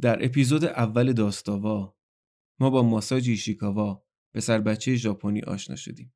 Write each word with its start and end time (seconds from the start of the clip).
در 0.00 0.24
اپیزود 0.24 0.64
اول 0.64 1.12
داستاوا 1.12 1.96
ما 2.60 2.70
با 2.70 2.82
ماساجی 2.82 3.30
ایشیکاوا 3.30 4.04
پسر 4.34 4.60
بچه 4.60 4.94
ژاپنی 4.94 5.40
آشنا 5.40 5.76
شدیم 5.76 6.14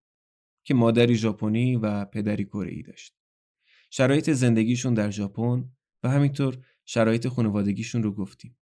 که 0.65 0.75
مادری 0.75 1.15
ژاپنی 1.15 1.77
و 1.77 2.05
پدری 2.05 2.45
کره 2.45 2.83
داشت. 2.83 3.17
شرایط 3.91 4.31
زندگیشون 4.31 4.95
در 4.95 5.11
ژاپن 5.11 5.73
و 6.03 6.11
همینطور 6.11 6.59
شرایط 6.85 7.29
خانوادگیشون 7.29 8.03
رو 8.03 8.15
گفتیم. 8.15 8.57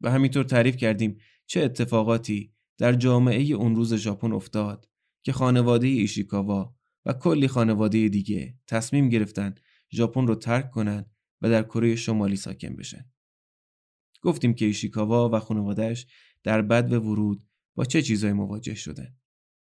و 0.00 0.10
همینطور 0.10 0.44
تعریف 0.44 0.76
کردیم 0.76 1.16
چه 1.46 1.60
اتفاقاتی 1.60 2.54
در 2.78 2.92
جامعه 2.92 3.42
اون 3.42 3.76
روز 3.76 3.94
ژاپن 3.94 4.32
افتاد 4.32 4.88
که 5.22 5.32
خانواده 5.32 5.86
ایشیکاوا 5.86 6.74
و 7.06 7.12
کلی 7.12 7.48
خانواده 7.48 8.08
دیگه 8.08 8.58
تصمیم 8.66 9.08
گرفتن 9.08 9.54
ژاپن 9.92 10.26
رو 10.26 10.34
ترک 10.34 10.70
کنن 10.70 11.06
و 11.40 11.50
در 11.50 11.62
کره 11.62 11.96
شمالی 11.96 12.36
ساکن 12.36 12.76
بشن. 12.76 13.10
گفتیم 14.22 14.54
که 14.54 14.64
ایشیکاوا 14.64 15.30
و 15.32 15.38
خانوادهش 15.38 16.06
در 16.44 16.62
بد 16.62 16.92
و 16.92 17.00
ورود 17.00 17.46
با 17.74 17.84
چه 17.84 18.02
چیزایی 18.02 18.32
مواجه 18.32 18.74
شدن. 18.74 19.16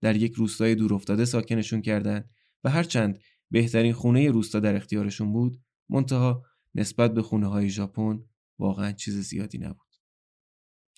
در 0.01 0.17
یک 0.17 0.33
روستای 0.33 0.75
دورافتاده 0.75 1.25
ساکنشون 1.25 1.83
کردن 1.83 2.25
و 2.65 2.71
هرچند 2.71 3.19
بهترین 3.51 3.93
خونه 3.93 4.31
روستا 4.31 4.61
در 4.61 4.77
اختیارشون 4.77 5.33
بود 5.33 5.61
منتها 5.89 6.43
نسبت 6.75 7.15
به 7.15 7.23
خونه 7.23 7.47
های 7.47 7.69
ژاپن 7.69 8.25
واقعا 8.59 8.93
چیز 8.93 9.19
زیادی 9.19 9.59
نبود. 9.59 9.87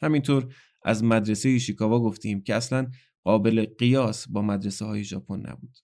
همینطور 0.02 0.54
از 0.84 1.04
مدرسه 1.04 1.48
ایشیکاوا 1.48 2.00
گفتیم 2.00 2.42
که 2.42 2.54
اصلا 2.54 2.90
قابل 3.24 3.66
قیاس 3.78 4.28
با 4.28 4.42
مدرسه 4.42 4.84
های 4.84 5.04
ژاپن 5.04 5.40
نبود. 5.40 5.78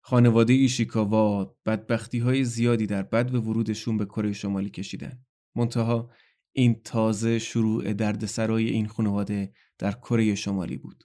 خانواده 0.00 0.52
ایشیکاوا 0.52 1.56
بدبختی 1.66 2.18
های 2.18 2.44
زیادی 2.44 2.86
در 2.86 3.02
بد 3.02 3.34
و 3.34 3.40
ورودشون 3.40 3.96
به 3.96 4.04
کره 4.04 4.32
شمالی 4.32 4.70
کشیدن. 4.70 5.24
منتها 5.56 6.10
این 6.52 6.80
تازه 6.84 7.38
شروع 7.38 7.92
دردسرای 7.92 8.68
این 8.68 8.86
خانواده 8.86 9.52
در 9.78 9.92
کره 9.92 10.34
شمالی 10.34 10.76
بود. 10.76 11.04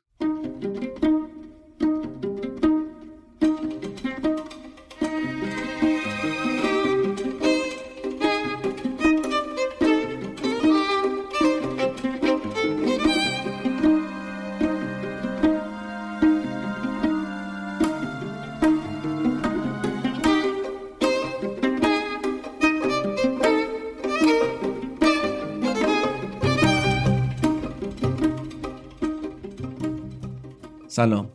سلام. 30.95 31.29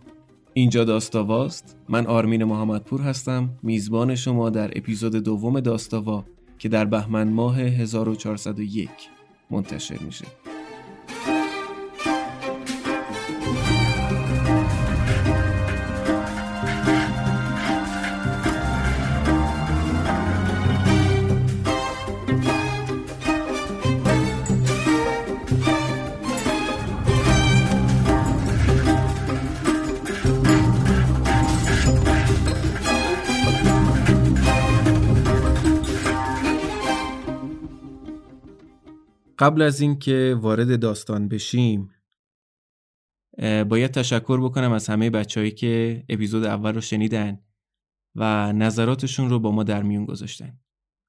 اینجا 0.54 0.84
داستاواست. 0.84 1.76
من 1.88 2.06
آرمین 2.06 2.44
محمدپور 2.44 3.00
هستم. 3.00 3.50
میزبان 3.62 4.14
شما 4.14 4.50
در 4.50 4.70
اپیزود 4.76 5.16
دوم 5.16 5.60
داستاوا 5.60 6.24
که 6.58 6.68
در 6.68 6.84
بهمن 6.84 7.28
ماه 7.28 7.60
1401 7.60 8.88
منتشر 9.50 9.98
میشه. 9.98 10.24
قبل 39.40 39.62
از 39.62 39.80
اینکه 39.80 40.36
وارد 40.40 40.80
داستان 40.80 41.28
بشیم 41.28 41.90
باید 43.68 43.90
تشکر 43.90 44.40
بکنم 44.40 44.72
از 44.72 44.88
همه 44.88 45.10
بچههایی 45.10 45.52
که 45.52 46.04
اپیزود 46.08 46.44
اول 46.44 46.74
رو 46.74 46.80
شنیدن 46.80 47.40
و 48.14 48.52
نظراتشون 48.52 49.30
رو 49.30 49.38
با 49.38 49.50
ما 49.50 49.62
در 49.62 49.82
میون 49.82 50.04
گذاشتن. 50.04 50.60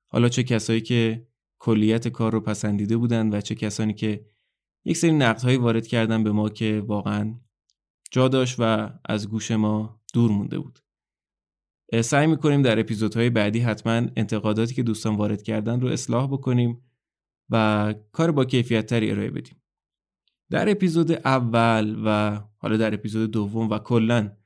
حالا 0.07 0.29
چه 0.29 0.43
کسایی 0.43 0.81
که 0.81 1.27
کلیت 1.59 2.07
کار 2.07 2.31
رو 2.31 2.39
پسندیده 2.41 2.97
بودن 2.97 3.29
و 3.29 3.41
چه 3.41 3.55
کسانی 3.55 3.93
که 3.93 4.25
یک 4.85 4.97
سری 4.97 5.11
نقدهایی 5.11 5.57
وارد 5.57 5.87
کردن 5.87 6.23
به 6.23 6.31
ما 6.31 6.49
که 6.49 6.83
واقعا 6.87 7.39
جا 8.11 8.27
داشت 8.27 8.55
و 8.59 8.89
از 9.05 9.29
گوش 9.29 9.51
ما 9.51 10.01
دور 10.13 10.31
مونده 10.31 10.59
بود. 10.59 10.79
سعی 12.03 12.27
می‌کنیم 12.27 12.61
در 12.61 12.79
اپیزودهای 12.79 13.29
بعدی 13.29 13.59
حتما 13.59 13.93
انتقاداتی 14.15 14.73
که 14.75 14.83
دوستان 14.83 15.15
وارد 15.15 15.43
کردن 15.43 15.81
رو 15.81 15.87
اصلاح 15.87 16.27
بکنیم 16.27 16.81
و 17.51 17.93
کار 18.11 18.31
با 18.31 18.45
کیفیت 18.45 18.85
تری 18.85 19.11
ارائه 19.11 19.29
بدیم. 19.29 19.61
در 20.49 20.69
اپیزود 20.69 21.11
اول 21.11 22.01
و 22.05 22.39
حالا 22.57 22.77
در 22.77 22.93
اپیزود 22.93 23.31
دوم 23.31 23.69
و 23.69 23.79
کلا 23.79 24.37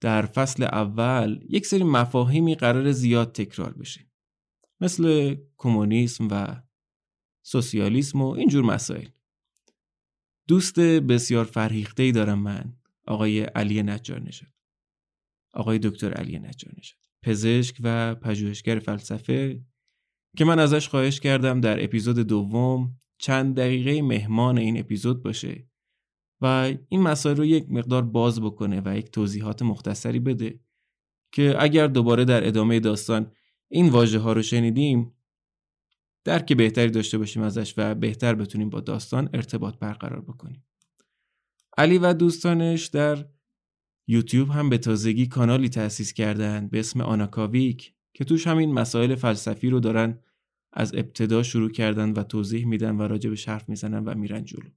در 0.00 0.26
فصل 0.26 0.62
اول 0.62 1.40
یک 1.48 1.66
سری 1.66 1.84
مفاهیمی 1.84 2.54
قرار 2.54 2.92
زیاد 2.92 3.32
تکرار 3.32 3.72
بشه. 3.72 4.10
مثل 4.80 5.36
کمونیسم 5.56 6.28
و 6.30 6.62
سوسیالیسم 7.42 8.20
و 8.20 8.30
اینجور 8.30 8.64
مسائل. 8.64 9.08
دوست 10.48 10.80
بسیار 10.80 11.44
فرهیخته 11.44 12.02
ای 12.02 12.12
دارم 12.12 12.38
من 12.38 12.72
آقای 13.06 13.40
علی 13.40 13.82
نجار 13.82 14.20
نژاد. 14.20 14.52
آقای 15.52 15.78
دکتر 15.78 16.12
علی 16.12 16.38
نجار 16.38 16.72
نژاد. 16.78 16.98
پزشک 17.22 17.76
و 17.80 18.14
پژوهشگر 18.14 18.78
فلسفه 18.78 19.60
که 20.38 20.44
من 20.44 20.58
ازش 20.58 20.88
خواهش 20.88 21.20
کردم 21.20 21.60
در 21.60 21.84
اپیزود 21.84 22.18
دوم 22.18 22.96
چند 23.18 23.56
دقیقه 23.56 24.02
مهمان 24.02 24.58
این 24.58 24.78
اپیزود 24.78 25.22
باشه 25.22 25.68
و 26.40 26.72
این 26.88 27.02
مسائل 27.02 27.36
رو 27.36 27.44
یک 27.44 27.66
مقدار 27.70 28.02
باز 28.02 28.40
بکنه 28.40 28.82
و 28.84 28.96
یک 28.96 29.10
توضیحات 29.10 29.62
مختصری 29.62 30.18
بده 30.18 30.60
که 31.32 31.54
اگر 31.58 31.86
دوباره 31.86 32.24
در 32.24 32.46
ادامه 32.46 32.80
داستان 32.80 33.32
این 33.68 33.88
واژه 33.88 34.18
ها 34.18 34.32
رو 34.32 34.42
شنیدیم 34.42 35.14
درک 36.24 36.52
بهتری 36.52 36.90
داشته 36.90 37.18
باشیم 37.18 37.42
ازش 37.42 37.74
و 37.76 37.94
بهتر 37.94 38.34
بتونیم 38.34 38.70
با 38.70 38.80
داستان 38.80 39.28
ارتباط 39.34 39.78
برقرار 39.78 40.20
بکنیم. 40.20 40.66
علی 41.78 41.98
و 41.98 42.12
دوستانش 42.12 42.86
در 42.86 43.26
یوتیوب 44.06 44.50
هم 44.50 44.70
به 44.70 44.78
تازگی 44.78 45.26
کانالی 45.26 45.68
تأسیس 45.68 46.12
کردن 46.12 46.68
به 46.68 46.78
اسم 46.78 47.00
آناکاویک 47.00 47.94
که 48.14 48.24
توش 48.24 48.46
همین 48.46 48.72
مسائل 48.72 49.14
فلسفی 49.14 49.70
رو 49.70 49.80
دارن 49.80 50.18
از 50.78 50.94
ابتدا 50.94 51.42
شروع 51.42 51.70
کردن 51.70 52.12
و 52.12 52.22
توضیح 52.22 52.66
میدن 52.66 52.96
و 52.96 53.02
راجع 53.02 53.30
به 53.30 53.36
حرف 53.46 53.68
می‌زنن 53.68 54.04
و 54.04 54.14
میرن 54.14 54.44
جلو. 54.44 54.70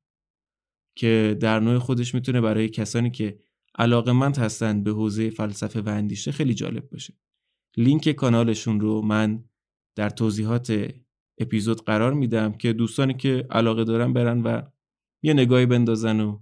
که 0.95 1.37
در 1.39 1.59
نوع 1.59 1.79
خودش 1.79 2.15
می‌تونه 2.15 2.41
برای 2.41 2.69
کسانی 2.69 3.11
که 3.11 3.39
علاقمند 3.75 4.37
هستند 4.37 4.83
به 4.83 4.91
حوزه 4.91 5.29
فلسفه 5.29 5.81
و 5.81 5.89
اندیشه 5.89 6.31
خیلی 6.31 6.53
جالب 6.53 6.89
باشه. 6.89 7.13
لینک 7.77 8.09
کانالشون 8.09 8.79
رو 8.79 9.01
من 9.01 9.43
در 9.95 10.09
توضیحات 10.09 10.93
اپیزود 11.37 11.85
قرار 11.85 12.13
میدم 12.13 12.53
که 12.53 12.73
دوستانی 12.73 13.13
که 13.13 13.47
علاقه 13.49 13.83
دارن 13.83 14.13
برن 14.13 14.41
و 14.41 14.61
یه 15.23 15.33
نگاهی 15.33 15.65
بندازن 15.65 16.19
و 16.19 16.39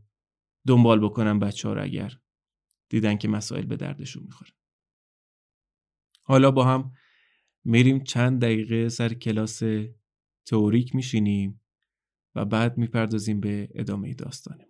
دنبال 0.68 1.00
بکنن 1.00 1.40
بچه 1.40 1.68
ها 1.68 1.74
رو 1.74 1.84
اگر 1.84 2.19
دیدن 2.90 3.18
که 3.18 3.28
مسائل 3.28 3.66
به 3.66 3.75
دردشون 3.75 4.24
می‌خوره. 4.24 4.52
حالا 6.24 6.52
با 6.52 6.64
هم 6.66 6.92
میریم 7.66 8.03
چند 8.03 8.42
دقیقه 8.42 8.90
سر 8.90 9.14
کلاس 9.14 9.62
تئوریک 10.47 10.96
میشینیم 10.96 11.62
و 12.36 12.45
بعد 12.45 12.78
می‌پردازیم 12.78 13.39
به 13.39 13.69
ادامه 13.75 14.13
داستانه 14.13 14.66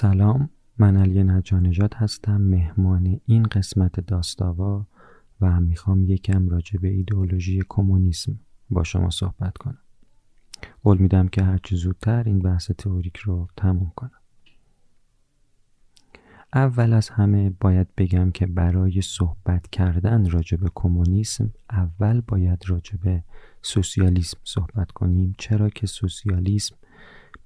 سلام 0.00 0.50
من 0.78 0.96
علی 0.96 1.24
نجانجات 1.24 1.96
هستم 1.96 2.40
مهمان 2.40 3.20
این 3.26 3.42
قسمت 3.42 4.00
داستاوا 4.00 4.86
و 5.40 5.60
می‌خوام 5.60 6.04
یکم 6.04 6.48
راجع 6.48 6.78
به 6.80 6.88
ایدئولوژی 6.88 7.62
کمونیسم 7.68 8.40
با 8.70 8.84
شما 8.84 9.10
صحبت 9.10 9.56
کنم. 9.56 9.78
قول 10.82 10.98
میدم 10.98 11.28
که 11.28 11.42
هرچی 11.42 11.76
زودتر 11.76 12.22
این 12.22 12.38
بحث 12.38 12.70
تئوریک 12.70 13.16
رو 13.16 13.48
تموم 13.56 13.92
کنم. 13.96 14.20
اول 16.54 16.92
از 16.92 17.08
همه 17.08 17.50
باید 17.50 17.88
بگم 17.96 18.30
که 18.30 18.46
برای 18.46 19.00
صحبت 19.00 19.68
کردن 19.70 20.30
راجع 20.30 20.56
به 20.56 20.70
کمونیسم 20.74 21.52
اول 21.70 22.20
باید 22.20 22.64
راجع 22.66 22.96
به 22.96 23.24
سوسیالیسم 23.62 24.38
صحبت 24.44 24.90
کنیم. 24.90 25.34
چرا 25.38 25.70
که 25.70 25.86
سوسیالیسم 25.86 26.76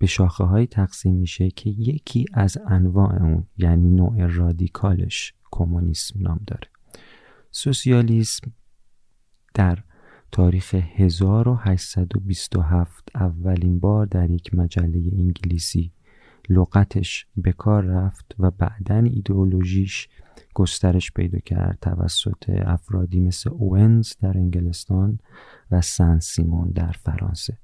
به 0.02 0.08
شاخه 0.08 0.44
های 0.44 0.66
تقسیم 0.66 1.14
میشه 1.14 1.50
که 1.50 1.70
یکی 1.70 2.26
از 2.32 2.58
انواع 2.66 3.22
اون 3.22 3.46
یعنی 3.58 3.90
نوع 3.90 4.26
رادیکالش 4.26 5.34
کمونیسم 5.50 6.22
نام 6.22 6.40
داره. 6.46 6.68
سوسیالیسم 7.50 8.52
در 9.54 9.78
تاریخ 10.32 10.74
1827 10.74 13.08
اولین 13.14 13.80
بار 13.80 14.06
در 14.06 14.30
یک 14.30 14.54
مجله 14.54 15.10
انگلیسی 15.12 15.92
لغتش 16.48 17.26
به 17.36 17.52
کار 17.52 17.84
رفت 17.84 18.34
و 18.38 18.50
بعدا 18.50 18.96
ایدئولوژیش 18.96 20.08
گسترش 20.54 21.12
پیدا 21.12 21.38
کرد. 21.38 21.78
توسط 21.80 22.48
افرادی 22.48 23.20
مثل 23.20 23.50
اوونز 23.50 24.12
در 24.20 24.38
انگلستان 24.38 25.18
و 25.70 25.80
سن 25.80 26.18
سیمون 26.18 26.70
در 26.70 26.92
فرانسه. 26.92 27.58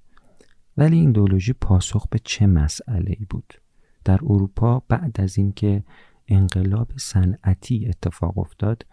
ولی 0.79 0.97
این 0.97 1.07
ایدئولوژی 1.07 1.53
پاسخ 1.53 2.09
به 2.09 2.19
چه 2.19 2.47
مسئله 2.47 3.17
ای 3.19 3.27
بود؟ 3.31 3.55
در 4.05 4.19
اروپا 4.23 4.83
بعد 4.89 5.21
از 5.21 5.39
اینکه 5.39 5.85
انقلاب 6.29 6.89
صنعتی 6.97 7.87
اتفاق 7.89 8.39
افتاد 8.39 8.87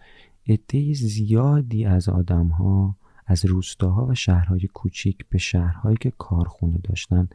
عده 0.48 0.94
زیادی 0.94 1.86
از 1.86 2.10
آدمها 2.10 2.96
از 3.26 3.46
روستاها 3.46 4.06
و 4.06 4.16
شهرهای 4.16 4.68
کوچیک 4.74 5.26
به 5.30 5.38
شهرهایی 5.38 5.98
که 5.98 6.12
کارخونه 6.18 6.78
داشتن 6.84 7.30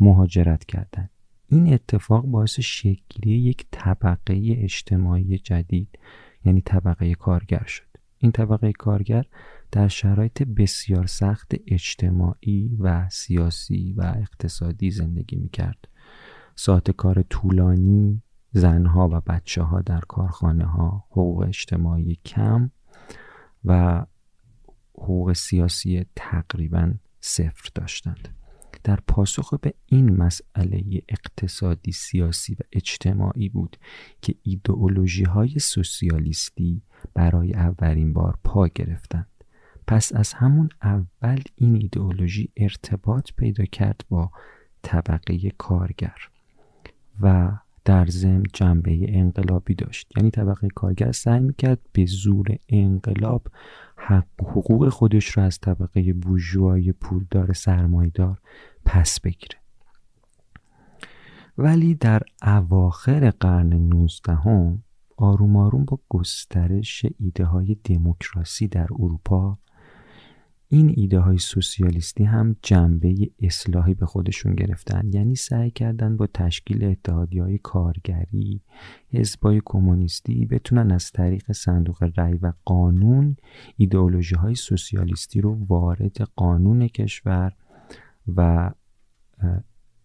مهاجرت 0.00 0.64
کردند. 0.64 1.10
این 1.48 1.72
اتفاق 1.72 2.24
باعث 2.24 2.60
شکلی 2.60 3.32
یک 3.32 3.66
طبقه 3.70 4.56
اجتماعی 4.58 5.38
جدید 5.38 5.98
یعنی 6.44 6.60
طبقه 6.60 7.14
کارگر 7.14 7.64
شد. 7.66 7.86
این 8.18 8.32
طبقه 8.32 8.72
کارگر 8.72 9.24
در 9.72 9.88
شرایط 9.88 10.42
بسیار 10.42 11.06
سخت 11.06 11.52
اجتماعی 11.66 12.76
و 12.80 13.08
سیاسی 13.08 13.92
و 13.92 14.14
اقتصادی 14.16 14.90
زندگی 14.90 15.36
می 15.36 15.48
کرد. 15.48 15.88
ساعت 16.56 16.90
کار 16.90 17.22
طولانی، 17.22 18.22
زنها 18.52 19.08
و 19.12 19.20
بچه 19.20 19.62
ها 19.62 19.80
در 19.80 20.00
کارخانه 20.00 20.64
ها، 20.64 21.04
حقوق 21.10 21.38
اجتماعی 21.38 22.18
کم 22.24 22.70
و 23.64 24.06
حقوق 24.94 25.32
سیاسی 25.32 26.06
تقریبا 26.16 26.94
صفر 27.20 27.70
داشتند. 27.74 28.28
در 28.84 28.98
پاسخ 29.06 29.54
به 29.54 29.74
این 29.86 30.16
مسئله 30.16 31.02
اقتصادی 31.08 31.92
سیاسی 31.92 32.54
و 32.54 32.58
اجتماعی 32.72 33.48
بود 33.48 33.76
که 34.22 34.34
ایدئولوژی 34.42 35.24
های 35.24 35.58
سوسیالیستی 35.58 36.82
برای 37.14 37.54
اولین 37.54 38.12
بار 38.12 38.38
پا 38.44 38.68
گرفتند 38.68 39.39
پس 39.90 40.12
از 40.14 40.32
همون 40.32 40.68
اول 40.82 41.42
این 41.54 41.76
ایدئولوژی 41.76 42.52
ارتباط 42.56 43.30
پیدا 43.36 43.64
کرد 43.64 44.04
با 44.08 44.30
طبقه 44.82 45.50
کارگر 45.58 46.16
و 47.20 47.52
در 47.84 48.06
ضمن 48.06 48.42
جنبه 48.52 49.18
انقلابی 49.18 49.74
داشت. 49.74 50.12
یعنی 50.16 50.30
طبقه 50.30 50.68
کارگر 50.68 51.12
سعی 51.12 51.40
می‌کرد 51.40 51.78
به 51.92 52.06
زور 52.06 52.56
انقلاب 52.68 53.42
حقوق 54.40 54.88
خودش 54.88 55.28
رو 55.28 55.42
از 55.42 55.60
طبقه 55.60 56.12
بوژوای 56.12 56.92
پولدار 56.92 57.52
سرمایدار 57.52 58.38
پس 58.84 59.20
بگیره. 59.20 59.58
ولی 61.58 61.94
در 61.94 62.22
اواخر 62.42 63.30
قرن 63.30 63.72
19 63.72 64.34
هم 64.34 64.82
آروم 65.16 65.56
آروم 65.56 65.84
با 65.84 65.98
گسترش 66.08 67.06
ایده 67.18 67.44
های 67.44 67.76
دموکراسی 67.84 68.68
در 68.68 68.88
اروپا 68.92 69.58
این 70.72 70.94
ایده 70.96 71.20
های 71.20 71.38
سوسیالیستی 71.38 72.24
هم 72.24 72.56
جنبه 72.62 73.30
اصلاحی 73.42 73.94
به 73.94 74.06
خودشون 74.06 74.54
گرفتن. 74.54 75.10
یعنی 75.12 75.34
سعی 75.34 75.70
کردن 75.70 76.16
با 76.16 76.26
تشکیل 76.26 76.84
اتحادی 76.84 77.38
های 77.38 77.58
کارگری 77.58 78.60
حزبای 79.08 79.62
کمونیستی 79.64 80.46
بتونن 80.46 80.90
از 80.90 81.12
طریق 81.12 81.52
صندوق 81.52 82.10
رأی 82.16 82.38
و 82.38 82.52
قانون 82.64 83.36
ایدئولوژی 83.76 84.34
های 84.34 84.54
سوسیالیستی 84.54 85.40
رو 85.40 85.66
وارد 85.68 86.20
قانون 86.36 86.88
کشور 86.88 87.52
و 88.36 88.70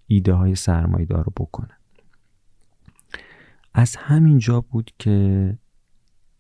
ایده 0.07 0.33
های 0.33 0.55
سرمایدار 0.55 1.23
رو 1.23 1.33
بکنن. 1.37 1.77
از 3.73 3.95
همین 3.95 4.37
جا 4.37 4.61
بود 4.61 4.91
که 4.99 5.57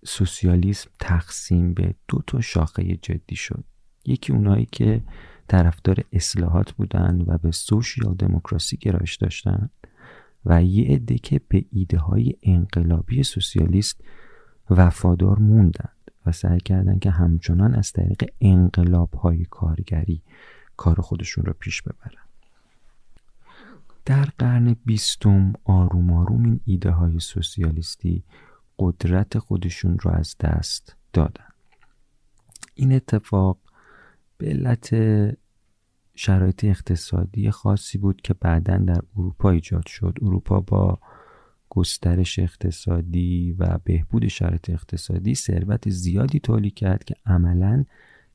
سوسیالیسم 0.05 0.89
تقسیم 0.99 1.73
به 1.73 1.95
دو 2.07 2.21
تا 2.27 2.41
شاخه 2.41 2.95
جدی 2.95 3.35
شد. 3.35 3.63
یکی 4.05 4.33
اونایی 4.33 4.67
که 4.71 5.01
طرفدار 5.47 6.03
اصلاحات 6.13 6.71
بودن 6.71 7.23
و 7.27 7.37
به 7.37 7.51
سوشیال 7.51 8.13
دموکراسی 8.13 8.77
گرایش 8.77 9.15
داشتن 9.15 9.69
و 10.45 10.63
یه 10.63 10.95
عده 10.95 11.17
که 11.17 11.41
به 11.47 11.65
ایده 11.71 11.97
های 11.97 12.33
انقلابی 12.43 13.23
سوسیالیست 13.23 14.01
وفادار 14.69 15.39
موندند 15.39 16.11
و 16.25 16.31
سعی 16.31 16.59
کردند 16.59 16.99
که 16.99 17.11
همچنان 17.11 17.75
از 17.75 17.91
طریق 17.91 18.23
انقلاب 18.41 19.13
های 19.13 19.45
کارگری 19.45 20.21
کار 20.77 21.01
خودشون 21.01 21.45
رو 21.45 21.53
پیش 21.53 21.81
ببرن. 21.81 22.21
در 24.05 24.25
قرن 24.37 24.75
بیستم 24.85 25.53
آروم 25.63 26.13
آروم 26.13 26.45
این 26.45 26.59
ایده 26.65 26.91
های 26.91 27.19
سوسیالیستی 27.19 28.23
قدرت 28.79 29.39
خودشون 29.39 29.99
رو 29.99 30.11
از 30.11 30.35
دست 30.39 30.95
دادن. 31.13 31.45
این 32.75 32.93
اتفاق 32.93 33.57
به 34.37 34.47
علت 34.47 34.95
شرایط 36.15 36.63
اقتصادی 36.63 37.51
خاصی 37.51 37.97
بود 37.97 38.21
که 38.21 38.33
بعدا 38.33 38.77
در 38.77 39.01
اروپا 39.17 39.49
ایجاد 39.49 39.87
شد. 39.87 40.17
اروپا 40.21 40.59
با 40.59 40.99
گسترش 41.69 42.39
اقتصادی 42.39 43.55
و 43.59 43.79
بهبود 43.83 44.27
شرایط 44.27 44.69
اقتصادی 44.69 45.35
ثروت 45.35 45.89
زیادی 45.89 46.39
تولید 46.39 46.73
کرد 46.73 47.03
که 47.03 47.15
عملا 47.25 47.85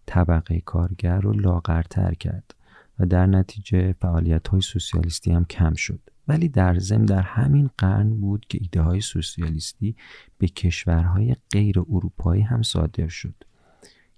طبقه 0.06 0.60
کارگر 0.60 1.20
رو 1.20 1.32
لاغرتر 1.32 2.14
کرد 2.14 2.54
و 2.98 3.06
در 3.06 3.26
نتیجه 3.26 3.92
فعالیت 3.92 4.48
های 4.48 4.60
سوسیالیستی 4.60 5.32
هم 5.32 5.44
کم 5.44 5.74
شد. 5.74 6.00
ولی 6.28 6.48
در 6.48 6.78
ضمن 6.78 7.04
در 7.04 7.22
همین 7.22 7.70
قرن 7.78 8.20
بود 8.20 8.46
که 8.48 8.58
ایده 8.62 8.80
های 8.82 9.00
سوسیالیستی 9.00 9.96
به 10.38 10.48
کشورهای 10.48 11.36
غیر 11.50 11.78
اروپایی 11.78 12.42
هم 12.42 12.62
صادر 12.62 13.08
شد. 13.08 13.34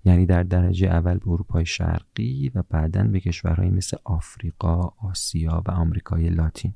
یعنی 0.04 0.26
در 0.26 0.42
درجه 0.42 0.88
اول 0.88 1.18
به 1.18 1.28
اروپای 1.28 1.66
شرقی 1.66 2.52
و 2.54 2.62
بعدا 2.70 3.04
به 3.04 3.20
کشورهایی 3.20 3.70
مثل 3.70 3.96
آفریقا، 4.04 4.92
آسیا 4.98 5.62
و 5.66 5.70
آمریکای 5.70 6.28
لاتین. 6.28 6.74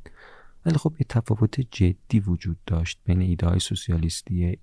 ولی 0.66 0.76
خب 0.76 0.92
یه 0.98 1.06
تفاوت 1.08 1.60
جدی 1.60 2.20
وجود 2.20 2.58
داشت 2.66 3.00
بین 3.04 3.20
ایده 3.22 3.46
های 3.46 3.58
سوسیالیستی 3.58 4.58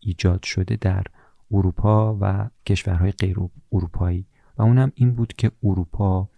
ایجاد 0.00 0.42
شده 0.42 0.76
در 0.76 1.04
اروپا 1.50 2.18
و 2.20 2.50
کشورهای 2.66 3.10
غیر 3.10 3.36
اروپایی. 3.72 4.26
و 4.58 4.62
اونم 4.62 4.92
این 4.94 5.14
بود 5.14 5.32
که 5.32 5.50
اروپا 5.62 6.28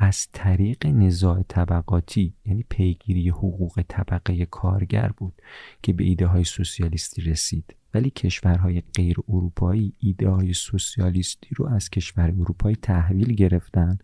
از 0.00 0.28
طریق 0.32 0.86
نزاع 0.86 1.42
طبقاتی 1.48 2.34
یعنی 2.46 2.64
پیگیری 2.68 3.28
حقوق 3.28 3.82
طبقه 3.88 4.46
کارگر 4.46 5.12
بود 5.16 5.42
که 5.82 5.92
به 5.92 6.04
ایده 6.04 6.26
های 6.26 6.44
سوسیالیستی 6.44 7.22
رسید. 7.22 7.74
ولی 7.94 8.10
کشورهای 8.10 8.82
غیر 8.94 9.16
اروپایی 9.28 9.92
ایده 9.98 10.28
های 10.28 10.52
سوسیالیستی 10.52 11.48
رو 11.56 11.66
از 11.66 11.90
کشور 11.90 12.34
اروپایی 12.40 12.76
تحویل 12.82 13.34
گرفتن 13.34 13.98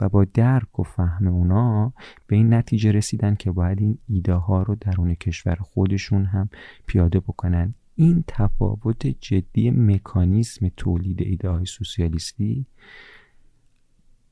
و 0.00 0.08
با 0.08 0.24
درک 0.24 0.78
و 0.78 0.82
فهم 0.82 1.26
اونا 1.26 1.92
به 2.26 2.36
این 2.36 2.54
نتیجه 2.54 2.92
رسیدن 2.92 3.34
که 3.34 3.50
باید 3.50 3.80
این 3.80 3.98
ایده 4.08 4.34
ها 4.34 4.62
رو 4.62 4.74
درون 4.74 5.14
کشور 5.14 5.54
خودشون 5.54 6.24
هم 6.24 6.48
پیاده 6.86 7.20
بکنن. 7.20 7.74
این 7.96 8.24
تفاوت 8.26 9.06
جدی 9.06 9.70
مکانیزم 9.70 10.68
تولید 10.76 11.22
ایده 11.22 11.48
های 11.48 11.66
سوسیالیستی 11.66 12.66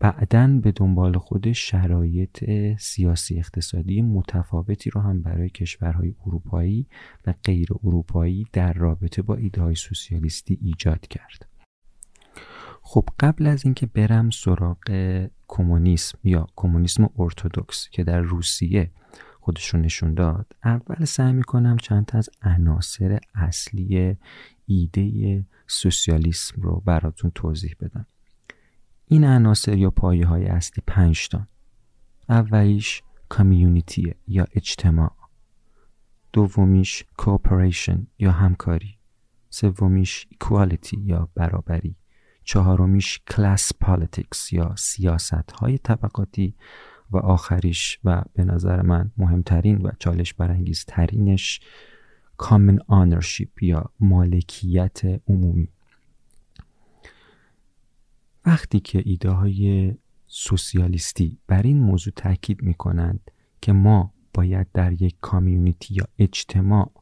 بعدا 0.00 0.60
به 0.62 0.72
دنبال 0.72 1.18
خود 1.18 1.52
شرایط 1.52 2.44
سیاسی 2.78 3.38
اقتصادی 3.38 4.02
متفاوتی 4.02 4.90
رو 4.90 5.00
هم 5.00 5.22
برای 5.22 5.50
کشورهای 5.50 6.14
اروپایی 6.26 6.86
و 7.26 7.34
غیر 7.44 7.68
اروپایی 7.84 8.46
در 8.52 8.72
رابطه 8.72 9.22
با 9.22 9.34
ایده 9.34 9.62
های 9.62 9.74
سوسیالیستی 9.74 10.58
ایجاد 10.62 11.06
کرد. 11.06 11.48
خب 12.82 13.08
قبل 13.20 13.46
از 13.46 13.64
اینکه 13.64 13.86
برم 13.86 14.30
سراغ 14.30 14.78
کمونیسم 15.48 16.18
یا 16.24 16.46
کمونیسم 16.56 17.10
ارتودکس 17.18 17.88
که 17.90 18.04
در 18.04 18.20
روسیه 18.20 18.90
خودش 19.40 19.74
رو 19.74 19.80
نشون 19.80 20.14
داد 20.14 20.52
اول 20.64 21.04
سعی 21.04 21.32
می‌کنم 21.32 21.76
چند 21.76 22.06
تا 22.06 22.18
از 22.18 22.30
عناصر 22.42 23.18
اصلی 23.34 24.16
ایده 24.66 25.44
سوسیالیسم 25.66 26.62
رو 26.62 26.82
براتون 26.86 27.30
توضیح 27.34 27.74
بدم. 27.80 28.06
این 29.08 29.24
عناصر 29.24 29.78
یا 29.78 29.90
پایه 29.90 30.26
های 30.26 30.46
اصلی 30.46 30.82
پنج 30.86 31.28
تا. 31.28 31.46
اولیش 32.28 33.02
community 33.28 34.14
یا 34.26 34.46
اجتماع. 34.54 35.12
دومیش 36.32 37.04
cooperation 37.16 38.06
یا 38.18 38.32
همکاری. 38.32 38.98
سومیش 39.50 40.26
equality 40.30 41.00
یا 41.00 41.28
برابری. 41.34 41.96
چهارمیش 42.44 43.20
class 43.30 43.72
politics 43.80 44.52
یا 44.52 44.74
سیاست 44.76 45.52
های 45.52 45.78
طبقاتی. 45.78 46.54
و 47.10 47.16
آخریش 47.16 47.98
و 48.04 48.22
به 48.34 48.44
نظر 48.44 48.82
من 48.82 49.10
مهمترین 49.16 49.78
و 49.82 49.90
چالش 49.98 50.34
برانگیز 50.34 50.84
ترینش 50.88 51.60
کامن 52.36 52.78
آنرشیپ 52.86 53.62
یا 53.62 53.90
مالکیت 54.00 55.00
عمومی. 55.28 55.68
وقتی 58.48 58.80
که 58.80 59.02
ایده 59.04 59.30
های 59.30 59.94
سوسیالیستی 60.26 61.38
بر 61.46 61.62
این 61.62 61.78
موضوع 61.80 62.12
تاکید 62.16 62.62
می 62.62 62.74
کنند 62.74 63.30
که 63.60 63.72
ما 63.72 64.12
باید 64.34 64.66
در 64.74 65.02
یک 65.02 65.16
کامیونیتی 65.20 65.94
یا 65.94 66.04
اجتماع 66.18 66.92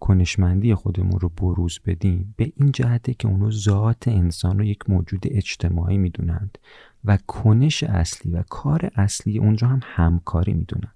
کنشمندی 0.00 0.74
خودمون 0.74 1.20
رو 1.20 1.28
بروز 1.28 1.80
بدیم 1.86 2.34
به 2.36 2.52
این 2.56 2.72
جهته 2.72 3.14
که 3.14 3.28
اونو 3.28 3.50
ذات 3.50 4.08
انسان 4.08 4.58
رو 4.58 4.64
یک 4.64 4.90
موجود 4.90 5.20
اجتماعی 5.24 5.98
می‌دونند 5.98 6.58
و 7.04 7.18
کنش 7.26 7.82
اصلی 7.82 8.32
و 8.32 8.42
کار 8.42 8.90
اصلی 8.94 9.38
اونجا 9.38 9.66
هم 9.66 9.80
همکاری 9.82 10.54
می‌دونند. 10.54 10.94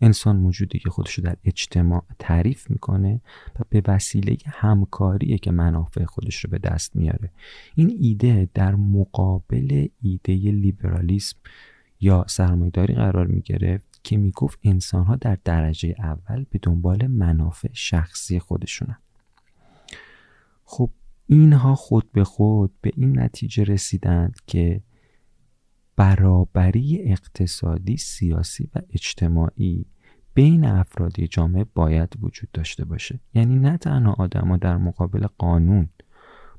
انسان 0.00 0.36
موجودی 0.36 0.78
که 0.78 0.90
خودش 0.90 1.14
رو 1.14 1.24
در 1.24 1.36
اجتماع 1.44 2.04
تعریف 2.18 2.70
می‌کنه 2.70 3.20
و 3.60 3.62
به 3.68 3.82
وسیله 3.86 4.36
همکاریه 4.46 5.38
که 5.38 5.50
منافع 5.50 6.04
خودش 6.04 6.44
رو 6.44 6.50
به 6.50 6.58
دست 6.58 6.96
میاره. 6.96 7.30
این 7.74 7.96
ایده 8.00 8.48
در 8.54 8.74
مقابل 8.74 9.86
ایده 10.02 10.34
لیبرالیسم 10.34 11.36
یا 12.00 12.24
سرمایداری 12.28 12.94
قرار 12.94 13.26
می‌گرفت 13.26 14.00
که 14.02 14.16
می‌گفت 14.16 14.58
انسان 14.62 15.04
ها 15.04 15.16
در 15.16 15.38
درجه 15.44 15.94
اول 15.98 16.44
به 16.50 16.58
دنبال 16.62 17.06
منافع 17.06 17.68
شخصی 17.72 18.38
خودشونن. 18.38 18.98
خب 20.64 20.90
اینها 21.26 21.74
خود 21.74 22.12
به 22.12 22.24
خود 22.24 22.72
به 22.80 22.90
این 22.96 23.18
نتیجه 23.18 23.64
رسیدند 23.64 24.38
که 24.46 24.80
برابری 25.98 27.02
اقتصادی، 27.04 27.96
سیاسی 27.96 28.70
و 28.74 28.78
اجتماعی 28.90 29.86
بین 30.34 30.64
افراد 30.64 31.20
جامعه 31.20 31.64
باید 31.74 32.14
وجود 32.20 32.50
داشته 32.52 32.84
باشه. 32.84 33.20
یعنی 33.34 33.58
نه 33.58 33.76
تنها 33.76 34.12
آدما 34.12 34.56
در 34.56 34.76
مقابل 34.76 35.26
قانون 35.38 35.88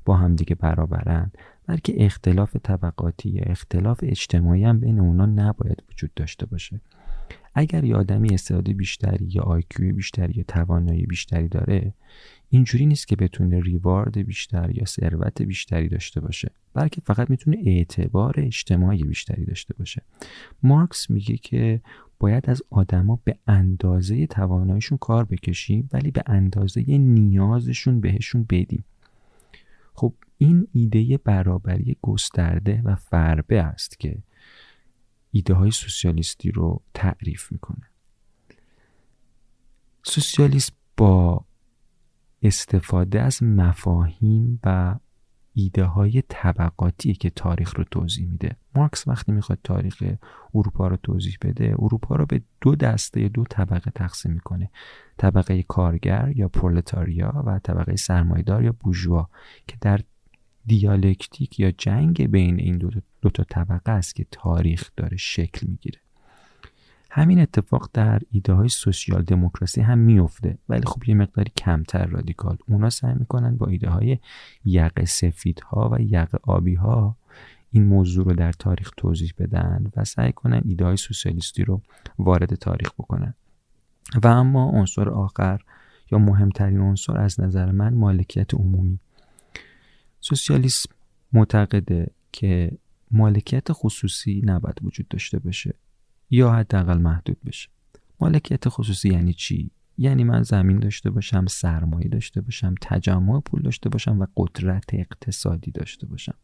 با 0.04 0.16
همدیگه 0.16 0.54
برابرند 0.54 1.38
بلکه 1.66 2.04
اختلاف 2.04 2.56
طبقاتی 2.62 3.30
یا 3.30 3.42
اختلاف 3.42 4.00
اجتماعی 4.02 4.64
هم 4.64 4.80
بین 4.80 5.00
اونا 5.00 5.26
نباید 5.26 5.82
وجود 5.90 6.14
داشته 6.14 6.46
باشه. 6.46 6.80
اگر 7.54 7.84
یه 7.84 7.96
آدمی 7.96 8.34
استعداد 8.34 8.68
بیشتری 8.68 9.26
یا 9.26 9.42
آیکیو 9.42 9.94
بیشتری 9.94 10.32
یا 10.36 10.44
توانایی 10.48 11.06
بیشتری 11.06 11.48
داره 11.48 11.94
اینجوری 12.52 12.86
نیست 12.86 13.08
که 13.08 13.16
بتونه 13.16 13.60
ریوارد 13.60 14.18
بیشتر 14.18 14.70
یا 14.70 14.84
ثروت 14.84 15.42
بیشتری 15.42 15.88
داشته 15.88 16.20
باشه 16.20 16.50
بلکه 16.74 17.00
فقط 17.00 17.30
می‌تونه 17.30 17.56
اعتبار 17.66 18.34
اجتماعی 18.38 19.04
بیشتری 19.04 19.44
داشته 19.44 19.74
باشه. 19.74 20.02
مارکس 20.62 21.10
میگه 21.10 21.36
که 21.36 21.80
باید 22.18 22.50
از 22.50 22.62
آدما 22.70 23.20
به 23.24 23.38
اندازه 23.46 24.26
تواناییشون 24.26 24.98
کار 24.98 25.24
بکشیم 25.24 25.88
ولی 25.92 26.10
به 26.10 26.22
اندازه 26.26 26.80
نیازشون 26.98 28.00
بهشون 28.00 28.44
بدیم. 28.44 28.84
خب 29.94 30.14
این 30.38 30.68
ایده 30.72 31.18
برابری 31.18 31.96
گسترده 32.02 32.82
و 32.84 32.94
فربه 32.94 33.62
است 33.62 34.00
که 34.00 34.18
ایده 35.30 35.54
های 35.54 35.70
سوسیالیستی 35.70 36.50
رو 36.50 36.82
تعریف 36.94 37.52
می‌کنه. 37.52 37.90
سوسیالیسم 40.02 40.72
با 40.96 41.44
استفاده 42.42 43.20
از 43.20 43.42
مفاهیم 43.42 44.60
و 44.64 44.96
ایده 45.54 45.84
های 45.84 46.22
طبقاتی 46.28 47.14
که 47.14 47.30
تاریخ 47.30 47.76
رو 47.76 47.84
توضیح 47.84 48.28
میده. 48.28 48.56
مارکس 48.74 49.08
وقتی 49.08 49.32
می‌خواد 49.32 49.58
تاریخ 49.64 50.02
اروپا 50.54 50.88
رو 50.88 50.96
توضیح 50.96 51.36
بده 51.42 51.74
اروپا 51.78 52.16
رو 52.16 52.26
به 52.26 52.42
دو 52.60 52.76
دسته 52.76 53.28
دو 53.28 53.44
طبقه 53.44 53.90
تقسیم 53.90 54.32
می‌کنه. 54.32 54.70
طبقه 55.16 55.62
کارگر 55.62 56.32
یا 56.34 56.48
پرولتاریا 56.48 57.42
و 57.46 57.58
طبقه 57.58 57.96
سرمایدار 57.96 58.64
یا 58.64 58.74
بوژوا 58.80 59.28
که 59.66 59.76
در 59.80 60.00
دیالکتیک 60.66 61.60
یا 61.60 61.70
جنگ 61.70 62.30
بین 62.30 62.60
این 62.60 62.78
دو, 62.78 62.90
دو 63.20 63.30
تا 63.30 63.44
طبقه 63.44 63.92
است 63.92 64.14
که 64.14 64.26
تاریخ 64.30 64.90
داره 64.96 65.16
شکل 65.16 65.66
می‌گیره. 65.66 65.99
همین 67.10 67.40
اتفاق 67.40 67.90
در 67.92 68.20
ایده 68.30 68.52
های 68.52 68.68
سوسیال 68.68 69.22
دموکراسی 69.22 69.80
هم 69.80 69.98
میفته 69.98 70.58
ولی 70.68 70.86
خب 70.86 71.08
یه 71.08 71.14
مقداری 71.14 71.52
کمتر 71.56 72.06
رادیکال. 72.06 72.56
اونا 72.68 72.90
سعی 72.90 73.14
می‌کنن 73.14 73.56
با 73.56 73.66
ایده 73.66 73.90
های 73.90 74.18
یق 74.64 75.04
سفیدها 75.04 75.90
و 75.92 76.00
یق 76.00 76.28
آبی 76.42 76.74
ها 76.74 77.16
این 77.70 77.86
موضوع 77.86 78.24
رو 78.24 78.32
در 78.32 78.52
تاریخ 78.52 78.90
توضیح 78.96 79.32
بدن 79.38 79.90
و 79.96 80.04
سعی 80.04 80.32
کنن 80.32 80.62
ایده 80.64 80.84
های 80.84 80.96
سوسیالیستی 80.96 81.64
رو 81.64 81.82
وارد 82.18 82.54
تاریخ 82.54 82.92
بکنن. 82.92 83.34
و 84.22 84.26
اما 84.26 84.64
عنصر 84.64 85.08
آخر 85.08 85.60
یا 86.12 86.18
مهمترین 86.18 86.80
عنصر 86.80 87.18
از 87.18 87.40
نظر 87.40 87.70
من 87.70 87.94
مالکیت 87.94 88.54
عمومی. 88.54 88.98
سوسیالیسم 90.20 90.90
معتقده 91.32 92.10
که 92.32 92.78
مالکیت 93.10 93.68
خصوصی 93.72 94.42
نباید 94.44 94.82
وجود 94.82 95.08
داشته 95.08 95.38
باشه. 95.38 95.74
یا 96.30 96.52
حداقل 96.52 96.98
محدود 96.98 97.36
بشه. 97.46 97.68
مالکیت 98.20 98.68
خصوصی 98.68 99.08
یعنی 99.08 99.32
چی؟ 99.32 99.70
یعنی 99.98 100.24
من 100.24 100.42
زمین 100.42 100.78
داشته 100.78 101.10
باشم 101.10 101.46
سرمایه 101.46 102.08
داشته 102.08 102.40
باشم 102.40 102.74
تجمع 102.80 103.40
پول 103.40 103.62
داشته 103.62 103.88
باشم 103.88 104.20
و 104.20 104.26
قدرت 104.36 104.94
اقتصادی 104.94 105.70
داشته 105.70 106.06
باشم. 106.06 106.34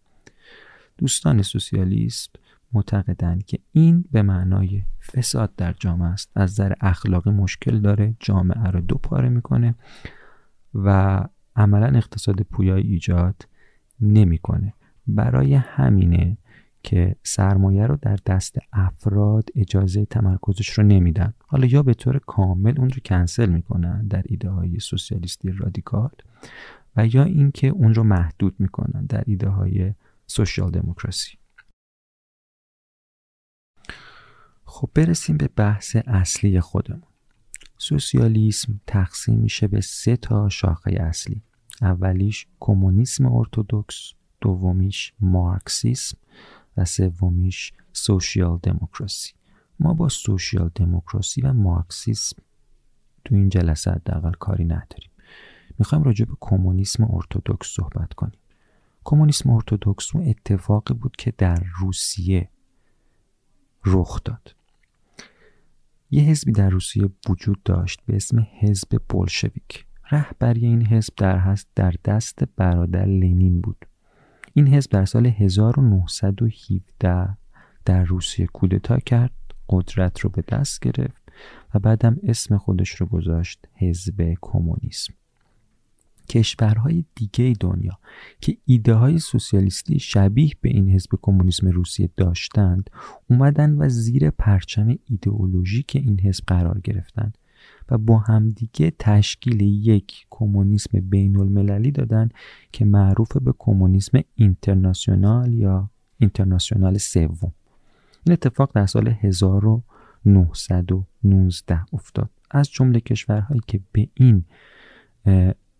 دوستان 0.98 1.42
سوسیالیست 1.42 2.36
معتقدند 2.72 3.44
که 3.44 3.58
این 3.72 4.04
به 4.12 4.22
معنای 4.22 4.82
فساد 5.12 5.56
در 5.56 5.72
جامعه 5.72 6.08
است. 6.08 6.30
از 6.34 6.50
نظر 6.50 6.72
اخلاقی 6.80 7.30
مشکل 7.30 7.80
داره 7.80 8.14
جامعه 8.20 8.70
رو 8.70 8.80
دو 8.80 8.94
پاره 8.94 9.28
می‌کنه 9.28 9.74
و 10.74 11.20
عملا 11.56 11.86
اقتصاد 11.86 12.40
پویایی 12.40 12.92
ایجاد 12.92 13.48
نمی‌کنه. 14.00 14.72
برای 15.06 15.54
همینه 15.54 16.38
که 16.86 17.16
سرمایه 17.22 17.86
رو 17.86 17.98
در 18.02 18.18
دست 18.26 18.58
افراد 18.72 19.48
اجازه 19.54 20.04
تمرکزش 20.04 20.68
رو 20.68 20.84
نمیدن. 20.84 21.34
حالا 21.46 21.66
یا 21.66 21.82
به 21.82 21.94
طور 21.94 22.18
کامل 22.18 22.78
اون 22.78 22.90
رو 22.90 23.00
کنسل 23.04 23.48
می‌کنن 23.48 24.06
در 24.06 24.22
ایده 24.26 24.48
های 24.48 24.80
سوسیالیستی 24.80 25.50
رادیکال 25.50 26.10
و 26.96 27.06
یا 27.06 27.24
اینکه 27.24 27.68
اون 27.68 27.94
رو 27.94 28.02
محدود 28.02 28.54
می‌کنن 28.58 29.06
در 29.06 29.24
ایده 29.26 29.48
های 29.48 29.94
سوشیال 30.26 30.70
دموکراسی. 30.70 31.38
خب 34.64 34.90
برسیم 34.94 35.36
به 35.36 35.48
بحث 35.56 35.96
اصلی 35.96 36.60
خودمون. 36.60 37.02
سوسیالیسم 37.78 38.80
تقسیم 38.86 39.40
میشه 39.40 39.68
به 39.68 39.80
سه 39.80 40.16
تا 40.16 40.48
شاخه 40.48 40.90
اصلی. 40.90 41.42
اولیش 41.82 42.46
کمونیسم 42.60 43.26
ارتودکس 43.26 44.12
دومیش 44.40 45.12
مارکسیسم 45.20 46.18
و 46.76 46.84
سومیش 46.84 47.72
سوشیال 47.92 48.58
دموکراسی. 48.62 49.32
ما 49.80 49.94
با 49.94 50.08
سوشیال 50.08 50.70
دموکراسی 50.74 51.40
و 51.40 51.52
مارکسیسم 51.52 52.42
تو 53.24 53.34
این 53.34 53.48
جلسه 53.48 53.90
حداقل 53.90 54.32
کاری 54.32 54.64
نداریم. 54.64 55.10
می‌خوایم 55.78 56.04
راجع 56.04 56.24
به 56.24 56.34
کمونیسم 56.40 57.04
ارتودکس 57.10 57.66
صحبت 57.66 58.12
کنیم. 58.12 58.40
کمونیسم 59.04 59.50
ارتودکس 59.50 60.16
اون 60.16 60.28
اتفاقی 60.28 60.94
بود 60.94 61.16
که 61.16 61.32
در 61.38 61.64
روسیه 61.80 62.48
رخ 63.84 64.20
داد. 64.24 64.54
یه 66.10 66.22
حزبی 66.22 66.52
در 66.52 66.68
روسیه 66.68 67.10
وجود 67.28 67.62
داشت 67.62 68.00
به 68.06 68.16
اسم 68.16 68.46
حزب 68.60 69.02
بولشویک 69.08 69.86
رهبری 70.10 70.66
این 70.66 70.86
حزب 70.86 71.14
در 71.16 71.38
هست 71.38 71.68
در 71.74 71.94
دست 72.04 72.44
برادر 72.56 73.04
لنین 73.04 73.60
بود. 73.60 73.86
این 74.56 74.68
حزب 74.68 74.90
در 74.90 75.04
سال 75.04 75.26
1917 75.26 77.36
در 77.84 78.04
روسیه 78.04 78.46
کودتا 78.46 78.98
کرد 78.98 79.32
قدرت 79.68 80.20
رو 80.20 80.30
به 80.30 80.44
دست 80.48 80.80
گرفت 80.80 81.22
و 81.74 81.78
بعدم 81.78 82.16
اسم 82.22 82.58
خودش 82.58 82.90
رو 82.90 83.06
گذاشت 83.06 83.68
حزب 83.74 84.34
کمونیسم. 84.40 85.14
کشورهای 86.28 87.04
دیگه 87.14 87.54
دنیا 87.60 87.98
که 88.40 88.56
ایده 88.64 88.94
های 88.94 89.18
سوسیالیستی 89.18 89.98
شبیه 89.98 90.50
به 90.60 90.68
این 90.68 90.90
حزب 90.90 91.10
کمونیسم 91.22 91.68
روسیه 91.68 92.10
داشتند 92.16 92.90
اومدن 93.30 93.76
و 93.78 93.88
زیر 93.88 94.30
پرچم 94.30 94.98
ایدئولوژیک 95.04 95.96
این 95.96 96.20
حزب 96.20 96.44
قرار 96.46 96.80
گرفتند. 96.80 97.38
و 97.90 97.98
با 97.98 98.18
همدیگه 98.18 98.92
تشکیل 98.98 99.60
یک 99.60 100.26
کمونیسم 100.30 101.00
بین 101.00 101.36
المللی 101.36 101.90
دادن 101.90 102.28
که 102.72 102.84
معروف 102.84 103.36
به 103.36 103.54
کمونیسم 103.58 104.20
اینترناسیونال 104.34 105.54
یا 105.54 105.90
اینترناسیونال 106.18 106.98
سوم. 106.98 107.52
این 108.26 108.32
اتفاق 108.32 108.70
در 108.74 108.86
سال 108.86 109.08
1919 109.08 111.80
افتاد. 111.92 112.30
از 112.50 112.70
جمله 112.70 113.00
کشورهایی 113.00 113.60
که 113.66 113.80
به 113.92 114.08
این 114.14 114.44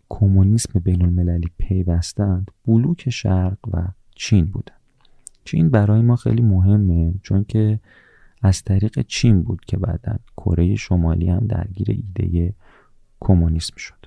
کمونیسم 0.09 0.79
بین 0.79 1.05
المللی 1.05 1.51
پیوستند 1.57 2.51
بلوک 2.65 3.09
شرق 3.09 3.57
و 3.73 3.87
چین 4.15 4.45
بودند 4.45 4.77
چین 5.43 5.69
برای 5.69 6.01
ما 6.01 6.15
خیلی 6.15 6.41
مهمه 6.41 7.13
چون 7.23 7.43
که 7.43 7.79
از 8.41 8.63
طریق 8.63 9.01
چین 9.01 9.43
بود 9.43 9.65
که 9.65 9.77
بعدا 9.77 10.15
کره 10.37 10.75
شمالی 10.75 11.29
هم 11.29 11.47
درگیر 11.47 11.91
ایده 11.91 12.53
کمونیسم 13.19 13.73
شد. 13.77 14.05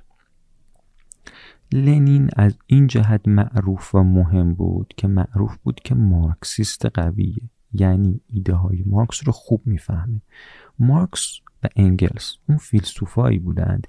لنین 1.72 2.30
از 2.36 2.58
این 2.66 2.86
جهت 2.86 3.28
معروف 3.28 3.94
و 3.94 4.02
مهم 4.02 4.54
بود 4.54 4.94
که 4.96 5.08
معروف 5.08 5.56
بود 5.56 5.80
که 5.84 5.94
مارکسیست 5.94 6.86
قویه. 6.86 7.50
یعنی 7.72 8.20
ایده 8.26 8.54
های 8.54 8.82
مارکس 8.86 9.20
رو 9.26 9.32
خوب 9.32 9.62
می‌فهمه. 9.66 10.22
مارکس 10.78 11.40
و 11.62 11.68
انگلس 11.76 12.36
اون 12.48 12.58
فیلسوفایی 12.58 13.38
بودند 13.38 13.86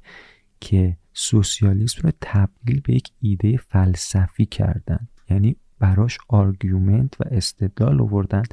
که 0.59 0.97
سوسیالیسم 1.13 2.01
رو 2.03 2.11
تبدیل 2.21 2.81
به 2.81 2.93
یک 2.93 3.11
ایده 3.19 3.57
فلسفی 3.57 4.45
کردند. 4.45 5.09
یعنی 5.29 5.55
براش 5.79 6.17
argument 6.27 7.21
و 7.21 7.23
استدلال 7.31 8.01
آوردن 8.01 8.39
و 8.41 8.45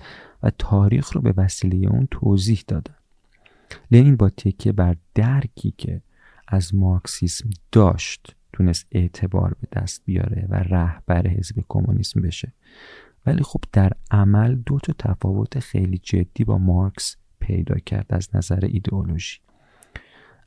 تاریخ 0.59 1.13
رو 1.13 1.21
به 1.21 1.35
وسیله 1.37 1.89
اون 1.89 2.09
توضیح 2.11 2.65
دادن 2.69 2.95
لنین 3.91 4.17
با 4.17 4.31
تکیه 4.31 4.73
بر 4.73 4.97
درکی 5.15 5.75
که 5.79 6.03
از 6.49 6.75
مارکسیسم 6.75 7.51
داشت 7.73 8.37
تونست 8.53 8.87
اعتبار 8.93 9.57
به 9.61 9.81
دست 9.81 10.03
بیاره 10.05 10.47
و 10.49 10.55
رهبر 10.55 11.29
حزب 11.29 11.65
کمونیسم 11.69 12.21
بشه. 12.21 12.53
ولی 13.27 13.43
خب 13.43 13.61
در 13.73 13.93
عمل 14.11 14.55
دو 14.55 14.79
تا 14.79 14.93
تفاوت 14.99 15.59
خیلی 15.59 15.99
جدی 15.99 16.45
با 16.45 16.59
مارکس 16.59 17.17
پیدا 17.41 17.79
کرد 17.79 18.07
از 18.11 18.29
نظر 18.35 18.65
ایدئولوژی. 18.65 19.39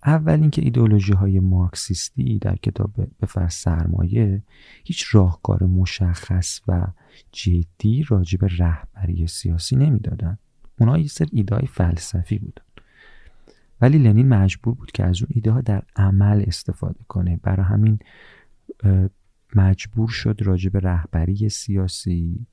اول 0.06 0.42
اینکه 0.42 0.62
ایدئولوژی 0.62 1.14
های 1.14 1.40
مارکسیستی 1.40 2.40
در 2.40 2.56
کتاب 2.56 2.92
به 3.20 3.28
فرض 3.28 3.54
سرمایه 3.54 4.44
هیچ 4.84 5.06
راهکار 5.12 5.64
مشخص 5.64 6.62
و 6.68 6.88
جدی 7.32 8.04
راجع 8.08 8.38
به 8.38 8.48
رهبری 8.58 9.28
سیاسی 9.28 9.76
نمی‌دادن. 9.76 10.38
اونها 10.80 10.98
یه 10.98 11.08
سر 11.08 11.28
ایده 11.32 11.66
فلسفی 11.66 12.40
بودن. 12.40 12.64
ولی 13.82 13.98
لنین 13.98 14.28
مجبور 14.28 14.74
بود 14.74 14.92
که 14.92 15.04
از 15.04 15.22
اون 15.22 15.30
ایده 15.30 15.52
ها 15.52 15.62
در 15.62 15.84
عمل 15.96 16.44
استفاده 16.48 17.00
کنه. 17.08 17.40
برای 17.44 17.66
همین 17.66 18.00
مجبور 19.56 20.10
شد 20.10 20.40
راجع 20.44 20.70
به 20.70 20.80
رهبری 20.80 21.50
سیاسی 21.50 22.46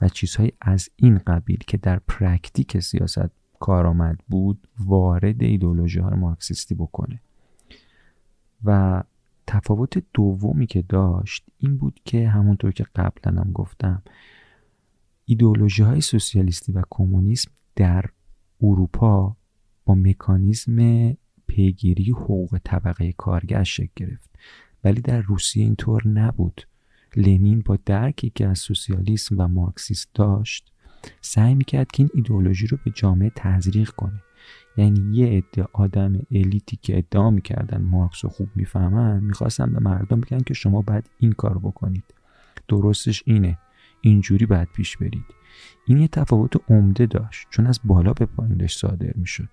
و 0.00 0.08
چیزهای 0.08 0.52
از 0.60 0.88
این 0.96 1.18
قبیل 1.18 1.58
که 1.66 1.76
در 1.76 1.98
پرکتیک 1.98 2.78
سیاست 2.78 3.30
کارآمد 3.60 4.18
بود 4.28 4.68
وارد 4.78 5.42
ایدولوژی 5.42 5.98
های 5.98 6.14
مارکسیستی 6.14 6.74
بکنه. 6.74 7.20
و 8.64 9.02
تفاوت 9.46 10.02
دومی 10.14 10.66
که 10.66 10.82
داشت 10.82 11.44
این 11.58 11.76
بود 11.76 12.00
که 12.04 12.28
همونطور 12.28 12.72
که 12.72 12.86
قبلا 12.94 13.42
هم 13.42 13.52
گفتم 13.52 14.02
ایدولوژی 15.24 15.82
های 15.82 16.00
سوسیالیستی 16.00 16.72
و 16.72 16.82
کمونیسم 16.90 17.50
در 17.76 18.04
اروپا 18.62 19.36
با 19.84 19.94
مکانیزم 19.94 21.10
پیگیری 21.46 22.10
حقوق 22.10 22.58
طبقه 22.64 23.12
کارگر 23.12 23.62
شکل 23.62 23.90
گرفت. 23.96 24.30
ولی 24.84 25.00
در 25.00 25.20
روسیه 25.20 25.64
اینطور 25.64 26.08
نبود. 26.08 26.66
لنین 27.16 27.60
با 27.60 27.78
درکی 27.86 28.30
که 28.30 28.46
از 28.46 28.58
سوسیالیسم 28.58 29.34
و 29.38 29.48
مارکسیست 29.48 30.08
داشت 30.14 30.72
سعی 31.20 31.54
می‌کرد 31.54 31.90
که 31.90 32.02
این 32.02 32.10
ایدئولوژی 32.14 32.66
رو 32.66 32.78
به 32.84 32.90
جامعه 32.90 33.32
تزریق 33.34 33.90
کنه. 33.90 34.22
یعنی 34.76 35.16
یه 35.16 35.26
عده 35.26 35.68
آدم 35.72 36.12
الیتی 36.30 36.78
که 36.82 36.98
ادعا 36.98 37.30
می‌کردن 37.30 37.82
مارکس 37.82 38.24
رو 38.24 38.30
خوب 38.30 38.48
می‌فهمن 38.54 39.20
می‌خواستن 39.20 39.72
به 39.72 39.78
مردم 39.80 40.20
بگن 40.20 40.40
که 40.40 40.54
شما 40.54 40.82
باید 40.82 41.10
این 41.18 41.32
کار 41.32 41.58
بکنید. 41.58 42.04
درستش 42.68 43.22
اینه. 43.26 43.58
اینجوری 44.00 44.46
باید 44.46 44.68
پیش 44.72 44.96
برید. 44.96 45.24
این 45.86 45.98
یه 45.98 46.08
تفاوت 46.08 46.70
عمده 46.70 47.06
داشت 47.06 47.46
چون 47.50 47.66
از 47.66 47.80
بالا 47.84 48.12
به 48.12 48.26
پایین 48.26 48.56
داشت 48.56 48.78
صادر 48.78 49.12
می‌شد. 49.14 49.48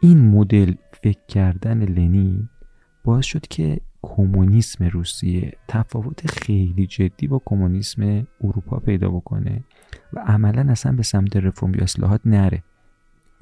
این 0.00 0.28
مدل 0.28 0.74
فکر 1.02 1.26
کردن 1.28 1.82
لنین 1.84 2.48
باعث 3.04 3.24
شد 3.24 3.46
که 3.46 3.80
کمونیسم 4.02 4.84
روسیه 4.84 5.52
تفاوت 5.68 6.30
خیلی 6.30 6.86
جدی 6.86 7.26
با 7.26 7.42
کمونیسم 7.44 8.26
اروپا 8.40 8.78
پیدا 8.78 9.08
بکنه 9.08 9.64
و 10.12 10.20
عملا 10.20 10.72
اصلا 10.72 10.92
به 10.92 11.02
سمت 11.02 11.36
رفرم 11.36 11.74
یا 11.74 11.82
اصلاحات 11.82 12.20
نره. 12.24 12.62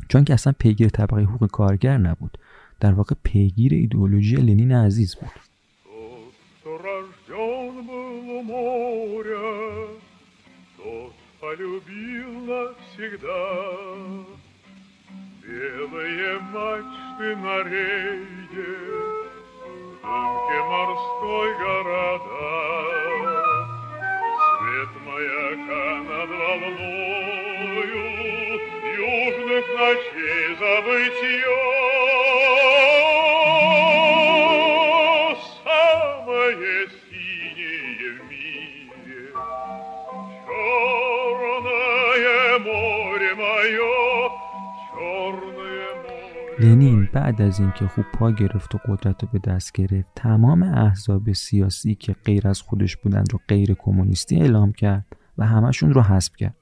چون 0.09 0.25
که 0.25 0.35
اصلا 0.35 0.53
پیگیر 0.59 0.88
طبقه 0.88 1.23
حقوق 1.23 1.51
کارگر 1.51 1.99
نبود. 1.99 2.38
در 2.81 2.92
واقع 2.92 3.14
پیگیر 3.23 3.75
ایدئولوژی 3.75 4.37
لنین 4.37 4.73
عزیز 4.73 5.16
بود. 5.16 5.31
дымке 20.07 20.59
морской 20.71 21.51
города. 21.55 22.47
Свет 24.59 24.92
маяка 25.05 25.87
над 26.09 26.31
волною 26.31 28.05
южных 28.97 29.66
ночей 29.79 30.47
забытье. 30.61 31.61
Самое 35.64 36.81
синее 37.11 38.11
в 38.12 38.21
мире, 38.31 39.23
черное 41.27 42.51
море 42.61 43.33
мое, 43.35 43.97
черное 44.92 45.90
море. 46.03 46.59
Не, 46.59 46.75
بعد 47.16 47.42
از 47.42 47.61
اینکه 47.61 47.87
خوب 47.87 48.05
پا 48.14 48.31
گرفت 48.31 48.74
و 48.74 48.79
قدرت 48.88 49.22
رو 49.22 49.29
به 49.33 49.38
دست 49.38 49.72
گرفت 49.72 50.09
تمام 50.14 50.62
احزاب 50.62 51.33
سیاسی 51.33 51.94
که 51.94 52.12
غیر 52.12 52.48
از 52.48 52.61
خودش 52.61 52.96
بودند 52.96 53.33
رو 53.33 53.40
غیر 53.48 53.74
کمونیستی 53.74 54.37
اعلام 54.37 54.72
کرد 54.72 55.07
و 55.38 55.46
همشون 55.46 55.94
رو 55.94 56.02
حذف 56.02 56.37
کرد. 56.37 56.55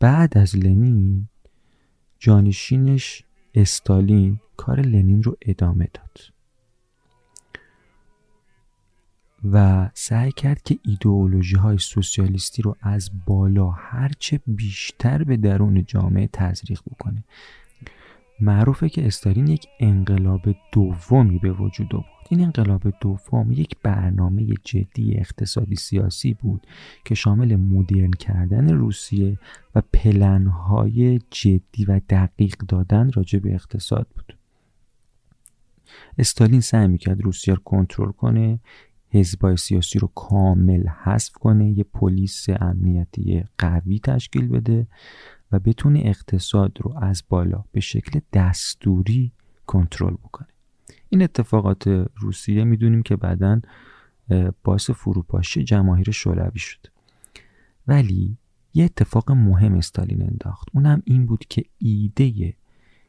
بعد 0.00 0.38
از 0.38 0.56
لنین 0.56 1.28
جانشینش 2.18 3.24
استالین 3.54 4.40
کار 4.56 4.80
لنین 4.80 5.22
رو 5.22 5.36
ادامه 5.42 5.88
داد. 5.94 6.18
و 9.52 9.90
سعی 9.94 10.32
کرد 10.32 10.62
که 10.62 10.78
ایدئولوژی 10.82 11.56
های 11.56 11.78
سوسیالیستی 11.78 12.62
رو 12.62 12.76
از 12.80 13.10
بالا 13.26 13.70
هرچه 13.70 14.40
بیشتر 14.46 15.24
به 15.24 15.36
درون 15.36 15.84
جامعه 15.84 16.28
تزریق 16.32 16.80
بکنه. 16.90 17.24
معروفه 18.42 18.88
که 18.88 19.06
استالین 19.06 19.46
یک 19.46 19.66
انقلاب 19.80 20.40
دومی 20.72 21.38
به 21.38 21.52
وجود 21.52 21.94
آورد. 21.94 22.06
این 22.30 22.40
انقلاب 22.40 22.82
دوم 23.00 23.52
یک 23.52 23.76
برنامه 23.82 24.46
جدی 24.64 25.14
اقتصادی 25.18 25.76
سیاسی 25.76 26.34
بود 26.34 26.66
که 27.04 27.14
شامل 27.14 27.56
مدرن 27.56 28.10
کردن 28.10 28.68
روسیه 28.74 29.38
و 29.74 29.82
پلنهای 29.92 31.18
جدی 31.30 31.84
و 31.88 32.00
دقیق 32.08 32.56
دادن 32.68 33.10
راجع 33.12 33.38
به 33.38 33.54
اقتصاد 33.54 34.06
بود. 34.14 34.36
استالین 36.18 36.60
سعی 36.60 36.88
می‌کرد 36.88 37.20
روسیه 37.20 37.54
رو 37.54 37.62
کنترل 37.64 38.12
کنه 38.12 38.60
حزبای 39.08 39.56
سیاسی 39.56 39.98
رو 39.98 40.08
کامل 40.14 40.86
حذف 40.88 41.32
کنه 41.32 41.70
یه 41.70 41.84
پلیس 41.84 42.46
امنیتی 42.60 43.44
قوی 43.58 43.98
تشکیل 43.98 44.48
بده 44.48 44.86
و 45.52 45.58
بتونه 45.58 46.02
اقتصاد 46.04 46.78
رو 46.80 46.94
از 46.96 47.22
بالا 47.28 47.64
به 47.72 47.80
شکل 47.80 48.20
دستوری 48.32 49.32
کنترل 49.66 50.14
بکنه. 50.14 50.48
این 51.08 51.22
اتفاقات 51.22 51.88
روسیه 52.16 52.64
می‌دونیم 52.64 53.02
که 53.02 53.16
بعدا 53.16 53.60
باعث 54.64 54.90
فروپاشی 54.90 55.64
جماهیر 55.64 56.10
شوروی 56.10 56.58
شد. 56.58 56.86
ولی 57.86 58.36
یه 58.74 58.84
اتفاق 58.84 59.32
مهم 59.32 59.74
استالین 59.74 60.22
انداخت. 60.22 60.68
اونم 60.74 61.02
این 61.04 61.26
بود 61.26 61.44
که 61.48 61.64
ایده 61.78 62.54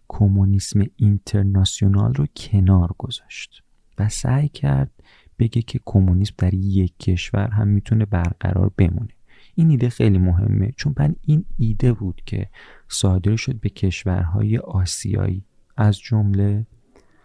کمونیسم 0.07 0.85
اینترناسیونال 0.95 2.13
رو 2.13 2.25
کنار 2.35 2.95
گذاشت 2.97 3.63
و 3.99 4.09
سعی 4.09 4.49
کرد 4.49 4.91
بگه 5.39 5.61
که 5.61 5.79
کمونیسم 5.85 6.33
در 6.37 6.53
یک 6.53 6.97
کشور 6.97 7.47
هم 7.47 7.67
می‌تونه 7.67 8.05
برقرار 8.05 8.71
بمونه. 8.77 9.12
این 9.55 9.69
ایده 9.69 9.89
خیلی 9.89 10.17
مهمه. 10.17 10.71
چون 10.77 10.95
من 10.99 11.15
این 11.21 11.45
ایده 11.57 11.93
بود 11.93 12.21
که 12.25 12.49
صادر 12.87 13.35
شد 13.35 13.59
به 13.59 13.69
کشورهای 13.69 14.57
آسیایی 14.57 15.43
از 15.77 15.99
جمله 15.99 16.67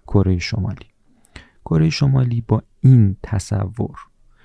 کره 0.06 0.38
شمالی. 0.38 0.86
کره 1.64 1.90
شمالی 1.90 2.44
با 2.48 2.62
این 2.80 3.16
تصور 3.22 3.96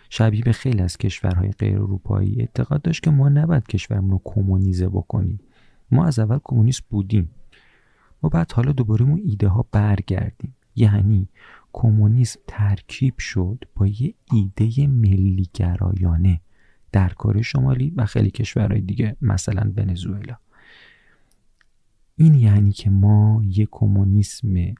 شبیه 0.10 0.42
به 0.42 0.52
خیلی 0.52 0.82
از 0.82 0.98
کشورهای 0.98 1.52
غیر 1.52 1.78
اروپایی 1.78 2.40
اعتقاد 2.40 2.82
داشت 2.82 3.04
که 3.04 3.12
ما 3.12 3.30
نباید 3.30 3.68
کشورمون 3.68 4.12
رو 4.12 4.22
کمونیزه 4.24 4.90
بکنیم. 4.90 5.40
ما 5.92 6.06
از 6.06 6.20
اول 6.20 6.40
کمونیست 6.44 6.84
بودیم. 6.90 7.30
و 8.24 8.30
بعد 8.30 8.52
حالا 8.52 8.72
دوباره 8.72 9.04
اون 9.06 9.22
ایده 9.26 9.48
ها 9.48 9.66
برگردیم. 9.72 10.56
یعنی 10.76 11.28
کمونیسم 11.74 12.40
ترکیب 12.48 13.18
شد 13.18 13.64
با 13.76 13.88
یه 13.88 14.14
ایده 14.32 14.88
ملی 14.88 15.50
گرایانه 15.54 16.42
در 16.94 17.10
کره 17.10 17.42
شمالی 17.42 17.94
و 17.98 18.06
خیلی 18.06 18.32
کشورهای 18.32 18.82
دیگه 18.82 19.16
مثلا 19.22 19.74
ونزوئلا. 19.78 20.36
این 22.16 22.34
یعنی 22.34 22.72
که 22.72 22.90
ما 22.90 23.42
یه 23.46 23.68
کمونیسم 23.72 24.76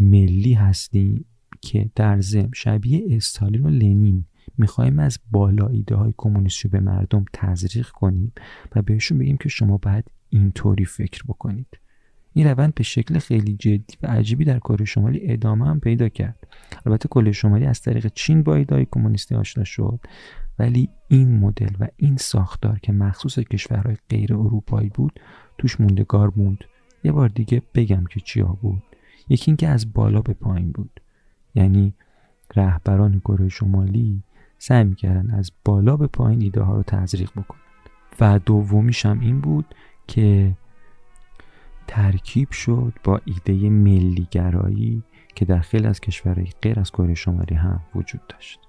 ملی 0.00 0.54
هستیم 0.54 1.24
که 1.60 1.90
در 1.94 2.20
زم 2.20 2.50
شبیه 2.54 3.16
استالین 3.16 3.62
و 3.62 3.70
لنین 3.70 4.24
می‌خوایم 4.58 4.98
از 4.98 5.18
بالا 5.30 5.66
ایده 5.66 5.94
های 5.94 6.14
کمونیستی 6.16 6.68
به 6.68 6.80
مردم 6.80 7.24
تزریق 7.32 7.88
کنیم 7.88 8.32
و 8.76 8.82
بهشون 8.82 9.18
بگیم 9.18 9.36
که 9.36 9.48
شما 9.48 9.76
باید 9.76 10.10
اینطوری 10.28 10.84
فکر 10.84 11.22
بکنید. 11.28 11.81
این 12.34 12.46
روند 12.46 12.74
به 12.74 12.82
شکل 12.82 13.18
خیلی 13.18 13.56
جدی 13.56 13.94
و 14.02 14.06
عجیبی 14.06 14.44
در 14.44 14.58
کره 14.58 14.84
شمالی 14.84 15.20
ادامه 15.22 15.66
هم 15.66 15.80
پیدا 15.80 16.08
کرد. 16.08 16.46
البته 16.86 17.08
کره 17.08 17.32
شمالی 17.32 17.66
از 17.66 17.80
طریق 17.80 18.12
چین 18.14 18.42
با 18.42 18.54
ایده 18.54 18.86
کمونیستی 18.90 19.34
آشنا 19.34 19.64
شد. 19.64 20.00
ولی 20.58 20.88
این 21.08 21.38
مدل 21.38 21.74
و 21.80 21.88
این 21.96 22.16
ساختار 22.16 22.78
که 22.78 22.92
مخصوص 22.92 23.38
کشورهای 23.38 23.96
غیر 24.08 24.34
اروپایی 24.34 24.88
بود 24.88 25.20
توش 25.58 25.80
موندگار 25.80 26.32
موند. 26.36 26.64
یه 27.04 27.12
بار 27.12 27.28
دیگه 27.28 27.62
بگم 27.74 28.04
که 28.04 28.20
چیا 28.20 28.58
بود. 28.62 28.82
یکی 29.28 29.50
اینکه 29.50 29.68
از 29.68 29.92
بالا 29.92 30.20
به 30.20 30.32
پایین 30.32 30.72
بود. 30.72 31.00
یعنی 31.54 31.94
رهبران 32.56 33.20
کره 33.20 33.48
شمالی 33.48 34.22
سعی 34.58 34.84
می‌کردن 34.84 35.30
از 35.30 35.52
بالا 35.64 35.96
به 35.96 36.06
پایین 36.06 36.42
ایده 36.42 36.62
ها 36.62 36.76
رو 36.76 36.82
تزریق 36.82 37.30
بکنن. 37.30 37.60
و 38.20 38.38
دومیش 38.38 39.06
هم 39.06 39.20
این 39.20 39.40
بود 39.40 39.74
که 40.06 40.56
ترکیب 41.92 42.50
شد 42.50 42.92
با 43.04 43.20
ایده 43.24 43.68
ملیگرایی 43.68 45.02
که 45.34 45.44
در 45.44 45.58
خیلی 45.58 45.86
از 45.86 46.00
کشورهای 46.00 46.48
غیر 46.62 46.80
از 46.80 46.90
کره 46.90 47.14
شمالی 47.14 47.54
هم 47.54 47.80
وجود 47.94 48.20
داشت. 48.28 48.60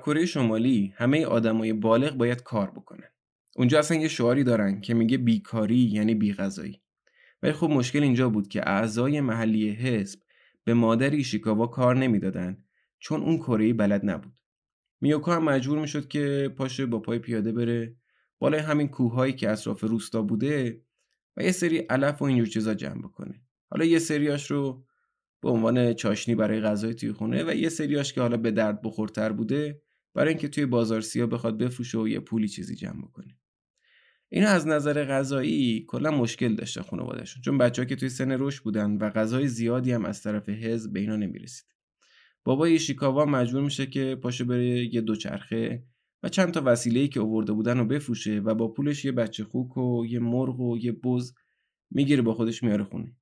کره 0.00 0.26
شمالی 0.26 0.94
همه 0.96 1.26
آدمای 1.26 1.72
بالغ 1.72 2.14
باید 2.14 2.42
کار 2.42 2.70
بکنن. 2.70 3.08
اونجا 3.56 3.78
اصلا 3.78 3.96
یه 3.96 4.08
شعاری 4.08 4.44
دارن 4.44 4.80
که 4.80 4.94
میگه 4.94 5.18
بیکاری 5.18 5.76
یعنی 5.76 6.14
بیغذایی. 6.14 6.80
ولی 7.42 7.52
خب 7.52 7.70
مشکل 7.70 8.02
اینجا 8.02 8.28
بود 8.28 8.48
که 8.48 8.68
اعضای 8.68 9.20
محلی 9.20 9.70
حزب 9.70 10.20
به 10.64 10.74
مادر 10.74 11.10
ایشیکاوا 11.10 11.66
کار 11.66 11.96
نمی‌دادن 11.96 12.64
چون 12.98 13.22
اون 13.22 13.38
کره 13.38 13.72
بلد 13.72 14.10
نبود. 14.10 14.40
میوکا 15.00 15.34
هم 15.34 15.44
مجبور 15.44 15.78
می‌شد 15.78 16.08
که 16.08 16.54
پاشه 16.56 16.86
با 16.86 16.98
پای 16.98 17.18
پیاده 17.18 17.52
بره 17.52 17.96
بالای 18.38 18.60
همین 18.60 18.88
کوههایی 18.88 19.32
که 19.32 19.50
اطراف 19.50 19.84
روستا 19.84 20.22
بوده 20.22 20.82
و 21.36 21.42
یه 21.42 21.52
سری 21.52 21.78
علف 21.78 22.22
و 22.22 22.24
اینجور 22.24 22.46
چیزا 22.46 22.74
جمع 22.74 23.02
بکنه. 23.02 23.42
حالا 23.70 23.84
یه 23.84 23.98
سریاش 23.98 24.50
رو 24.50 24.84
به 25.42 25.48
عنوان 25.48 25.92
چاشنی 25.92 26.34
برای 26.34 26.60
غذای 26.60 26.94
توی 26.94 27.12
خونه 27.12 27.44
و 27.44 27.54
یه 27.54 27.68
سریاش 27.68 28.12
که 28.12 28.20
حالا 28.20 28.36
به 28.36 28.50
درد 28.50 28.82
بخورتر 28.82 29.32
بوده 29.32 29.82
برای 30.14 30.28
اینکه 30.28 30.48
توی 30.48 30.66
بازار 30.66 31.00
سیا 31.00 31.26
بخواد 31.26 31.58
بفروشه 31.58 31.98
و 31.98 32.08
یه 32.08 32.20
پولی 32.20 32.48
چیزی 32.48 32.74
جمع 32.74 33.06
کنه 33.12 33.36
اینا 34.28 34.48
از 34.48 34.66
نظر 34.66 35.04
غذایی 35.04 35.84
کلا 35.88 36.10
مشکل 36.10 36.54
داشته 36.54 36.82
خانوادهشون. 36.82 37.42
چون 37.42 37.58
بچه 37.58 37.82
ها 37.82 37.86
که 37.86 37.96
توی 37.96 38.08
سن 38.08 38.36
رشد 38.38 38.62
بودن 38.62 38.96
و 38.96 39.10
غذای 39.10 39.48
زیادی 39.48 39.92
هم 39.92 40.04
از 40.04 40.22
طرف 40.22 40.48
حزب 40.48 40.92
به 40.92 41.00
اینا 41.00 41.16
نمی‌رسید. 41.16 41.66
بابای 42.44 42.78
شیکاوا 42.78 43.24
مجبور 43.24 43.62
میشه 43.62 43.86
که 43.86 44.18
پاشه 44.22 44.44
بره 44.44 44.94
یه 44.94 45.00
دوچرخه 45.00 45.84
و 46.22 46.28
چند 46.28 46.54
تا 46.54 46.62
وسیله‌ای 46.64 47.08
که 47.08 47.20
آورده 47.20 47.52
بودن 47.52 47.78
رو 47.78 47.84
بفروشه 47.84 48.38
و 48.38 48.54
با 48.54 48.68
پولش 48.68 49.04
یه 49.04 49.12
بچه 49.12 49.44
خوک 49.44 49.76
و 49.76 50.06
یه 50.06 50.18
مرغ 50.18 50.60
و 50.60 50.78
یه 50.78 50.92
بز 50.92 51.34
می‌گیره 51.90 52.22
با 52.22 52.34
خودش 52.34 52.62
میاره 52.62 52.84
خونه. 52.84 53.16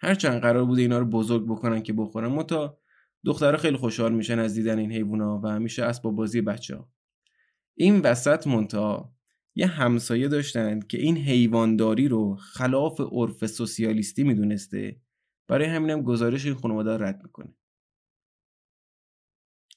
هرچند 0.00 0.40
قرار 0.40 0.64
بوده 0.64 0.82
اینا 0.82 0.98
رو 0.98 1.06
بزرگ 1.06 1.44
بکنن 1.44 1.82
که 1.82 1.92
بخورن 1.92 2.28
متا 2.28 2.79
دخترها 3.24 3.56
خیلی 3.56 3.76
خوشحال 3.76 4.12
میشن 4.12 4.38
از 4.38 4.54
دیدن 4.54 4.78
این 4.78 4.92
حیوونا 4.92 5.40
و 5.44 5.46
همیشه 5.46 5.84
اسباب 5.84 6.14
بازی 6.14 6.40
بچه 6.40 6.76
ها. 6.76 6.88
این 7.74 8.00
وسط 8.00 8.46
مونتا 8.46 9.12
یه 9.54 9.66
همسایه 9.66 10.28
داشتن 10.28 10.80
که 10.80 10.98
این 10.98 11.16
حیوانداری 11.16 12.08
رو 12.08 12.36
خلاف 12.36 13.00
عرف 13.00 13.46
سوسیالیستی 13.46 14.24
می‌دونسته. 14.24 15.00
برای 15.48 15.66
همینم 15.66 16.02
گزارش 16.02 16.46
این 16.46 16.54
خانواده 16.54 16.98
رد 16.98 17.22
می‌کنه. 17.22 17.54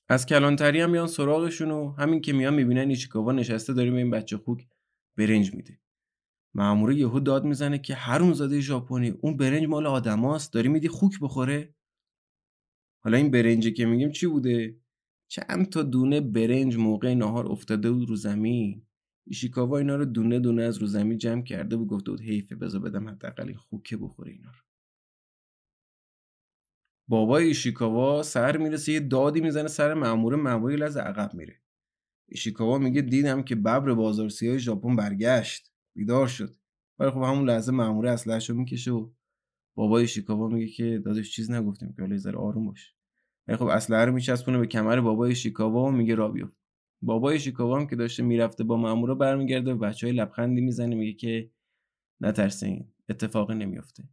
از 0.09 0.25
کلانتری 0.25 0.81
هم 0.81 0.89
میان 0.89 1.07
سراغشون 1.07 1.71
و 1.71 1.91
همین 1.91 2.21
که 2.21 2.33
میان 2.33 2.53
می‌بینن 2.53 2.89
ایچیکاوا 2.89 3.31
نشسته 3.31 3.73
داره 3.73 3.93
این 3.93 4.11
بچه 4.11 4.37
خوک 4.37 4.67
برنج 5.17 5.53
میده. 5.53 5.79
مامور 6.53 6.91
یهو 6.91 7.19
داد 7.19 7.43
می‌زنه 7.43 7.79
که 7.79 7.95
هر 7.95 8.33
زاده 8.33 8.59
ژاپنی 8.59 9.09
اون 9.09 9.37
برنج 9.37 9.65
مال 9.65 9.87
آدماست 9.87 10.53
داری 10.53 10.69
میدی 10.69 10.87
خوک 10.87 11.19
بخوره؟ 11.21 11.75
حالا 13.03 13.17
این 13.17 13.31
برنجی 13.31 13.73
که 13.73 13.85
میگیم 13.85 14.11
چی 14.11 14.27
بوده؟ 14.27 14.79
چند 15.31 15.69
تا 15.69 15.83
دونه 15.83 16.21
برنج 16.21 16.77
موقع 16.77 17.13
نهار 17.13 17.47
افتاده 17.51 17.91
بود 17.91 18.09
رو 18.09 18.15
زمین. 18.15 18.85
ایشیکاوا 19.27 19.77
اینا 19.77 19.95
رو 19.95 20.05
دونه 20.05 20.39
دونه 20.39 20.63
از 20.63 20.77
رو 20.77 20.87
زمین 20.87 21.17
جمع 21.17 21.43
کرده 21.43 21.77
بود 21.77 21.87
گفته 21.87 22.11
بود 22.11 22.21
حیفه 22.21 22.55
بذار 22.55 22.81
بدم 22.81 23.09
حداقل 23.09 23.47
این 23.47 23.57
خوکه 23.57 23.97
بخوره 23.97 24.31
اینا 24.31 24.49
رو. 24.51 24.57
بابای 27.09 27.47
ایشیکاوا 27.47 28.23
سر 28.23 28.57
می‌رسه 28.57 28.91
یه 28.91 28.99
دادی 28.99 29.41
می‌زنه 29.41 29.67
سر 29.67 29.93
مامور 29.93 30.35
ماموری 30.35 30.75
لحظه 30.75 30.99
عقب 30.99 31.33
میره. 31.33 31.61
ایشیکاوا 32.29 32.77
میگه 32.77 33.01
دیدم 33.01 33.43
که 33.43 33.55
ببر 33.55 33.93
بازار 33.93 34.29
سیاه 34.29 34.57
ژاپن 34.57 34.95
برگشت. 34.95 35.73
بیدار 35.95 36.27
شد. 36.27 36.57
ولی 36.99 37.11
خب 37.11 37.17
همون 37.17 37.49
لحظه 37.49 37.71
مامور 37.71 38.07
اسلحه‌شو 38.07 38.53
می‌کشه 38.53 38.91
و 38.91 39.09
بابای 39.75 40.07
شیکاوا 40.07 40.47
میگه 40.47 40.67
که 40.67 41.01
داداش 41.05 41.31
چیز 41.31 41.51
نگفتیم 41.51 41.93
که 41.93 42.01
حالا 42.01 42.17
ذره 42.17 42.37
آروم 42.37 42.65
باش. 42.65 42.95
ولی 43.47 43.57
خب 43.57 43.65
اسلحه 43.65 44.05
رو 44.05 44.11
میچسبونه 44.11 44.57
به 44.57 44.67
کمر 44.67 45.01
بابای 45.01 45.35
شیکاوا 45.35 45.83
و 45.83 45.91
میگه 45.91 46.15
را 46.15 46.29
بیفت. 46.29 46.57
بابای 47.01 47.39
شیکاوا 47.39 47.79
هم 47.79 47.87
که 47.87 47.95
داشته 47.95 48.23
می‌رفته 48.23 48.63
با 48.63 48.77
مامورا 48.77 49.15
برمیگرده 49.15 49.73
و 49.73 49.77
بچهای 49.77 50.13
لبخندی 50.13 50.61
می‌زنه 50.61 50.95
میگه 50.95 51.13
که 51.13 51.49
نترسین 52.21 52.87
اتفاقی 53.09 53.55
نمیفته 53.55 54.03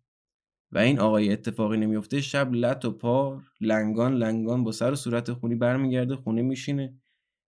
و 0.72 0.78
این 0.78 0.98
آقای 0.98 1.32
اتفاقی 1.32 1.76
نمیفته 1.76 2.20
شب 2.20 2.52
لط 2.52 2.84
و 2.84 2.90
پار 2.90 3.42
لنگان 3.60 4.14
لنگان 4.14 4.64
با 4.64 4.72
سر 4.72 4.92
و 4.92 4.96
صورت 4.96 5.32
خونی 5.32 5.54
برمیگرده 5.54 6.16
خونه 6.16 6.42
میشینه. 6.42 7.00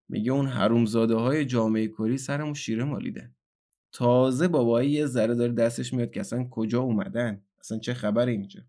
میگه 0.09 0.33
اون 0.33 0.47
حرومزاده 0.47 1.15
های 1.15 1.45
جامعه 1.45 1.89
کری 1.89 2.19
سرمو 2.19 2.55
شیره 2.55 2.85
مالیدن. 2.85 3.35
تازه 3.93 4.49
بابایی 4.49 4.91
یه 4.91 5.07
ذره 5.07 5.35
داره 5.35 5.53
دستش 5.53 5.93
میاد 5.93 6.11
که 6.11 6.21
اصلا 6.21 6.45
کجا 6.51 6.81
اومدن. 6.81 7.43
اصلا 7.63 7.79
چه 7.79 7.95
خبر 7.95 8.27
اینجا 8.27 8.61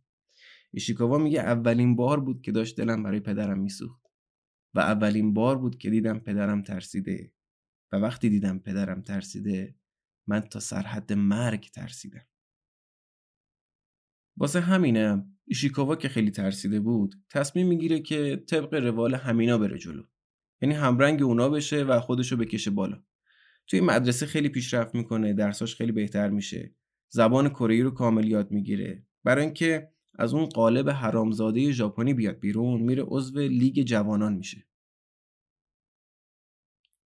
ایشیکاوا 0.71 1.17
میگه 1.17 1.39
اولین 1.39 1.95
بار 1.95 2.19
بود 2.19 2.41
که 2.41 2.51
داشت 2.51 2.77
دلم 2.77 3.03
برای 3.03 3.19
پدرم 3.19 3.59
میسوخت. 3.59 4.03
و 4.73 4.79
اولین 4.79 5.33
بار 5.33 5.57
بود 5.57 5.77
که 5.77 5.89
دیدم 5.89 6.19
پدرم 6.19 6.63
ترسیده. 6.63 7.33
و 7.91 7.95
وقتی 7.95 8.29
دیدم 8.29 8.59
پدرم 8.59 9.01
ترسیده 9.01 9.75
من 10.27 10.39
تا 10.39 10.59
سرحد 10.59 11.13
مرگ 11.13 11.69
ترسیدم. 11.69 12.25
واسه 14.37 14.59
همینه 14.59 15.25
ایشیکاوا 15.45 15.95
که 15.95 16.09
خیلی 16.09 16.31
ترسیده 16.31 16.79
بود 16.79 17.15
تصمیم 17.29 17.67
می‌گیره 17.67 17.99
که 17.99 18.43
طبق 18.47 18.73
روال 18.73 19.15
همینا 19.15 19.57
بره 19.57 19.77
جلو. 19.77 20.03
یعنی 20.61 20.75
همرنگ 20.75 21.23
اونا 21.23 21.49
بشه 21.49 21.83
و 21.83 21.99
خودشو 21.99 22.37
بکشه 22.37 22.71
بالا. 22.71 23.03
توی 23.67 23.81
مدرسه 23.81 24.25
خیلی 24.25 24.49
پیشرفت 24.49 24.95
می‌کنه 24.95 25.33
درساش 25.33 25.75
خیلی 25.75 25.91
بهتر 25.91 26.29
میشه. 26.29 26.75
زبان 27.15 27.49
کره 27.49 27.83
رو 27.83 27.91
کامل 27.91 28.27
یاد 28.27 28.51
می‌گیره. 28.51 29.05
برای 29.23 29.43
اینکه 29.45 29.91
از 30.13 30.33
اون 30.33 30.45
قالب 30.45 30.89
حرامزاده 30.89 31.71
ژاپنی 31.71 32.13
بیاد 32.13 32.39
بیرون 32.39 32.81
میره 32.81 33.03
عضو 33.03 33.39
لیگ 33.39 33.83
جوانان 33.83 34.33
میشه. 34.33 34.67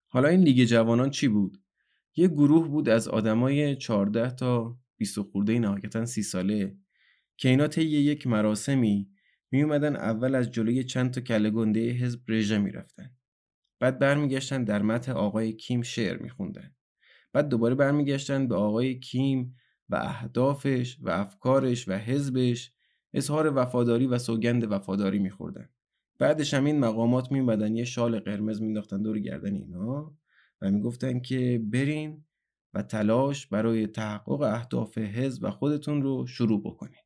حالا 0.08 0.28
این 0.28 0.40
لیگ 0.40 0.64
جوانان 0.64 1.10
چی 1.10 1.28
بود؟ 1.28 1.62
یه 2.16 2.28
گروه 2.28 2.68
بود 2.68 2.88
از 2.88 3.08
آدمای 3.08 3.76
14 3.76 4.30
تا 4.30 4.78
20 4.96 5.20
خورده 5.20 5.58
نهایتا 5.58 6.06
30 6.06 6.22
ساله 6.22 6.76
که 7.36 7.48
اینا 7.48 7.68
طی 7.68 7.82
یک 7.82 8.26
مراسمی 8.26 9.10
می 9.50 9.62
اومدن 9.62 9.96
اول 9.96 10.34
از 10.34 10.50
جلوی 10.50 10.84
چند 10.84 11.10
تا 11.10 11.20
کله 11.20 11.50
گنده 11.50 11.90
حزب 11.90 12.20
رژه 12.28 12.58
می‌رفتن. 12.58 13.10
بعد 13.80 13.98
برمیگشتن 13.98 14.64
در 14.64 14.82
متن 14.82 15.12
آقای 15.12 15.52
کیم 15.52 15.82
شعر 15.82 16.22
میخوندن. 16.22 16.74
بعد 17.32 17.48
دوباره 17.48 17.74
برمیگشتن 17.74 18.48
به 18.48 18.54
آقای 18.54 18.98
کیم 18.98 19.56
و 19.90 19.94
اهدافش 19.94 20.98
و 21.00 21.10
افکارش 21.10 21.88
و 21.88 21.92
حزبش 21.92 22.72
اظهار 23.14 23.52
وفاداری 23.56 24.06
و 24.06 24.18
سوگند 24.18 24.72
وفاداری 24.72 25.18
میخوردن. 25.18 25.68
بعدش 26.18 26.54
هم 26.54 26.64
این 26.64 26.78
مقامات 26.78 27.32
میمدن 27.32 27.76
یه 27.76 27.84
شال 27.84 28.20
قرمز 28.20 28.62
مینداختن 28.62 29.02
دور 29.02 29.18
گردن 29.18 29.54
اینا 29.54 30.16
و 30.62 30.70
می‌گفتن 30.70 31.20
که 31.20 31.62
برین 31.64 32.24
و 32.74 32.82
تلاش 32.82 33.46
برای 33.46 33.86
تحقق 33.86 34.40
اهداف 34.40 34.98
حزب 34.98 35.44
و 35.44 35.50
خودتون 35.50 36.02
رو 36.02 36.26
شروع 36.26 36.62
بکنین. 36.62 37.02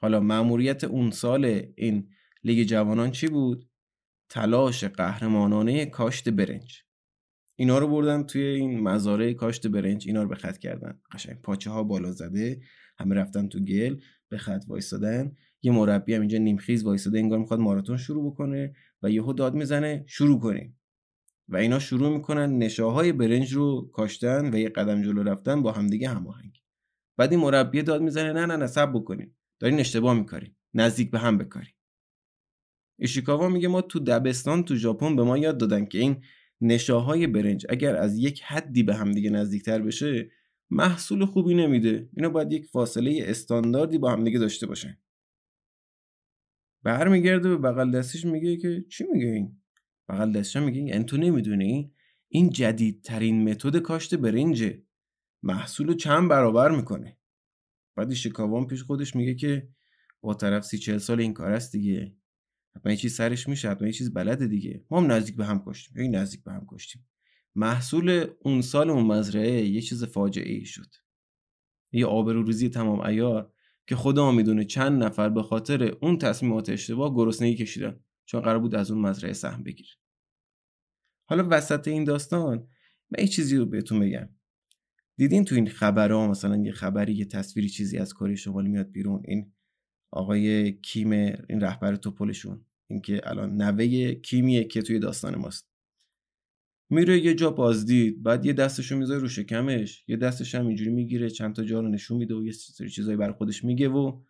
حالا 0.00 0.20
مأموریت 0.20 0.84
اون 0.84 1.10
سال 1.10 1.44
این 1.76 2.08
لیگ 2.44 2.66
جوانان 2.66 3.10
چی 3.10 3.28
بود؟ 3.28 3.68
تلاش 4.28 4.84
قهرمانانه 4.84 5.86
کاشت 5.86 6.28
برنج. 6.28 6.84
اینا 7.56 7.78
رو 7.78 7.88
بردن 7.88 8.22
توی 8.22 8.42
این 8.42 8.80
مزارع 8.80 9.32
کاشت 9.32 9.66
برنج 9.66 10.04
اینا 10.06 10.22
رو 10.22 10.28
به 10.28 10.34
خط 10.34 10.58
کردن. 10.58 11.00
قشنگ 11.12 11.42
پاچه 11.42 11.70
ها 11.70 11.82
بالا 11.84 12.12
زده 12.12 12.60
همه 12.98 13.14
رفتن 13.14 13.48
تو 13.48 13.60
گل 13.60 13.96
به 14.28 14.38
خط 14.38 14.64
وایستادن. 14.68 15.36
یه 15.62 15.72
مربی 15.72 16.14
هم 16.14 16.20
اینجا 16.20 16.38
نیمخیز 16.38 16.84
وایستاده 16.84 17.18
انگار 17.18 17.38
می‌خواد 17.38 17.60
ماراتون 17.60 17.96
شروع 17.96 18.32
بکنه 18.32 18.74
و 19.02 19.10
یهو 19.10 19.32
داد 19.32 19.54
می‌زنه 19.54 20.04
شروع 20.06 20.40
کنیم. 20.40 20.80
و 21.48 21.56
اینا 21.56 21.78
شروع 21.78 22.16
می‌کنن 22.16 22.58
نشاهای 22.58 23.12
برنج 23.12 23.52
رو 23.52 23.90
کاشتن 23.92 24.54
و 24.54 24.58
یه 24.58 24.68
قدم 24.68 25.02
جلو 25.02 25.22
رفتن 25.22 25.62
با 25.62 25.72
همدیگه 25.72 26.08
هماهنگ. 26.08 26.62
بعد 27.16 27.32
این 27.32 27.40
مربی 27.40 27.82
داد 27.82 28.02
می‌زنه 28.02 28.32
نه 28.32 28.46
نه 28.46 28.56
نه 28.56 28.66
سب 28.66 28.92
بکنیم. 28.92 29.36
دارین 29.58 29.80
اشتباه 29.80 30.14
میکاریم 30.14 30.56
نزدیک 30.74 31.10
به 31.10 31.18
هم 31.18 31.38
بکاریم. 31.38 31.74
ایشیکاوا 32.98 33.48
میگه 33.48 33.68
ما 33.68 33.82
تو 33.82 34.00
دبستان 34.00 34.62
تو 34.62 34.76
ژاپن 34.76 35.16
به 35.16 35.22
ما 35.22 35.38
یاد 35.38 35.58
دادن 35.58 35.84
که 35.84 35.98
این 35.98 36.22
نشاهای 36.62 37.26
برنج 37.26 37.66
اگر 37.68 37.96
از 37.96 38.18
یک 38.18 38.42
حدی 38.42 38.82
به 38.82 38.94
همدیگه 38.94 39.30
نزدیکتر 39.30 39.82
بشه 39.82 40.30
محصول 40.70 41.24
خوبی 41.24 41.54
نمیده. 41.54 42.08
اینا 42.16 42.28
باید 42.28 42.52
یک 42.52 42.66
فاصله 42.66 43.24
استانداردی 43.26 43.98
با 43.98 44.10
همدیگه 44.10 44.38
داشته 44.38 44.66
باشن. 44.66 44.98
برمیگرده 46.82 47.48
به 47.48 47.56
بغل 47.56 47.90
دستش 47.90 48.24
میگه 48.24 48.56
که 48.56 48.84
چی 48.88 49.04
میگه 49.12 49.26
این؟ 49.26 49.62
بغل 50.08 50.32
دستش 50.32 50.56
میگه 50.56 50.80
این 50.80 51.02
تو 51.02 51.16
نمی‌دونی؟ 51.16 51.92
این 52.28 52.50
جدیدترین 52.50 53.48
متد 53.48 53.76
کاشت 53.76 54.14
برنجه. 54.14 54.82
محصول 55.42 55.96
چند 55.96 56.28
برابر 56.28 56.76
می‌کنه. 56.76 57.18
بعد 57.96 58.14
شکاوان 58.14 58.66
پیش 58.66 58.82
خودش 58.82 59.16
میگه 59.16 59.34
که 59.34 59.68
با 60.20 60.34
طرف 60.34 60.64
سی 60.64 60.78
چل 60.78 60.98
سال 60.98 61.20
این 61.20 61.34
کار 61.34 61.52
است 61.52 61.72
دیگه. 61.72 62.16
حتما 62.76 62.92
یه 62.92 62.98
چیز 62.98 63.14
سرش 63.14 63.48
میشه 63.48 63.70
حتما 63.70 63.86
یه 63.86 63.92
چیز 63.92 64.12
بلده 64.14 64.46
دیگه. 64.46 64.84
ما 64.90 65.00
هم 65.00 65.12
نزدیک 65.12 65.36
به 65.36 65.46
هم 65.46 65.62
کشتیم 65.66 65.96
یعنی 65.96 66.08
نزدیک 66.08 66.44
به 66.44 66.52
هم 66.52 66.66
کشتیم. 66.68 67.08
محصول 67.54 68.26
اون 68.40 68.62
سال 68.62 68.90
اون 68.90 69.06
مزرعه 69.06 69.66
یه 69.66 69.80
چیز 69.80 70.04
فاجعه 70.04 70.52
ای 70.52 70.64
شد. 70.64 70.94
یه 71.92 72.06
آبروریزی 72.06 72.68
تمام 72.68 73.00
ایار 73.00 73.52
که 73.86 73.96
خدا 73.96 74.32
می‌دونه 74.32 74.64
چند 74.64 75.02
نفر 75.02 75.28
به 75.28 75.42
خاطر 75.42 75.82
اون 75.82 76.18
تصمیمات 76.18 76.68
اشتباه 76.68 77.14
گرسنگی 77.14 77.54
کشیدن. 77.54 78.00
چون 78.24 78.40
قرار 78.40 78.58
بود 78.58 78.74
از 78.74 78.90
اون 78.90 79.00
مزرعه 79.00 79.32
سهم 79.32 79.62
بگیره. 79.62 79.90
حالا 81.28 81.46
وسط 81.50 81.88
این 81.88 82.04
داستان 82.04 82.68
من 83.10 83.24
یه 83.24 83.28
چیزی 83.28 83.56
رو 83.56 83.66
بهتون 83.66 84.00
بگم. 84.00 84.28
دیدین 85.16 85.44
تو 85.44 85.54
این 85.54 85.68
خبرها 85.68 86.28
مثلا 86.28 86.56
یه 86.56 86.72
خبری 86.72 87.14
یه 87.14 87.24
تصویری 87.24 87.68
چیزی 87.68 87.98
از 87.98 88.14
کره 88.14 88.34
شمالی 88.34 88.68
میاد 88.68 88.90
بیرون 88.90 89.22
این 89.24 89.52
آقای 90.12 90.72
کیم 90.72 91.10
این 91.10 91.60
رهبر 91.60 91.96
توپلشون. 91.96 92.64
اینکه 92.90 93.20
الان 93.24 93.56
نوه 93.62 94.14
کیمیه 94.14 94.64
که 94.64 94.82
توی 94.82 94.98
داستان 94.98 95.34
ماست. 95.34 95.72
میره 96.90 97.20
یه 97.20 97.34
جا 97.34 97.50
بازدید 97.50 98.22
بعد 98.22 98.46
یه 98.46 98.52
دستشو 98.52 98.96
می‌ذاره 98.96 99.20
رو 99.20 99.28
شکمش. 99.28 100.04
یه 100.08 100.16
دستش 100.16 100.54
هم 100.54 100.66
اینجوری 100.66 100.90
می‌گیره 100.90 101.30
چند 101.30 101.54
تا 101.54 101.64
جا 101.64 101.80
رو 101.80 101.88
نشون 101.88 102.16
میده 102.16 102.34
و 102.34 102.44
یه 102.44 102.52
سری 102.52 102.90
چیزایی 102.90 103.16
برای 103.16 103.32
خودش 103.32 103.64
میگه 103.64 103.88
و 103.88 104.22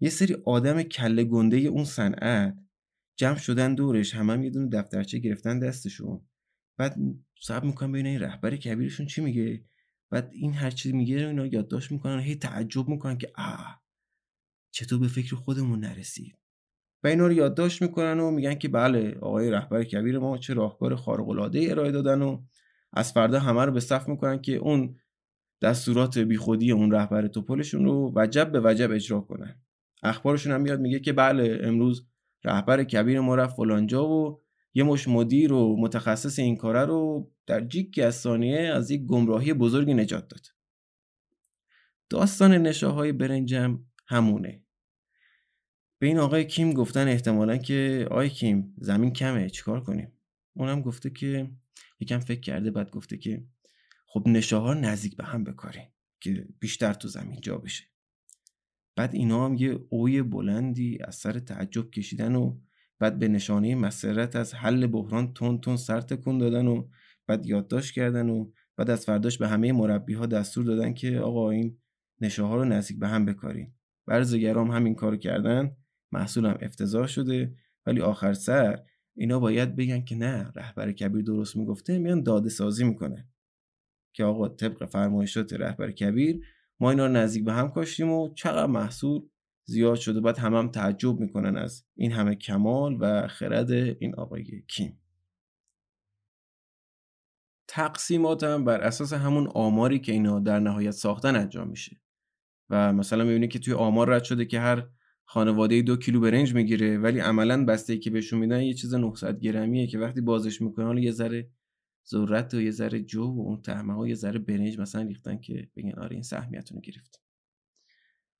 یه 0.00 0.10
سری 0.10 0.36
آدم 0.44 0.82
کله 0.82 1.24
گنده 1.24 1.56
اون 1.56 1.84
صنعت 1.84 2.58
جمع 3.16 3.38
شدن 3.38 3.74
دورش 3.74 4.14
همه 4.14 4.32
هم 4.32 4.42
یه 4.42 4.50
دونه 4.50 4.68
دفترچه 4.68 5.18
گرفتن 5.18 5.58
دستشون 5.58 6.20
بعد 6.76 6.96
صبر 7.40 7.66
می‌کنن 7.66 7.92
ببینن 7.92 8.08
این 8.08 8.20
رهبر 8.20 8.56
کبیرشون 8.56 9.06
چی 9.06 9.20
میگه؟ 9.20 9.64
بعد 10.10 10.30
این 10.32 10.52
هر 10.52 10.70
چی 10.70 10.92
میگه 10.92 11.16
اینا 11.16 11.46
یادداشت 11.46 11.92
می‌کنن 11.92 12.20
هی 12.20 12.34
تعجب 12.34 12.88
می‌کنن 12.88 13.18
که 13.18 13.32
آ 13.36 13.83
چطور 14.74 14.98
به 14.98 15.08
فکر 15.08 15.36
خودمون 15.36 15.80
نرسید؟ 15.80 16.38
و 17.02 17.06
اینا 17.06 17.26
رو 17.26 17.32
یادداشت 17.32 17.82
می‌کنن 17.82 18.20
و 18.20 18.30
میگن 18.30 18.54
که 18.54 18.68
بله 18.68 19.18
آقای 19.20 19.50
رهبر 19.50 19.84
کبیر 19.84 20.18
ما 20.18 20.38
چه 20.38 20.54
راهکار 20.54 20.96
خارق 20.96 21.28
العاده 21.28 21.66
ارائه 21.70 21.90
دادن 21.90 22.22
و 22.22 22.42
از 22.92 23.12
فردا 23.12 23.40
همه 23.40 23.64
رو 23.64 23.72
به 23.72 23.80
صف 23.80 24.08
می‌کنن 24.08 24.42
که 24.42 24.56
اون 24.56 24.96
دستورات 25.62 26.18
بیخودی 26.18 26.72
اون 26.72 26.90
رهبر 26.90 27.26
توپلشون 27.26 27.84
رو 27.84 28.12
وجب 28.16 28.52
به 28.52 28.60
وجب 28.64 28.90
اجرا 28.90 29.20
کنن. 29.20 29.62
اخبارشون 30.02 30.52
هم 30.52 30.60
میاد 30.60 30.80
میگه 30.80 31.00
که 31.00 31.12
بله 31.12 31.60
امروز 31.62 32.06
رهبر 32.44 32.84
کبیر 32.84 33.20
ما 33.20 33.34
رفت 33.34 33.56
فلانجا 33.56 34.08
و 34.08 34.40
یه 34.74 34.84
مش 34.84 35.08
مدیر 35.08 35.52
و 35.52 35.76
متخصص 35.80 36.38
این 36.38 36.56
کاره 36.56 36.84
رو 36.84 37.30
در 37.46 37.60
جیک 37.60 37.98
از 37.98 38.14
ثانیه 38.14 38.60
از 38.60 38.90
یک 38.90 39.06
گمراهی 39.06 39.52
بزرگی 39.52 39.94
نجات 39.94 40.28
داد. 40.28 40.46
داستان 42.10 42.52
نشاهای 42.52 43.12
برنجم 43.12 43.78
همونه. 44.06 44.63
به 46.04 46.08
این 46.08 46.18
آقای 46.18 46.44
کیم 46.44 46.72
گفتن 46.72 47.08
احتمالا 47.08 47.56
که 47.56 48.08
آقای 48.10 48.28
کیم 48.28 48.74
زمین 48.78 49.12
کمه 49.12 49.50
چیکار 49.50 49.80
کنیم؟ 49.80 50.12
اونم 50.52 50.82
گفته 50.82 51.10
که 51.10 51.50
یکم 52.00 52.18
فکر 52.18 52.40
کرده 52.40 52.70
بعد 52.70 52.90
گفته 52.90 53.16
که 53.16 53.44
خب 54.06 54.28
نشاها 54.28 54.74
نزدیک 54.74 55.16
به 55.16 55.24
هم 55.24 55.44
بکاریم 55.44 55.88
که 56.20 56.48
بیشتر 56.60 56.94
تو 56.94 57.08
زمین 57.08 57.40
جا 57.40 57.58
بشه. 57.58 57.84
بعد 58.96 59.14
اینا 59.14 59.44
هم 59.44 59.54
یه 59.54 59.78
اوی 59.88 60.22
بلندی 60.22 60.98
از 61.04 61.14
سر 61.14 61.38
تعجب 61.38 61.90
کشیدن 61.90 62.34
و 62.34 62.58
بعد 62.98 63.18
به 63.18 63.28
نشانه 63.28 63.74
مسرت 63.74 64.36
از 64.36 64.54
حل 64.54 64.86
بحران 64.86 65.32
تون 65.32 65.60
تون 65.60 65.76
سر 65.76 66.00
تکون 66.00 66.38
دادن 66.38 66.66
و 66.66 66.88
بعد 67.26 67.46
یادداشت 67.46 67.94
کردن 67.94 68.28
و 68.28 68.50
بعد 68.76 68.90
از 68.90 69.04
فرداش 69.04 69.38
به 69.38 69.48
همه 69.48 69.72
مربی 69.72 70.14
ها 70.14 70.26
دستور 70.26 70.64
دادن 70.64 70.94
که 70.94 71.18
آقا 71.18 71.50
این 71.50 71.78
نشاها 72.20 72.56
رو 72.56 72.64
نزدیک 72.64 72.98
به 72.98 73.08
هم 73.08 73.24
بکاریم 73.24 73.74
برزگرام 74.06 74.70
همین 74.70 74.94
کارو 74.94 75.16
کردن. 75.16 75.76
محصولم 76.14 76.58
افتضاح 76.60 77.06
شده 77.06 77.54
ولی 77.86 78.00
آخر 78.00 78.32
سر 78.32 78.82
اینا 79.16 79.40
باید 79.40 79.76
بگن 79.76 80.04
که 80.04 80.16
نه 80.16 80.52
رهبر 80.54 80.92
کبیر 80.92 81.24
درست 81.24 81.56
می‌گفته 81.56 81.98
میان 81.98 82.22
داده 82.22 82.48
سازی 82.48 82.84
می‌کنه. 82.84 83.28
که 84.16 84.24
آقا 84.24 84.48
طبق 84.48 84.84
فرمایشات 84.84 85.52
رهبر 85.52 85.90
کبیر 85.90 86.40
ما 86.80 86.90
اینا 86.90 87.08
نزدیک 87.08 87.44
به 87.44 87.52
هم 87.52 87.70
کاشتیم 87.70 88.10
و 88.10 88.34
چقدر 88.34 88.66
محصول 88.66 89.22
زیاد 89.66 89.96
شده 89.96 90.20
بعد 90.20 90.38
هم 90.38 90.54
هم 90.54 90.68
تعجب 90.68 91.20
می‌کنن 91.20 91.56
از 91.56 91.84
این 91.94 92.12
همه 92.12 92.34
کمال 92.34 92.96
و 93.00 93.26
خرد 93.28 93.70
این 93.70 94.14
آقای 94.14 94.62
کیم. 94.68 95.00
تقسیمات 97.68 98.44
هم 98.44 98.64
بر 98.64 98.80
اساس 98.80 99.12
همون 99.12 99.46
آماری 99.46 99.98
که 99.98 100.12
اینا 100.12 100.40
در 100.40 100.60
نهایت 100.60 100.90
ساختن 100.90 101.36
انجام 101.36 101.68
میشه. 101.68 102.00
و 102.70 102.92
مثلا 102.92 103.24
می‌بینی 103.24 103.48
که 103.48 103.58
توی 103.58 103.74
آمار 103.74 104.10
رد 104.10 104.24
شده 104.24 104.44
که 104.44 104.60
هر 104.60 104.88
خانواده 105.24 105.82
دو 105.82 105.96
کیلو 105.96 106.20
برنج 106.20 106.54
می‌گیره 106.54 106.98
ولی 106.98 107.20
عملا 107.20 107.64
بسته 107.64 107.92
ای 107.92 107.98
که 107.98 108.10
بهشون 108.10 108.38
میدن 108.38 108.62
یه 108.62 108.74
چیز 108.74 108.94
900 108.94 109.40
گرمیه 109.40 109.86
که 109.86 109.98
وقتی 109.98 110.20
بازش 110.20 110.62
می‌کنن 110.62 110.86
حالا 110.86 111.00
یه 111.00 111.10
ذره 111.10 111.50
ذرت 112.10 112.54
و 112.54 112.60
یه 112.60 112.70
ذره 112.70 113.00
جو 113.00 113.22
و 113.22 113.40
اون 113.40 113.62
تهمه 113.62 113.94
ها 113.94 114.08
یه 114.08 114.14
ذره 114.14 114.38
برنج 114.38 114.78
مثلا 114.78 115.02
ریختن 115.02 115.38
که 115.38 115.68
بگن 115.76 115.92
آره 115.98 116.12
این 116.12 116.22
سهمیتون 116.22 116.80
گرفت 116.80 117.24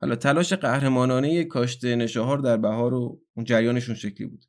حالا 0.01 0.17
تلاش 0.17 0.53
قهرمانانه 0.53 1.45
کاشت 1.45 1.85
نشاهار 1.85 2.39
در 2.39 2.57
بهار 2.57 2.95
و 2.95 3.21
اون 3.35 3.45
جریانشون 3.45 3.95
شکلی 3.95 4.27
بود. 4.27 4.45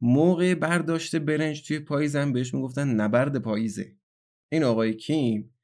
موقع 0.00 0.54
برداشت 0.54 1.16
برنج 1.16 1.66
توی 1.66 1.78
پاییزم 1.78 2.32
بهش 2.32 2.54
می‌گفتن 2.54 2.88
نبرد 2.88 3.42
پاییزه. 3.42 3.96
این 4.52 4.64
آقای 4.64 4.94
کیم 4.94 5.54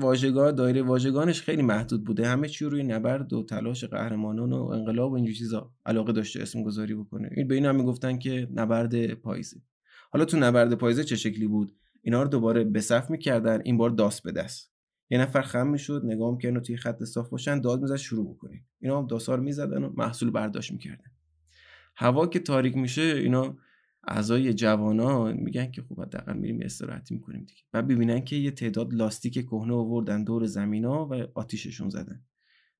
واژگان 0.00 0.54
دایره 0.54 0.82
واژگانش 0.82 1.42
خیلی 1.42 1.62
محدود 1.62 2.04
بوده. 2.04 2.28
همه 2.28 2.48
چی 2.48 2.64
روی 2.64 2.82
نبرد 2.82 3.32
و 3.32 3.42
تلاش 3.42 3.84
قهرمانان 3.84 4.52
و 4.52 4.62
انقلاب 4.64 5.12
و 5.12 5.14
اینجور 5.14 5.34
چیزا 5.34 5.72
علاقه 5.86 6.12
داشته 6.12 6.42
اسم 6.42 6.62
گذاری 6.62 6.94
بکنه. 6.94 7.30
این 7.36 7.48
به 7.48 7.54
اینا 7.54 7.68
هم 7.68 7.76
می‌گفتن 7.76 8.18
که 8.18 8.48
نبرد 8.54 9.14
پاییزه. 9.14 9.60
حالا 10.10 10.24
تو 10.24 10.36
نبرد 10.36 10.74
پاییزه 10.74 11.04
چه 11.04 11.16
شکلی 11.16 11.46
بود؟ 11.46 11.76
اینا 12.02 12.22
رو 12.22 12.28
دوباره 12.28 12.64
به 12.64 12.80
صف 12.80 13.10
می‌کردن 13.10 13.60
این 13.64 13.76
بار 13.76 13.90
داست 13.90 14.22
به 14.22 14.32
دست. 14.32 14.72
یه 15.10 15.18
نفر 15.18 15.42
خم 15.42 15.66
می‌شد 15.66 16.02
نگاه 16.04 16.32
می‌کردن 16.32 16.56
و 16.56 16.60
توی 16.60 16.76
خط 16.76 17.04
صاف 17.04 17.28
باشن 17.28 17.60
داد 17.60 17.80
می‌زد 17.80 17.96
شروع 17.96 18.34
بکنین 18.34 18.60
اینا 18.80 18.98
هم 18.98 19.06
داسار 19.06 19.40
می‌زدن 19.40 19.84
و 19.84 19.92
محصول 19.96 20.30
برداشت 20.30 20.72
می‌کردن. 20.72 21.10
هوا 21.96 22.26
که 22.26 22.38
تاریک 22.38 22.76
میشه 22.76 23.02
اینا 23.02 23.56
اعضای 24.04 24.54
جوانان 24.54 25.36
میگن 25.36 25.70
که 25.70 25.82
خب 25.82 26.00
حداقل 26.00 26.36
میریم 26.36 26.60
استراحتی 26.62 27.14
می‌کنیم 27.14 27.44
دیگه. 27.44 27.62
بعد 27.72 27.86
ببینن 27.86 28.24
که 28.24 28.36
یه 28.36 28.50
تعداد 28.50 28.94
لاستیک 28.94 29.46
کهنه 29.46 29.74
آوردن 29.74 30.24
دور 30.24 30.46
زمینا 30.46 31.08
و 31.08 31.14
آتیششون 31.34 31.88
زدن. 31.88 32.24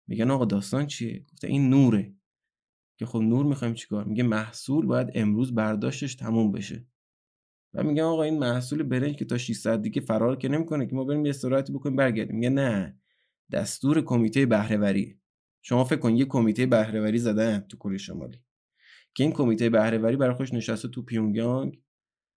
میگن 0.07 0.31
آقا 0.31 0.45
داستان 0.45 0.87
چیه؟ 0.87 1.25
گفته 1.33 1.49
این 1.49 1.71
نوره. 1.71 2.15
که 2.99 3.07
خب 3.07 3.19
نور 3.19 3.47
می‌خوایم 3.47 3.75
چیکار؟ 3.75 4.05
میگه 4.05 4.23
محصول 4.23 4.87
باید 4.87 5.09
امروز 5.15 5.55
برداشتش 5.55 6.15
تموم 6.15 6.53
بشه. 6.53 6.87
و 7.75 7.83
میگن 7.83 8.03
آقا 8.03 8.23
این 8.23 8.39
محصول 8.39 8.83
برنج 8.83 9.17
که 9.17 9.25
تا 9.25 9.39
600 9.39 9.83
دیگه 9.83 10.01
فرار 10.01 10.37
که 10.37 10.49
نمی‌کنه 10.49 10.87
که 10.87 10.95
ما 10.95 11.05
بریم 11.05 11.25
یه 11.25 11.31
استراحتی 11.31 11.73
بکنیم 11.73 11.97
برگردیم. 11.97 12.37
میگه 12.37 12.51
نه 12.51 12.99
دستور 13.53 14.01
کمیته 14.01 14.47
بهرهوری 14.47 15.21
شما 15.63 15.85
فکر 15.85 15.99
کن 15.99 16.17
یه 16.17 16.25
کمیته 16.25 16.67
بهرهوری 16.67 17.19
زدن 17.19 17.61
تو 17.61 17.77
کره 17.77 17.99
شمالی. 17.99 18.39
که 19.15 19.25
این 19.25 19.33
کمیته 19.33 19.71
بهرهوری 19.71 20.17
برای 20.17 20.35
خوش 20.35 20.53
نشسته 20.53 20.89
تو 20.89 21.03
پیونگیانگ 21.03 21.81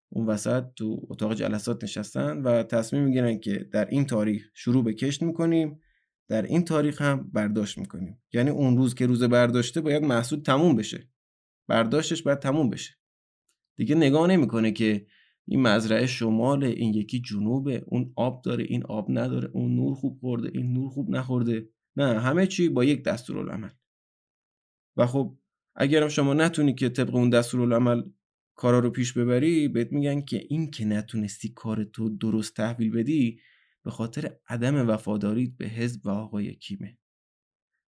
اون 0.10 0.26
وسط 0.26 0.64
تو 0.76 1.08
اتاق 1.10 1.34
جلسات 1.34 1.84
نشستن 1.84 2.42
و 2.42 2.64
تصمیم 2.64 3.04
می‌گیرن 3.04 3.40
که 3.40 3.70
در 3.74 3.86
این 3.86 4.06
تاریخ 4.06 4.50
شروع 4.54 4.84
به 4.84 4.94
کشت 4.94 5.24
می‌کنیم 5.24 5.80
در 6.30 6.42
این 6.42 6.66
تاریخ 6.66 7.02
هم 7.02 7.30
برداشت 7.34 7.78
می‌کنیم. 7.78 8.22
یعنی 8.34 8.50
اون 8.50 8.78
روز 8.78 8.96
که 8.96 9.06
روز 9.06 9.24
برداشته 9.24 9.82
باید 9.82 10.04
محصول 10.04 10.40
تموم 10.40 10.76
بشه. 10.76 11.10
برداشتش 11.68 12.24
باید 12.24 12.40
تموم 12.40 12.70
بشه. 12.70 12.94
دیگه 13.78 13.96
نگاه 13.96 14.28
نمی‌کنه 14.28 14.72
که 14.72 15.06
این 15.48 15.62
مزرعه 15.62 16.06
شمال 16.06 16.64
این 16.64 16.94
یکی 16.94 17.22
جنوبه 17.22 17.84
اون 17.88 18.14
آب 18.16 18.42
داره 18.42 18.64
این 18.64 18.84
آب 18.84 19.06
نداره 19.10 19.50
اون 19.54 19.76
نور 19.76 19.96
خوب 19.96 20.20
خورده 20.20 20.52
این 20.54 20.74
نور 20.74 20.90
خوب 20.90 21.10
نخورده. 21.10 21.70
نه 21.96 22.20
همه 22.20 22.48
چی 22.48 22.70
با 22.70 22.84
یک 22.84 23.04
دستورالعمل. 23.04 23.70
و 24.98 25.06
خب 25.06 25.38
اگرم 25.76 26.08
شما 26.08 26.34
نتونی 26.34 26.76
که 26.76 26.90
طبق 26.90 27.16
اون 27.16 27.30
دستورالعمل 27.30 28.04
کارا 28.56 28.80
رو 28.80 28.90
پیش 28.90 29.14
ببری 29.14 29.68
بهت 29.68 29.92
میگن 29.92 30.22
که 30.22 30.46
این 30.50 30.72
که 30.72 30.86
نتونستی 30.86 31.50
کار 31.50 31.84
تو 31.84 32.10
درست 32.10 32.56
تحویل 32.56 32.92
بدی 32.92 33.40
به 33.84 33.92
خاطر 33.92 34.38
عدم 34.48 34.90
وفاداریت 34.90 35.58
به 35.58 35.66
حزب 35.66 36.06
و 36.06 36.10
آقای 36.10 36.56
کیمه 36.56 36.98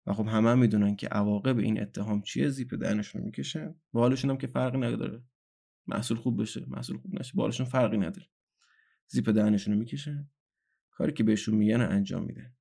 و 0.05 0.13
خب 0.13 0.27
همه 0.27 0.49
هم 0.49 0.59
می‌دونن 0.59 0.95
که 0.95 1.07
عواقب 1.07 1.57
این 1.57 1.81
اتهام 1.81 2.21
چیه 2.21 2.49
زیپ 2.49 2.73
دهنشون 2.73 3.21
می‌کشن. 3.21 3.75
و 3.93 3.99
حالشون 3.99 4.29
هم 4.29 4.37
که 4.37 4.47
فرقی 4.47 4.77
نداره. 4.77 5.23
محصول 5.87 6.17
خوب 6.17 6.41
بشه 6.41 6.65
محصول 6.67 6.97
خوب 6.97 7.19
نشه 7.19 7.31
بالشون 7.35 7.65
فرقی 7.65 7.97
نداره. 7.97 8.27
زیپ 9.07 9.29
دهنشون 9.29 9.73
می‌کشن. 9.73 10.29
کاری 10.91 11.13
که 11.13 11.23
بهشون 11.23 11.55
میگن 11.55 11.81
انجام 11.81 12.23
میدن. 12.23 12.55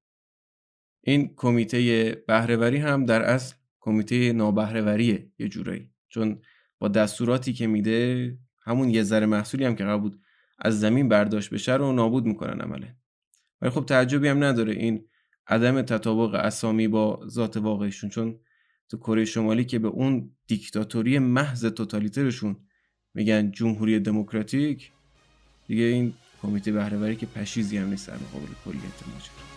این 1.00 1.34
کمیته 1.36 2.24
بهرهوری 2.28 2.76
هم 2.76 3.04
در 3.04 3.22
اصل 3.22 3.56
کمیته 3.82 4.32
نابهرهوریه 4.32 5.30
یه 5.38 5.48
جورایی. 5.48 5.90
چون 6.08 6.40
با 6.78 6.88
دستوراتی 6.88 7.52
که 7.52 7.66
میده 7.66 8.38
همون 8.62 8.90
یه 8.90 9.02
ذره 9.02 9.26
محصولی 9.26 9.64
هم 9.64 9.74
که 9.74 9.84
قرار 9.84 9.98
بود 9.98 10.20
از 10.58 10.80
زمین 10.80 11.08
برداشت 11.08 11.50
بشه 11.50 11.72
رو 11.74 11.92
نابود 11.92 12.26
می‌کنن 12.26 12.60
عمله 12.60 12.96
ولی 13.60 13.70
خب 13.70 13.84
تعجبی 13.84 14.28
هم 14.28 14.44
نداره 14.44 14.72
این 14.72 15.04
عدم 15.46 15.82
تطابق 15.82 16.34
اسامی 16.34 16.88
با 16.88 17.20
ذات 17.28 17.56
واقعیشون. 17.56 18.10
چون 18.10 18.38
تو 18.88 18.96
کره 18.96 19.24
شمالی 19.24 19.64
که 19.64 19.78
به 19.78 19.88
اون 19.88 20.30
دیکتاتوری 20.46 21.18
محض 21.18 21.66
توتالیترشون 21.66 22.56
میگن 23.14 23.50
جمهوری 23.50 24.00
دموکراتیک 24.00 24.92
دیگه 25.66 25.84
این 25.84 26.14
کمیته 26.42 26.72
بهرهوری 26.72 27.16
که 27.16 27.26
پشیزی 27.26 27.76
هم 27.76 27.88
نیست 27.88 28.08
در 28.08 28.14
مقابل 28.14 28.52
کلیت 28.64 29.08
ماجرا 29.08 29.51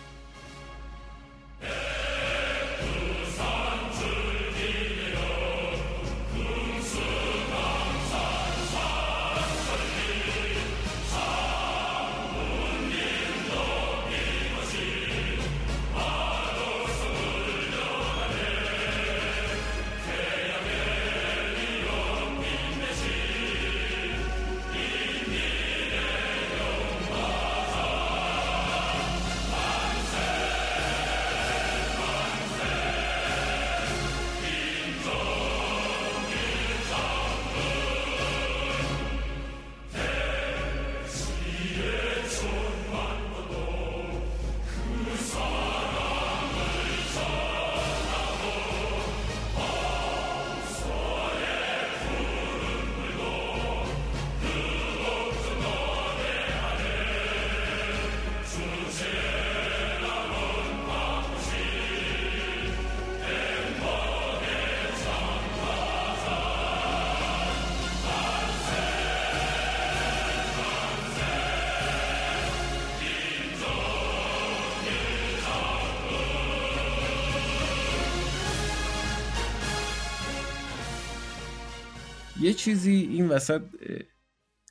یه 82.46 82.54
چیزی 82.54 83.08
این 83.10 83.28
وسط 83.28 83.62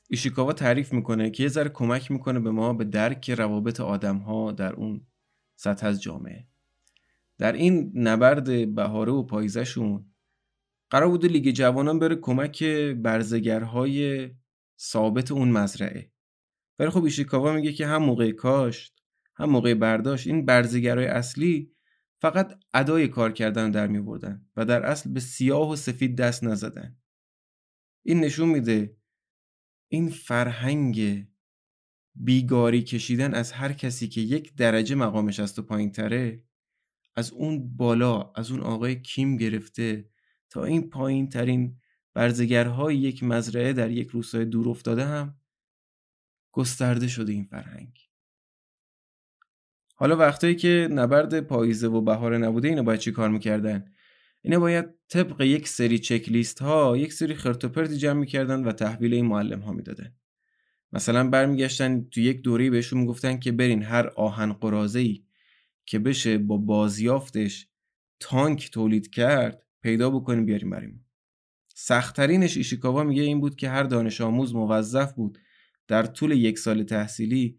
ایشیکاوا 0.08 0.52
تعریف 0.52 0.92
می‌کنه 0.92 1.30
که 1.30 1.42
یه 1.42 1.48
ذره 1.48 1.68
کمک 1.68 2.10
می‌کنه 2.10 2.40
به 2.40 2.50
ما 2.50 2.72
به 2.72 2.84
درک 2.84 3.30
روابط 3.30 3.80
آدم 3.80 4.16
ها 4.16 4.52
در 4.52 4.72
اون 4.72 5.06
سطح 5.56 5.86
از 5.86 6.02
جامعه. 6.02 6.46
در 7.38 7.52
این 7.52 7.92
نبرد 7.94 8.74
بهاره 8.74 9.12
و 9.12 9.22
پاییزشون 9.22 10.04
قرار 10.90 11.08
بوده 11.08 11.28
لیگ 11.28 11.50
جوانان 11.50 11.98
بره 11.98 12.16
کمک 12.16 12.64
برزگرهای 13.02 14.30
ثابت 14.80 15.32
اون 15.32 15.48
مزرعه. 15.48 16.10
ولی 16.78 16.90
خب 16.90 17.04
ایشیکاوا 17.04 17.52
میگه 17.52 17.72
که 17.72 17.86
هم 17.86 18.02
موقع 18.02 18.30
کاشت 18.30 19.02
هم 19.34 19.50
موقع 19.50 19.74
برداشت 19.74 20.26
این 20.26 20.44
برزگرهای 20.44 21.06
اصلی 21.06 21.72
فقط 22.20 22.58
ادای 22.74 23.08
کار 23.08 23.32
کردن 23.32 23.70
در 23.70 23.86
می 23.86 24.00
بردن 24.00 24.46
و 24.56 24.64
در 24.64 24.86
اصل 24.86 25.12
به 25.12 25.20
سیاه 25.20 25.70
و 25.70 25.76
سفید 25.76 26.16
دست 26.16 26.44
نزدن. 26.44 26.96
این 28.08 28.20
نشون 28.20 28.48
میده 28.48 28.96
این 29.88 30.08
فرهنگ 30.08 31.26
بیگاری 32.14 32.82
کشیدن 32.82 33.34
از 33.34 33.52
هر 33.52 33.72
کسی 33.72 34.08
که 34.08 34.20
یک 34.20 34.54
درجه 34.54 34.94
مقامش 34.94 35.40
از 35.40 35.54
تو 35.54 35.62
پایین 35.62 35.92
تره 35.92 36.44
از 37.16 37.32
اون 37.32 37.76
بالا 37.76 38.32
از 38.34 38.50
اون 38.50 38.60
آقای 38.60 39.02
کیم 39.02 39.36
گرفته 39.36 40.10
تا 40.50 40.64
این 40.64 40.90
پایین 40.90 41.28
ترین 41.28 41.80
برزگرهای 42.14 42.96
یک 42.96 43.22
مزرعه 43.22 43.72
در 43.72 43.90
یک 43.90 44.08
روستای 44.08 44.44
دور 44.44 44.68
افتاده 44.68 45.04
هم 45.04 45.40
گسترده 46.52 47.08
شده 47.08 47.32
این 47.32 47.44
فرهنگ. 47.44 47.98
حالا 49.94 50.16
وقتایی 50.16 50.54
که 50.54 50.88
نبرد 50.90 51.40
پاییزه 51.40 51.88
و 51.88 52.00
بهاره 52.00 52.38
نبوده 52.38 52.68
اینو 52.68 52.82
باید 52.82 53.00
چی 53.00 53.12
کار 53.12 53.30
می‌کردن؟ 53.30 53.92
اینا 54.46 54.60
باید 54.60 54.86
طبق 55.08 55.40
یک 55.40 55.68
سری 55.68 55.98
چک 55.98 56.28
لیست 56.28 56.58
ها 56.58 56.96
یک 56.96 57.12
سری 57.12 57.34
خرتوپرتی 57.34 57.96
جمع 57.96 58.20
می‌کردن 58.20 58.64
و 58.64 58.72
تحویل 58.72 59.14
این 59.14 59.26
معلم 59.26 59.60
ها 59.60 59.72
می‌دادن. 59.72 60.14
مثلا 60.92 61.30
برمیگشتن 61.30 62.04
تو 62.04 62.20
یک 62.20 62.42
دوره 62.42 62.70
بهشون 62.70 63.00
می‌گفتن 63.00 63.38
که 63.38 63.52
برین 63.52 63.82
هر 63.82 64.06
آهن 64.06 64.52
قرازه 64.52 64.98
ای 64.98 65.24
که 65.86 65.98
بشه 65.98 66.38
با 66.38 66.56
بازیافتش 66.56 67.68
تانک 68.20 68.70
تولید 68.70 69.10
کرد 69.10 69.62
پیدا 69.82 70.10
بکنیم 70.10 70.46
بیاریم 70.46 70.70
بریم. 70.70 71.06
سختترینش 71.74 72.56
ایشیکاوا 72.56 73.04
میگه 73.04 73.22
این 73.22 73.40
بود 73.40 73.56
که 73.56 73.68
هر 73.68 73.82
دانش 73.82 74.20
آموز 74.20 74.54
موظف 74.54 75.12
بود 75.12 75.38
در 75.88 76.02
طول 76.02 76.30
یک 76.32 76.58
سال 76.58 76.82
تحصیلی 76.82 77.58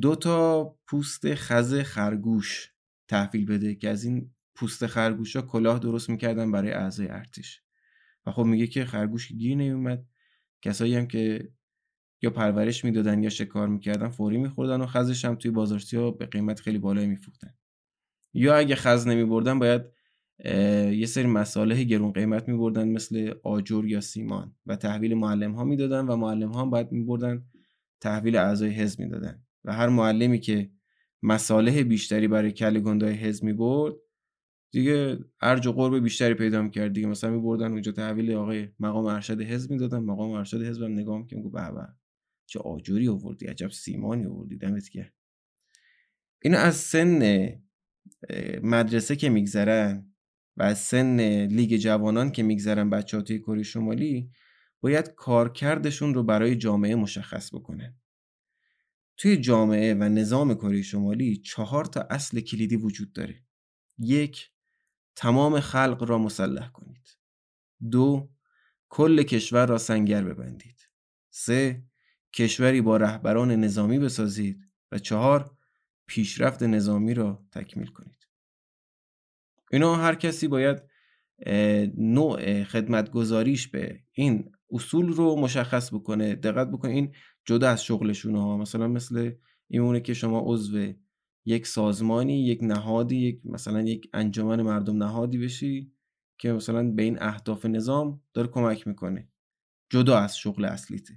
دو 0.00 0.16
تا 0.16 0.64
پوست 0.86 1.34
خز 1.34 1.74
خرگوش 1.74 2.70
تحویل 3.08 3.46
بده 3.46 3.74
که 3.74 3.88
از 3.88 4.04
این 4.04 4.30
پوست 4.54 4.86
خرگوشا 4.86 5.42
کلاه 5.42 5.78
درست 5.78 6.10
می‌کردن 6.10 6.52
برای 6.52 6.70
اعضای 6.70 7.08
ارتش. 7.08 7.62
و 8.26 8.30
خب 8.30 8.44
میگه 8.44 8.66
که 8.66 8.84
خرگوش 8.84 9.32
گیر 9.32 9.56
نمیومد 9.56 10.04
کسایی 10.62 10.94
هم 10.94 11.06
که 11.06 11.48
یا 12.22 12.30
پرورش 12.30 12.84
می‌دادن 12.84 13.22
یا 13.22 13.28
شکار 13.30 13.68
می‌کردن 13.68 14.08
فوری 14.08 14.38
میخوردن 14.38 14.80
و 14.80 14.86
خزش 14.86 15.24
هم 15.24 15.34
توی 15.34 15.50
بازارسیا 15.50 16.10
به 16.10 16.26
قیمت 16.26 16.60
خیلی 16.60 16.78
بالایی 16.78 17.06
میفروختن. 17.06 17.54
یا 18.34 18.56
اگه 18.56 18.74
خز 18.74 19.06
نمیبردن 19.06 19.58
باید 19.58 19.82
یه 20.94 21.06
سری 21.06 21.26
مساله 21.26 21.84
گرون 21.84 22.12
قیمت 22.12 22.48
میبردن 22.48 22.88
مثل 22.88 23.34
آجر 23.42 23.84
یا 23.84 24.00
سیمان 24.00 24.54
و 24.66 24.76
تحویل 24.76 25.14
معلم 25.14 25.52
ها 25.52 25.64
می‌دادن 25.64 26.06
و 26.06 26.16
معلم 26.16 26.52
ها 26.52 26.64
باید 26.64 26.92
میبردن 26.92 27.44
تحویل 28.00 28.36
اعضای 28.36 28.70
حزب 28.70 29.00
می‌دادن. 29.00 29.44
و 29.64 29.72
هر 29.72 29.88
معلمی 29.88 30.40
که 30.40 30.70
مساله 31.22 31.84
بیشتری 31.84 32.28
برای 32.28 32.52
کل 32.52 32.80
گندای 32.80 33.14
حزب 33.14 33.44
می‌برد 33.44 33.94
دیگه 34.72 35.18
ارج 35.40 35.66
و 35.66 35.72
قرب 35.72 36.02
بیشتری 36.02 36.34
پیدا 36.34 36.62
می‌کرد 36.62 36.92
دیگه. 36.92 37.06
مثلا 37.06 37.30
میبردن 37.30 37.72
اونجا 37.72 37.92
تحویل 37.92 38.32
آقای 38.32 38.68
مقام 38.80 39.04
ارشد 39.04 39.40
حزب 39.40 39.70
می‌دادن. 39.70 39.98
مقام 39.98 40.30
ارشد 40.30 40.62
حزب 40.62 40.82
هم 40.82 40.92
نگاه 40.92 41.18
می‌کنم 41.18 41.42
به 41.42 41.72
به 41.72 41.88
چه 42.46 42.58
آجوری 42.58 43.08
آوردی 43.08 43.46
عجب 43.46 43.70
سیمانی 43.70 44.26
آوردی 44.26 44.56
دمت 44.56 44.90
گرم. 44.90 45.12
اینا 46.42 46.58
از 46.58 46.76
سن 46.76 47.48
مدرسه 48.62 49.16
که 49.16 49.28
میگذرن 49.28 50.14
و 50.56 50.62
از 50.62 50.78
سن 50.78 51.20
لیگ 51.46 51.76
جوانان 51.76 52.30
که 52.30 52.42
میگذرن 52.42 52.90
بچه 52.90 53.16
ها 53.16 53.22
توی 53.22 53.38
کره 53.38 53.62
شمالی 53.62 54.30
باید 54.80 55.08
کارکردشون 55.08 56.14
رو 56.14 56.22
برای 56.22 56.56
جامعه 56.56 56.94
مشخص 56.94 57.54
بکنن. 57.54 57.96
توی 59.16 59.36
جامعه 59.36 59.94
و 59.94 60.02
نظام 60.02 60.54
کره 60.54 60.82
شمالی 60.82 61.36
چهار 61.36 61.84
تا 61.84 62.06
اصل 62.10 62.40
کلیدی 62.40 62.76
وجود 62.76 63.12
داره. 63.12 63.42
یک 63.98 64.51
تمام 65.16 65.60
خلق 65.60 66.02
را 66.02 66.18
مسلح 66.18 66.68
کنید. 66.68 67.16
دو 67.90 68.30
کل 68.88 69.22
کشور 69.22 69.66
را 69.66 69.78
سنگر 69.78 70.24
ببندید. 70.24 70.88
سه 71.30 71.84
کشوری 72.32 72.80
با 72.80 72.96
رهبران 72.96 73.50
نظامی 73.50 73.98
بسازید. 73.98 74.68
و 74.92 74.98
چهار 74.98 75.56
پیشرفت 76.06 76.62
نظامی 76.62 77.14
را 77.14 77.46
تکمیل 77.52 77.86
کنید. 77.86 78.28
اینا 79.70 79.94
هر 79.94 80.14
کسی 80.14 80.48
باید 80.48 80.82
نوع 81.96 82.64
خدمتگذاریش 82.64 83.68
به 83.68 84.00
این 84.12 84.52
اصول 84.70 85.12
رو 85.12 85.36
مشخص 85.36 85.94
بکنه 85.94 86.34
دقت 86.34 86.68
بکنه. 86.68 86.92
این 86.92 87.14
جدا 87.44 87.68
از 87.68 87.84
شغلشون 87.84 88.36
ها. 88.36 88.56
مثلا 88.56 88.88
مثل 88.88 89.32
ایمونه 89.68 90.00
که 90.00 90.14
شما 90.14 90.42
عضو 90.44 90.92
یک 91.44 91.66
سازمانی 91.66 92.44
یک 92.44 92.58
نهادی 92.62 93.16
یک 93.16 93.40
مثلا 93.44 93.80
یک 93.80 94.10
انجمن 94.12 94.62
مردم 94.62 95.02
نهادی 95.02 95.38
بشی 95.38 95.92
که 96.38 96.52
مثلا 96.52 96.90
به 96.90 97.02
این 97.02 97.22
اهداف 97.22 97.66
نظام 97.66 98.22
داره 98.34 98.48
کمک 98.48 98.86
می‌کنه. 98.86 99.28
جدا 99.90 100.18
از 100.18 100.38
شغل 100.38 100.64
اصلیته. 100.64 101.14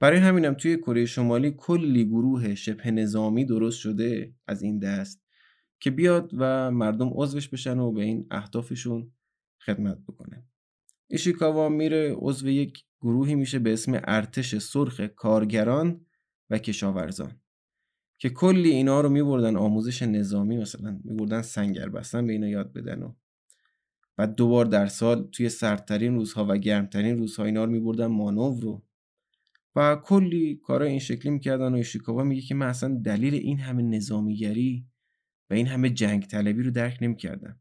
برای 0.00 0.18
همینم 0.18 0.54
توی 0.54 0.76
کره 0.76 1.06
شمالی 1.06 1.54
کلی 1.56 2.04
گروه 2.04 2.54
شبه 2.54 2.90
نظامی 2.90 3.44
درست 3.44 3.78
شده 3.78 4.34
از 4.46 4.62
این 4.62 4.78
دست 4.78 5.22
که 5.80 5.90
بیاد 5.90 6.30
و 6.38 6.70
مردم 6.70 7.10
عضوش 7.14 7.48
بشن 7.48 7.78
و 7.78 7.92
به 7.92 8.02
این 8.02 8.26
اهدافشون 8.30 9.12
خدمت 9.66 9.98
بکنه 10.08 10.44
ایشیکاوا 11.10 11.68
میره 11.68 12.14
عضو 12.18 12.48
یک 12.48 12.84
گروهی 13.00 13.34
میشه 13.34 13.58
به 13.58 13.72
اسم 13.72 14.00
ارتش 14.04 14.58
سرخ 14.58 15.00
کارگران 15.00 16.06
و 16.50 16.58
کشاورزان. 16.58 17.39
که 18.20 18.30
کلی 18.30 18.70
اینا 18.70 19.00
رو 19.00 19.08
میبردن 19.08 19.56
آموزش 19.56 20.02
نظامی 20.02 20.56
مثلا 20.56 21.00
میبردن 21.04 21.42
سنگر 21.42 21.88
بستن 21.88 22.26
به 22.26 22.32
اینا 22.32 22.48
یاد 22.48 22.72
بدن 22.72 23.02
و 23.02 23.12
بعد 24.16 24.34
دوبار 24.34 24.64
در 24.64 24.86
سال 24.86 25.28
توی 25.32 25.48
سردترین 25.48 26.14
روزها 26.14 26.46
و 26.48 26.56
گرمترین 26.56 27.18
روزها 27.18 27.44
اینا 27.44 27.64
رو 27.64 27.70
میبردن 27.70 28.06
مانور 28.06 28.62
رو. 28.62 28.82
و 29.76 29.96
کلی 29.96 30.60
کارا 30.62 30.86
این 30.86 30.98
شکلی 30.98 31.30
می‌کردن 31.30 31.72
و 31.72 31.76
ایشیکاوا 31.76 32.24
میگه 32.24 32.42
که 32.42 32.54
من 32.54 32.66
اصلا 32.66 33.00
دلیل 33.04 33.34
این 33.34 33.58
همه 33.58 33.82
نظامیگری 33.82 34.86
و 35.50 35.54
این 35.54 35.66
همه 35.66 35.90
جنگ 35.90 36.26
طلبی 36.26 36.62
رو 36.62 36.70
درک 36.70 36.98
نمی‌کردم. 37.00 37.60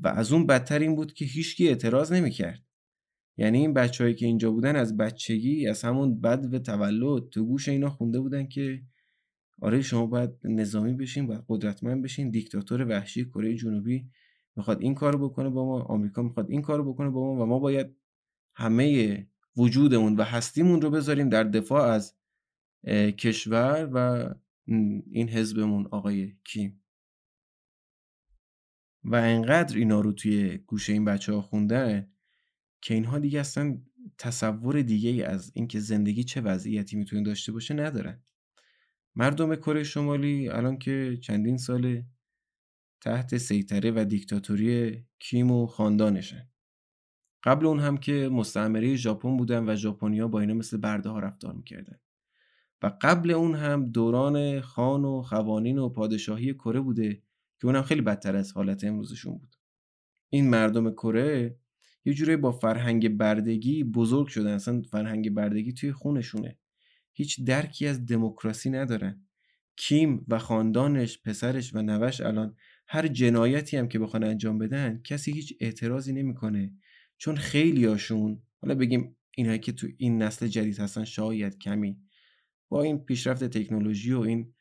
و 0.00 0.08
از 0.08 0.32
اون 0.32 0.46
بدتر 0.46 0.78
این 0.78 0.96
بود 0.96 1.12
که 1.12 1.24
هیچکی 1.24 1.68
اعتراض 1.68 2.12
نمی‌کرد. 2.12 2.62
یعنی 3.36 3.58
این 3.58 3.74
بچههایی 3.74 4.14
که 4.14 4.26
اینجا 4.26 4.50
بودن 4.50 4.76
از 4.76 4.96
بچگی 4.96 5.68
از 5.68 5.82
همون 5.82 6.20
بد 6.20 6.54
و 6.54 6.58
تولد 6.58 7.28
تو 7.28 7.46
گوش 7.46 7.68
اینا 7.68 7.90
خونده 7.90 8.20
بودن 8.20 8.46
که 8.46 8.82
آره 9.60 9.82
شما 9.82 10.06
باید 10.06 10.30
نظامی 10.44 10.92
بشین 10.92 11.26
باید 11.26 11.44
قدرتمند 11.48 12.02
بشین. 12.02 12.30
دیکتاتور 12.30 12.86
وحشی 12.88 13.24
کره 13.24 13.54
جنوبی 13.54 14.10
می‌خواد 14.56 14.80
این 14.80 14.94
کارو 14.94 15.28
بکنه 15.28 15.50
با 15.50 15.64
ما 15.66 15.82
آمریکا 15.82 16.22
می‌خواد 16.22 16.50
این 16.50 16.62
کارو 16.62 16.92
بکنه 16.92 17.10
با 17.10 17.34
ما 17.34 17.42
و 17.42 17.46
ما 17.46 17.58
باید 17.58 17.96
همه 18.54 19.26
وجودمون 19.56 20.16
و 20.16 20.22
هستیمون 20.22 20.80
رو 20.80 20.90
بذاریم 20.90 21.28
در 21.28 21.44
دفاع 21.44 21.82
از 21.82 22.16
کشور 23.18 23.90
و 23.92 24.28
این 25.10 25.28
حزبمون 25.28 25.86
آقای 25.90 26.32
کیم. 26.44 26.82
و 29.04 29.14
انقدر 29.14 29.76
اینا 29.76 30.00
رو 30.00 30.12
توی 30.12 30.58
گوشه 30.58 30.92
این 30.92 31.04
بچه 31.04 31.32
ها 31.32 31.42
خونده 31.42 32.08
که 32.82 32.94
اینها 32.94 33.18
دیگه 33.18 33.40
اصلا 33.40 33.78
تصور 34.18 34.82
دیگه 34.82 35.26
از 35.26 35.52
اینکه 35.54 35.80
زندگی 35.80 36.24
چه 36.24 36.40
وضعیتی 36.40 36.96
می‌تونه 36.96 37.22
داشته 37.22 37.52
باشه 37.52 37.74
ندارن. 37.74 38.22
مردم 39.18 39.54
کره 39.54 39.84
شمالی 39.84 40.48
الان 40.48 40.78
که 40.78 41.18
چندین 41.22 41.56
سال 41.56 42.02
تحت 43.00 43.36
سیطره 43.36 43.92
و 43.96 44.04
دیکتاتوری 44.04 45.04
کیم 45.18 45.50
و 45.50 45.66
خاندانشن. 45.66 46.48
قبل 47.44 47.66
اون 47.66 47.80
هم 47.80 47.96
که 47.96 48.28
مستعمره 48.32 48.96
ژاپن 48.96 49.36
بودن 49.36 49.68
و 49.68 49.76
ژاپنیا 49.76 50.28
با 50.28 50.40
اینا 50.40 50.54
مثل 50.54 50.76
برده 50.76 51.08
ها 51.08 51.18
رفتار 51.18 51.54
می‌کردن. 51.54 51.98
و 52.82 52.92
قبل 53.00 53.30
اون 53.30 53.54
هم 53.54 53.90
دوران 53.90 54.60
خان 54.60 55.04
و 55.04 55.22
خوانین 55.22 55.78
و 55.78 55.88
پادشاهی 55.88 56.54
کره 56.54 56.80
بوده 56.80 57.22
که 57.60 57.66
اونم 57.66 57.82
خیلی 57.82 58.00
بدتر 58.00 58.36
از 58.36 58.52
حالت 58.52 58.84
امروزشون 58.84 59.38
بود. 59.38 59.56
این 60.30 60.50
مردم 60.50 60.90
کره 60.90 61.58
یه 62.04 62.14
جوری 62.14 62.36
با 62.36 62.52
فرهنگ 62.52 63.16
بردگی 63.16 63.84
بزرگ 63.84 64.26
شدن. 64.26 64.54
اصلا 64.54 64.82
فرهنگ 64.82 65.30
بردگی 65.30 65.72
توی 65.72 65.92
خونشونه. 65.92 66.58
هیچ 67.16 67.44
درکی 67.44 67.86
از 67.86 68.06
دموکراسی 68.06 68.70
ندارن 68.70 69.26
کیم 69.76 70.24
و 70.28 70.38
خاندانش 70.38 71.18
پسرش 71.22 71.74
و 71.74 71.82
نوش 71.82 72.20
الان 72.20 72.56
هر 72.86 73.08
جنایتی 73.08 73.76
هم 73.76 73.88
که 73.88 73.98
بخوان 73.98 74.24
انجام 74.24 74.58
بدن 74.58 75.00
کسی 75.04 75.32
هیچ 75.32 75.54
اعتراضی 75.60 76.12
نمی‌کنه. 76.12 76.72
چون 77.18 77.36
خیلیاشون 77.36 78.42
حالا 78.60 78.74
بگیم 78.74 79.16
اینهایی 79.36 79.58
که 79.58 79.72
تو 79.72 79.86
این 79.96 80.22
نسل 80.22 80.46
جدید 80.46 80.78
هستن 80.78 81.04
شاید 81.04 81.58
کمی 81.58 81.98
با 82.68 82.82
این 82.82 82.98
پیشرفت 82.98 83.44
تکنولوژی 83.44 84.12
و 84.12 84.20
این 84.20 84.52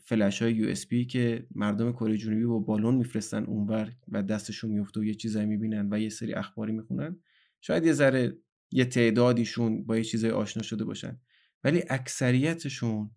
فلش 0.00 0.42
های 0.42 0.52
یو 0.54 0.74
که 1.04 1.46
مردم 1.54 1.92
کره 1.92 2.16
جنوبی 2.16 2.44
با 2.44 2.58
بالون 2.58 2.94
میفرستن 2.94 3.44
اونور 3.44 3.92
و 4.08 4.22
دستشون 4.22 4.70
میفته 4.70 5.00
و 5.00 5.04
یه 5.04 5.14
چیزایی 5.14 5.46
می‌بینن 5.46 5.88
و 5.92 6.00
یه 6.00 6.08
سری 6.08 6.34
اخباری 6.34 6.72
می‌خونن 6.72 7.16
شاید 7.60 7.84
یه 7.84 7.92
ذره 7.92 8.38
یه 8.70 8.84
تعدادیشون 8.84 9.84
با 9.84 9.96
یه 9.96 10.04
چیزای 10.04 10.30
آشنا 10.30 10.62
شده 10.62 10.84
باشن. 10.84 11.20
ولی 11.64 11.82
اکثریتشون 11.90 13.10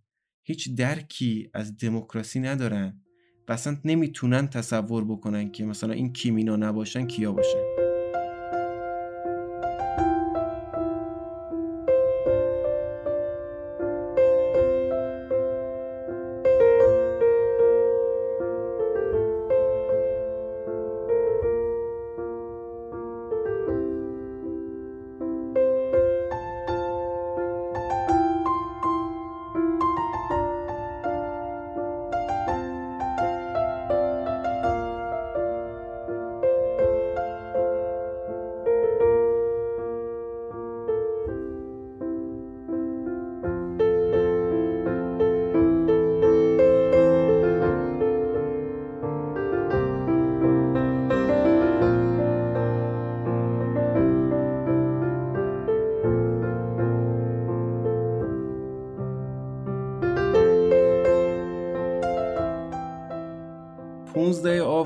هیچ 0.43 0.75
درکی 0.75 1.49
از 1.53 1.77
دموکراسی 1.77 2.39
ندارن 2.39 3.01
و 3.47 3.51
اصلا 3.53 3.77
نمی‌تونن 3.85 4.47
تصور 4.47 5.05
بکنن 5.05 5.51
که 5.51 5.65
مثلا 5.65 5.93
این 5.93 6.13
کیمینا 6.13 6.55
نباشن 6.55 7.07
کیا 7.07 7.31
باشن. 7.31 7.76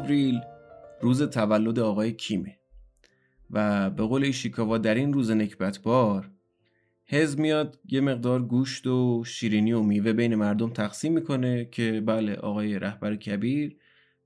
آوریل 0.02 0.41
روز 1.02 1.24
تولد 1.24 1.80
آقای 1.80 2.12
کیمه 2.12 2.58
و 3.52 3.89
به 3.89 4.04
قول 4.04 4.24
ایشیکاوا 4.24 4.78
در 4.78 4.95
این 4.95 5.14
روز 5.14 5.32
نکبتبار 5.32 6.32
حزب 7.06 7.39
میاد 7.39 7.80
یه 7.89 8.02
مقدار 8.02 8.43
گوشت 8.43 8.88
و 8.88 9.24
شیرینی 9.24 9.74
و 9.74 9.82
میوه 9.82 10.14
بین 10.14 10.36
مردم 10.36 10.70
تقسیم 10.70 11.14
می‌کنه 11.14 11.66
که 11.66 12.02
بله 12.06 12.36
آقای 12.36 12.80
رهبر 12.80 13.16
کبیر 13.16 13.78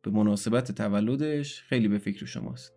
به 0.01 0.11
مناسبت 0.11 0.71
تولدش 0.71 1.61
خیلی 1.61 1.87
به 1.87 1.97
فکر 1.97 2.25
شماست. 2.25 2.73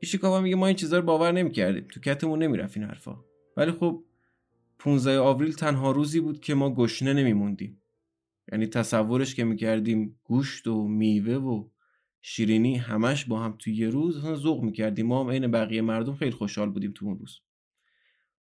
ایشیکاوا 0.00 0.40
میگه 0.40 0.56
ما 0.56 0.66
این 0.66 0.76
چیزا 0.76 0.98
رو 0.98 1.04
باور 1.04 1.32
نمی‌کردیم 1.32 1.84
تو 1.84 2.00
کتمون 2.00 2.42
نمی‌رفت 2.42 2.76
این 2.76 2.86
حرفا. 2.86 3.16
ولی 3.56 3.72
خب 3.72 4.04
15 4.78 5.18
آوریل 5.18 5.52
تنها 5.52 5.90
روزی 5.90 6.20
بود 6.20 6.40
که 6.40 6.54
ما 6.54 6.74
گشنه 6.74 7.12
نمیموندیم. 7.12 7.81
یعنی 8.52 8.66
تصورش 8.66 9.34
که 9.34 9.44
می‌کردیم 9.44 10.20
گوشت 10.24 10.66
و 10.66 10.88
میوه 10.88 11.34
و 11.34 11.68
شیرینی 12.22 12.76
همش 12.76 13.24
با 13.24 13.40
هم 13.40 13.56
توی 13.58 13.74
یه 13.74 13.88
روز 13.88 14.20
ذوق 14.34 14.62
می‌کردیم. 14.62 15.06
ما 15.06 15.24
هم 15.24 15.30
عین 15.30 15.50
بقیه 15.50 15.82
مردم 15.82 16.14
خیلی 16.14 16.30
خوشحال 16.30 16.70
بودیم 16.70 16.92
تو 16.94 17.06
اون 17.06 17.18
روز. 17.18 17.40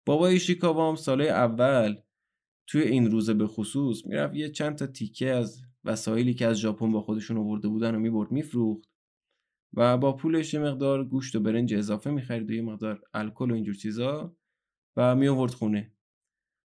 بابای 0.05 0.33
ایشیکاوا 0.33 0.89
هم 0.89 0.95
سالهای 0.95 1.29
اول 1.29 1.95
توی 2.67 2.81
این 2.81 3.11
روزه 3.11 3.33
به 3.33 3.47
خصوص 3.47 4.05
می‌رفت 4.05 4.35
یه 4.35 4.49
چند 4.49 4.75
تا 4.75 4.87
تیکه 4.87 5.31
از 5.31 5.61
وسایلی 5.83 6.33
که 6.33 6.47
از 6.47 6.57
ژاپن 6.57 6.91
با 6.91 7.01
خودشون 7.01 7.37
آورده 7.37 7.67
بودن 7.67 7.95
و 7.95 7.99
می‌برد 7.99 8.31
میفروخت 8.31 8.89
و 9.73 9.97
با 9.97 10.15
پولش 10.15 10.53
یه 10.53 10.59
مقدار 10.59 11.05
گوشت 11.05 11.35
و 11.35 11.39
برنج 11.39 11.73
اضافه 11.73 12.11
می‌خرید 12.11 12.49
و 12.49 12.53
یه 12.53 12.61
مقدار 12.61 13.01
الکل 13.13 13.51
و 13.51 13.53
اینجور 13.53 13.75
چیزا 13.75 14.35
و 14.95 15.15
می 15.15 15.27
آورد 15.27 15.51
خونه. 15.51 15.91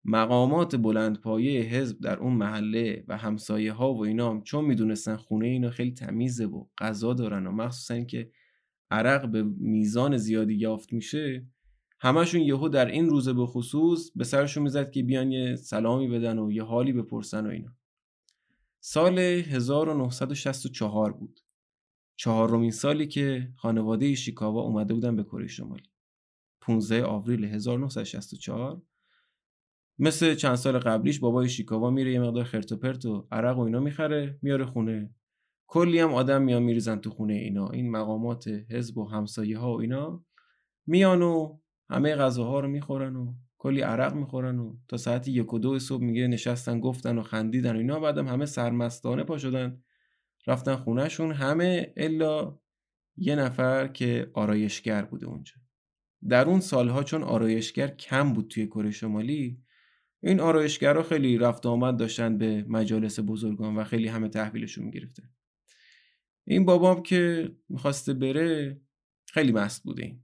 مقامات 0.06 0.76
بلند 0.76 1.22
پایه 1.22 1.62
حزب 1.62 2.00
در 2.00 2.20
اون 2.20 2.34
محله 2.34 3.04
و 3.08 3.18
همسایه 3.18 3.74
ها 3.74 3.94
و 3.94 4.06
اینا 4.06 4.30
هم 4.30 4.42
چون 4.44 4.66
می‌دونستن 4.66 5.16
خونه 5.16 5.48
اینا 5.48 5.70
خیلی 5.70 5.92
تمیزه 5.92 6.46
و 6.46 6.66
غذا 6.78 7.14
دارن 7.14 7.48
و 7.48 7.52
مخصوصا 7.52 8.00
که 8.04 8.32
عرق 8.92 9.32
به 9.32 9.44
میزان 9.44 10.18
زیادی 10.18 10.54
یافت 10.54 10.94
میشه 10.94 11.48
همشون 12.00 12.42
یهو 12.42 12.70
در 12.70 12.86
این 12.86 13.10
روزه 13.10 13.34
به 13.34 13.46
خصوص 13.46 14.12
به 14.16 14.24
سرشون 14.24 14.64
می‌زد 14.64 14.92
که 14.92 15.04
بیان 15.04 15.32
یه 15.32 15.56
سلامی 15.56 16.08
بدن 16.08 16.40
و 16.40 16.52
یه 16.52 16.64
حالی 16.64 16.94
بپرسن 16.94 17.46
و 17.46 17.50
اینا. 17.50 17.76
سال 18.80 19.20
1964 19.20 21.12
بود. 21.14 21.40
چهارمین 22.16 22.72
سالی 22.72 23.08
که 23.08 23.54
خانواده 23.56 24.16
شیکاوا 24.16 24.62
اومده 24.62 24.94
بودن 24.94 25.16
به 25.16 25.24
کره 25.24 25.48
شمالی. 25.48 25.90
15 26.62 27.06
آوریل 27.06 27.46
1964 27.46 28.82
مثل 30.02 30.36
چند 30.36 30.56
سال 30.56 30.80
قبلیش 30.80 31.20
بابای 31.20 31.50
شیکاوا 31.50 31.90
میره 31.90 32.12
یه 32.12 32.20
مقدار 32.20 32.44
خرت 32.44 32.72
و 32.72 32.78
پرت 32.78 33.06
و 33.06 33.28
عرق 33.32 33.58
و 33.58 33.62
اینا 33.62 33.80
می‌خره 33.80 34.40
میاره 34.42 34.66
خونه. 34.66 35.16
کلی 35.68 36.00
هم 36.00 36.14
آدم 36.14 36.42
میان 36.42 36.64
میریزن 36.64 37.00
تو 37.00 37.10
خونه 37.10 37.34
اینا. 37.34 37.68
این 37.70 37.92
مقامات 37.92 38.48
حزب 38.48 38.98
و 38.98 39.06
همسایه 39.06 39.58
ها 39.58 39.74
و 39.74 39.82
اینا 39.82 40.26
میان 40.88 41.22
و 41.22 41.60
همه 41.90 42.16
غذاها 42.16 42.60
رو 42.60 42.68
می‌خورن 42.68 43.16
و 43.16 43.34
کلی 43.58 43.82
عرق 43.82 44.14
می‌خورن 44.14 44.60
و 44.60 44.78
تا 44.88 44.98
ساعت 44.98 45.28
یک 45.28 45.54
و 45.54 45.60
دو 45.60 45.80
صبح 45.80 46.04
میگه 46.04 46.28
نشستن 46.28 46.80
گفتن 46.80 47.18
و 47.18 47.24
خندیدن 47.24 47.76
و 47.76 47.80
اینا. 47.80 48.00
بعدم 48.00 48.28
همه 48.28 48.46
سرمستانه 48.46 49.24
پا 49.24 49.38
شدن. 49.38 49.84
رفتن 50.48 50.76
خونهشون. 50.76 51.32
همه 51.32 51.94
الا 51.98 52.60
یه 53.18 53.36
نفر 53.36 53.88
که 53.88 54.32
آرایشگر 54.34 55.02
بوده 55.02 55.26
اونجا. 55.26 55.54
در 56.30 56.46
اون 56.46 56.60
سالها 56.60 57.04
چون 57.04 57.24
آرایشگر 57.24 57.88
کم 57.88 58.34
بود 58.34 58.48
توی 58.48 58.68
کره 58.68 58.92
شمالی 58.92 59.62
این 60.24 60.40
آرایشگرها 60.40 61.04
خیلی 61.04 61.38
رفت 61.38 61.66
آمد 61.66 61.98
داشتن 61.98 62.38
به 62.38 62.66
مجالس 62.68 63.20
بزرگان 63.20 63.76
و 63.76 63.84
خیلی 63.84 64.08
همه 64.08 64.30
تحویلشون 64.30 64.86
می‌گرفتن. 64.86 65.30
این 66.48 66.66
بابام 66.66 67.04
که 67.04 67.52
می‌خواسته 67.70 68.14
بره 68.14 68.82
خیلی 69.26 69.52
مست 69.52 69.84
بوده 69.84 70.04
این. 70.04 70.24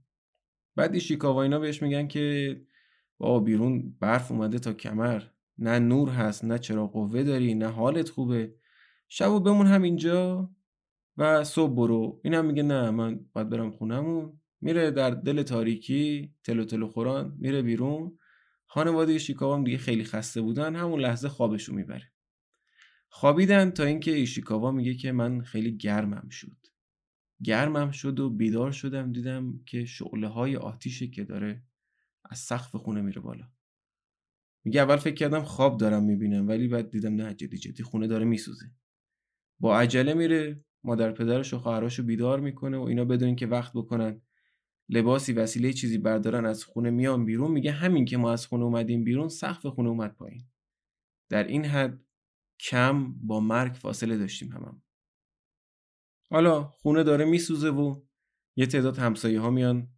بعد 0.76 0.94
ایشیکاوا 0.94 1.42
اینا 1.42 1.58
بهش 1.58 1.82
میگن 1.82 2.08
که 2.08 2.56
بابا 3.18 3.40
بیرون 3.40 3.96
برف 4.00 4.32
اومده 4.32 4.58
تا 4.58 4.72
کمر. 4.72 5.22
نه 5.58 5.78
نور 5.78 6.08
هست 6.08 6.44
نه 6.44 6.58
چرا 6.58 6.86
قوه 6.86 7.22
داری 7.22 7.54
نه 7.54 7.66
حالت 7.66 8.08
خوبه. 8.08 8.54
شب 9.08 9.30
و 9.30 9.40
بمون 9.40 9.66
همینجا 9.66 10.50
و 11.16 11.44
صبح 11.44 11.74
برو. 11.74 12.20
این 12.24 12.34
هم 12.34 12.46
میگه 12.46 12.62
نه 12.62 12.90
من 12.90 13.20
باید 13.32 13.48
برم 13.48 13.70
خونمون 13.70 14.40
میره 14.60 14.90
در 14.90 15.10
دل 15.10 15.42
تاریکی 15.42 16.34
تلو 16.44 16.64
تلو 16.64 16.88
خوران 16.88 17.36
میره 17.38 17.62
بیرون. 17.62 18.18
خانواده 18.76 19.18
شیکاوا 19.18 19.56
هم 19.56 19.64
دیگه 19.64 19.78
خیلی 19.78 20.04
خسته 20.04 20.40
بودن 20.40 20.76
همون 20.76 21.00
لحظه 21.00 21.28
خوابشو 21.28 21.74
می‌بره. 21.74 22.12
خوابیدن 23.08 23.70
تا 23.70 23.84
اینکه 23.84 24.10
ایشیکاوا 24.10 24.70
میگه 24.70 24.94
که 24.94 25.12
من 25.12 25.42
خیلی 25.42 25.76
گرمم 25.76 26.28
شد. 26.28 26.56
گرمم 27.42 27.90
شد 27.90 28.20
و 28.20 28.30
بیدار 28.30 28.72
شدم 28.72 29.12
دیدم 29.12 29.60
که 29.66 29.84
شعله 29.84 30.28
های 30.28 30.56
آتیشه 30.56 31.06
که 31.06 31.24
داره 31.24 31.62
از 32.30 32.38
سقف 32.38 32.76
خونه 32.76 33.02
میره 33.02 33.20
بالا. 33.20 33.48
میگه 34.64 34.80
اول 34.80 34.96
فکر 34.96 35.14
کردم 35.14 35.42
خواب 35.42 35.80
دارم 35.80 36.04
می‌بینم 36.04 36.48
ولی 36.48 36.68
بعد 36.68 36.90
دیدم 36.90 37.14
نه 37.14 37.34
جدی 37.34 37.58
جدی 37.58 37.82
خونه 37.82 38.06
داره 38.06 38.24
میسوزه. 38.24 38.66
با 39.60 39.78
عجله 39.80 40.14
میره 40.14 40.64
مادر 40.84 41.12
پدرش 41.12 41.54
و 41.54 41.58
خواهراشو 41.58 42.02
بیدار 42.02 42.40
می‌کنه 42.40 42.78
و 42.78 42.82
اینا 42.82 43.04
بدون 43.04 43.36
که 43.36 43.46
وقت 43.46 43.72
بکنن 43.72 44.22
لباسی 44.88 45.32
وسیله 45.32 45.72
چیزی 45.72 45.98
بردارن 45.98 46.46
از 46.46 46.64
خونه 46.64 46.90
میان 46.90 47.24
بیرون 47.24 47.50
میگه 47.50 47.72
همین 47.72 48.04
که 48.04 48.16
ما 48.16 48.32
از 48.32 48.46
خونه 48.46 48.64
اومدیم 48.64 49.04
بیرون 49.04 49.28
سقف 49.28 49.66
خونه 49.66 49.88
اومد 49.88 50.14
پایین. 50.14 50.44
در 51.28 51.44
این 51.44 51.64
حد 51.64 52.00
کم 52.60 53.12
با 53.12 53.40
مرگ 53.40 53.72
فاصله 53.72 54.18
داشتیم 54.18 54.52
همم 54.52 54.82
حالا 56.30 56.62
خونه 56.62 57.02
داره 57.02 57.24
میسوزه 57.24 57.70
و 57.70 58.02
یه 58.56 58.66
تعداد 58.66 58.98
همسایه 58.98 59.40
ها 59.40 59.50
میان. 59.50 59.88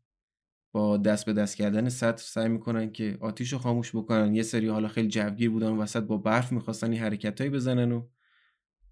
با 0.72 0.96
دست 0.96 1.26
به 1.26 1.32
دست 1.32 1.56
کردن 1.56 1.88
سطر 1.88 2.22
سعی 2.22 2.48
می‌کنن 2.48 2.92
که 2.92 3.18
آتیش 3.20 3.52
رو 3.52 3.58
خاموش 3.58 3.96
بکنن. 3.96 4.34
یه 4.34 4.42
سری 4.42 4.68
حالا 4.68 4.88
خیلی 4.88 5.08
جوگیر 5.08 5.50
بودن 5.50 5.68
و 5.68 5.82
وسط 5.82 6.02
با 6.02 6.16
برف 6.16 6.52
می‌خواستن 6.52 6.92
این 6.92 7.00
حرکتهایی 7.00 7.50
بزنن 7.50 7.92
و 7.92 8.08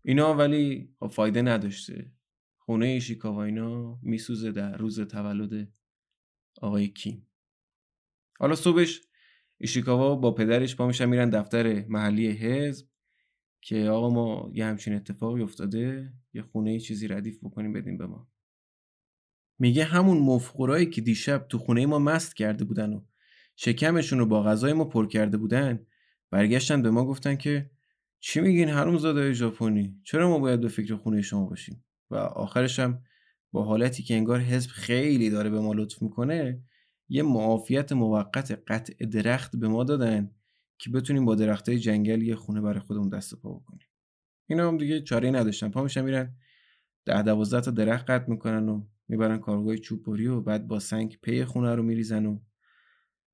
اینا 0.05 0.35
ولی 0.35 0.95
خب 1.01 1.07
فایده 1.07 1.43
نداشته. 1.43 2.13
خونه 2.59 2.87
ایشیکاوا 2.87 3.45
اینا 3.45 3.99
میسوزه 4.03 4.53
در 4.53 4.77
روز 4.77 5.01
تولد 5.01 5.73
آقای 6.63 6.89
کیم 6.89 7.27
حالا 8.39 8.55
صبحش 8.55 9.03
ایشیکاوا 9.59 10.15
با 10.15 10.35
پدرش 10.35 10.77
پا 10.77 10.87
میشن 10.87 11.07
میرن 11.07 11.31
دفتر 11.31 11.85
محلی 11.89 12.31
حزب 12.31 12.87
که 13.61 13.89
آقا 13.89 14.11
ما 14.11 14.51
یه 14.53 14.67
همچین 14.67 14.95
اتفاقی 14.95 15.43
افتاده 15.43 16.13
یه 16.33 16.43
خونه 16.43 16.81
چیزی 16.81 17.09
ردیف 17.09 17.45
بکنیم 17.45 17.73
بدیم 17.73 17.99
به 17.99 18.07
ما. 18.07 18.29
میگه 19.59 19.85
همون 19.85 20.19
مفخورایی 20.19 20.87
که 20.87 21.01
دیشب 21.01 21.47
تو 21.49 21.59
خونه 21.59 21.87
ما 21.87 21.99
مست 21.99 22.37
کرده 22.37 22.65
بودن 22.65 22.93
و 22.93 23.05
شکمشون 23.57 24.19
رو 24.19 24.27
با 24.27 24.43
غذای 24.43 24.73
ما 24.73 24.85
پر 24.85 25.07
کرده 25.07 25.37
بودن 25.37 25.87
برگشتن 26.31 26.83
به 26.83 26.91
ما 26.91 27.05
گفتن 27.05 27.37
که 27.37 27.71
چی 28.21 28.41
میگین 28.41 28.69
هرون 28.69 28.99
زاده 28.99 29.33
ژاپنی؟ 29.33 30.01
چرا 30.05 30.29
ما 30.29 30.39
باید 30.39 30.61
به 30.61 30.69
فکر 30.69 30.97
خونه 30.97 31.23
شما 31.23 31.47
باشیم؟ 31.47 31.85
و 32.11 32.17
آخرش 32.17 32.79
هم 32.79 33.03
با 33.57 33.65
حالتی 33.65 34.03
که 34.03 34.15
انگار 34.15 34.41
حزب 34.41 34.71
خیلی 34.71 35.31
داره 35.31 35.51
به 35.51 35.61
ما 35.61 35.73
لطف 35.73 36.03
می‌کنه 36.03 36.63
یه 37.09 37.23
معافیت 37.23 37.93
موقت 37.93 38.63
قطع 38.67 39.07
درخت 39.07 39.57
به 39.57 39.69
ما 39.69 39.85
دادن 39.85 40.31
که 40.79 40.91
بتونیم 40.91 41.25
با 41.25 41.35
درختای 41.35 41.79
جنگل 41.79 42.23
یه 42.23 42.35
خونه 42.35 42.61
برای 42.61 42.81
خودمون 42.81 43.09
دست 43.09 43.35
پا 43.35 43.53
بکنیم. 43.53 43.87
اینا 44.47 44.69
هم 44.69 44.79
دیگه 44.79 45.01
چاره 45.01 45.31
نداشتن. 45.31 45.69
پا 45.69 45.83
میشن 45.83 46.01
میرن 46.01 46.35
ده 47.05 47.23
دوازده 47.23 47.61
تا 47.61 47.71
درخت 47.71 48.11
قطع 48.11 48.31
می‌کنن 48.31 48.69
و 48.69 48.87
می‌برن 49.09 49.39
کارگاه 49.39 49.77
چوببری 49.77 50.27
و 50.27 50.41
بعد 50.41 50.69
با 50.69 50.79
سنگ 50.79 51.19
پی 51.23 51.45
خونه 51.45 51.75
رو 51.75 51.83
میریزن 51.83 52.27
و 52.27 52.39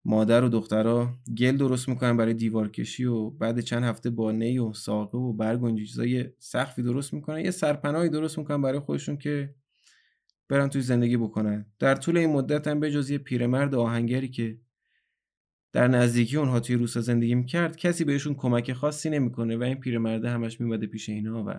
مادر 0.05 0.45
و 0.45 0.49
دخترها 0.49 1.19
گل 1.39 1.57
درست 1.57 1.89
می‌کنن 1.89 2.17
برای 2.17 2.35
دیوار 2.35 2.71
کشی 2.71 3.05
و 3.05 3.31
بعد 3.31 3.61
چند 3.61 3.85
هفته 3.85 4.11
با 4.11 4.33
نی 4.33 4.59
و 4.59 4.73
ساقه 4.73 5.19
و 5.19 5.33
برگ 5.33 5.63
و 5.63 5.67
اینجور 5.67 5.87
چیزا 5.87 6.07
یه 6.07 6.35
سقفی 6.39 6.83
درست 6.83 7.15
می‌کنن 7.15 7.41
یه 7.45 7.51
سرپناهی 7.51 8.09
درست 8.09 8.39
می‌کنن 8.39 8.63
برای 8.63 8.79
خودشون 8.79 9.17
که 9.17 9.55
برن 10.49 10.69
توی 10.69 10.83
زندگی 10.83 11.17
بکنن. 11.17 11.67
در 11.79 11.95
طول 11.95 12.17
این 12.17 12.31
مدت 12.31 12.69
هم 12.69 12.81
بجز 12.81 13.11
یه 13.11 13.19
پیرمرد 13.19 13.75
آهنگری 13.75 14.29
که 14.29 14.59
در 15.73 15.89
نزدیکی 15.89 16.37
اونها 16.37 16.61
توی 16.61 16.77
روسا 16.77 17.01
زندگی 17.01 17.35
می‌کرد 17.35 17.77
کسی 17.77 18.05
بهشون 18.05 18.35
کمک 18.35 18.73
خاصی 18.73 19.11
نمی‌کنه 19.11 19.57
و 19.57 19.63
این 19.63 19.75
پیرمرده 19.75 20.31
همش 20.31 20.61
میمده 20.61 20.87
پیش 20.87 21.09
اینا 21.09 21.45
و 21.45 21.51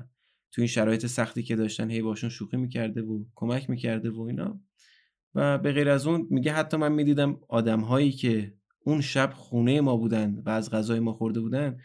تو 0.52 0.62
این 0.62 0.68
شرایط 0.68 1.06
سختی 1.06 1.44
که 1.44 1.56
داشتن 1.56 1.90
هی 1.90 2.02
باشون 2.02 2.30
شوخی 2.30 2.58
می‌کرده 2.58 3.02
و 3.02 3.24
کمک 3.36 3.70
می‌کرده 3.70 4.10
و 4.10 4.22
اینا. 4.22 4.62
و 5.36 5.58
به 5.58 5.72
غیر 5.72 5.90
از 5.90 6.08
اون 6.08 6.28
میگه 6.30 6.54
حتی 6.54 6.78
من 6.78 6.92
می‌دیدم 6.92 7.40
آدم 7.50 7.80
هایی 7.80 8.12
که 8.12 8.54
اون 8.86 9.02
شب 9.02 9.34
خونه 9.36 9.82
ما 9.82 9.98
بودن 9.98 10.42
و 10.46 10.50
از 10.50 10.72
غذای 10.72 11.00
ما 11.00 11.14
خورده 11.14 11.40
بودن 11.40 11.78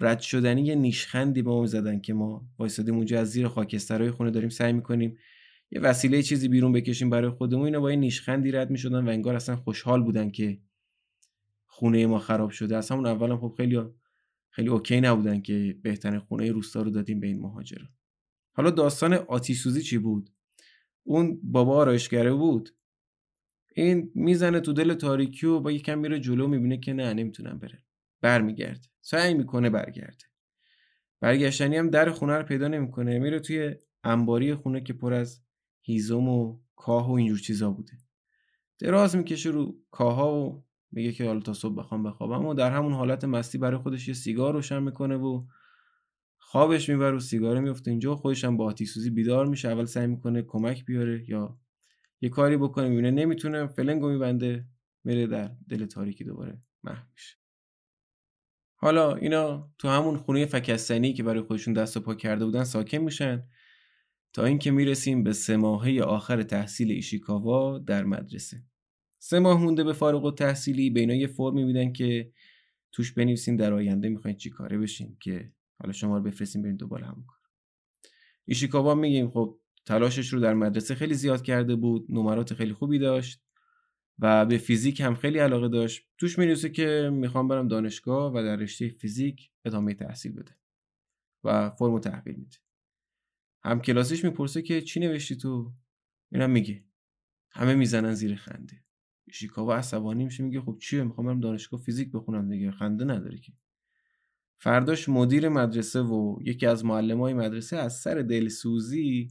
رد 0.00 0.20
شدنی 0.20 0.62
یه 0.62 0.74
نیشخندی 0.74 1.42
به 1.42 1.50
ما 1.50 1.60
می‌زدن 1.60 2.00
که 2.00 2.14
ما 2.14 2.48
وایسادیم 2.58 2.94
اونجا 2.96 3.20
از 3.20 3.30
زیر 3.30 3.48
خاکسترهای 3.48 4.10
خونه 4.10 4.30
داریم 4.30 4.48
سعی 4.48 4.72
می‌کنیم 4.72 5.18
یه 5.70 5.80
وسیله 5.80 6.22
چیزی 6.22 6.48
بیرون 6.48 6.72
بکشیم 6.72 7.10
برای 7.10 7.30
خودمون 7.30 7.64
اینا 7.64 7.80
با 7.80 7.90
یه 7.90 7.96
نیشخندی 7.96 8.50
رد 8.52 8.70
می‌شدن 8.70 9.04
و 9.04 9.08
انگار 9.08 9.34
اصلا 9.34 9.56
خوشحال 9.56 10.02
بودن 10.02 10.30
که 10.30 10.60
خونه 11.66 12.06
ما 12.06 12.18
خراب 12.18 12.50
شده. 12.50 12.76
از 12.76 12.90
همون 12.90 13.06
اولم 13.06 13.38
خب 13.38 13.54
خیلی 13.56 13.82
خیلی 14.50 14.68
اوکی 14.68 15.00
نبودن 15.00 15.40
که 15.40 15.78
بهترین 15.82 16.18
خونه 16.18 16.52
روستا 16.52 16.82
رو 16.82 16.90
دادیم 16.90 17.20
به 17.20 17.26
این 17.26 17.40
مهاجران 17.40 17.88
حالا 18.52 18.70
داستان 18.70 19.14
آتیسوزی 19.14 19.82
چی 19.82 19.98
بود؟ 19.98 20.30
اون 21.02 21.40
بابا 21.42 21.76
آرایشگره 21.76 22.32
بود. 22.32 22.70
این 23.74 24.12
می‌زنه 24.14 24.60
تو 24.60 24.72
دل 24.72 24.94
تاریکی 24.94 25.46
و 25.46 25.60
با 25.60 25.72
یکم 25.72 25.98
میره 25.98 26.20
جلو 26.20 26.48
می‌بینه 26.48 26.78
که 26.78 26.92
نه 26.92 27.14
نمی‌تونم 27.14 27.58
بره 27.58 27.82
برمیگرده. 28.20 28.88
سعی 29.00 29.34
می‌کنه 29.34 29.70
برگرده. 29.70 30.24
برگشتنی 31.20 31.76
هم 31.76 31.90
در 31.90 32.10
خونه 32.10 32.36
رو 32.36 32.42
پیدا 32.42 32.68
نمی‌کنه. 32.68 33.18
میره 33.18 33.40
توی 33.40 33.74
انباری 34.04 34.54
خونه 34.54 34.80
که 34.80 34.92
پر 34.92 35.14
از 35.14 35.40
هیزم 35.86 36.28
و 36.28 36.58
کاه 36.76 37.08
و 37.10 37.12
اینجور 37.12 37.38
چیزا 37.38 37.70
بوده. 37.70 37.92
دراز 38.78 39.16
می‌کشه 39.16 39.50
رو 39.50 39.78
کاها 39.90 40.34
و 40.34 40.64
میگه 40.92 41.12
که 41.12 41.26
حالا 41.26 41.40
تا 41.40 41.52
صبح 41.52 41.74
بخوام 41.74 42.02
بخوابم 42.02 42.46
و 42.46 42.54
در 42.54 42.70
همون 42.70 42.92
حالت 42.92 43.24
مستی 43.24 43.58
برای 43.58 43.78
خودش 43.78 44.08
یه 44.08 44.14
سیگار 44.14 44.52
روشن 44.52 44.82
می‌کنه 44.82 45.16
و 45.16 45.46
خوابش 46.38 46.88
می‌بره 46.88 47.16
و 47.16 47.20
سیگار 47.20 47.60
میفته 47.60 47.90
اینجا 47.90 48.16
خودش 48.16 48.44
هم 48.44 48.56
با 48.56 48.74
سوزی 48.76 49.10
بیدار 49.10 49.46
میشه 49.46 49.68
اول 49.68 49.84
سعی 49.84 50.06
می‌کنه 50.06 50.42
کمک 50.42 50.84
بیاره 50.84 51.30
یا 51.30 51.58
یه 52.20 52.28
کاری 52.28 52.56
بکنه 52.56 52.88
می‌بینه 52.88 53.10
نمی‌تونه 53.10 53.66
فلنگو 53.66 54.08
میبنده 54.08 54.66
میره 55.04 55.26
در 55.26 55.50
دل 55.68 55.86
تاریکی 55.86 56.24
دوباره 56.24 56.62
محو 56.82 57.02
میشه. 57.12 57.36
حالا 58.74 59.14
اینا 59.14 59.70
تو 59.78 59.88
همون 59.88 60.16
خونه 60.16 60.46
فکستنی 60.46 61.12
که 61.12 61.22
برای 61.22 61.42
خودشون 61.42 61.74
دست 61.74 61.96
و 61.96 62.00
پا 62.00 62.14
کرده 62.14 62.44
بودن 62.44 62.64
ساکن 62.64 62.98
میشن. 62.98 63.42
تا 64.32 64.44
اینکه 64.44 64.70
می‌رسیم 64.70 65.24
به 65.24 65.32
سه 65.32 65.56
ماهه 65.56 66.00
آخر 66.02 66.42
تحصیل 66.42 66.90
ایشیکاوا 66.92 67.78
در 67.78 68.04
مدرسه. 68.04 68.62
سه 69.18 69.38
ماه 69.38 69.62
مونده 69.62 69.84
به 69.84 69.92
فارغ 69.92 70.24
و 70.24 70.30
تحصیلی 70.30 70.90
به 70.90 71.00
اینا 71.00 71.14
یه 71.14 71.26
فرمی 71.26 71.64
میدن 71.64 71.92
که 71.92 72.32
توش 72.92 73.12
بنویسین 73.12 73.56
در 73.56 73.72
آینده 73.72 74.08
می‌خواین 74.08 74.36
چی 74.36 74.50
کاره 74.50 74.78
بشین 74.78 75.16
که 75.20 75.52
حالا 75.80 75.92
شما 75.92 76.16
رو 76.16 76.22
بفرستیم 76.22 76.62
برین 76.62 76.76
دنبال 76.76 77.02
همون 77.02 77.24
کار. 77.26 77.36
ایشیکاوا 78.44 78.94
میگیم 78.94 79.30
خب 79.30 79.58
تلاشش 79.86 80.28
رو 80.32 80.40
در 80.40 80.54
مدرسه 80.54 80.94
خیلی 80.94 81.14
زیاد 81.14 81.42
کرده 81.42 81.76
بود 81.76 82.06
نمرات 82.08 82.54
خیلی 82.54 82.72
خوبی 82.72 82.98
داشت 82.98 83.42
و 84.18 84.46
به 84.46 84.58
فیزیک 84.58 85.00
هم 85.00 85.14
خیلی 85.14 85.38
علاقه 85.38 85.68
داشت. 85.68 86.06
توش 86.18 86.38
می‌رسه 86.38 86.68
که 86.68 87.10
می‌خوام 87.12 87.48
برم 87.48 87.68
دانشگاه 87.68 88.32
و 88.32 88.42
در 88.42 88.56
رشته 88.56 88.88
فیزیک 88.88 89.50
ادامه 89.64 89.94
تحصیل 89.94 90.32
بده 90.32 90.56
و 91.44 91.70
فرمو 91.70 92.00
تحویل 92.00 92.36
میده. 92.36 92.56
هم 93.66 93.80
کلاسیش 93.80 94.24
می‌پرسه 94.24 94.62
که 94.62 94.82
چی 94.82 95.00
نوشتی 95.00 95.36
تو؟ 95.36 95.72
اینم 96.32 96.50
میگه. 96.50 96.84
همه 97.50 97.74
می‌زنن 97.74 98.14
زیر 98.14 98.36
خنده. 98.36 98.84
شیکاوا 99.32 99.76
عصبانی 99.76 100.24
میشه 100.24 100.42
میگه 100.42 100.60
خب 100.60 100.78
چیه؟ 100.80 101.02
می‌خوام 101.02 101.26
برم 101.26 101.40
دانشگاه 101.40 101.80
فیزیک 101.80 102.12
بخونم 102.12 102.48
دیگه. 102.48 102.70
خنده 102.70 103.04
نداره 103.04 103.38
که. 103.38 103.52
فرداش 104.58 105.08
مدیر 105.08 105.48
مدرسه 105.48 106.00
و 106.00 106.38
یکی 106.42 106.66
از 106.66 106.82
های 106.82 107.34
مدرسه 107.34 107.76
از 107.76 107.96
سر 107.96 108.14
دلسوزی 108.14 109.28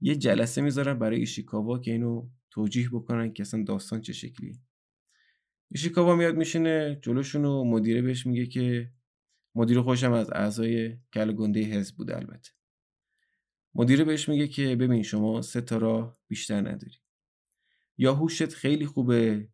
یه 0.00 0.16
جلسه 0.16 0.62
می‌ذارن 0.62 0.98
برای 0.98 1.18
ایشیکاوا 1.18 1.78
که 1.78 1.92
اینو 1.92 2.28
توجیه 2.50 2.88
بکنن 2.88 3.32
که 3.32 3.42
اصلا 3.42 3.64
داستان 3.64 4.00
چه 4.00 4.12
شکلیه. 4.12 4.58
ایشیکاوا 5.70 6.16
میاد 6.16 6.36
میشینه 6.36 6.98
جلوشون 7.02 7.44
و 7.44 7.64
مدیره 7.64 8.02
بهش 8.02 8.26
میگه 8.26 8.46
که 8.46 8.92
مدیر 9.54 9.80
خوشم 9.80 10.12
از 10.12 10.30
اعضای 10.32 10.96
کل 11.14 11.32
گنده 11.32 11.60
حزب 11.60 11.96
بوده 11.96 12.16
البته. 12.16 12.50
مدیره 13.74 14.04
بهش 14.04 14.28
میگه 14.28 14.48
که 14.48 14.76
ببین 14.76 15.02
شما 15.02 15.42
سه 15.42 15.60
تا 15.60 15.76
راه 15.76 16.18
بیشتر 16.28 16.60
نداری. 16.60 16.98
یا 17.98 18.14
هوشت 18.14 18.48
خیلی 18.48 18.86
خوبه 18.86 19.48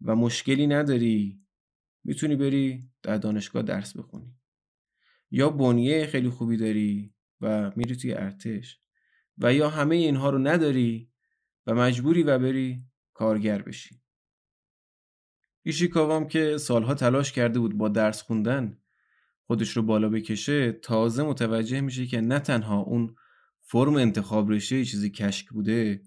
و 0.00 0.16
مشکلی 0.16 0.66
نداری 0.66 1.40
می‌تونی 2.04 2.36
بری 2.36 2.88
در 3.02 3.16
دانشگاه 3.16 3.62
درس 3.62 3.96
بخونی. 3.96 4.34
یا 5.30 5.50
بنیه 5.50 6.06
خیلی 6.06 6.30
خوبی 6.30 6.56
داری 6.56 7.14
و 7.40 7.72
میری 7.76 7.96
توی 7.96 8.14
ارتش 8.14 8.80
و 9.38 9.54
یا 9.54 9.70
همه 9.70 9.96
اینها 9.96 10.30
رو 10.30 10.38
نداری 10.38 11.10
و 11.66 11.74
مجبوری 11.74 12.22
و 12.22 12.38
بری 12.38 12.84
کارگر 13.14 13.62
بشی. 13.62 14.00
ایشیکاوام 15.62 16.28
که 16.28 16.58
سالها 16.58 16.94
تلاش 16.94 17.32
کرده 17.32 17.58
بود 17.58 17.78
با 17.78 17.88
درس 17.88 18.22
خوندن 18.22 18.78
خودش 19.46 19.76
رو 19.76 19.82
بالا 19.82 20.08
بکشه 20.08 20.72
تازه 20.72 21.22
متوجه 21.22 21.80
میشه 21.80 22.06
که 22.06 22.20
نه 22.20 22.38
تنها 22.38 22.80
اون 22.80 23.16
فرم 23.66 23.94
انتخاب 23.94 24.50
رشته 24.50 24.84
چیزی 24.84 25.10
کشک 25.10 25.48
بوده 25.50 26.02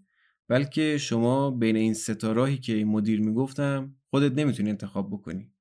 بلکه 0.47 0.97
شما 0.97 1.51
بین 1.51 1.75
این 1.75 1.93
ستاراهی 1.93 2.57
که 2.57 2.85
مدیر 2.85 3.21
می‌گفتم 3.21 3.95
خودت 4.09 4.31
نمی‌تونی 4.31 4.69
انتخاب 4.69 5.09
بکنی. 5.11 5.51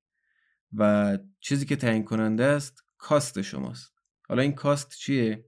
و 0.72 1.18
چیزی 1.40 1.66
که 1.66 1.76
تعیین 1.76 2.04
کننده 2.04 2.44
است 2.44 2.84
کاست 2.98 3.42
شماست. 3.42 3.92
حالا 4.28 4.42
این 4.42 4.52
کاست 4.52 4.96
چیه؟ 4.98 5.44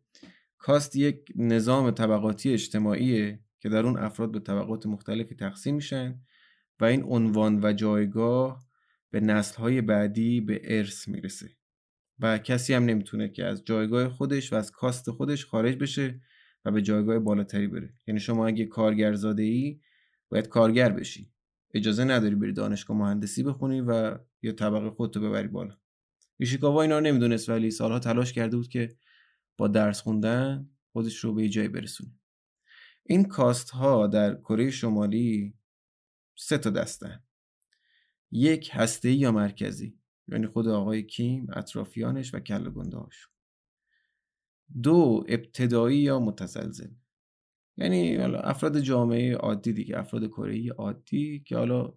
کاست 0.59 0.97
یک 0.97 1.25
نظام 1.37 1.91
طبقاتی 1.91 2.53
اجتماعیه 2.53 3.41
که 3.61 3.69
در 3.69 3.87
اون 3.87 3.99
افراد 3.99 4.33
به 4.33 4.41
طبقات 4.41 4.87
مختلفی 4.87 5.35
تقسیم 5.35 5.75
میشن 5.75 6.21
و 6.81 6.85
این 6.85 7.03
عنوان 7.03 7.65
و 7.65 7.73
جایگاه 7.73 8.67
به 9.11 9.21
نسلهای 9.21 9.81
بعدی 9.81 10.41
به 10.41 10.61
ارث 10.65 11.09
می‌رسه. 11.09 11.51
و 12.19 12.39
کسی 12.39 12.75
هم 12.75 12.85
نمی‌تونه 12.85 13.29
که 13.29 13.45
از 13.45 13.65
جایگاه 13.65 14.09
خودش 14.09 14.53
و 14.53 14.57
از 14.57 14.71
کاست 14.71 15.11
خودش 15.11 15.47
خارج 15.47 15.77
بشه 15.77 16.21
به 16.71 16.83
جایگاه 16.83 17.19
بالاتری 17.19 17.67
بره. 17.67 17.95
یعنی 18.07 18.21
شما 18.21 18.47
اگه 18.47 18.65
کارگرزاده 18.65 19.43
ای 19.43 19.81
باید 20.29 20.49
کارگر 20.49 20.93
بشی. 20.93 21.31
اجازه 21.75 22.05
نداری 22.05 22.35
بری 22.35 22.53
دانشگاه 22.53 22.97
مهندسی 22.97 23.43
بخونی 23.43 23.81
و 23.81 24.19
یا 24.43 24.53
طبقه 24.53 24.91
خودتو 24.91 25.21
ببری 25.21 25.49
بالا. 25.49 25.77
ایشیکاوا 26.37 26.83
اینا 26.83 27.01
نمی‌دونست 27.01 27.49
ولی 27.49 27.71
سالها 27.71 27.99
تلاش 27.99 28.33
کرده 28.33 28.57
بود 28.57 28.69
که 28.69 28.97
با 29.57 29.69
درس 29.69 30.01
خوندن 30.01 30.71
خودش 30.93 31.17
رو 31.17 31.35
به 31.35 31.49
جای 31.49 31.69
برسونه. 31.69 32.11
این 33.05 33.25
کاست 33.25 33.71
ها 33.71 34.07
در 34.07 34.35
کره 34.35 34.71
شمالی 34.71 35.55
سه 36.37 36.59
تا 36.59 36.71
دستن. 36.71 37.23
یک 38.31 38.71
هسته 38.73 39.11
یا 39.11 39.33
مرکزی. 39.33 39.99
یعنی 40.29 40.47
خود 40.47 40.69
آقای 40.69 41.03
کیم 41.03 41.47
اطرافیانش 41.53 42.35
و 42.35 42.41
کل 42.41 42.71
گنده 42.71 42.97
دو 44.83 45.25
ابتدایی 45.29 45.99
یا 45.99 46.21
متزلزل. 46.21 46.91
یعنی 47.77 48.17
حالا 48.17 48.41
افراد 48.41 48.81
جامعه 48.81 49.37
عادی 49.37 49.73
دیگه 49.73 49.99
افراد 49.99 50.27
کره 50.27 50.73
عادی 50.73 51.41
که 51.47 51.57
حالا 51.57 51.95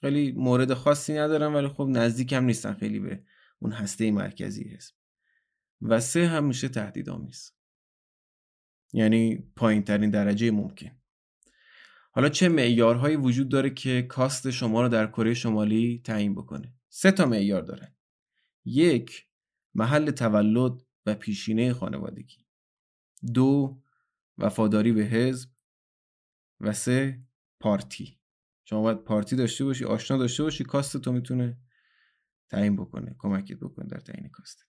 خیلی 0.00 0.32
مورد 0.32 0.74
خاصی 0.74 1.12
ندارن 1.12 1.54
ولی 1.54 1.68
خب 1.68 1.86
نزدیک 1.90 2.32
هم 2.32 2.44
نیستن 2.44 2.74
خیلی 2.74 2.98
به 2.98 3.24
اون 3.58 3.72
هسته 3.72 4.10
مرکزی 4.10 4.68
هست 4.68 4.94
و 5.80 6.00
سه 6.00 6.26
هم 6.26 6.44
میشه 6.44 6.68
تهدیدآمیز. 6.68 7.52
یعنی 8.92 9.52
پایین 9.56 9.82
ترین 9.82 10.10
درجه 10.10 10.50
ممکن. 10.50 10.90
حالا 12.14 12.28
چه 12.28 12.48
معیارهایی 12.48 13.16
وجود 13.16 13.48
داره 13.48 13.70
که 13.70 14.02
کاست 14.02 14.50
شما 14.50 14.82
رو 14.82 14.88
در 14.88 15.06
کره 15.06 15.34
شمالی 15.34 16.00
تعیین 16.04 16.34
بکنه؟ 16.34 16.74
سه 16.88 17.10
تا 17.10 17.26
معیار 17.26 17.62
داره 17.62 17.94
یک 18.64 19.26
محل 19.74 20.10
تولد 20.10 20.82
و 21.06 21.14
پیشینه 21.14 21.72
خانوادگی. 21.72 22.46
دو 23.34 23.82
وفاداری 24.38 24.92
به 24.92 25.02
حزب. 25.02 25.50
و 26.60 26.72
سه 26.72 27.22
پارتی. 27.60 28.20
شما 28.64 28.82
باید 28.82 29.04
پارتی 29.04 29.36
داشته 29.36 29.64
باشی 29.64 29.84
آشنا 29.84 30.16
داشته 30.16 30.42
باشی 30.42 30.64
کاست 30.64 30.96
تو 30.96 31.12
می‌تونه 31.12 31.58
تعیین 32.48 32.76
بکنه 32.76 33.16
کمکت 33.18 33.56
بکنه 33.56 33.86
در 33.86 33.98
تعیین 33.98 34.28
کاست 34.28 34.66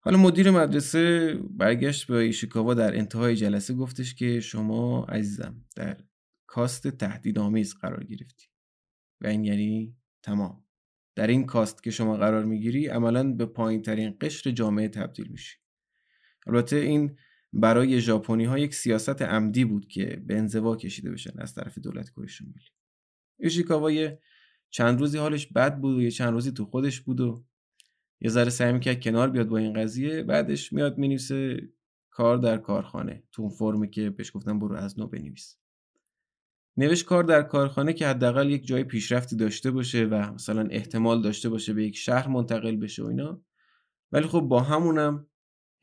حالا 0.00 0.18
مدیر 0.18 0.50
مدرسه 0.50 1.34
برگشت 1.50 2.06
به 2.06 2.14
ایشیکاوا 2.16 2.74
در 2.74 2.96
انتهای 2.96 3.36
جلسه 3.36 3.74
گفتش 3.74 4.14
که 4.14 4.40
شما 4.40 5.04
عزیزم 5.04 5.64
در 5.76 6.04
کاست 6.46 6.88
تهدیدآمیز 6.88 7.74
قرار 7.74 8.04
گرفتی. 8.04 8.46
و 9.20 9.26
این 9.26 9.44
یعنی 9.44 9.96
تمام. 10.22 10.67
در 11.18 11.26
این 11.26 11.46
کاست 11.46 11.82
که 11.82 11.90
شما 11.90 12.16
قرار 12.16 12.44
می‌گیری 12.44 12.86
عملا 12.86 13.32
به 13.32 13.46
پایین 13.46 13.82
ترین 13.82 14.16
قشر 14.20 14.50
جامعه 14.50 14.88
تبدیل 14.88 15.28
میشی. 15.28 15.56
البته 16.46 16.76
این 16.76 17.16
برای 17.52 18.00
ژاپنی 18.00 18.44
ها 18.44 18.58
یک 18.58 18.74
سیاست 18.74 19.22
عمدی 19.22 19.64
بود 19.64 19.88
که 19.88 20.22
به 20.26 20.38
انزوا 20.38 20.76
کشیده 20.76 21.10
بشن 21.10 21.40
از 21.40 21.54
طرف 21.54 21.78
دولت 21.78 22.10
کره 22.10 22.26
شمالی. 22.26 22.64
ایشیکاوا 23.38 23.90
چند 24.70 25.00
روزی 25.00 25.18
حالش 25.18 25.46
بد 25.46 25.78
بود 25.80 25.96
و 25.96 26.02
یه 26.02 26.10
چند 26.10 26.32
روزی 26.32 26.52
تو 26.52 26.64
خودش 26.64 27.00
بود 27.00 27.20
و 27.20 27.44
یه 28.20 28.30
ذره 28.30 28.50
سعی 28.50 28.72
می‌کرد 28.72 29.00
کنار 29.00 29.30
بیاد 29.30 29.48
با 29.48 29.58
این 29.58 29.72
قضیه 29.72 30.22
بعدش 30.22 30.72
میاد 30.72 30.98
می‌نویسه 30.98 31.68
کار 32.10 32.36
در 32.36 32.58
کارخانه 32.58 33.22
تو 33.32 33.42
اون 33.42 33.50
فرمی 33.50 33.90
که 33.90 34.10
بهش 34.10 34.30
گفتم 34.34 34.58
برو 34.58 34.74
از 34.76 34.98
نو 34.98 35.06
بنویس. 35.06 35.56
نوشت 36.78 37.04
کار 37.04 37.24
در 37.24 37.42
کارخانه 37.42 37.92
که 37.92 38.06
حداقل 38.06 38.50
یک 38.50 38.66
جای 38.66 38.84
پیشرفتی 38.84 39.36
داشته 39.36 39.70
باشه 39.70 40.04
و 40.04 40.32
مثلا 40.32 40.68
احتمال 40.70 41.22
داشته 41.22 41.48
باشه 41.48 41.72
به 41.72 41.84
یک 41.84 41.96
شهر 41.96 42.28
منتقل 42.28 42.76
بشه 42.76 43.02
و 43.02 43.06
اینا. 43.06 43.42
ولی 44.12 44.26
خب 44.26 44.40
با 44.40 44.60
همونم 44.60 45.26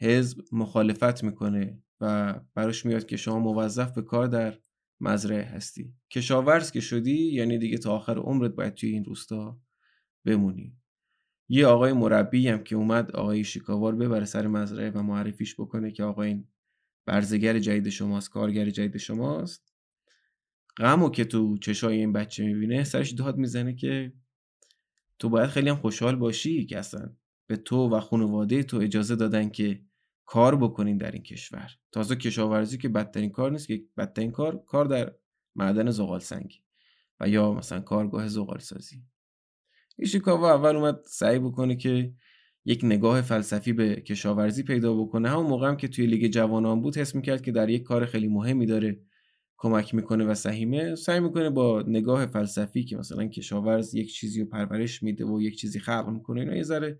حزب 0.01 0.41
مخالفت 0.51 1.23
می‌کنه 1.23 1.83
و 2.01 2.33
براش 2.53 2.85
میاد 2.85 3.05
که 3.05 3.17
شما 3.17 3.39
موظف 3.39 3.95
به 3.95 4.01
کار 4.01 4.27
در 4.27 4.57
مزرعه 5.01 5.43
هستی. 5.43 5.93
کشاورز 6.11 6.71
که 6.71 6.79
شدی 6.79 7.31
یعنی 7.31 7.57
دیگه 7.57 7.77
تا 7.77 7.95
آخر 7.95 8.17
عمرت 8.17 8.51
باید 8.51 8.73
توی 8.73 8.89
این 8.89 9.05
روستا 9.05 9.59
بمونی. 10.25 10.77
یه 11.49 11.67
آقای 11.67 11.93
مربی 11.93 12.47
هم 12.47 12.63
که 12.63 12.75
اومد 12.75 13.11
آقای 13.11 13.43
شیکاوار 13.43 13.95
ببره 13.95 14.25
سر 14.25 14.47
مزرعه 14.47 14.91
و 14.91 15.03
معرفیش 15.03 15.55
بکنه 15.59 15.91
که 15.91 16.03
آقا 16.03 16.21
این 16.21 16.47
برزگر 17.05 17.59
جدید 17.59 17.89
شماست 17.89 18.29
کارگر 18.29 18.69
جدید 18.69 18.97
شماست. 18.97 19.64
غم 20.77 21.03
و 21.03 21.09
که 21.09 21.25
تو 21.25 21.57
چشای 21.57 21.97
این 21.97 22.13
بچه 22.13 22.45
می‌بینه 22.45 22.83
سرش 22.83 23.11
داد 23.11 23.37
می‌زنه 23.37 23.75
که 23.75 24.13
تو 25.19 25.29
باید 25.29 25.49
خیلی 25.49 25.69
هم 25.69 25.75
خوشحال 25.75 26.15
باشی 26.15 26.65
که 26.65 26.77
اصلا 26.79 27.15
به 27.47 27.55
تو 27.55 27.89
و 27.89 27.99
خانواده 27.99 28.63
تو 28.63 28.77
اجازه 28.77 29.15
دادن 29.15 29.49
که 29.49 29.81
کار 30.25 30.55
بکنین 30.55 30.97
در 30.97 31.11
این 31.11 31.23
کشور. 31.23 31.71
تازه 31.91 32.15
کشاورزی 32.15 32.77
که 32.77 32.89
بدترین 32.89 33.29
کار 33.29 33.51
نیست 33.51 33.67
که 33.67 33.83
بدترین 33.97 34.31
کار 34.31 34.63
کار 34.67 34.85
در 34.85 35.13
معدن 35.55 35.91
زغال 35.91 36.19
سنگی 36.19 36.59
و 37.19 37.29
یا 37.29 37.53
مثلا 37.53 37.79
کارگاه 37.79 38.27
زغال 38.27 38.59
سازی. 38.59 39.03
ایشیکاوا 39.97 40.53
اول 40.53 40.75
اومد 40.75 40.99
سعی 41.05 41.39
بکنه 41.39 41.75
که 41.75 42.13
یک 42.65 42.83
نگاه 42.83 43.21
فلسفی 43.21 43.73
به 43.73 43.95
کشاورزی 43.95 44.63
پیدا 44.63 44.93
بکنه. 44.93 45.29
همون 45.29 45.45
موقع 45.45 45.67
هم 45.67 45.77
که 45.77 45.87
توی 45.87 46.05
لیگ 46.05 46.31
جوانان 46.31 46.81
بود 46.81 46.97
حس 46.97 47.15
می‌کرد 47.15 47.41
که 47.41 47.51
در 47.51 47.69
یک 47.69 47.83
کار 47.83 48.05
خیلی 48.05 48.27
مهمی 48.27 48.65
داره 48.65 49.01
کمک 49.57 49.95
می‌کنه 49.95 50.25
و 50.25 50.33
سهیمه 50.33 50.95
سعی 50.95 51.19
می‌کنه 51.19 51.49
با 51.49 51.83
نگاه 51.87 52.25
فلسفی 52.25 52.83
که 52.83 52.97
مثلا 52.97 53.27
کشاورز 53.27 53.95
یک 53.95 54.13
چیزی 54.13 54.41
رو 54.41 54.47
پرورش 54.49 55.03
میده 55.03 55.25
و 55.25 55.41
یک 55.41 55.57
چیزی 55.57 55.79
خلق 55.79 56.09
می‌کنه 56.09 56.41
اینا 56.41 56.55
یه 56.55 56.63
ذره 56.63 56.99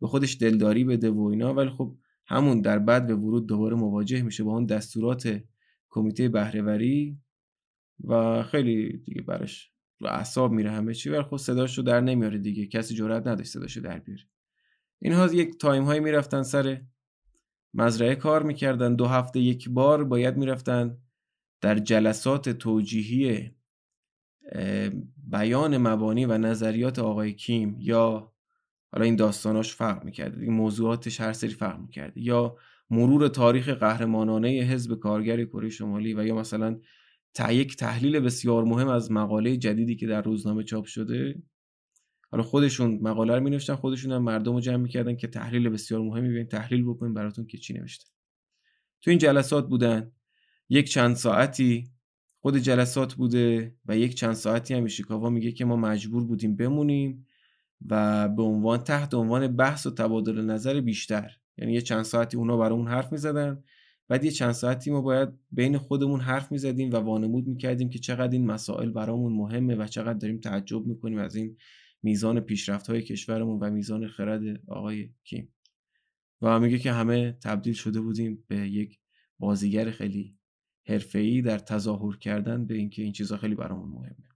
به 0.00 0.06
خودش 0.06 0.36
دلداری 0.40 0.84
بده 0.84 1.10
و 1.10 1.20
اینا. 1.20 1.54
ولی 1.54 1.70
خب 1.70 1.96
همون 2.26 2.60
در 2.60 2.78
بعد 2.78 3.06
به 3.06 3.14
ورود 3.14 3.46
دوباره 3.46 3.76
مواجه 3.76 4.22
میشه 4.22 4.44
با 4.44 4.52
اون 4.52 4.66
دستورات 4.66 5.40
کمیته 5.90 6.28
بهرهوری 6.28 7.18
و 8.04 8.42
خیلی 8.42 8.98
دیگه 8.98 9.22
برش 9.22 9.72
رو 10.00 10.08
اعصاب 10.08 10.52
میره 10.52 10.70
همه 10.70 10.94
چی. 10.94 11.10
ولی 11.10 11.22
خب 11.22 11.36
صداشو 11.36 11.82
در 11.82 12.00
نمیاره 12.00 12.38
دیگه. 12.38 12.66
کسی 12.66 12.94
جرئت 12.94 13.26
نداشت 13.26 13.50
صداشو 13.50 13.80
در 13.80 13.98
بیاره. 13.98 14.22
اینها 15.02 15.26
یک 15.26 15.58
تایم 15.58 15.84
هایی 15.84 16.00
می‌رفتن 16.00 16.42
سر 16.42 16.82
مزرعه 17.74 18.14
کار 18.14 18.42
می‌کردن. 18.42 18.94
دو 18.94 19.06
هفته 19.06 19.40
یک 19.40 19.68
بار 19.68 20.04
باید 20.04 20.36
می‌رفتن. 20.36 20.98
در 21.64 21.78
جلسات 21.78 22.48
توجیهی 22.48 23.50
بیان 25.16 25.78
مبانی 25.78 26.24
و 26.24 26.38
نظریات 26.38 26.98
آقای 26.98 27.32
کیم 27.32 27.76
یا 27.80 28.32
حالا 28.92 29.04
این 29.04 29.16
داستاناش 29.16 29.74
فرق 29.74 30.04
می‌کرده 30.04 30.42
این 30.42 30.52
موضوعاتش 30.52 31.20
هر 31.20 31.32
سری 31.32 31.50
فرق 31.50 31.80
می‌کرده 31.80 32.20
یا 32.20 32.56
مرور 32.90 33.28
تاریخ 33.28 33.68
قهرمانانه 33.68 34.48
حزب 34.48 34.94
کارگر 34.94 35.44
کره 35.44 35.68
شمالی 35.68 36.14
و 36.14 36.26
یا 36.26 36.34
مثلا 36.34 36.80
یک 37.50 37.76
تحلیل 37.76 38.20
بسیار 38.20 38.64
مهم 38.64 38.88
از 38.88 39.12
مقاله 39.12 39.56
جدیدی 39.56 39.96
که 39.96 40.06
در 40.06 40.22
روزنامه 40.22 40.62
چاپ 40.62 40.84
شده. 40.84 41.42
حالا 42.30 42.42
خودشون 42.42 42.98
مقاله 43.02 43.34
رو 43.34 43.40
می 43.40 43.58
خودشون 43.58 44.12
هم 44.12 44.22
مردم 44.22 44.52
رو 44.52 44.60
جمع 44.60 44.76
می‌کردن 44.76 45.16
که 45.16 45.26
تحلیل 45.26 45.68
بسیار 45.68 46.00
مهمی 46.00 46.28
بیاین 46.28 46.46
تحلیل 46.46 46.84
بکنیم 46.84 47.14
براتون 47.14 47.46
که 47.46 47.58
چی 47.58 47.74
نوشته. 47.74 48.10
تو 49.02 49.10
این 49.10 49.18
جلسات 49.18 49.68
بودن 49.68 50.12
یک 50.74 50.90
چند 50.90 51.16
ساعتی 51.16 51.90
خود 52.40 52.56
جلسات 52.56 53.14
بوده 53.14 53.74
و 53.86 53.98
یک 53.98 54.14
چند 54.14 54.32
ساعتی 54.32 54.74
هم 54.74 54.82
ایشیکاوا 54.82 55.30
میگه 55.30 55.52
که 55.52 55.64
ما 55.64 55.76
مجبور 55.76 56.24
بودیم 56.24 56.56
بمونیم 56.56 57.26
و 57.86 58.28
به 58.28 58.42
عنوان 58.42 58.78
تحت 58.78 59.14
عنوان 59.14 59.56
بحث 59.56 59.86
و 59.86 59.90
تبادل 59.90 60.40
نظر 60.40 60.80
بیشتر. 60.80 61.30
یعنی 61.58 61.72
یه 61.72 61.80
چند 61.80 62.02
ساعتی 62.02 62.36
اونا 62.36 62.56
برامون 62.56 62.88
حرف 62.88 63.12
می‌زدن 63.12 63.64
بعد 64.08 64.24
یه 64.24 64.30
چند 64.30 64.52
ساعتی 64.52 64.90
ما 64.90 65.00
باید 65.00 65.28
بین 65.50 65.78
خودمون 65.78 66.20
حرف 66.20 66.52
می‌زدیم 66.52 66.92
و 66.92 66.96
وانمود 66.96 67.46
می‌کردیم 67.46 67.90
که 67.90 67.98
چقدر 67.98 68.32
این 68.32 68.46
مسائل 68.46 68.90
برامون 68.90 69.32
مهمه 69.32 69.74
و 69.74 69.86
چقدر 69.86 70.18
داریم 70.18 70.38
تعجب 70.38 70.86
می‌کنیم 70.86 71.18
از 71.18 71.36
این 71.36 71.56
میزان 72.02 72.40
پیشرفت 72.40 72.86
های 72.86 73.02
کشورمون 73.02 73.58
و 73.60 73.70
میزان 73.70 74.08
خرد 74.08 74.42
آقای 74.68 75.10
کیم. 75.24 75.54
و 76.42 76.60
میگه 76.60 76.78
که 76.78 76.92
همه 76.92 77.32
تبدیل 77.32 77.74
شده 77.74 78.00
بودیم 78.00 78.44
به 78.48 78.56
یک 78.56 78.98
بازیگر 79.38 79.90
خیلی 79.90 80.36
حرفه‌ای 80.86 81.42
در 81.42 81.58
تظاهر 81.58 82.16
کردن 82.16 82.66
به 82.66 82.74
اینکه 82.74 83.02
این 83.02 83.12
چیزا 83.12 83.36
خیلی 83.36 83.54
برامون 83.54 83.88
مهمه. 83.88 84.28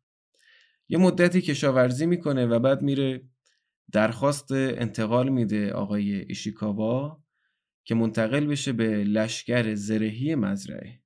یه 0.88 0.98
مدتی 0.98 1.40
کشاورزی 1.40 2.06
می‌کنه 2.06 2.46
و 2.46 2.58
بعد 2.58 2.82
میره 2.82 3.22
درخواست 3.92 4.52
انتقال 4.52 5.28
میده 5.28 5.72
آقای 5.72 6.14
ایشیکاوا 6.14 7.22
که 7.84 7.94
منتقل 7.94 8.46
بشه 8.46 8.72
به 8.72 9.04
لشکر 9.04 9.74
زرهی 9.74 10.34
مزرعه. 10.34 11.02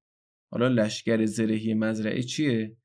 حالا 0.50 0.68
لشکر 0.68 1.24
زرهی 1.24 1.74
مزرعه 1.74 2.22
چیه؟ 2.22 2.76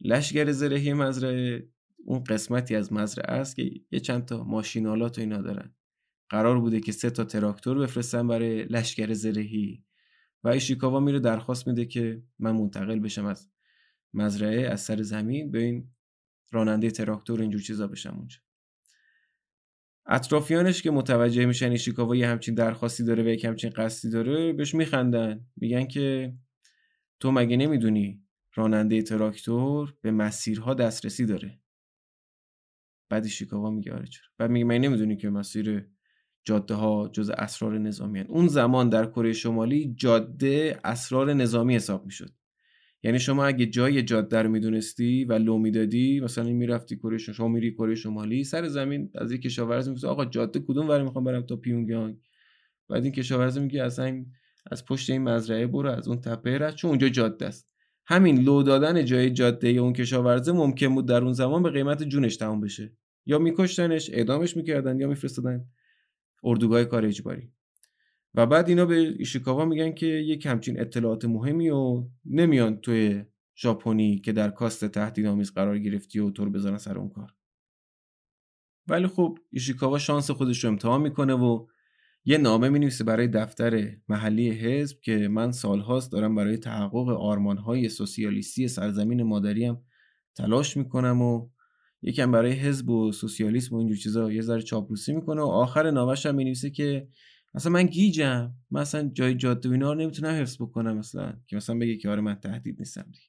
لشکر 0.00 0.50
زرهی 0.50 0.92
مزرعه 0.92 1.68
اون 2.04 2.24
قسمتی 2.24 2.76
از 2.76 2.92
مزرعه 2.92 3.34
است 3.34 3.56
که 3.56 3.70
یه 3.90 4.00
چند 4.00 4.24
تا 4.24 4.44
ماشینالات 4.44 5.18
و 5.18 5.20
اینا 5.20 5.42
دارن. 5.42 5.74
قرار 6.28 6.60
بوده 6.60 6.80
که 6.80 6.92
سه 6.92 7.10
تا 7.10 7.24
تراکتور 7.24 7.78
بفرستن 7.78 8.28
برای 8.28 8.64
لشکر 8.64 9.12
زرهی. 9.12 9.84
و 10.44 10.48
ایشیکاوا 10.48 11.00
میره 11.00 11.20
درخواست 11.20 11.66
میده 11.66 11.84
که 11.84 12.22
من 12.38 12.52
منتقل 12.52 12.98
بشم 12.98 13.24
از 13.26 13.50
مزرعه 14.14 14.68
از 14.68 14.80
سر 14.80 15.02
زمین 15.02 15.50
به 15.50 15.58
این 15.58 15.90
راننده 16.50 16.90
تراکتور 16.90 17.40
اینجور 17.40 17.60
چیزا 17.60 17.86
بشم 17.86 18.14
اونجا. 18.18 18.38
اطرافیانش 20.06 20.82
که 20.82 20.90
متوجه 20.90 21.46
میشن 21.46 21.70
ایشیکاوا 21.70 22.16
یه 22.16 22.28
همچین 22.28 22.54
درخواستی 22.54 23.04
داره 23.04 23.22
و 23.22 23.28
یک 23.28 23.44
همچین 23.44 23.70
قصدی 23.70 24.10
داره 24.10 24.52
بهش 24.52 24.74
میخندن. 24.74 25.46
میگن 25.56 25.86
که 25.86 26.34
تو 27.20 27.32
مگه 27.32 27.56
نمی‌دونی 27.56 28.22
راننده 28.54 29.02
تراکتور 29.02 29.94
به 30.00 30.10
مسیرها 30.10 30.74
دسترسی 30.74 31.26
داره؟ 31.26 31.60
بعد 33.08 33.24
ایشیکاوا 33.24 33.70
میگه 33.70 33.92
آره 33.92 34.06
چرا؟ 34.06 34.26
بعد 34.38 34.50
میگه 34.50 34.64
من 34.64 34.78
نمی‌دونی 34.78 35.16
که 35.16 35.30
مسیر 35.30 35.88
جاده 36.44 36.74
ها 36.74 37.10
جز 37.12 37.30
اسرار 37.30 37.78
نظامی 37.78 38.18
هن. 38.18 38.26
اون 38.28 38.48
زمان 38.48 38.88
در 38.88 39.06
کره 39.06 39.32
شمالی 39.32 39.94
جاده 39.96 40.78
اسرار 40.84 41.32
نظامی 41.32 41.76
حساب 41.76 42.06
می‌شد. 42.06 42.30
یعنی 43.02 43.18
شما 43.18 43.46
اگه 43.46 43.66
جای 43.66 44.02
جاده 44.02 44.42
رو 44.42 44.50
می‌دونستی 44.50 45.24
و 45.24 45.32
لو 45.32 45.58
می‌دادی 45.58 46.20
مثلا 46.20 46.44
می‌رفتی 46.44 46.96
کره 46.96 47.18
شما 47.18 47.48
میری 47.48 47.72
کره 47.72 47.94
شمالی 47.94 48.44
سر 48.44 48.68
زمین 48.68 49.10
از 49.14 49.32
یک 49.32 49.42
کشاورز 49.42 49.88
می‌گفت 49.88 50.04
آقا 50.04 50.24
جاده 50.24 50.60
کدوم 50.60 50.88
ور 50.88 51.02
می‌خوام 51.02 51.24
برم 51.24 51.42
تا 51.42 51.56
پیونگیانگ؟ 51.56 52.16
بعد 52.88 53.04
این 53.04 53.12
کشاورز 53.12 53.58
میگه 53.58 53.84
اصلا 53.84 54.24
از 54.70 54.84
پشت 54.84 55.10
این 55.10 55.22
مزرعه 55.22 55.66
برو 55.66 55.88
از 55.90 56.08
اون 56.08 56.20
تپه 56.20 56.58
رد 56.58 56.74
چون 56.74 56.88
اونجا 56.88 57.08
جاده 57.08 57.46
است. 57.46 57.68
همین 58.06 58.40
لو 58.40 58.62
دادن 58.62 59.04
جای 59.04 59.30
جاده 59.30 59.72
یا 59.72 59.82
اون 59.82 59.92
کشاورزه 59.92 60.52
ممکن 60.52 60.94
بود 60.94 61.06
در 61.06 61.22
اون 61.22 61.32
زمان 61.32 61.62
به 61.62 61.70
قیمت 61.70 62.02
جونش 62.02 62.36
تموم 62.36 62.60
بشه. 62.60 62.92
یا 63.26 63.38
میکشتنش 63.38 64.10
اعدامش 64.10 64.56
می‌کردن 64.56 65.00
یا 65.00 65.08
میفرستادن. 65.08 65.64
اردوگاه 66.44 66.84
کار 66.84 67.06
اجباری. 67.06 67.50
و 68.34 68.46
بعد 68.46 68.68
اینا 68.68 68.86
به 68.86 68.96
ایشیکاوا 68.96 69.64
میگن 69.64 69.92
که 69.92 70.06
یک 70.06 70.46
همچین 70.46 70.80
اطلاعات 70.80 71.24
مهمی 71.24 71.70
و 71.70 72.04
نمیان 72.24 72.76
توی 72.76 73.24
ژاپنی 73.56 74.18
که 74.18 74.32
در 74.32 74.50
کاست 74.50 74.84
تهدیدآمیز 74.84 75.52
قرار 75.52 75.78
گرفتی 75.78 76.18
و 76.18 76.30
طور 76.30 76.48
بذارن 76.48 76.78
سر 76.78 76.98
اون 76.98 77.08
کار. 77.08 77.34
ولی 78.86 79.06
خب 79.06 79.38
ایشیکاوا 79.50 79.98
شانس 79.98 80.30
خودش 80.30 80.64
رو 80.64 80.70
امتحان 80.70 81.00
می‌کنه 81.00 81.34
و 81.34 81.66
یه 82.24 82.38
نامه 82.38 82.68
می 82.68 82.90
برای 83.06 83.28
دفتر 83.28 83.96
محلی 84.08 84.50
حزب 84.50 85.00
که 85.00 85.28
من 85.28 85.52
سالهاست 85.52 86.12
دارم 86.12 86.34
برای 86.34 86.56
تحقق 86.56 87.08
آرمانهای 87.08 87.88
سوسیالیستی 87.88 88.68
سرزمین 88.68 89.22
مادریم 89.22 89.76
تلاش 90.34 90.76
می‌کنم 90.76 91.22
و 91.22 91.48
یکم 92.06 92.30
برای 92.30 92.52
حزب 92.52 92.90
و 92.90 93.12
سوسیالیسم 93.12 93.74
و 93.74 93.78
اینجور 93.78 93.96
چیزا 93.96 94.32
یه 94.32 94.42
ذره 94.42 94.62
چاپلوسی 94.62 95.12
می‌کنه 95.12 95.42
و 95.42 95.44
آخر 95.44 95.90
نامش 95.90 96.26
هم 96.26 96.34
می‌نویسه 96.34 96.70
که 96.70 97.08
مثلا 97.54 97.72
من 97.72 97.86
گیجم 97.86 98.54
مثلا 98.70 99.10
جای 99.14 99.34
جاده 99.34 99.70
اینا 99.70 99.92
رو 99.92 100.00
نمی‌تونم 100.00 100.40
حفظ 100.42 100.62
بکنم 100.62 100.98
مثلا 100.98 101.32
که 101.46 101.56
مثلا 101.56 101.78
بگه 101.78 101.96
که 101.96 102.08
آره 102.08 102.20
من 102.20 102.34
تهدید 102.34 102.76
نیستم 102.78 103.02
دیگه. 103.02 103.26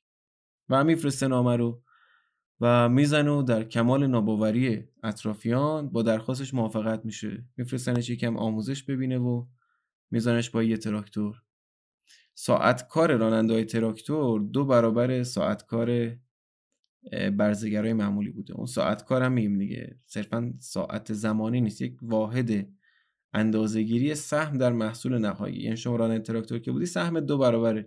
و 0.70 0.84
میفرسته 0.84 1.28
نامه 1.28 1.56
رو 1.56 1.82
و 2.62 2.90
می‌زنه 2.90 3.32
و 3.32 3.42
در 3.42 3.64
کمال 3.64 4.08
ناباوری 4.08 4.84
اطرافیان 5.04 5.90
با 5.90 6.02
درخواستش 6.02 6.54
موافقت 6.54 7.06
میشه. 7.06 7.46
میفرستنش 7.58 8.10
یکم 8.10 8.38
آموزش 8.38 8.84
ببینه 8.84 9.18
و 9.18 9.46
میزنش 10.12 10.50
با 10.50 10.64
یه 10.64 10.78
تراکتور. 10.78 11.42
ساعت 12.34 12.88
کار 12.88 13.16
راننده 13.16 13.64
تراکتور 13.64 14.42
دو 14.42 14.66
برابر 14.66 15.24
ساعت 15.24 15.66
کار 15.66 16.18
برزگرای 17.12 17.94
معمولی 17.94 18.30
بوده. 18.30 18.54
اون 18.54 18.66
ساعت 18.66 19.04
کار 19.04 19.24
هم 19.24 19.34
میگیم 19.34 19.58
دیگه. 19.58 20.00
صرفا 20.06 20.54
ساعت 20.60 21.14
زمانی 21.14 21.62
نیست. 21.62 21.82
یک 21.82 21.98
واحد 22.02 22.70
اندازهگیری 23.34 24.16
سهم 24.16 24.58
در 24.58 24.72
محصول 24.74 25.18
نهایی. 25.18 25.62
یعنی 25.62 25.78
شما 25.78 25.96
راننده 25.96 26.24
تراکتور 26.24 26.60
که 26.60 26.72
بودی 26.72 26.86
سهم 26.86 27.20
دو 27.20 27.38
برابر 27.38 27.86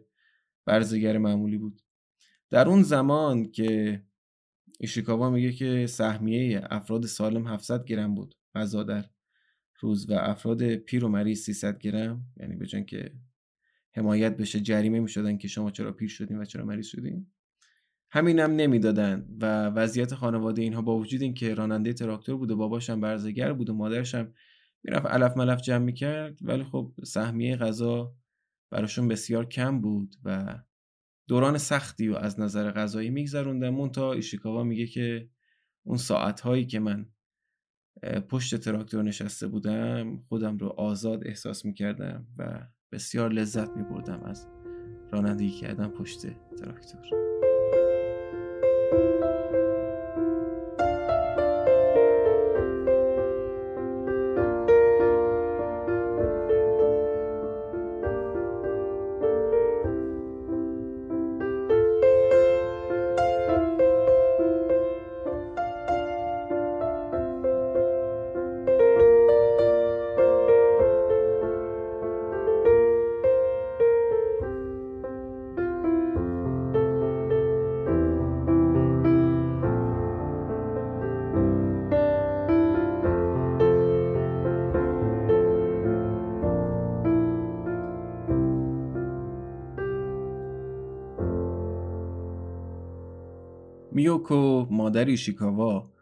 برزگر 0.64 1.18
معمولی 1.18 1.58
بود. 1.58 1.82
در 2.50 2.68
اون 2.68 2.82
زمان 2.82 3.50
که 3.50 4.02
ایشیکاوا 4.80 5.30
میگه 5.30 5.52
که 5.52 5.86
سهمیه 5.86 6.60
افراد 6.70 7.06
سالم 7.06 7.46
700 7.46 7.84
گرم 7.84 8.14
بود. 8.14 8.34
غذا 8.54 8.82
در 8.82 9.04
روز 9.80 10.10
و 10.10 10.12
افراد 10.12 10.74
پیر 10.74 11.04
و 11.04 11.08
مریض 11.08 11.40
300 11.40 11.78
گرم. 11.78 12.26
یعنی 12.36 12.56
به 12.56 12.66
که 12.66 13.12
حمایت 13.92 14.36
بشه 14.36 14.60
جریمه 14.60 15.00
می‌شدن 15.00 15.38
که 15.38 15.48
شما 15.48 15.70
چرا 15.70 15.92
پیر 15.92 16.08
شدین 16.08 16.38
و 16.38 16.44
چرا 16.44 16.64
مریض 16.64 16.86
شدین. 16.86 17.26
همینم 18.10 18.50
هم 18.50 18.56
نمی‌دادن 18.56 19.28
و 19.40 19.66
وضعیت 19.66 20.14
خانواده 20.14 20.62
اینها 20.62 20.82
با 20.82 20.96
وجود 20.98 21.22
اینکه 21.22 21.54
راننده 21.54 21.92
تراکتور 21.92 22.36
بود 22.36 22.50
و 22.50 22.56
باباشم 22.56 23.00
برزگر 23.00 23.52
بود 23.52 23.70
و 23.70 23.74
مادرشم 23.74 24.32
می‌رفت 24.84 25.06
علف 25.06 25.36
ملف 25.36 25.60
جمع 25.60 25.84
می‌کرد 25.84 26.38
ولی 26.42 26.64
خب 26.64 26.92
سهمیه 27.04 27.56
غذا 27.56 28.14
براشون 28.70 29.08
بسیار 29.08 29.44
کم 29.44 29.80
بود 29.80 30.14
و 30.24 30.58
دوران 31.28 31.58
سختی 31.58 32.08
و 32.08 32.16
از 32.16 32.40
نظر 32.40 32.70
غذایی 32.70 33.10
میگذروندم 33.10 33.68
مونتا 33.68 34.12
ایشیکاوا 34.12 34.64
میگه 34.64 34.86
که 34.86 35.28
اون 35.86 35.96
ساعت 35.96 36.40
هایی 36.40 36.66
که 36.66 36.80
من 36.80 37.06
پشت 38.28 38.56
تراکتور 38.56 39.02
نشسته 39.02 39.48
بودم 39.48 40.16
خودم 40.28 40.58
رو 40.58 40.68
آزاد 40.68 41.26
احساس 41.26 41.64
می‌کردم 41.64 42.26
و 42.36 42.66
بسیار 42.92 43.32
لذت 43.32 43.76
میبردم 43.76 44.22
از 44.22 44.48
رانندگی 45.12 45.50
کردن 45.50 45.88
پشت 45.88 46.20
تراکتور. 46.58 47.57
مادر 94.72 95.04
ایشیکاوا 95.04 95.92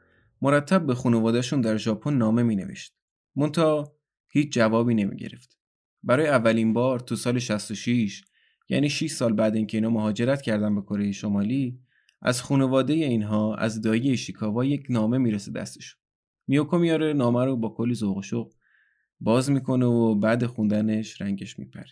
مرتب 0.42 0.86
به 0.86 0.94
خانوادهشون 0.94 1.60
در 1.60 1.76
ژاپن 1.76 2.14
نامه 2.14 2.42
می 2.42 2.56
نوشت. 2.56 2.94
مونتا 3.36 3.92
هیچ 4.28 4.52
جوابی 4.52 4.94
نمی 4.94 5.16
گرفت. 5.16 5.58
برای 6.02 6.28
اولین 6.28 6.72
بار 6.72 7.00
تو 7.00 7.16
سال 7.16 7.38
66 7.38 8.24
یعنی 8.68 8.90
6 8.90 9.10
سال 9.10 9.32
بعد 9.32 9.56
اینکه 9.56 9.76
اینا 9.76 9.90
مهاجرت 9.90 10.42
کردن 10.42 10.74
به 10.74 10.82
کره 10.82 11.12
شمالی 11.12 11.80
از 12.22 12.42
خانواده 12.42 12.92
اینها 12.92 13.54
از 13.54 13.80
دایی 13.80 14.10
ایشیکاوا 14.10 14.64
یک 14.64 14.86
نامه 14.90 15.18
می‌رسه 15.18 15.52
دستشون. 15.52 16.00
میوکو 16.46 16.78
میاره 16.78 17.12
نامه 17.12 17.44
رو 17.44 17.56
با 17.56 17.68
کلی 17.68 17.94
ذوق 17.94 18.16
و 18.16 18.22
شوق 18.22 18.54
باز 19.20 19.50
می‌کنه 19.50 19.86
و 19.86 20.14
بعد 20.14 20.46
خوندنش 20.46 21.20
رنگش 21.20 21.58
میپره. 21.58 21.90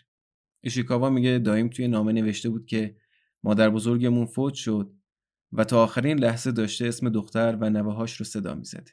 ایشیکاوا 0.60 1.10
میگه 1.10 1.38
دایم 1.38 1.68
توی 1.68 1.88
نامه 1.88 2.12
نوشته 2.12 2.50
بود 2.50 2.66
که 2.66 2.96
مادر 3.42 3.70
بزرگمون 3.70 4.26
فوت 4.26 4.54
شد 4.54 4.92
و 5.54 5.64
تا 5.64 5.82
آخرین 5.82 6.18
لحظه 6.18 6.52
داشته 6.52 6.86
اسم 6.86 7.08
دختر 7.08 7.56
و 7.60 7.70
نوههاش 7.70 8.16
رو 8.16 8.24
صدا 8.24 8.54
می‌زده. 8.54 8.92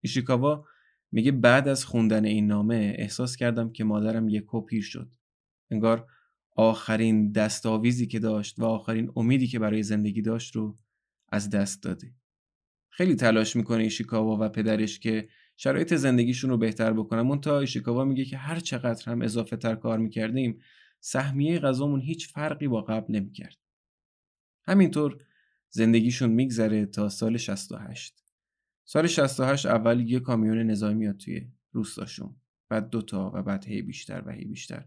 ایشیکاوا 0.00 0.66
میگه 1.12 1.32
بعد 1.32 1.68
از 1.68 1.84
خوندن 1.84 2.24
این 2.24 2.46
نامه 2.46 2.94
احساس 2.98 3.36
کردم 3.36 3.72
که 3.72 3.84
مادرم 3.84 4.28
یکو 4.28 4.60
پیر 4.60 4.82
شد. 4.82 5.14
انگار 5.70 6.06
آخرین 6.56 7.32
دستاویزی 7.32 8.06
که 8.06 8.18
داشت 8.18 8.58
و 8.58 8.64
آخرین 8.64 9.12
امیدی 9.16 9.46
که 9.46 9.58
برای 9.58 9.82
زندگی 9.82 10.22
داشت 10.22 10.56
رو 10.56 10.76
از 11.28 11.50
دست 11.50 11.82
داده. 11.82 12.14
خیلی 12.90 13.14
تلاش 13.14 13.56
می‌کنه 13.56 13.82
ایشیکاوا 13.82 14.38
و 14.40 14.48
پدرش 14.48 14.98
که 14.98 15.28
شرایط 15.56 15.94
زندگیشون 15.94 16.50
رو 16.50 16.56
بهتر 16.56 16.92
بکنن. 16.92 17.40
تا 17.40 17.60
ایشیکاوا 17.60 18.04
میگه 18.04 18.24
که 18.24 18.36
هر 18.36 18.60
چقدر 18.60 19.10
هم 19.10 19.22
اضافه 19.22 19.56
تر 19.56 19.74
کار 19.74 19.98
می‌کردیم 19.98 20.60
سهمیه 21.00 21.58
غذامون 21.58 22.00
هیچ 22.00 22.28
فرقی 22.28 22.68
با 22.68 22.82
قبل 22.82 23.14
نمی‌کرد. 23.14 23.56
همینطور 24.64 25.18
زندگیشون 25.74 26.30
میگذره 26.30 26.86
تا 26.86 27.08
سال 27.08 27.36
68 27.36 28.22
سال 28.84 29.06
68 29.06 29.66
اول 29.66 30.00
یه 30.00 30.20
کامیون 30.20 30.58
نظامی 30.58 30.94
میاد 30.94 31.16
توی 31.16 31.48
روستاشون. 31.72 32.36
بعد 32.68 32.90
دوتا 32.90 33.32
و 33.34 33.42
بعد 33.42 33.64
هی 33.64 33.82
بیشتر 33.82 34.22
و 34.26 34.30
هی 34.30 34.44
بیشتر. 34.44 34.84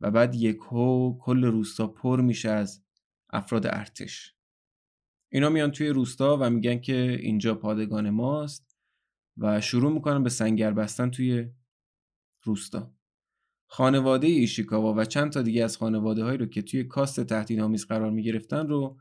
و 0.00 0.10
بعد 0.10 0.34
یک 0.34 0.56
هو 0.56 1.18
کل 1.18 1.44
روستا 1.44 1.86
پر 1.86 2.20
میشه 2.20 2.48
از 2.48 2.82
افراد 3.30 3.66
ارتش. 3.66 4.34
اینا 5.28 5.48
میان 5.48 5.70
توی 5.70 5.88
روستا 5.88 6.38
و 6.40 6.50
میگن 6.50 6.78
که 6.78 7.18
اینجا 7.20 7.54
پادگان 7.54 8.10
ماست 8.10 8.76
و 9.36 9.60
شروع 9.60 9.92
می‌کنن 9.92 10.22
به 10.22 10.30
سنگر 10.30 10.72
بستن 10.72 11.10
توی 11.10 11.48
روستا. 12.42 12.94
خانواده 13.66 14.26
ایشیکاوا 14.26 14.94
و 14.94 15.04
چند 15.04 15.32
تا 15.32 15.42
دیگه 15.42 15.64
از 15.64 15.76
خانواده 15.76 16.24
هایی 16.24 16.38
رو 16.38 16.46
که 16.46 16.62
توی 16.62 16.84
کاست 16.84 17.20
تهدیدآمیز 17.20 17.86
قرار 17.86 18.10
می‌گرفتن 18.10 18.68
رو 18.68 18.98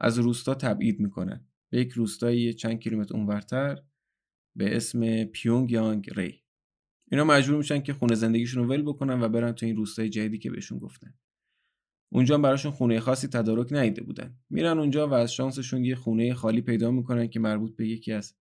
از 0.00 0.18
روستا 0.18 0.54
تبعید 0.54 1.00
می‌کنن 1.00 1.46
به 1.70 1.80
یک 1.80 1.92
روستایی 1.92 2.54
چند 2.54 2.80
کیلومتر 2.80 3.14
اونورتر 3.14 3.82
به 4.56 4.76
اسم 4.76 5.24
پیونگ 5.24 5.70
یانگ 5.70 6.10
ری. 6.16 6.42
اینا 7.10 7.24
مجبور 7.24 7.56
میشن 7.56 7.80
که 7.80 7.92
خونه 7.92 8.14
زندگیشون 8.14 8.62
رو 8.62 8.70
ول 8.70 8.82
بکنن 8.82 9.22
و 9.22 9.28
برن 9.28 9.52
تو 9.52 9.66
این 9.66 9.76
روستای 9.76 10.08
جدیدی 10.08 10.38
که 10.38 10.50
بهشون 10.50 10.78
گفتن. 10.78 11.14
اونجا 12.12 12.38
براشون 12.38 12.72
خونه 12.72 13.00
خاصی 13.00 13.28
تدارک 13.28 13.72
نیده 13.72 14.02
بودن. 14.02 14.38
میرن 14.50 14.78
اونجا 14.78 15.08
و 15.08 15.12
از 15.12 15.32
شانسشون 15.32 15.84
یه 15.84 15.94
خونه 15.94 16.34
خالی 16.34 16.60
پیدا 16.60 16.90
می‌کنن 16.90 17.26
که 17.26 17.40
مربوط 17.40 17.76
به 17.76 17.88
یکی 17.88 18.12
از 18.12 18.36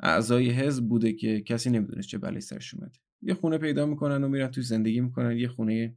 اعضای 0.00 0.50
حزب 0.50 0.88
بوده 0.88 1.12
که 1.12 1.40
کسی 1.40 1.70
نمی‌دونه 1.70 2.02
چه 2.02 2.18
بلایی 2.18 2.40
سرش 2.40 2.74
اومده. 2.74 2.98
یه 3.22 3.34
خونه 3.34 3.58
پیدا 3.58 3.86
می‌کنن 3.86 4.24
و 4.24 4.28
میرن 4.28 4.50
توی 4.50 4.62
زندگی 4.62 5.00
می‌کنن. 5.00 5.36
یه 5.38 5.48
خونه 5.48 5.96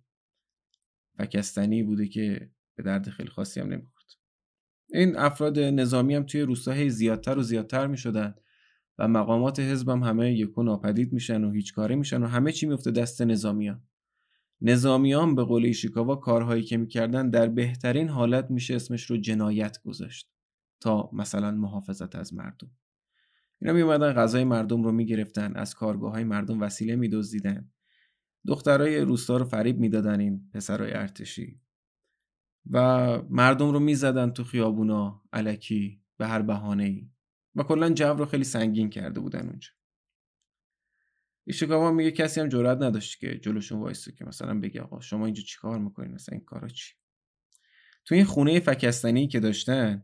فکستنی 1.17 1.83
بوده 1.83 2.07
که 2.07 2.51
به 2.75 2.83
درد 2.83 3.09
خیلی 3.09 3.29
خاصی 3.29 3.59
هم 3.59 3.67
نمی‌خورد 3.67 3.96
این 4.93 5.17
افراد 5.17 5.59
نظامی 5.59 6.15
هم 6.15 6.23
توی 6.23 6.41
روستا 6.41 6.89
زیادتر 6.89 7.37
و 7.37 7.43
زیادتر 7.43 7.87
می 7.87 7.97
شدن 7.97 8.35
و 8.97 9.07
مقامات 9.07 9.59
حزب 9.59 9.89
هم 9.89 10.03
همه 10.03 10.33
یکو 10.33 10.63
ناپدید 10.63 11.13
میشن 11.13 11.43
و 11.43 11.51
هیچ 11.51 11.73
کاری 11.73 11.95
میشن 11.95 12.23
و 12.23 12.27
همه 12.27 12.51
چی 12.51 12.65
میفته 12.65 12.91
دست 12.91 13.21
نظامیان. 13.21 13.83
نظامیان 14.61 15.35
به 15.35 15.43
قول 15.43 15.65
ایشیکاوا 15.65 16.15
کارهایی 16.15 16.63
که 16.63 16.77
می‌کردن 16.77 17.29
در 17.29 17.47
بهترین 17.47 18.09
حالت 18.09 18.51
میشه 18.51 18.75
اسمش 18.75 19.03
رو 19.03 19.17
جنایت 19.17 19.77
گذاشت 19.85 20.31
تا 20.79 21.09
مثلا 21.13 21.51
محافظت 21.51 22.15
از 22.15 22.33
مردم. 22.33 22.71
اینا 23.61 23.73
میومدن 23.73 24.13
غذای 24.13 24.43
مردم 24.43 24.83
رو 24.83 24.91
می‌گرفتن 24.91 25.55
از 25.55 25.75
کارگاه 25.75 26.11
های 26.11 26.23
مردم 26.23 26.61
وسیله 26.61 26.95
میدزدیدن. 26.95 27.71
دخترای 28.47 28.99
روستا 28.99 29.37
رو 29.37 29.45
فریب 29.45 29.79
می‌دادن 29.79 30.19
این 30.19 30.49
پسرای 30.53 30.93
ارتشی. 30.93 31.61
و 32.71 32.77
مردم 33.29 33.71
رو 33.71 33.79
می‌زدن 33.79 34.29
تو 34.29 34.43
خیابونا 34.43 35.23
علکی 35.33 36.01
به 36.17 36.27
هر 36.27 36.41
بهانه 36.41 36.83
ای 36.83 37.09
و 37.55 37.63
کلا 37.63 37.89
جو 37.89 38.13
رو 38.13 38.25
خیلی 38.25 38.43
سنگین 38.43 38.89
کرده 38.89 39.19
بودن 39.19 39.47
اونجا. 39.47 39.69
ایشیکاوا 41.47 41.91
میگه 41.91 42.11
کسی 42.11 42.41
هم 42.41 42.49
جرئت 42.49 42.77
نداشت 42.81 43.19
که 43.19 43.39
جلوشون 43.39 43.79
وایسه 43.79 44.11
که 44.11 44.25
مثلا 44.25 44.59
بگه 44.59 44.81
آقا 44.81 44.99
شما 44.99 45.25
اینجا 45.25 45.43
چیکار 45.43 45.79
می‌کنین؟ 45.79 46.11
مثلا 46.11 46.35
این 46.35 46.45
کارا 46.45 46.67
چی؟ 46.67 46.93
تو 48.05 48.15
این 48.15 48.23
خونه 48.23 48.59
فکستنی 48.59 49.27
که 49.27 49.39
داشتن 49.39 50.03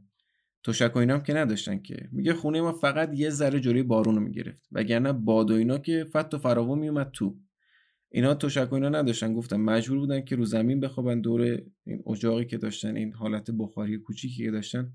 تشک 0.64 0.96
و 0.96 1.00
اینا 1.00 1.14
هم 1.14 1.24
که 1.24 1.34
نداشتن 1.34 1.80
که. 1.80 2.10
میگه 2.12 2.34
خونه 2.34 2.62
ما 2.62 2.72
فقط 2.72 3.10
یه 3.14 3.30
ذره 3.30 3.60
جلوی 3.60 3.84
بارون 3.84 4.16
رو 4.16 4.22
می‌گرفت 4.22 4.68
وگرنه 4.72 5.14
باد 5.14 5.52
و 5.52 5.54
اینا 5.54 5.78
که 5.78 6.04
فت 6.04 6.34
و 6.34 6.38
فراوون 6.38 6.80
میومد 6.80 7.12
تو. 7.12 7.40
اینا 8.16 8.34
تشک 8.34 8.72
و 8.72 8.76
اینا 8.76 8.90
نداشتن. 8.90 9.34
گفتم 9.34 9.62
مجبور 9.62 9.98
بودن 9.98 10.22
که 10.22 10.36
رو 10.36 10.46
زمین 10.46 10.80
بخوابن 10.80 11.22
دور 11.22 11.42
این 11.86 12.04
اجاقی 12.08 12.46
که 12.46 12.58
داشتن 12.58 12.96
این 12.96 13.14
حالت 13.14 13.52
بخاری 13.52 13.98
کوچیکی 13.98 14.46
که 14.46 14.52
داشتن. 14.52 14.94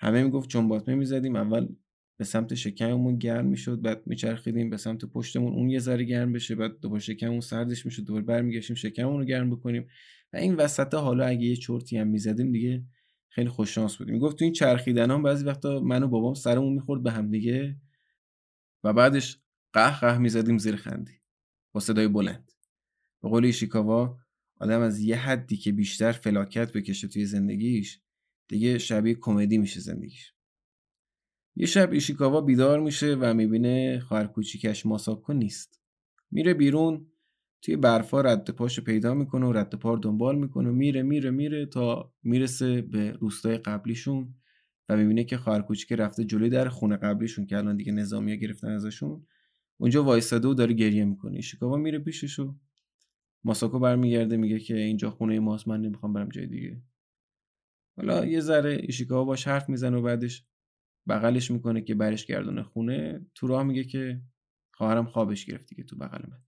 همه 0.00 0.24
می‌گفت 0.24 0.50
چنباتمه 0.50 0.94
می‌زدیم. 0.94 1.36
اول 1.36 1.68
به 2.18 2.24
سمت 2.24 2.54
شکممون 2.54 3.18
گرم 3.18 3.46
می‌شد 3.46 3.82
بعد 3.82 4.06
میچرخیدیم 4.06 4.70
به 4.70 4.76
سمت 4.76 5.04
پشتمون. 5.04 5.52
اون 5.52 5.70
یه 5.70 5.78
ذره 5.78 6.04
گرم 6.04 6.32
بشه 6.32 6.54
بعد 6.54 6.80
دوباره 6.80 7.00
شکممون 7.00 7.40
سردش 7.40 7.86
می‌شد. 7.86 8.04
دوباره 8.04 8.24
برمیگشتیم 8.24 8.76
شکممون 8.76 9.18
رو 9.18 9.24
گرم 9.24 9.50
بکنیم. 9.50 9.86
و 10.32 10.36
این 10.36 10.54
وسط 10.54 10.94
حالا 10.94 11.26
اگه 11.26 11.46
یه 11.46 11.56
چرتی 11.56 11.98
هم 11.98 12.08
می‌زدیم 12.08 12.52
دیگه 12.52 12.84
خیلی 13.28 13.48
خوش 13.48 13.74
شانس 13.74 13.96
بودیم 13.96 14.14
می‌گفت 14.14 14.38
تو 14.38 14.44
این 14.44 14.54
چرخیدن 14.54 15.10
هم 15.10 15.22
بعضی 15.22 15.44
وقتا 15.44 15.80
من 15.80 16.02
و 16.02 16.08
بابام 16.08 16.34
سرمون 16.34 16.72
می‌خورد 16.72 17.02
به 17.02 17.10
هم 17.10 17.30
دیگه. 17.30 17.76
و 18.84 18.92
بعدش 18.92 19.38
قه 19.72 20.00
قه 20.00 20.18
می‌زدیم 20.18 20.58
زیر 20.58 20.76
خندی. 20.76 21.12
با 21.72 21.80
صدای 21.80 22.08
بلند. 22.08 22.45
به 23.26 23.30
قول 23.30 23.44
ایشیکاوا 23.44 24.18
آدم 24.60 24.80
از 24.80 25.00
یه 25.00 25.16
حدی 25.16 25.56
که 25.56 25.72
بیشتر 25.72 26.12
فلاکت 26.12 26.72
بکشه 26.72 27.08
توی 27.08 27.24
زندگیش 27.24 28.00
دیگه 28.48 28.78
شبیه 28.78 29.14
کمدی 29.14 29.58
میشه 29.58 29.80
زندگیش. 29.80 30.32
یه 31.56 31.66
شب 31.66 31.92
ایشیکاوا 31.92 32.40
بیدار 32.40 32.80
میشه 32.80 33.14
و 33.20 33.34
می‌بینه 33.34 34.00
خواهر 34.00 34.26
کوچیکش 34.26 34.86
ماساکو 34.86 35.32
نیست. 35.32 35.80
میره 36.30 36.54
بیرون 36.54 37.06
توی 37.62 37.76
برفا 37.76 38.20
رد 38.20 38.50
پاشو 38.50 38.82
پیدا 38.82 39.14
می‌کنه 39.14 39.46
و 39.46 39.52
رد 39.52 39.74
پار 39.74 39.96
دنبال 39.96 40.38
می‌کنه. 40.38 40.68
و 40.68 40.72
میره 40.72 41.02
میره 41.02 41.30
میره 41.30 41.66
تا 41.66 42.14
می‌رسه 42.22 42.82
به 42.82 43.12
روستای 43.12 43.58
قبلیشون 43.58 44.34
و 44.88 44.96
می‌بینه 44.96 45.24
که 45.24 45.36
خواهر 45.36 45.62
کوچیک 45.62 45.92
رفته 45.92 46.24
جلوی 46.24 46.50
در 46.50 46.68
خونه 46.68 46.96
قبلیشون 46.96 47.46
که 47.46 47.56
الان 47.56 47.76
دیگه 47.76 47.92
نظامی 47.92 48.38
گرفتن 48.38 48.68
ازشون. 48.68 49.26
اونجا 49.76 50.04
وایساده 50.04 50.48
و 50.48 50.54
داره 50.54 50.74
گریه 50.74 51.04
می‌کنه. 51.04 51.36
ایشیکاوا 51.36 51.76
میره 51.76 51.98
پیششو. 51.98 52.56
ماساکو 53.46 53.78
برمیگرده 53.78 54.36
میگه 54.36 54.58
که 54.58 54.76
اینجا 54.76 55.10
خونه 55.10 55.40
ماست 55.40 55.68
من 55.68 55.80
نمی‌خوام 55.80 56.12
برم 56.12 56.28
جای 56.28 56.46
دیگه. 56.46 56.82
حالا 57.96 58.24
یه 58.24 58.40
ذره 58.40 58.78
ایشیکاوا 58.82 59.24
باش 59.24 59.48
حرف 59.48 59.68
می‌زنه 59.68 59.96
و 59.96 60.02
بعدش 60.02 60.46
بغلش 61.08 61.50
می‌کنه 61.50 61.80
که 61.80 61.94
برش 61.94 62.26
گردونه 62.26 62.62
خونه. 62.62 63.26
تو 63.34 63.46
راه 63.46 63.62
میگه 63.62 63.84
که 63.84 64.22
خواهرم 64.74 65.06
خوابش 65.06 65.44
گرفتی 65.44 65.74
که 65.74 65.84
تو 65.84 65.96
بغل 65.96 66.30
من. 66.30 66.42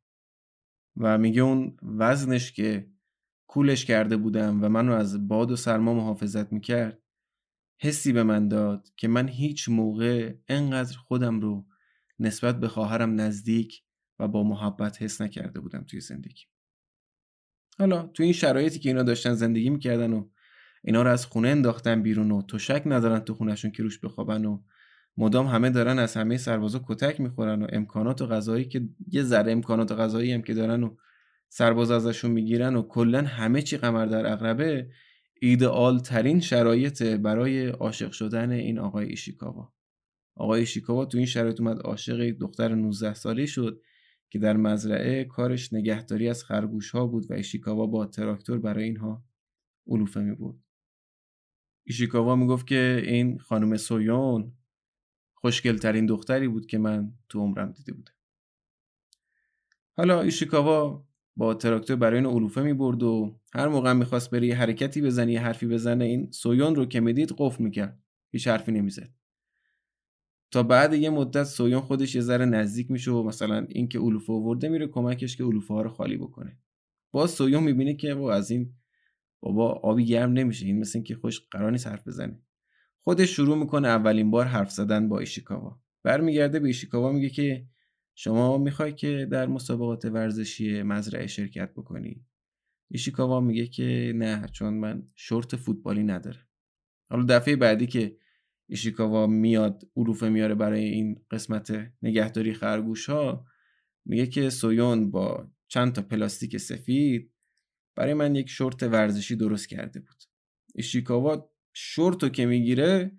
و 0.97 1.19
میگه 1.19 1.43
اون 1.43 1.77
وزنش 1.83 2.53
که 2.53 2.91
کولش 3.47 3.85
کرده 3.85 4.17
بودم 4.17 4.65
و 4.65 4.69
منو 4.69 4.93
از 4.93 5.29
باد 5.29 5.51
و 5.51 5.57
سرما 5.57 5.95
محافظت 5.95 6.53
می‌کرد 6.53 7.03
حسی 7.81 8.13
به 8.13 8.23
من 8.23 8.49
داد 8.49 8.89
که 8.97 9.09
من 9.09 9.29
هیچ 9.29 9.69
موقع 9.69 10.35
انقدر 10.49 10.97
خودم 10.97 11.41
رو 11.41 11.67
نسبت 12.19 12.61
به 12.61 12.69
خواهرم 12.69 13.21
نزدیک 13.21 13.85
و 14.19 14.29
با 14.29 14.43
محبت 14.43 15.03
حس 15.03 15.21
نکرده 15.21 15.61
بودم 15.61 15.85
توی 15.85 16.01
زندگی 16.01 16.45
حالا 17.79 18.03
تو 18.15 18.23
این 18.23 18.33
شرایطی 18.33 18.79
که 18.79 18.89
اینا 18.89 19.03
داشتن 19.03 19.35
زندگی 19.35 19.71
می‌کردن 19.71 20.13
و 20.13 20.29
اینا 20.85 21.03
رو 21.03 21.11
از 21.11 21.27
خونه 21.27 21.49
انداختن 21.49 22.03
بیرون 22.03 22.31
و 22.31 22.43
تو 22.43 22.59
شک 22.59 22.83
ندارن 22.87 23.21
تو 23.21 23.35
خونشون 23.35 23.71
که 23.71 23.83
روش 23.83 23.99
بخوابن 23.99 24.45
و 24.45 24.63
مدام 25.17 25.47
همه 25.47 25.71
دارن 25.71 25.99
از 25.99 26.15
همه 26.17 26.37
سربازا 26.37 26.85
کتک 26.89 27.21
می‌خورن 27.21 27.63
و 27.63 27.67
امکانات 27.73 28.23
و 28.23 28.27
غذایی 28.27 28.65
که 28.65 28.89
یه 29.11 29.23
ذره 29.23 29.53
امکانات 29.53 29.93
غذایی 29.93 30.33
هم 30.33 30.43
که 30.43 30.55
دارن 30.55 30.83
و 30.83 30.97
سرباز 31.49 31.91
ازشون 31.91 32.31
می‌گیرن 32.31 32.77
و 32.77 32.83
کلا 32.83 33.23
همه 33.23 33.63
چی 33.63 33.77
قمر 33.77 34.07
در 34.07 34.33
اقربه 34.33 34.91
ایدئال 35.41 35.99
ترین 35.99 36.41
شرایط 36.41 37.03
برای 37.03 37.67
عاشق 37.69 38.13
شدن 38.13 38.51
این 38.51 38.79
آقای 38.79 39.07
ایشیکاوا. 39.07 39.73
آقای 40.37 40.61
ایشیکاوا 40.61 41.05
تو 41.05 41.19
این 41.19 41.27
شرایط 41.27 41.61
اومد 41.61 41.79
عاشق 41.79 42.31
دختر 42.31 42.75
19 42.75 43.15
ساله 43.15 43.47
شد. 43.47 43.81
که 44.31 44.39
در 44.39 44.57
مزرعه 44.57 45.25
کارش 45.25 45.73
نگهداری 45.73 46.29
از 46.29 46.45
خرگوش 46.45 46.91
ها 46.91 47.07
بود 47.07 47.31
و 47.31 47.35
ایشیکاوا 47.35 47.87
با 47.87 48.07
تراکتور 48.07 48.59
برای 48.59 48.85
اینها 48.85 49.25
علوفه 49.87 50.21
می 50.21 50.35
بود. 50.35 50.63
ایشیکاوا 51.87 52.37
می‌گفت 52.37 52.67
که 52.67 53.03
این 53.07 53.39
خانم 53.39 53.77
سویون 53.77 54.53
خوشگلترین 55.35 56.07
دختری 56.07 56.49
بود 56.49 56.67
که 56.67 56.79
من 56.79 57.13
تو 57.29 57.41
عمرم 57.41 57.73
دیده 57.73 57.93
بودم. 57.93 58.13
حالا 59.97 60.23
ایشیکاوا 60.23 61.07
با 61.37 61.55
تراکتور 61.55 61.97
برای 61.97 62.19
این 62.19 62.27
علوفه 62.27 62.63
می 62.63 62.75
برد 62.75 63.03
و 63.03 63.41
هر 63.55 63.69
موقع 63.69 63.93
می‌خواست 63.93 64.31
بری 64.31 64.53
حرکتی 64.53 65.03
بزنه 65.03 65.33
یه 65.33 65.41
حرفی 65.41 65.67
بزنه 65.67 66.05
این 66.05 66.31
سویون 66.31 66.75
رو 66.75 66.87
که 66.87 67.01
می‌دید 67.01 67.35
قفل 67.39 67.65
می‌کرد 67.65 68.03
هیچ 68.31 68.49
حرفی 68.49 68.73
نمی‌زد 68.73 69.11
تا 70.51 70.63
بعد 70.63 70.95
یه 70.95 71.11
مدت 71.11 71.45
سویون 71.45 71.81
خودش 71.81 72.15
یه 72.15 72.21
ذره 72.21 72.45
نزدیک 72.45 72.91
میشه 72.91 73.11
و 73.11 73.23
مثلا 73.23 73.67
اینکه 73.69 73.99
علوفه 73.99 74.33
آورده 74.33 74.69
میره 74.69 74.87
کمکش 74.87 75.37
که 75.37 75.45
علوفه 75.45 75.75
ها 75.75 75.83
رو 75.83 75.91
خالی 75.91 76.17
بکنه. 76.17 76.59
باز 77.13 77.31
سویون 77.31 77.63
می‌بینه 77.63 77.95
که 77.95 78.15
با 78.15 78.35
از 78.35 78.51
این 78.51 78.75
بابا 79.41 79.73
آبی 79.73 80.05
گرم 80.05 80.33
نمیشه 80.33 80.67
این 80.67 80.79
مثل 80.79 80.99
اینکه 80.99 81.15
خوش 81.15 81.41
قرار 81.51 81.71
نیست 81.73 81.87
حرف 81.87 82.09
بزنه. 82.09 82.43
خودش 83.01 83.37
شروع 83.37 83.59
می‌کنه 83.59 83.89
اولین 83.89 84.31
بار 84.31 84.47
حرف 84.47 84.71
زدن 84.71 85.09
با 85.09 85.19
ایشیکاوا. 85.19 85.81
برمیگرده 86.03 86.61
به 86.61 86.67
ایشیکاوا 86.67 87.13
میگه 87.13 87.29
که 87.29 87.67
شما 88.15 88.59
می‌خوای 88.59 88.93
که 88.93 89.29
در 89.31 89.47
مسابقات 89.47 90.05
ورزشی 90.05 90.83
مزرعه 90.83 91.27
شرکت 91.27 91.73
بکنی؟ 91.75 92.25
ایشیکاوا 92.91 93.41
میگه 93.41 93.67
که 93.67 94.13
نه 94.17 94.47
چون 94.53 94.75
من 94.75 95.03
شورت 95.15 95.57
فوتبالی 95.57 96.03
نداره 96.03 96.47
حالا 97.11 97.25
دفعه 97.25 97.57
بعدی 97.57 97.87
که 97.87 98.17
ایشیکاوا 98.69 99.27
میاد 99.27 99.83
علوفه 99.97 100.29
میاره 100.29 100.55
برای 100.55 100.85
این 100.85 101.25
قسمت 101.31 101.93
نگهداری 102.03 102.55
خرگوش 102.55 103.09
ها 103.09 103.47
میگه 104.05 104.27
که 104.27 104.51
سویون 104.51 105.11
با 105.11 105.49
چند 105.69 105.93
تا 105.93 106.03
پلاستیک 106.03 106.57
سفید 106.57 107.33
برای 107.95 108.15
من 108.15 108.35
یک 108.35 108.49
شورت 108.49 108.83
ورزشی 108.83 109.37
درست 109.37 109.69
کرده 109.69 110.01
بود. 110.01 110.25
ایشیکاوا 110.75 111.51
شورتو 111.73 112.29
که 112.29 112.47
می‌گیره 112.47 113.13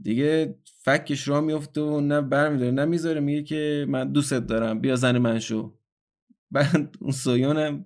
دیگه 0.00 0.58
فکش 0.64 1.28
را 1.28 1.40
میفته 1.40 1.80
و 1.80 2.00
نه 2.00 2.20
برمیداره 2.20 2.70
نه 2.70 2.84
می‌ذاره. 2.84 3.20
میگه 3.20 3.42
که 3.42 3.86
من 3.88 4.12
دوستت 4.12 4.46
دارم 4.46 4.80
بیا 4.80 4.96
زن 4.96 5.18
من 5.18 5.38
شو. 5.38 5.78
بعد 6.50 6.96
اون 7.00 7.12
سویونم 7.12 7.84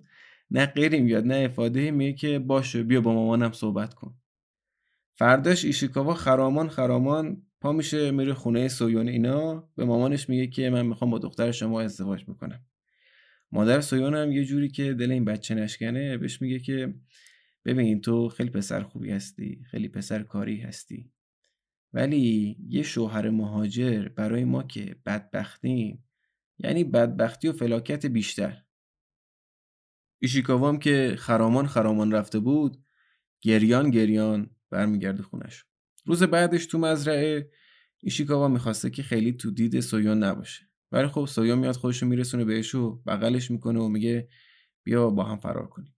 نه 0.51 0.65
غیری 0.65 0.99
میاد 0.99 1.25
نه 1.25 1.35
افاده 1.35 1.91
میگه 1.91 2.13
که 2.13 2.39
باشه 2.39 2.83
بیا 2.83 3.01
با 3.01 3.13
مامانم 3.13 3.51
صحبت 3.51 3.93
کن. 3.93 4.15
فرداش 5.17 5.65
ایشیکاوا 5.65 6.13
خرامان 6.13 6.69
خرامان 6.69 7.41
پا 7.61 7.71
میشه 7.71 8.11
میره 8.11 8.33
خونه 8.33 8.67
سویون 8.67 9.07
اینا. 9.07 9.69
به 9.75 9.85
مامانش 9.85 10.29
میگه 10.29 10.47
که 10.47 10.69
من 10.69 10.85
می‌خوام 10.85 11.11
با 11.11 11.19
دختر 11.19 11.51
شما 11.51 11.81
ازدواج 11.81 12.27
می‌کنم 12.27 12.65
مادر 13.51 13.81
سویون 13.81 14.15
هم 14.15 14.31
یه 14.31 14.45
جوری 14.45 14.69
که 14.69 14.93
دل 14.93 15.11
این 15.11 15.25
بچه 15.25 15.55
نشکنه 15.55 16.17
بهش 16.17 16.41
میگه 16.41 16.59
که 16.59 16.93
ببین 17.65 18.01
تو 18.01 18.29
خیلی 18.29 18.49
پسر 18.49 18.83
خوبی 18.83 19.11
هستی 19.11 19.63
خیلی 19.71 19.87
پسر 19.87 20.23
کاری 20.23 20.61
هستی. 20.61 21.11
ولی 21.93 22.57
یه 22.69 22.83
شوهر 22.83 23.29
مهاجر 23.29 24.07
برای 24.07 24.43
ما 24.43 24.63
که 24.63 24.95
بدبختیم 25.05 26.03
یعنی 26.59 26.83
بدبختی 26.83 27.47
و 27.47 27.53
فلاکت 27.53 28.05
بیشتر. 28.05 28.63
ایشیکاوام 30.19 30.79
که 30.79 31.15
خرامان 31.17 31.67
خرامان 31.67 32.11
رفته 32.11 32.39
بود 32.39 32.83
گریان 33.41 33.89
گریان. 33.89 34.49
برمیگرده 34.69 35.23
خونش. 35.23 35.65
روز 36.05 36.23
بعدش 36.23 36.65
تو 36.65 36.77
مزرعه 36.77 37.51
ایشیکاوا 37.99 38.47
می‌خواسته 38.47 38.89
که 38.89 39.03
خیلی 39.03 39.33
تو 39.33 39.51
دید 39.51 39.79
سویون 39.79 40.23
نباشه. 40.23 40.63
ولی 40.91 41.07
خب 41.07 41.25
سویون 41.25 41.59
میاد 41.59 41.75
خودشو 41.75 42.05
میرسونه 42.05 42.45
بهش 42.45 42.75
و 42.75 43.01
بغلش 43.07 43.51
می‌کنه 43.51 43.79
و 43.79 43.87
میگه 43.87 44.29
بیا 44.83 45.09
با 45.09 45.23
هم 45.23 45.37
فرار 45.37 45.67
کنیم. 45.67 45.95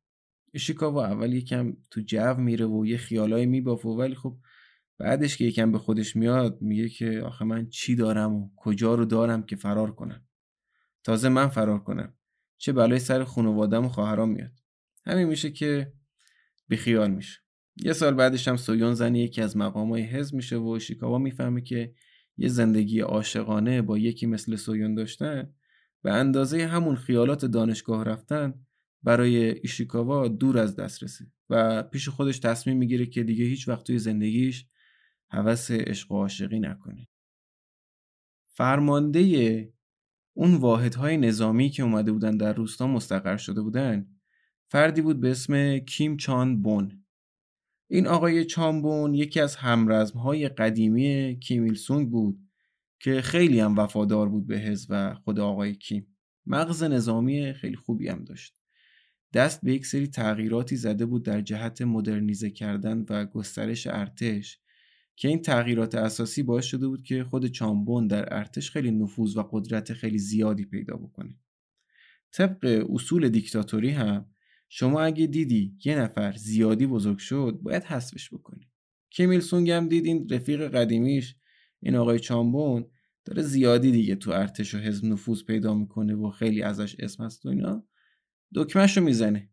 ایشیکاوا 0.53 1.05
اول 1.05 1.33
یکم 1.33 1.77
تو 1.91 2.01
جو 2.01 2.33
میره 2.33 2.65
و 2.65 2.85
یه 2.85 2.97
خیالایی 2.97 3.45
میبافه 3.45 3.89
ولی 3.89 4.15
خب 4.15 4.37
بعدش 4.97 5.37
که 5.37 5.45
یکم 5.45 5.71
به 5.71 5.77
خودش 5.77 6.15
میاد 6.15 6.61
میگه 6.61 6.89
که 6.89 7.21
آخه 7.25 7.45
من 7.45 7.69
چی 7.69 7.95
دارم 7.95 8.35
و 8.35 8.49
کجا 8.55 8.95
رو 8.95 9.05
دارم 9.05 9.43
که 9.43 9.55
فرار 9.55 9.91
کنم؟ 9.95 10.27
تازه 11.03 11.29
من 11.29 11.47
فرار 11.47 11.79
کنم. 11.83 12.13
چه 12.57 12.73
بلای 12.73 12.99
سر 12.99 13.23
خانوادم 13.23 13.85
و 13.85 13.89
خواهرام 13.89 14.29
میاد. 14.29 14.51
همین 15.05 15.27
میشه 15.27 15.51
که 15.51 15.93
بیخیال 16.67 17.11
میشه. 17.11 17.39
یه 17.83 17.93
سال 17.93 18.13
بعدش 18.13 18.47
هم 18.47 18.57
سویون 18.57 18.93
زن 18.93 19.15
یکی 19.15 19.41
از 19.41 19.57
مقامای 19.57 20.01
حزب 20.01 20.35
میشه 20.35 20.57
و 20.57 20.79
شیکاوا 20.79 21.17
می‌فهمه 21.17 21.61
که 21.61 21.93
یه 22.37 22.47
زندگی 22.47 22.99
عاشقانه 22.99 23.81
با 23.81 23.97
یکی 23.97 24.25
مثل 24.25 24.55
سویون 24.55 24.95
داشتن 24.95 25.53
به 26.01 26.13
اندازه 26.13 26.67
همون 26.67 26.95
خیالات 26.95 27.45
دانشگاه 27.45 28.03
رفتن 28.03 28.53
برای 29.03 29.35
ایشیکاوا 29.37 30.27
دور 30.27 30.57
از 30.57 30.75
دسترسه 30.75 31.25
و 31.49 31.83
پیش 31.83 32.09
خودش 32.09 32.39
تصمیم 32.39 32.77
می‌گیره 32.77 33.05
که 33.05 33.23
دیگه 33.23 33.45
هیچ 33.45 33.67
وقت 33.67 33.83
توی 33.83 33.99
زندگیش 33.99 34.65
هوس 35.31 35.71
عشق 35.71 36.11
و 36.11 36.15
عاشقی 36.15 36.59
نکنه. 36.59 37.07
فرمانده 38.47 39.73
اون 40.33 40.55
واحدهای 40.55 41.17
نظامی 41.17 41.69
که 41.69 41.83
اومده 41.83 42.11
بودن 42.11 42.37
در 42.37 42.53
روستا 42.53 42.87
مستقر 42.87 43.37
شده 43.37 43.61
بودن 43.61 44.07
فردی 44.71 45.01
بود 45.01 45.19
به 45.19 45.31
اسم 45.31 45.77
کیم 45.77 46.17
چان 46.17 46.61
بون. 46.61 47.05
این 47.91 48.07
آقای 48.07 48.45
چانبون 48.45 49.13
یکی 49.13 49.39
از 49.39 49.55
همرزمهای 49.55 50.49
قدیمی 50.49 51.39
کیمیل 51.39 51.75
سونگ 51.75 52.09
بود 52.09 52.39
که 52.99 53.21
خیلی 53.21 53.59
هم 53.59 53.77
وفادار 53.77 54.29
بود 54.29 54.47
به 54.47 54.57
حزب 54.57 54.87
و 54.89 55.15
خود 55.15 55.39
آقای 55.39 55.75
کیم. 55.75 56.07
مغز 56.45 56.83
نظامی 56.83 57.53
خیلی 57.53 57.75
خوبی 57.75 58.07
هم 58.07 58.23
داشت. 58.23 58.59
دست 59.33 59.61
به 59.63 59.73
یک 59.73 59.85
سری 59.85 60.07
تغییراتی 60.07 60.75
زده 60.75 61.05
بود 61.05 61.25
در 61.25 61.41
جهت 61.41 61.81
مدرنیزه 61.81 62.49
کردن 62.49 63.05
و 63.09 63.25
گسترش 63.25 63.87
ارتش 63.87 64.59
که 65.15 65.27
این 65.27 65.41
تغییرات 65.41 65.95
اساسی 65.95 66.43
باعث 66.43 66.65
شده 66.65 66.87
بود 66.87 67.03
که 67.03 67.23
خود 67.23 67.45
چامبون 67.45 68.07
در 68.07 68.33
ارتش 68.33 68.71
خیلی 68.71 68.91
نفوذ 68.91 69.37
و 69.37 69.49
قدرت 69.51 69.93
خیلی 69.93 70.17
زیادی 70.17 70.65
پیدا 70.65 70.97
بکنه. 70.97 71.37
طبق 72.31 72.85
اصول 72.89 73.29
دیکتاتوری 73.29 73.89
هم 73.89 74.25
شما 74.69 75.01
اگه 75.01 75.27
دیدی 75.27 75.77
یه 75.85 75.99
نفر 75.99 76.31
زیادی 76.31 76.87
بزرگ 76.87 77.17
شد 77.17 77.59
باید 77.63 77.83
حذفش 77.83 78.33
بکنی. 78.33 78.71
کمیل 79.11 79.39
سونگ 79.39 79.69
هم 79.69 79.87
دید 79.87 80.05
این 80.05 80.27
رفیق 80.29 80.67
قدیمیش. 80.67 81.35
این 81.79 81.95
آقای 81.95 82.19
چامبون 82.19 82.91
داره 83.25 83.41
زیادی 83.41 83.91
دیگه 83.91 84.15
تو 84.15 84.31
ارتش 84.31 84.75
و 84.75 84.77
حزب 84.77 85.05
نفوذ 85.05 85.43
پیدا 85.43 85.73
می‌کنه 85.73 86.15
و 86.15 86.29
خیلی 86.29 86.61
ازش 86.61 86.95
اسم 86.99 87.23
هست 87.23 87.45
و 87.45 87.49
اینا. 87.49 87.87
دکمهش 88.55 88.97
رو 88.97 89.03
می‌زنه. 89.03 89.49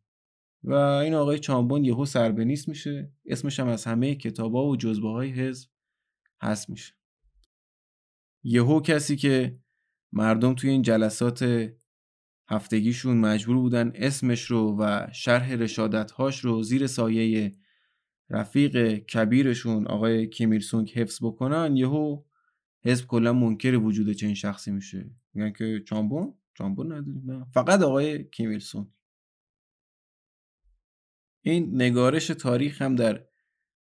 و 0.62 0.72
این 0.72 1.14
آقای 1.14 1.38
چامبون 1.38 1.84
یهو 1.84 2.04
سربنیست 2.04 2.68
میشه. 2.68 3.12
اسمش 3.26 3.60
هم 3.60 3.68
از 3.68 3.84
همه 3.84 4.14
کتابا 4.14 4.68
و 4.68 4.76
جزبه 4.76 5.08
های 5.08 5.30
حزب 5.30 5.70
هست 6.42 6.70
میشه. 6.70 6.94
یهو 8.44 8.80
کسی 8.80 9.16
که 9.16 9.58
مردم 10.12 10.54
توی 10.54 10.70
این 10.70 10.82
جلسات 10.82 11.68
هفتگیشون 12.48 13.16
مجبور 13.16 13.56
بودن 13.56 13.92
اسمش 13.94 14.44
رو 14.44 14.76
و 14.80 15.06
شرح 15.12 15.52
رشادتهاش 15.52 16.40
رو 16.40 16.62
زیر 16.62 16.86
سایه 16.86 17.52
رفیق 18.30 18.94
کبیرشون 18.94 19.86
آقای 19.86 20.26
کیمیرسونگ 20.28 20.90
حفظ 20.90 21.18
بکنن 21.22 21.76
یهو 21.76 22.22
حزب 22.84 23.06
کلا 23.06 23.32
منکر 23.32 23.74
وجود 23.74 24.12
چنین 24.12 24.34
شخصی 24.34 24.70
میشه. 24.70 25.10
میگن 25.34 25.52
که 25.52 25.82
چامبون؟ 25.86 26.34
چامبون 26.54 26.92
نداریم 26.92 27.22
نه. 27.26 27.46
فقط 27.54 27.82
آقای 27.82 28.24
کیمیرسونگ 28.24 28.86
این 31.42 31.82
نگارش 31.82 32.26
تاریخ 32.26 32.82
هم 32.82 32.94
در 32.94 33.24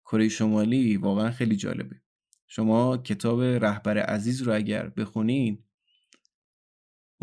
کره 0.05 0.29
شمالی 0.29 0.97
واقعا 0.97 1.31
خیلی 1.31 1.55
جالبه. 1.55 2.01
شما 2.47 2.97
کتاب 2.97 3.41
رهبر 3.41 3.97
عزیز 3.97 4.41
رو 4.41 4.53
اگر 4.55 4.89
بخونین 4.89 5.62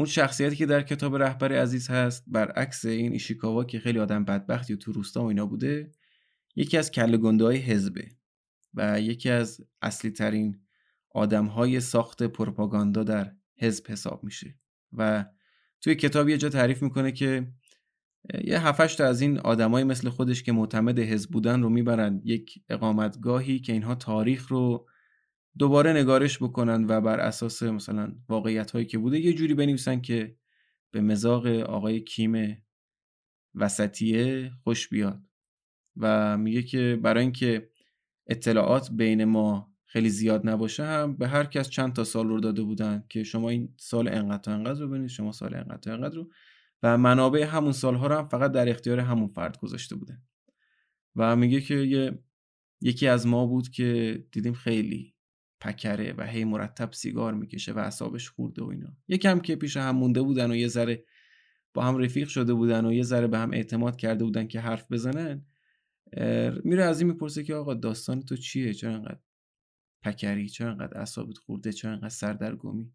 اون 0.00 0.06
شخصیتی 0.06 0.56
که 0.56 0.66
در 0.66 0.82
کتاب 0.82 1.16
رهبر 1.16 1.52
عزیز 1.52 1.90
هست 1.90 2.24
برعکس 2.26 2.84
این 2.84 3.12
ایشیکاوا 3.12 3.64
که 3.64 3.78
خیلی 3.78 3.98
آدم 3.98 4.24
بدبختی 4.24 4.74
و 4.74 4.76
تو 4.76 4.92
روستا 4.92 5.22
و 5.22 5.26
اینا 5.26 5.46
بوده 5.46 5.90
یکی 6.56 6.78
از 6.78 6.90
کله 6.90 7.16
گنده 7.16 7.44
های 7.44 7.56
حزبه 7.56 8.08
و 8.74 9.00
یکی 9.00 9.30
از 9.30 9.60
اصلی 9.82 10.10
ترین 10.10 10.60
آدم 11.10 11.46
های 11.46 11.80
ساخت 11.80 12.22
پروپاگاندا 12.22 13.04
در 13.04 13.32
حزب 13.58 13.90
حساب 13.90 14.24
میشه. 14.24 14.58
و 14.92 15.24
توی 15.80 15.94
کتاب 15.94 16.28
یه 16.28 16.38
جا 16.38 16.48
تعریف 16.48 16.82
می‌کنه 16.82 17.12
که 17.12 17.52
یه 18.44 18.66
هفتش 18.66 18.94
تا 18.94 19.06
از 19.06 19.20
این 19.20 19.38
آدمای 19.38 19.84
مثل 19.84 20.08
خودش 20.08 20.42
که 20.42 20.52
معتمد 20.52 20.98
حزب 20.98 21.30
بودن 21.30 21.62
رو 21.62 21.68
می‌برن 21.68 22.20
یک 22.24 22.62
اقامتگاهی 22.68 23.60
که 23.60 23.72
اینها 23.72 23.94
تاریخ 23.94 24.48
رو 24.48 24.86
دوباره 25.58 25.92
نگارش 25.92 26.42
بکنن 26.42 26.84
و 26.88 27.00
بر 27.00 27.20
اساس 27.20 27.62
مثلا 27.62 28.12
واقعیت 28.28 28.70
هایی 28.70 28.86
که 28.86 28.98
بوده 28.98 29.20
یه 29.20 29.32
جوری 29.32 29.54
بنویسن 29.54 30.00
که 30.00 30.36
به 30.90 31.00
مزاق 31.00 31.46
آقای 31.46 32.00
کیم 32.00 32.64
وسطیه 33.54 34.50
خوش 34.64 34.88
بیاد. 34.88 35.22
و 35.96 36.38
میگه 36.38 36.62
که 36.62 36.98
برای 37.02 37.22
اینکه 37.22 37.70
اطلاعات 38.26 38.90
بین 38.92 39.24
ما 39.24 39.74
خیلی 39.84 40.08
زیاد 40.08 40.48
نباشه 40.48 40.84
هم 40.84 41.16
به 41.16 41.28
هر 41.28 41.44
کس 41.44 41.68
چند 41.68 41.92
تا 41.92 42.04
سال 42.04 42.28
رو 42.28 42.40
داده 42.40 42.62
بودن 42.62 43.04
که 43.08 43.22
شما 43.24 43.48
این 43.50 43.74
سال 43.76 44.08
انقدر 44.08 44.42
تا 44.42 44.52
انقدر 44.52 44.80
رو 44.80 44.88
ببینید 44.88 45.08
شما 45.08 45.32
سال 45.32 45.54
انقدر 45.54 45.76
تا 45.76 45.92
انقدر 45.92 46.16
رو. 46.16 46.30
و 46.82 46.98
منابع 46.98 47.42
همون 47.42 47.72
سالها 47.72 48.06
رو 48.06 48.14
هم 48.14 48.28
فقط 48.28 48.52
در 48.52 48.68
اختیار 48.68 49.00
همون 49.00 49.28
فرد 49.28 49.58
گذاشته 49.58 49.96
بودن 49.96 50.22
و 51.16 51.36
میگه 51.36 51.60
که 51.60 51.74
یه 51.74 52.18
یکی 52.80 53.06
از 53.08 53.26
ما 53.26 53.46
بود 53.46 53.68
که 53.68 54.24
دیدیم 54.32 54.52
خیلی 54.52 55.14
پکره 55.60 56.14
و 56.18 56.26
هی 56.26 56.44
مرتب 56.44 56.92
سیگار 56.92 57.34
می‌کشه 57.34 57.72
و 57.72 57.78
اعصابش 57.78 58.30
خورده 58.30 58.62
و 58.62 58.66
اینا. 58.66 58.96
یکم 59.08 59.40
که 59.40 59.56
پیش 59.56 59.76
هم 59.76 59.96
مونده 59.96 60.22
بودن 60.22 60.50
و 60.50 60.56
یه 60.56 60.68
ذره 60.68 61.04
با 61.74 61.84
هم 61.84 61.98
رفیق 61.98 62.28
شده 62.28 62.54
بودن 62.54 62.84
و 62.84 62.92
یه 62.92 63.02
ذره 63.02 63.26
به 63.26 63.38
هم 63.38 63.52
اعتماد 63.52 63.96
کرده 63.96 64.24
بودن 64.24 64.46
که 64.46 64.60
حرف 64.60 64.92
بزنن 64.92 65.46
میره 66.64 66.84
از 66.84 67.00
این 67.00 67.10
می‌پرسه 67.10 67.44
که 67.44 67.54
آقا 67.54 67.74
داستان 67.74 68.22
تو 68.22 68.36
چیه؟ 68.36 68.74
چرا 68.74 68.94
انقدر 68.94 69.20
پکری؟ 70.02 70.48
چرا 70.48 70.70
انقدر 70.70 70.98
اعصابت 70.98 71.38
خورده؟ 71.38 71.72
چرا 71.72 71.92
انقدر 71.92 72.08
سردرگمی؟ 72.08 72.92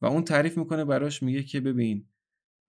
و 0.00 0.06
اون 0.06 0.24
تعریف 0.24 0.58
می‌کنه 0.58 0.84
براش 0.84 1.22
میگه 1.22 1.42
که 1.42 1.60
ببین 1.60 2.08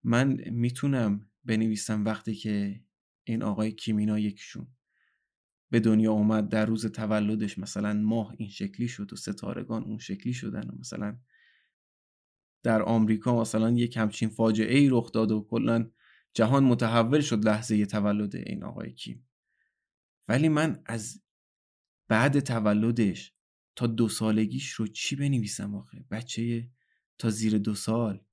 من 0.04 0.40
می‌تونم 0.50 1.30
بنویسم 1.44 2.04
وقتی 2.04 2.34
که 2.34 2.80
این 3.24 3.42
آقای 3.42 3.72
کیمینا 3.72 4.18
یکشون 4.18 4.66
به 5.70 5.80
دنیا 5.80 6.12
اومد 6.12 6.48
در 6.48 6.66
روز 6.66 6.86
تولدش 6.86 7.58
مثلا 7.58 7.92
ماه 7.92 8.34
این 8.38 8.48
شکلی 8.48 8.88
شد 8.88 9.12
و 9.12 9.16
ستارگان 9.16 9.84
اون 9.84 9.98
شکلی 9.98 10.32
شدن 10.32 10.68
و 10.68 10.78
مثلا 10.78 11.18
در 12.62 12.82
آمریکا 12.82 13.40
مثلا 13.40 13.70
یک 13.70 13.96
همچین 13.96 14.28
فاجعه 14.28 14.78
ای 14.78 14.88
رخ 14.88 15.12
داد 15.12 15.32
و 15.32 15.46
کلا 15.50 15.90
جهان 16.34 16.64
متحول 16.64 17.20
شد 17.20 17.44
لحظه 17.44 17.86
تولد 17.86 18.36
این 18.36 18.64
آقای 18.64 18.92
کیم. 18.92 19.28
ولی 20.28 20.48
من 20.48 20.82
از 20.86 21.22
بعد 22.08 22.40
تولدش 22.40 23.34
تا 23.76 23.86
دو 23.86 24.08
سالگیش 24.08 24.70
رو 24.70 24.86
چی 24.86 25.16
بنویسم 25.16 25.74
آخه؟ 25.74 26.04
بچه 26.10 26.70
تا 27.18 27.30
زیر 27.30 27.58
دو 27.58 27.74
سال 27.74 28.24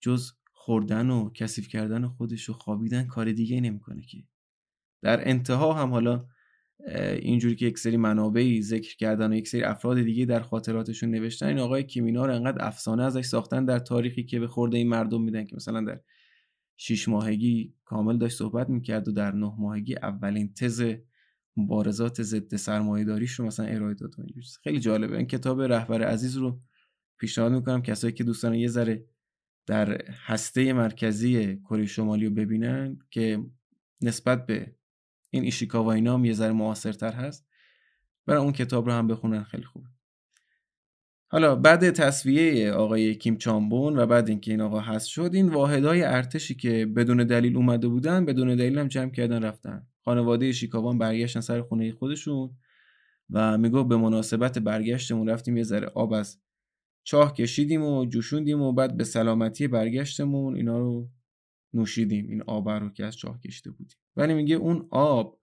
جز 0.00 0.32
خوردن 0.52 1.10
و 1.10 1.30
کثیف 1.30 1.68
کردن 1.68 2.06
خودش 2.08 2.50
و 2.50 2.52
خوابیدن 2.52 3.04
کار 3.06 3.32
دیگه 3.32 3.60
نمی‌کنه 3.60 4.02
که. 4.02 4.24
در 5.02 5.28
انتها 5.28 5.72
هم 5.72 5.90
حالا 5.90 6.26
اینجوری 7.22 7.56
که 7.56 7.66
یک 7.66 7.78
سری 7.78 7.96
منابعی 7.96 8.62
ذکر 8.62 8.96
کردن 8.96 9.32
و 9.32 9.36
یک 9.36 9.48
سری 9.48 9.62
افراد 9.62 10.02
دیگه 10.02 10.24
در 10.24 10.40
خاطراتشون 10.40 11.10
نوشتن 11.10 11.46
این 11.46 11.58
آقای 11.58 11.84
کیمینا 11.84 12.26
رو 12.26 12.34
انقدر 12.34 12.66
افسانه 12.66 13.02
ازش 13.02 13.24
ساختن 13.24 13.64
در 13.64 13.78
تاریخی 13.78 14.24
که 14.24 14.40
به 14.40 14.46
خورده 14.46 14.78
این 14.78 14.88
مردم 14.88 15.22
میدن 15.22 15.44
که 15.44 15.56
مثلا 15.56 15.80
در 15.80 16.00
شیش 16.76 17.08
ماهگی 17.08 17.74
کامل 17.84 18.18
داشت 18.18 18.38
صحبت 18.38 18.68
می‌کرد 18.68 19.08
و 19.08 19.12
در 19.12 19.32
نه 19.32 19.52
ماهگی 19.58 19.96
اولین 19.96 20.54
تز 20.54 20.94
مبارزات 21.56 22.22
ضد 22.22 22.56
سرمایه‌داریش 22.56 23.32
رو 23.32 23.46
مثلا 23.46 23.66
ارائه 23.66 23.94
داد 23.94 24.14
خیلی 24.62 24.80
جالبه. 24.80 25.16
این 25.16 25.26
کتاب 25.26 25.62
رهبر 25.62 26.02
عزیز 26.02 26.36
رو 26.36 26.60
پیشنهاد 27.18 27.52
می‌کنم 27.52 27.82
کسایی 27.82 28.12
که 28.12 28.24
دوستان 28.24 28.54
یه 28.54 28.68
ذره 28.68 29.04
در 29.66 30.02
هسته 30.26 30.72
مرکزی 30.72 31.56
کره 31.56 31.86
شمالی 31.86 32.26
رو 32.26 32.34
ببینن 32.34 32.98
که 33.10 33.44
نسبت 34.02 34.46
به 34.46 34.74
این 35.30 35.42
ایشیکاوا 35.42 35.92
اینا 35.92 36.14
هم 36.14 36.24
یه 36.24 36.32
ذره 36.32 36.52
معاصرتر 36.52 37.12
هست. 37.12 37.46
برای 38.26 38.42
اون 38.42 38.52
کتاب 38.52 38.86
رو 38.86 38.92
هم 38.92 39.06
بخونن 39.06 39.42
خیلی 39.42 39.64
خوبه 39.64 39.86
حالا 41.32 41.56
بعد 41.56 41.90
تصویه 41.90 42.72
آقای 42.72 43.14
کیم 43.14 43.36
چامبون 43.36 43.98
و 43.98 44.06
بعد 44.06 44.28
اینکه 44.28 44.50
این 44.50 44.60
آقا 44.60 44.80
هست 44.80 45.06
شد 45.06 45.30
این 45.34 45.48
واحدهای 45.48 46.02
ارتشی 46.02 46.54
که 46.54 46.86
بدون 46.86 47.16
دلیل 47.16 47.56
اومده 47.56 47.88
بودن 47.88 48.24
بدون 48.24 48.56
دلیل 48.56 48.78
هم 48.78 48.88
جمع 48.88 49.10
کردن 49.10 49.42
رفتن. 49.42 49.86
خانواده 50.04 50.52
شیکاوان 50.52 50.98
برگشتن 50.98 51.40
سر 51.40 51.62
خونه 51.62 51.92
خودشون 51.92 52.56
و 53.30 53.58
میگو 53.58 53.84
به 53.84 53.96
مناسبت 53.96 54.58
برگشتمون 54.58 55.28
رفتیم 55.28 55.56
یه 55.56 55.62
ذره 55.62 55.86
آب 55.86 56.12
از 56.12 56.40
چاه 57.04 57.34
کشیدیم 57.34 57.82
و 57.82 58.06
جوشوندیم 58.06 58.60
و 58.60 58.72
بعد 58.72 58.96
به 58.96 59.04
سلامتی 59.04 59.68
برگشتمون 59.68 60.56
اینا 60.56 60.78
رو 60.78 61.10
نوشیدیم 61.74 62.28
این 62.28 62.42
آب 62.42 62.68
رو 62.68 62.90
که 62.90 63.04
از 63.04 63.16
چاه 63.16 63.40
کشیده 63.40 63.70
بودیم. 63.70 63.96
ولی 64.16 64.34
میگه 64.34 64.54
اون 64.54 64.88
آب 64.90 65.40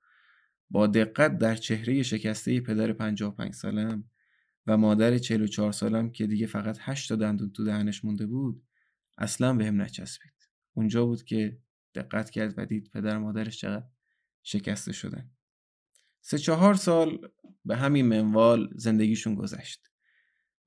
با 0.70 0.88
دقت 0.88 1.38
در 1.38 1.56
چهره 1.56 2.04
شکسته 2.04 2.62
پدر 2.62 2.94
55 2.94 3.54
سالم 3.54 4.10
و 4.68 4.78
مادر 4.78 5.18
44 5.18 5.72
سالم 5.72 6.12
که 6.12 6.28
دیگه 6.28 6.48
فقط 6.48 6.78
8 6.82 7.10
تا 7.10 7.16
دندون 7.16 7.52
تو 7.52 7.66
دهنش 7.66 8.06
مونده 8.06 8.26
بود 8.26 8.64
اصلا 9.18 9.54
بهم 9.54 9.82
نچسبید. 9.82 10.34
اونجا 10.74 11.06
بود 11.06 11.24
که 11.24 11.58
دقت 11.96 12.30
کرد 12.30 12.54
و 12.58 12.66
دید 12.66 12.90
پدر 12.94 13.18
مادرش 13.18 13.58
چقدر 13.58 13.86
شکسته 14.44 14.92
شدن. 14.92 15.32
سه 16.22 16.38
چهار 16.38 16.74
سال 16.74 17.18
به 17.66 17.76
همین 17.76 18.06
منوال 18.06 18.70
زندگیشون 18.76 19.36
گذشت 19.36 19.92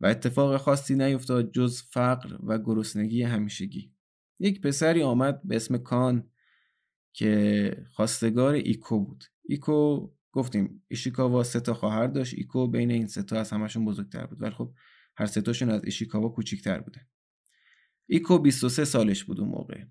و 0.01 0.07
اتفاق 0.07 0.57
خاصی 0.57 0.95
نیفتاد 0.95 1.53
جز 1.53 1.83
فقر 1.83 2.39
و 2.43 2.59
گرسنگی 2.59 3.23
همیشگی. 3.23 3.95
یک 4.39 4.61
پسری 4.61 5.03
آمد 5.03 5.41
به 5.45 5.57
اسم 5.57 5.79
کان 5.79 6.31
که 7.13 7.87
خواستگار 7.93 8.55
ایکو 8.55 8.99
بود. 9.01 9.25
ایکو 9.43 10.11
گفتیم 10.33 10.83
ایشیکاوا 10.89 11.43
سه 11.43 11.61
تا 11.61 11.75
خواهر 11.75 12.07
داشت. 12.07 12.35
ایکو 12.37 12.67
بین 12.67 12.91
این 12.91 13.07
سه 13.07 13.23
تا 13.23 13.41
از 13.41 13.51
همشون 13.51 13.85
بزرگتر 13.85 14.27
بود. 14.27 14.43
ولی 14.43 14.51
خب 14.51 14.73
هر 15.17 15.27
سه 15.27 15.41
تاشون 15.41 15.71
از 15.71 15.85
ایشیکاوا 15.85 16.29
کوچیکتر 16.29 16.81
بوده 16.81 17.07
ایکو 18.07 18.39
23 18.39 18.85
سالش 18.85 19.25
بود 19.25 19.41
اون 19.41 19.49
موقع. 19.49 19.85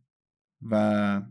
و 0.62 1.22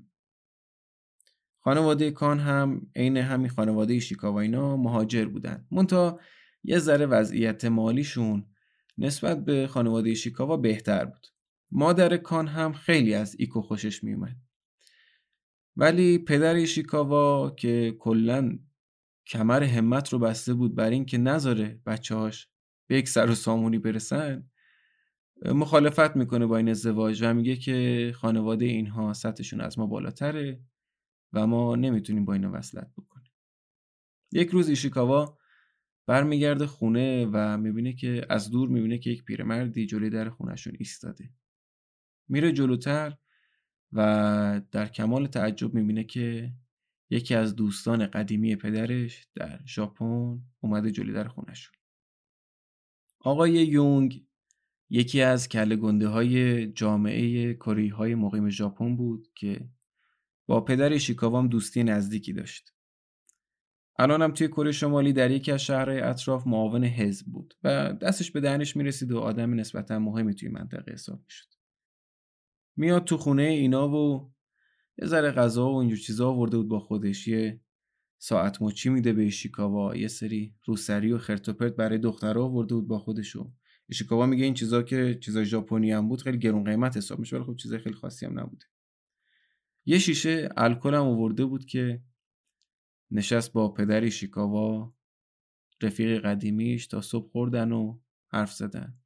خانواده 1.60 2.10
کان 2.10 2.38
هم 2.38 2.86
عین 2.96 3.16
همین 3.16 3.48
خانواده 3.48 3.94
ایشیکاوا 3.94 4.40
اینا 4.40 4.76
مهاجر 4.76 5.24
بودن. 5.24 5.66
مونتا 5.70 6.20
یه 6.64 6.78
ذره 6.78 7.06
وضعیت 7.06 7.64
مالیشون 7.64 8.46
نسبت 8.98 9.44
به 9.44 9.66
خانواده 9.66 10.08
ایشیکاوا 10.08 10.56
بهتر 10.56 11.04
بود. 11.04 11.26
مادر 11.70 12.16
کان 12.16 12.46
هم 12.46 12.72
خیلی 12.72 13.14
از 13.14 13.36
ایکو 13.38 13.62
خوشش 13.62 14.04
میومد 14.04 14.36
ولی 15.78 16.18
پدر 16.18 16.54
ایشیکاوا 16.54 17.50
که 17.50 17.96
کلا 17.98 18.58
کمر 19.26 19.62
همت 19.62 20.12
رو 20.12 20.18
بسته 20.18 20.54
بود 20.54 20.74
بر 20.74 20.90
اینکه 20.90 21.18
نذاره 21.18 21.80
بچه‌هاش 21.86 22.48
به 22.86 22.98
یک 22.98 23.08
سر 23.08 23.30
و 23.30 23.34
سامونی 23.34 23.78
برسن 23.78 24.50
مخالفت 25.44 26.16
می‌کنه 26.16 26.46
با 26.46 26.56
این 26.56 26.68
ازدواج 26.68 27.22
و 27.22 27.34
میگه 27.34 27.56
که 27.56 28.12
خانواده 28.16 28.64
اینها 28.64 29.12
سطحشون 29.12 29.60
از 29.60 29.78
ما 29.78 29.86
بالاتره 29.86 30.60
و 31.32 31.46
ما 31.46 31.76
نمی‌تونیم 31.76 32.24
با 32.24 32.32
اینا 32.32 32.50
وصلت 32.52 32.92
بکنیم. 32.96 33.32
یک 34.32 34.48
روز 34.48 34.68
ایشیکاوا 34.68 35.38
برمیگرده 36.06 36.66
خونه 36.66 37.26
و 37.32 37.58
می‌بینه 37.58 37.92
که 37.92 38.26
از 38.28 38.50
دور 38.50 38.68
می‌بینه 38.68 38.98
که 38.98 39.10
یک 39.10 39.24
پیرمردی 39.24 39.86
جلوی 39.86 40.10
در 40.10 40.30
خونهشون 40.30 40.72
ایستاده. 40.78 41.30
میره 42.28 42.52
جلوتر 42.52 43.16
و 43.92 44.60
در 44.70 44.86
کمال 44.86 45.26
تعجب 45.26 45.74
می‌بینه 45.74 46.04
که 46.04 46.52
یکی 47.10 47.34
از 47.34 47.56
دوستان 47.56 48.06
قدیمی 48.06 48.56
پدرش 48.56 49.28
در 49.34 49.60
ژاپن 49.66 50.40
اومده 50.60 50.90
جلوی 50.90 51.12
در 51.12 51.28
خونشون 51.28 51.74
آقای 53.20 53.52
یونگ 53.52 54.24
یکی 54.90 55.22
از 55.22 55.48
کله 55.48 55.76
گنده 55.76 56.08
های 56.08 56.66
جامعه 56.72 57.54
کره 57.54 57.94
های 57.94 58.14
مقیم 58.14 58.48
ژاپن 58.48 58.96
بود 58.96 59.28
که 59.34 59.68
با 60.46 60.60
پدر 60.60 60.98
شیکاوام 60.98 61.48
دوستی 61.48 61.84
نزدیکی 61.84 62.32
داشت. 62.32 62.74
الان 63.98 64.22
هم 64.22 64.32
توی 64.32 64.48
کره 64.48 64.72
شمالی 64.72 65.12
در 65.12 65.30
یکی 65.30 65.52
از 65.52 65.62
شهرهای 65.62 66.00
اطراف 66.00 66.46
معاون 66.46 66.84
حزب 66.84 67.26
بود 67.26 67.54
و 67.64 67.92
دستش 67.92 68.30
به 68.30 68.40
دهنش 68.40 68.76
می‌رسید 68.76 69.12
و 69.12 69.18
آدم 69.18 69.54
نسبتا 69.54 69.98
مهمی 69.98 70.34
توی 70.34 70.48
منطقه 70.48 70.92
حساب 70.92 71.20
می‌شد. 71.24 71.57
میاد 72.78 73.04
تو 73.04 73.16
خونه 73.16 73.42
اینا 73.42 73.88
و 73.88 74.32
یه 74.98 75.08
ذره 75.08 75.30
غذا 75.30 75.72
و 75.72 75.76
اینجور 75.76 75.98
چیزا 75.98 76.28
آورده 76.28 76.56
بود 76.56 76.68
با 76.68 76.80
خودش. 76.80 77.28
یه 77.28 77.60
ساعت 78.18 78.62
مچی 78.62 78.88
میده 78.88 79.12
به 79.12 79.22
ایشیکاوا. 79.22 79.96
یه 79.96 80.08
سری 80.08 80.54
روسری 80.64 81.12
و 81.12 81.18
خرتوپرت 81.18 81.76
برای 81.76 81.98
دخترها 81.98 82.44
آورده 82.44 82.74
بود 82.74 82.88
با 82.88 82.98
خودشو 82.98 83.52
ایشیکاوا 83.88 84.26
میگه 84.26 84.44
این 84.44 84.54
چیزا 84.54 84.82
که 84.82 85.18
چیزای 85.22 85.44
ژاپنی 85.44 85.92
هم 85.92 86.08
بود 86.08 86.22
خیلی 86.22 86.38
گرون 86.38 86.64
قیمت 86.64 86.96
حساب 86.96 87.18
میشه 87.18 87.36
ولی 87.36 87.44
خب 87.44 87.56
چیزای 87.56 87.78
خیلی 87.78 87.94
خاصی 87.94 88.26
هم 88.26 88.40
نبوده. 88.40 88.64
یه 89.84 89.98
شیشه 89.98 90.48
الکل 90.56 90.94
هم 90.94 91.06
آورده 91.06 91.44
بود 91.44 91.64
که 91.64 92.02
نشست 93.10 93.52
با 93.52 93.72
پدر 93.72 94.00
ایشیکاوا. 94.00 94.94
رفیق 95.82 96.22
قدیمیش 96.24 96.86
تا 96.86 97.00
صبح 97.00 97.30
خوردن 97.30 97.72
و 97.72 97.98
حرف 98.28 98.52
زدن. 98.52 98.98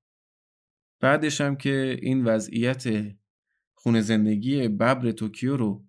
بعدش 1.00 1.40
هم 1.40 1.56
که 1.56 1.98
این 2.02 2.24
وضعیت 2.24 3.12
خونه 3.82 4.00
زندگی 4.00 4.68
ببر 4.68 5.10
توکیو 5.10 5.56
رو 5.56 5.84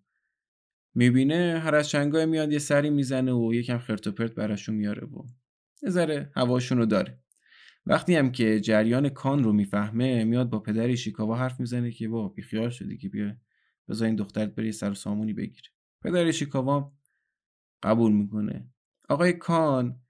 می‌بینه 0.95 1.59
هر 1.63 1.75
از 1.75 1.89
چنگای 1.89 2.25
میاد 2.25 2.51
یه 2.51 2.59
سری 2.59 2.89
می‌زنه 2.89 3.33
و 3.33 3.53
یکم 3.53 3.77
خرت 3.77 4.07
و 4.07 4.27
براشون 4.27 4.75
میاره 4.75 5.07
و 5.07 5.27
یه 5.83 5.89
ذره 5.89 6.31
هواشون 6.35 6.77
رو 6.77 6.85
داره. 6.85 7.19
وقتی 7.85 8.15
هم 8.15 8.31
که 8.31 8.59
جریان 8.59 9.09
کان 9.09 9.43
رو 9.43 9.53
می‌فهمه 9.53 10.23
میاد 10.23 10.49
با 10.49 10.59
پدر 10.59 10.95
شیکاوا 10.95 11.35
حرف 11.35 11.59
می‌زنه 11.59 11.91
که 11.91 12.07
با 12.07 12.27
بیخیال 12.27 12.69
شدی 12.69 12.97
که 12.97 13.09
بیا 13.09 13.35
بذار 13.89 14.05
این 14.05 14.15
دخترت 14.15 14.55
بری 14.55 14.71
سر 14.71 14.93
سامونی 14.93 15.33
بگیره. 15.33 15.69
پدر 16.01 16.31
شیکاوا 16.31 16.93
قبول 17.83 18.11
می‌کنه. 18.11 18.69
آقای 19.09 19.33
کان 19.33 20.02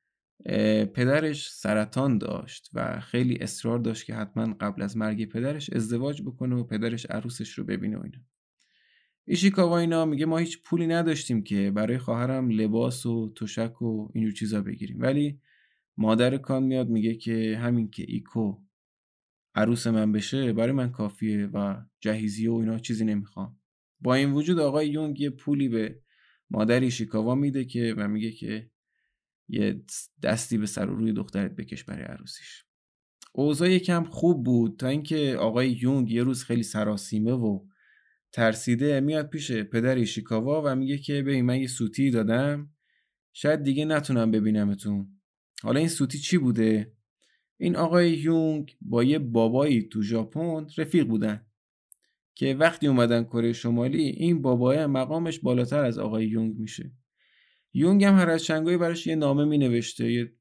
پدرش 0.94 1.50
سرطان 1.52 2.18
داشت 2.18 2.70
و 2.74 3.00
خیلی 3.00 3.38
اصرار 3.42 3.80
داشت 3.80 4.06
که 4.06 4.16
حتما 4.16 4.54
قبل 4.60 4.82
از 4.82 4.98
مرگ 4.98 5.26
پدرش 5.26 5.70
ازدواج 5.70 6.22
بکنه 6.22 6.56
و 6.56 6.64
پدرش 6.64 7.06
عروسش 7.06 7.50
رو 7.50 7.64
ببینه 7.64 7.98
و 7.98 8.02
اینا. 8.04 8.20
ایشیکاوا 9.26 9.78
اینا 9.78 10.06
میگه 10.06 10.26
ما 10.26 10.38
هیچ 10.38 10.62
پولی 10.64 10.88
نداشتیم 10.88 11.44
که 11.44 11.72
برای 11.72 11.98
خواهرم 11.98 12.50
لباس 12.50 13.06
و 13.06 13.34
تشک 13.36 13.82
و 13.82 14.10
اینجور 14.14 14.34
چیزا 14.34 14.62
بگیریم. 14.62 14.98
ولی 15.00 15.40
مادر 15.98 16.38
کان 16.38 16.64
میاد 16.64 16.90
میگه 16.90 17.16
که 17.16 17.60
همین 17.62 17.90
که 17.90 18.06
ایکو 18.08 18.58
عروس 19.56 19.88
من 19.88 20.12
بشه 20.12 20.54
برای 20.54 20.72
من 20.72 20.92
کافیه 20.92 21.46
و 21.46 21.82
جهیزیه 22.00 22.52
و 22.52 22.56
اینا 22.56 22.80
چیزی 22.80 23.06
نمی‌خوام. 23.06 23.58
با 24.02 24.14
این 24.14 24.32
وجود 24.32 24.60
آقای 24.60 24.90
یونگ 24.90 25.22
یه 25.22 25.30
پولی 25.30 25.70
به 25.70 26.00
مادر 26.50 26.80
ایشیکاوا 26.80 27.36
میده 27.36 27.66
که 27.66 27.94
و 27.98 28.08
میگه 28.08 28.32
که 28.32 28.70
یه 29.48 29.84
دستی 30.24 30.58
به 30.58 30.66
سر 30.66 30.90
و 30.90 30.96
روی 30.96 31.14
دخترت 31.14 31.56
بکش 31.56 31.84
برای 31.84 32.04
عروسیش. 32.04 32.66
اوضاع 33.32 33.72
یکم 33.72 34.04
خوب 34.04 34.44
بود 34.44 34.80
تا 34.80 34.88
اینکه 34.88 35.38
آقای 35.40 35.72
یونگ 35.72 36.12
یه 36.12 36.24
روز 36.24 36.44
خیلی 36.44 36.64
سراسیمه 36.64 37.32
و 37.32 37.66
ترسیده 38.32 39.00
میاد 39.00 39.30
پیش 39.30 39.52
پدر 39.52 39.96
ایشیکاوا 39.96 40.62
و 40.66 40.76
میگه 40.76 40.98
که 40.98 41.14
ببین 41.14 41.46
من 41.46 41.62
یه 41.62 41.68
سوتی 41.68 42.12
دادم 42.12 42.70
شاید 43.34 43.64
دیگه 43.64 43.86
نتونم 43.86 44.32
ببینمتون. 44.32 45.20
حالا 45.64 45.80
این 45.80 45.90
سوتی 45.90 46.20
چی 46.20 46.38
بوده؟ 46.38 46.94
این 47.58 47.76
آقای 47.76 48.12
یونگ 48.12 48.78
با 48.82 49.04
یه 49.04 49.20
بابایی 49.20 49.82
تو 49.82 50.02
ژاپن 50.02 50.68
رفیق 50.78 51.08
بودن 51.08 51.46
که 52.36 52.56
وقتی 52.56 52.88
اومدن 52.88 53.24
کره 53.24 53.54
شمالی 53.54 54.04
این 54.04 54.42
بابای 54.42 54.86
مقامش 54.86 55.40
بالاتر 55.40 55.84
از 55.84 55.98
آقای 55.98 56.26
یونگ 56.28 56.58
میشه. 56.58 56.92
یونگ 57.74 58.04
هم 58.04 58.16
هر 58.16 58.30
از 58.30 58.44
چنگایی 58.44 58.78
براش 58.78 59.08
یه 59.08 59.16
نامه 59.16 59.46
می 59.46 59.58
نوشته 59.58 60.14
یه 60.14 60.34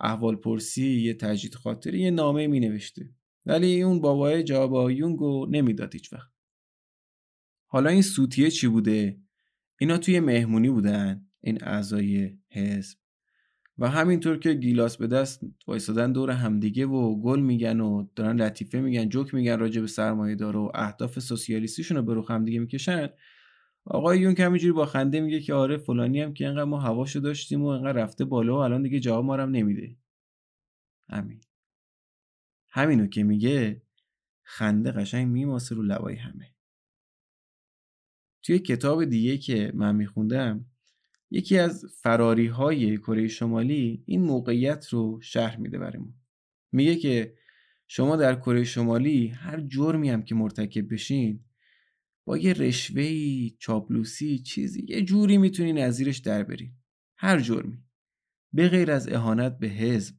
احوال 0.00 0.36
پرسی 0.36 1.00
یه 1.00 1.14
تجدید 1.14 1.54
خاطری 1.54 2.00
یه 2.00 2.10
نامه 2.10 2.46
می 2.46 2.60
نوشته 2.60 3.10
ولی 3.46 3.82
اون 3.82 4.00
بابای 4.00 4.42
جواب 4.42 4.90
یونگو 4.90 5.46
نمی‌داد 5.50 5.92
هیچ 5.92 6.12
وقت. 6.12 6.30
حالا 7.66 7.90
این 7.90 8.02
سوتیه 8.02 8.50
چی 8.50 8.68
بوده؟ 8.68 9.20
اینا 9.80 9.98
توی 9.98 10.20
مهمونی 10.20 10.70
بودن 10.70 11.26
این 11.40 11.58
اعضای 11.64 12.38
حزب. 12.50 12.98
و 13.78 13.88
همینطور 13.88 14.38
که 14.38 14.54
گیلاس 14.54 14.96
به 14.96 15.06
دست 15.06 15.40
وایسادن 15.66 16.12
دور 16.12 16.30
همدیگه 16.30 16.86
و 16.86 17.20
گل 17.20 17.40
میگن 17.40 17.80
و 17.80 18.06
دارن 18.16 18.36
لطیفه 18.36 18.80
میگن 18.80 19.08
جوک 19.08 19.34
میگن 19.34 19.58
راجع 19.58 19.80
به 19.80 19.86
سرمایه 19.86 20.34
داره 20.34 20.58
و 20.58 20.70
اهداف 20.74 21.18
سوسیالیستیشون 21.18 21.96
رو 21.96 22.02
به 22.02 22.14
رو 22.14 22.28
همدیگه 22.28 22.58
می‌کشن 22.58 23.08
آقای 23.86 24.18
یون 24.18 24.36
همینجوری 24.38 24.72
با 24.72 24.86
خنده 24.86 25.20
میگه 25.20 25.40
که 25.40 25.54
آره 25.54 25.76
فلانی 25.76 26.20
هم 26.20 26.34
که 26.34 26.46
انقدر 26.46 26.64
ما 26.64 26.80
هواشو 26.80 27.20
داشتیم 27.20 27.62
و 27.62 27.66
انقدر 27.66 28.02
رفته 28.02 28.24
بالا 28.24 28.54
و 28.54 28.58
الان 28.58 28.82
دیگه 28.82 29.00
جواب 29.00 29.24
ما 29.24 29.36
نمیده. 29.36 29.96
همین. 31.08 31.40
همینو 32.68 33.06
که 33.06 33.22
میگه 33.22 33.82
خنده 34.42 34.92
قشنگ 34.92 35.28
میماسه 35.28 35.74
رو 35.74 35.82
لبای 35.82 36.16
همه. 36.16 36.54
توی 38.42 38.58
کتاب 38.58 39.04
دیگه 39.04 39.38
که 39.38 39.72
من 39.74 39.96
میخوندم 39.96 40.66
یکی 41.30 41.58
از 41.58 41.84
فراری 42.02 42.46
های 42.46 42.98
کره 42.98 43.28
شمالی 43.28 44.02
این 44.06 44.22
موقعیت 44.22 44.88
رو 44.88 45.20
شهر 45.22 45.56
میده 45.56 45.78
برای 45.78 45.98
ما 45.98 46.14
میگه 46.72 46.96
که 46.96 47.34
شما 47.88 48.16
در 48.16 48.34
کره 48.34 48.64
شمالی 48.64 49.28
هر 49.28 49.60
جرمی 49.60 50.10
هم 50.10 50.22
که 50.22 50.34
مرتکب 50.34 50.92
بشین 50.92 51.44
با 52.24 52.38
یه 52.38 52.52
رشوهی 52.52 53.56
چاپلوسی 53.58 54.38
چیزی 54.38 54.86
یه 54.88 55.02
جوری 55.02 55.38
می‌تونین 55.38 55.78
از 55.78 55.94
زیرش 55.94 56.18
در 56.18 56.42
برین 56.42 56.72
هر 57.16 57.40
جرمی. 57.40 57.84
به 58.52 58.68
غیر 58.68 58.90
از 58.90 59.08
اهانت 59.08 59.58
به 59.58 59.66
حزب 59.66 60.14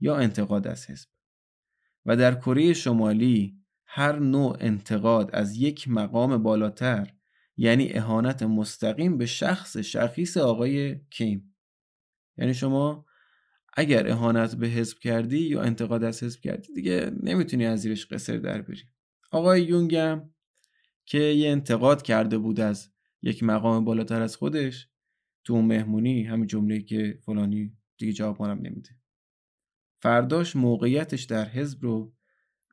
یا 0.00 0.16
انتقاد 0.16 0.66
از 0.66 0.90
حزب. 0.90 1.08
و 2.04 2.16
در 2.16 2.34
کره 2.34 2.72
شمالی 2.72 3.60
هر 3.86 4.18
نوع 4.18 4.56
انتقاد 4.60 5.30
از 5.32 5.56
یک 5.56 5.88
مقام 5.88 6.42
بالاتر 6.42 7.12
یعنی 7.56 7.92
اهانت 7.92 8.42
مستقیم 8.42 9.18
به 9.18 9.26
شخص 9.26 9.76
شخیص 9.76 10.36
آقای 10.36 11.00
کیم. 11.10 11.56
یعنی 12.38 12.54
شما 12.54 13.06
اگر 13.74 14.10
اهانت 14.10 14.54
به 14.54 14.66
حزب 14.66 14.98
کردی 14.98 15.38
یا 15.38 15.62
انتقاد 15.62 16.04
از 16.04 16.22
حزب 16.22 16.40
کردی 16.40 16.72
دیگه 16.72 17.10
نمی‌تونی 17.22 17.66
از 17.66 17.80
زیرش 17.80 18.06
قصر 18.06 18.36
در 18.36 18.62
بری. 18.62 18.82
آقای 19.30 19.62
یونگم 19.62 20.30
که 21.06 21.18
یه 21.18 21.50
انتقاد 21.50 22.02
کرده 22.02 22.38
بود 22.38 22.60
از 22.60 22.90
یک 23.22 23.42
مقام 23.42 23.84
بالاتر 23.84 24.22
از 24.22 24.36
خودش 24.36 24.88
تو 25.44 25.52
اون 25.52 25.64
مهمونی 25.64 26.22
همین 26.22 26.46
جمله 26.46 26.80
که 26.80 27.18
فلانی 27.22 27.76
دیگه 27.98 28.12
جواب 28.12 28.42
مارم 28.42 28.58
نمیده. 28.58 28.90
فرداش 30.02 30.56
موقعیتش 30.56 31.22
در 31.22 31.48
حزب 31.48 31.82
رو 31.82 32.14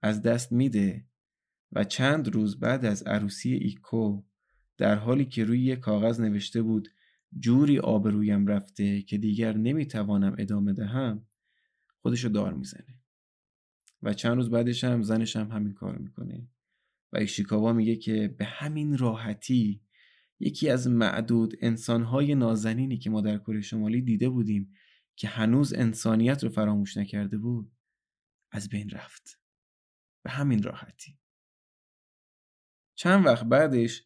از 0.01 0.21
دست 0.21 0.51
میده 0.51 1.05
و 1.71 1.83
چند 1.83 2.27
روز 2.27 2.59
بعد 2.59 2.85
از 2.85 3.03
عروسی 3.03 3.53
ایکو 3.53 4.23
در 4.77 4.95
حالی 4.95 5.25
که 5.25 5.43
روی 5.43 5.61
یک 5.61 5.79
کاغذ 5.79 6.19
نوشته 6.19 6.61
بود 6.61 6.89
جوری 7.39 7.79
آبرویم 7.79 8.47
رفته 8.47 9.01
که 9.01 9.17
دیگر 9.17 9.57
نمی‌توانم 9.57 10.35
ادامه 10.37 10.73
دهم 10.73 11.25
خودشو 12.01 12.29
دار 12.29 12.53
می‌زنه. 12.53 12.99
و 14.01 14.13
چند 14.13 14.35
روز 14.35 14.49
بعدش 14.49 14.83
هم 14.83 15.03
زنش 15.03 15.35
هم 15.35 15.51
همین 15.51 15.73
کار 15.73 15.97
می‌کنه. 15.97 16.47
و 17.13 17.17
ایشیکاوا 17.17 17.73
میگه 17.73 17.95
که 17.95 18.27
به 18.27 18.45
همین 18.45 18.97
راحتی 18.97 19.81
یکی 20.39 20.69
از 20.69 20.87
معدود 20.87 21.53
انسانهای 21.61 22.35
نازنینی 22.35 22.97
که 22.97 23.09
ما 23.09 23.21
در 23.21 23.37
کره 23.37 23.61
شمالی 23.61 24.01
دیده 24.01 24.29
بودیم 24.29 24.73
که 25.15 25.27
هنوز 25.27 25.73
انسانیت 25.73 26.43
رو 26.43 26.49
فراموش 26.49 26.97
نکرده 26.97 27.37
بود 27.37 27.71
از 28.51 28.69
بین 28.69 28.89
رفت. 28.89 29.39
به 30.23 30.31
همین 30.31 30.63
راحتی. 30.63 31.19
چند 32.95 33.25
وقت 33.25 33.45
بعدش 33.45 34.03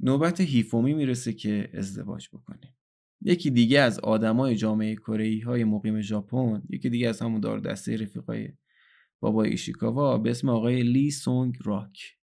نوبت 0.00 0.40
هیفومی 0.40 0.94
می‌رسه 0.94 1.32
که 1.32 1.70
ازدواج 1.74 2.28
بکنه. 2.32 2.76
یکی 3.20 3.50
دیگه 3.50 3.80
از 3.80 3.98
آدمای 3.98 4.56
جامعه 4.56 4.96
کره 4.96 5.40
های 5.44 5.64
مقیم 5.64 6.00
ژاپن 6.00 6.62
یکی 6.68 6.90
دیگه 6.90 7.08
از 7.08 7.22
همون 7.22 7.40
دار 7.40 7.60
دسته 7.60 7.96
رفیقای 7.96 8.48
بابای 9.20 9.50
ایشیکاوا 9.50 10.18
به 10.18 10.30
اسم 10.30 10.48
آقای 10.48 10.82
لی 10.82 11.10
سونگ 11.10 11.56
راک. 11.64 12.18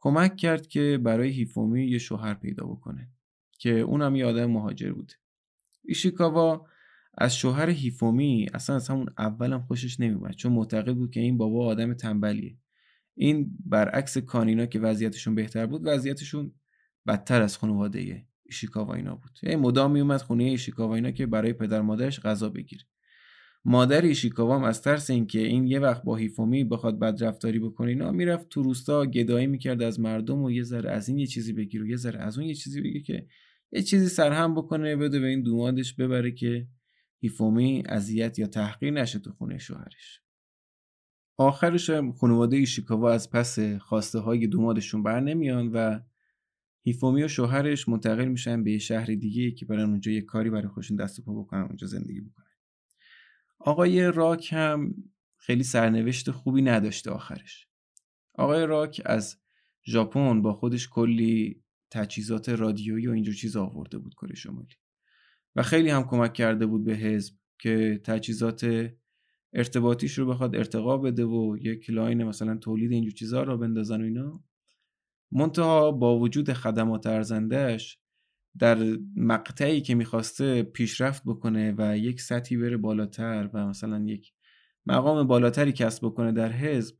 کمک 0.00 0.36
کرد 0.36 0.66
که 0.66 0.98
برای 1.02 1.30
هیفومی 1.30 1.86
یه 1.86 1.98
شوهر 1.98 2.34
پیدا 2.34 2.66
بکنه 2.66 3.08
که 3.58 3.70
اونم 3.70 4.16
یه 4.16 4.26
آدم 4.26 4.46
مهاجر 4.46 4.92
بود. 4.92 5.12
ایشیکاوا 5.84 6.66
از 7.18 7.36
شوهر 7.36 7.70
هیفومی 7.70 8.48
اصلا 8.54 8.76
از 8.76 8.88
همون 8.88 9.06
اولم 9.18 9.62
خوشش 9.62 10.00
نمیومد 10.00 10.34
چون 10.34 10.52
معتقد 10.52 10.94
بود 10.94 11.10
که 11.10 11.20
این 11.20 11.38
بابا 11.38 11.66
آدم 11.66 11.94
تنبلیه. 11.94 12.56
این 13.14 13.56
برعکس 13.66 14.18
کانینا 14.18 14.66
که 14.66 14.80
وضعیتشون 14.80 15.34
بهتر 15.34 15.66
بود 15.66 15.82
وضعیتشون 15.84 16.52
بدتر 17.06 17.42
از 17.42 17.58
خانواده 17.58 18.26
ایشیکاوا 18.42 18.94
اینا 18.94 19.14
بود. 19.14 19.38
یعنی 19.42 19.56
مدام 19.56 19.92
میومد 19.92 20.20
خونه 20.20 20.44
ایشیکاوا 20.44 20.94
اینا 20.94 21.10
که 21.10 21.26
برای 21.26 21.52
پدر 21.52 21.80
مادرش 21.80 22.20
غذا 22.20 22.48
بگیره 22.48 22.84
مادر 23.64 24.02
ایشیکاوا 24.02 24.66
از 24.66 24.82
ترس 24.82 25.10
اینکه 25.10 25.38
این 25.38 25.66
یه 25.66 25.78
وقت 25.78 26.02
با 26.02 26.16
هیفومی 26.16 26.64
بخواد 26.64 26.98
بدرفتاری 26.98 27.58
بکنه 27.58 27.88
اینا 27.90 28.10
می‌رفت 28.10 28.48
تو 28.48 28.62
روستا 28.62 29.06
گدایی 29.06 29.46
می‌کرد 29.46 29.82
از 29.82 30.00
مردم 30.00 30.42
و 30.42 30.50
یه 30.50 30.62
ذره 30.62 30.90
از 30.90 31.08
این 31.08 31.18
یه 31.18 31.26
چیزی 31.26 31.52
بگیر 31.52 31.82
و 31.82 31.86
یه 31.86 31.96
ذره 31.96 32.20
از 32.20 32.38
اون 32.38 32.46
یه 32.46 32.54
چیزی 32.54 32.80
بگیر 32.80 33.02
که 33.02 33.26
یه 33.72 33.82
چیزی 33.82 34.08
سرهم 34.08 34.54
بکنه 34.54 34.96
بده 34.96 35.20
به 35.20 35.26
این 35.26 35.42
دومادش 35.42 35.94
ببره 35.94 36.32
که 36.32 36.68
هیفومی 37.20 37.82
اذیت 37.86 38.38
یا 38.38 38.46
تحقیر 38.46 38.90
نشه 38.90 39.18
تو 39.18 39.32
خونه 39.32 39.58
شوهرش. 39.58 40.20
آخرش 41.36 41.90
خانواده 41.90 42.56
ایشیکاوا 42.56 43.12
از 43.12 43.30
پس 43.30 43.58
خواسته 43.58 44.18
های 44.18 44.46
دومادشون 44.46 45.02
بر 45.02 45.20
نمیان 45.20 45.68
و 45.72 46.00
هیفومی 46.82 47.22
و 47.22 47.28
شوهرش 47.28 47.88
منتقل 47.88 48.24
میشن 48.24 48.64
به 48.64 48.78
شهر 48.78 49.06
دیگه 49.06 49.50
که 49.50 49.66
برن 49.66 49.90
اونجا 49.90 50.12
یه 50.12 50.20
کاری 50.22 50.50
برای 50.50 50.68
خودشون 50.68 50.96
دست 50.96 51.18
و 51.18 51.22
پا 51.22 51.42
بکنن 51.42 51.62
اونجا 51.62 51.86
زندگی 51.86 52.20
بکنن. 52.20 52.49
آقای 53.60 54.12
راک 54.12 54.52
هم 54.52 54.94
خیلی 55.36 55.62
سرنوشت 55.62 56.30
خوبی 56.30 56.62
نداشته 56.62 57.10
آخرش. 57.10 57.68
آقای 58.34 58.66
راک 58.66 59.02
از 59.04 59.36
ژاپن 59.86 60.42
با 60.42 60.52
خودش 60.52 60.88
کلی 60.88 61.62
تجهیزات 61.90 62.48
رادیویی 62.48 63.06
و 63.06 63.10
اینجور 63.10 63.34
چیز 63.34 63.56
آورده 63.56 63.98
بود 63.98 64.14
کره 64.14 64.34
شمالی. 64.34 64.74
و 65.56 65.62
خیلی 65.62 65.90
هم 65.90 66.04
کمک 66.04 66.32
کرده 66.32 66.66
بود 66.66 66.84
به 66.84 66.94
حزب 66.94 67.34
که 67.58 68.00
تجهیزات 68.04 68.90
ارتباطیش 69.52 70.18
رو 70.18 70.26
بخواد 70.26 70.56
ارتقا 70.56 70.98
بده 70.98 71.24
و 71.24 71.56
یک 71.60 71.90
line 71.90 72.24
مثلا 72.24 72.56
تولید 72.56 72.92
اینجور 72.92 73.12
چیزها 73.12 73.42
رو 73.42 73.58
بندازن 73.58 74.00
و 74.00 74.04
اینا. 74.04 74.44
منتها 75.32 75.92
با 75.92 76.18
وجود 76.18 76.52
خدمات 76.52 77.06
ارزندهش 77.06 77.98
در 78.58 78.98
مقطعی 79.16 79.80
که 79.80 79.94
می‌خواسته 79.94 80.62
پیشرفت 80.62 81.22
بکنه 81.26 81.74
و 81.78 81.98
یک 81.98 82.20
سطحی 82.20 82.56
بره 82.56 82.76
بالاتر 82.76 83.50
و 83.52 83.66
مثلا 83.66 84.04
یک 84.04 84.32
مقام 84.86 85.26
بالاتری 85.26 85.72
کسب 85.72 86.06
بکنه 86.06 86.32
در 86.32 86.52
حزب 86.52 86.96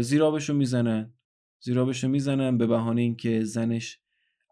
زیرابشو 0.00 0.54
می‌زنن. 0.54 1.14
زیرابشو 1.60 2.08
می‌زنن 2.08 2.58
به 2.58 2.66
بهانه 2.66 3.00
اینکه 3.00 3.44
زنش 3.44 4.00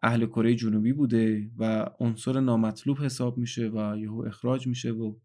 اهل 0.03 0.25
کره 0.25 0.55
جنوبی 0.55 0.93
بوده 0.93 1.51
و 1.57 1.89
عنصر 1.99 2.39
نامطلوب 2.39 2.97
حساب 2.97 3.37
میشه 3.37 3.67
و 3.67 3.97
یهو 3.97 4.23
اخراج 4.27 4.67
میشه 4.67 4.91
و 4.91 5.15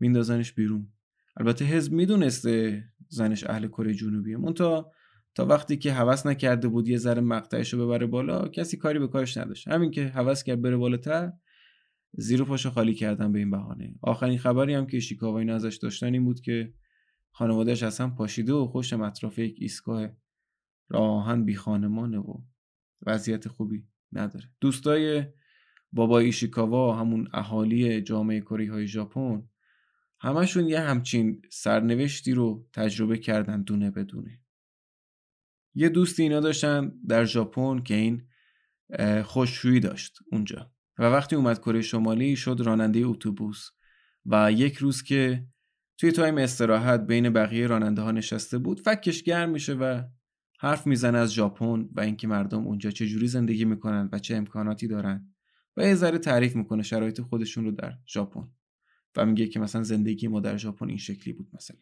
میندازنش 0.00 0.52
بیرون. 0.52 0.92
البته 1.36 1.64
حزب 1.64 1.92
می‌دونسته 1.92 2.84
زنش 3.08 3.44
اهل 3.44 3.66
کره 3.66 3.94
جنوبیه. 3.94 4.36
مونتا 4.36 4.92
تا 5.34 5.46
وقتی 5.46 5.76
که 5.76 5.92
هوس 5.92 6.26
نکرده 6.26 6.68
بود 6.68 6.88
یه 6.88 6.98
ذره 6.98 7.20
مقطعش 7.20 7.74
رو 7.74 7.86
ببره 7.86 8.06
بالا 8.06 8.48
کسی 8.48 8.76
کاری 8.76 8.98
به 8.98 9.08
کارش 9.08 9.36
نداشت. 9.36 9.68
همین 9.68 9.90
که 9.90 10.08
هوس 10.08 10.42
کرد 10.42 10.62
بره 10.62 10.76
بالاتر 10.76 11.32
زیر 12.12 12.44
پاشو 12.44 12.70
خالی 12.70 12.94
کردن 12.94 13.32
به 13.32 13.38
این 13.38 13.50
بهانه. 13.50 13.94
آخرین 14.02 14.38
خبری 14.38 14.74
هم 14.74 14.86
که 14.86 15.00
شیکاوا 15.00 15.38
اینا 15.38 15.54
ازش 15.54 15.76
داشتن 15.76 16.12
این 16.12 16.24
بود 16.24 16.40
که 16.40 16.74
خانوادهش 17.30 17.82
اصلا 17.82 18.10
پاشیده 18.10 18.52
و 18.52 18.66
خوش 18.66 18.92
اطراف 18.92 19.38
یک 19.38 19.56
ایستگاه 19.58 20.08
راهن 20.88 21.44
بی 21.44 21.54
خانمانه 21.54 22.18
و 22.18 22.34
وضعیت 23.06 23.48
خوبی 23.48 23.84
نداره. 24.12 24.50
دوستای 24.60 25.24
بابا 25.92 26.18
ایشیکاوا 26.18 26.96
همون 26.96 27.28
اهالی 27.32 28.02
جامعه 28.02 28.40
کره 28.40 28.72
های 28.72 28.86
ژاپن 28.86 29.42
همشون 30.20 30.68
یه 30.68 30.80
همچین 30.80 31.42
سرنوشتی 31.50 32.32
رو 32.32 32.66
تجربه 32.72 33.18
کردن 33.18 33.62
دونه 33.62 33.90
بدونه 33.90 34.40
یه 35.74 35.88
دوستی 35.88 36.22
اینا 36.22 36.40
داشتن 36.40 36.92
در 37.08 37.24
ژاپن 37.24 37.82
که 37.82 37.94
این 37.94 38.26
خوششویی 39.22 39.80
داشت 39.80 40.18
اونجا. 40.32 40.72
و 40.98 41.02
وقتی 41.02 41.36
اومد 41.36 41.58
کره 41.58 41.82
شمالی 41.82 42.36
شد 42.36 42.60
راننده 42.64 43.00
اتوبوس. 43.04 43.70
و 44.26 44.52
یک 44.52 44.76
روز 44.76 45.02
که 45.02 45.46
توی 45.98 46.12
تایم 46.12 46.38
استراحت 46.38 47.06
بین 47.06 47.30
بقیه 47.30 47.66
راننده 47.66 48.02
ها 48.02 48.10
نشسته 48.10 48.58
بود 48.58 48.80
فکش 48.80 49.22
گرم 49.22 49.50
میشه 49.50 49.74
و 49.74 50.02
حرف 50.60 50.86
می‌زنه 50.86 51.18
از 51.18 51.32
ژاپن 51.32 51.88
و 51.92 52.00
اینکه 52.00 52.26
مردم 52.26 52.66
اونجا 52.66 52.90
چه 52.90 53.06
جوری 53.06 53.28
زندگی 53.28 53.64
می‌کنن 53.64 54.08
و 54.12 54.18
چه 54.18 54.36
امکاناتی 54.36 54.88
دارن 54.88 55.34
و 55.76 55.82
یه 55.82 55.94
ذره 55.94 56.18
تعریف 56.18 56.56
می‌کنه 56.56 56.82
شرایط 56.82 57.20
خودشون 57.20 57.64
رو 57.64 57.70
در 57.70 57.92
ژاپن. 58.06 58.48
و 59.16 59.26
میگه 59.26 59.46
که 59.46 59.60
مثلا 59.60 59.82
زندگی 59.82 60.28
ما 60.28 60.40
در 60.40 60.56
ژاپن 60.56 60.88
این 60.88 60.98
شکلی 60.98 61.32
بود 61.32 61.48
مثلا. 61.52 61.76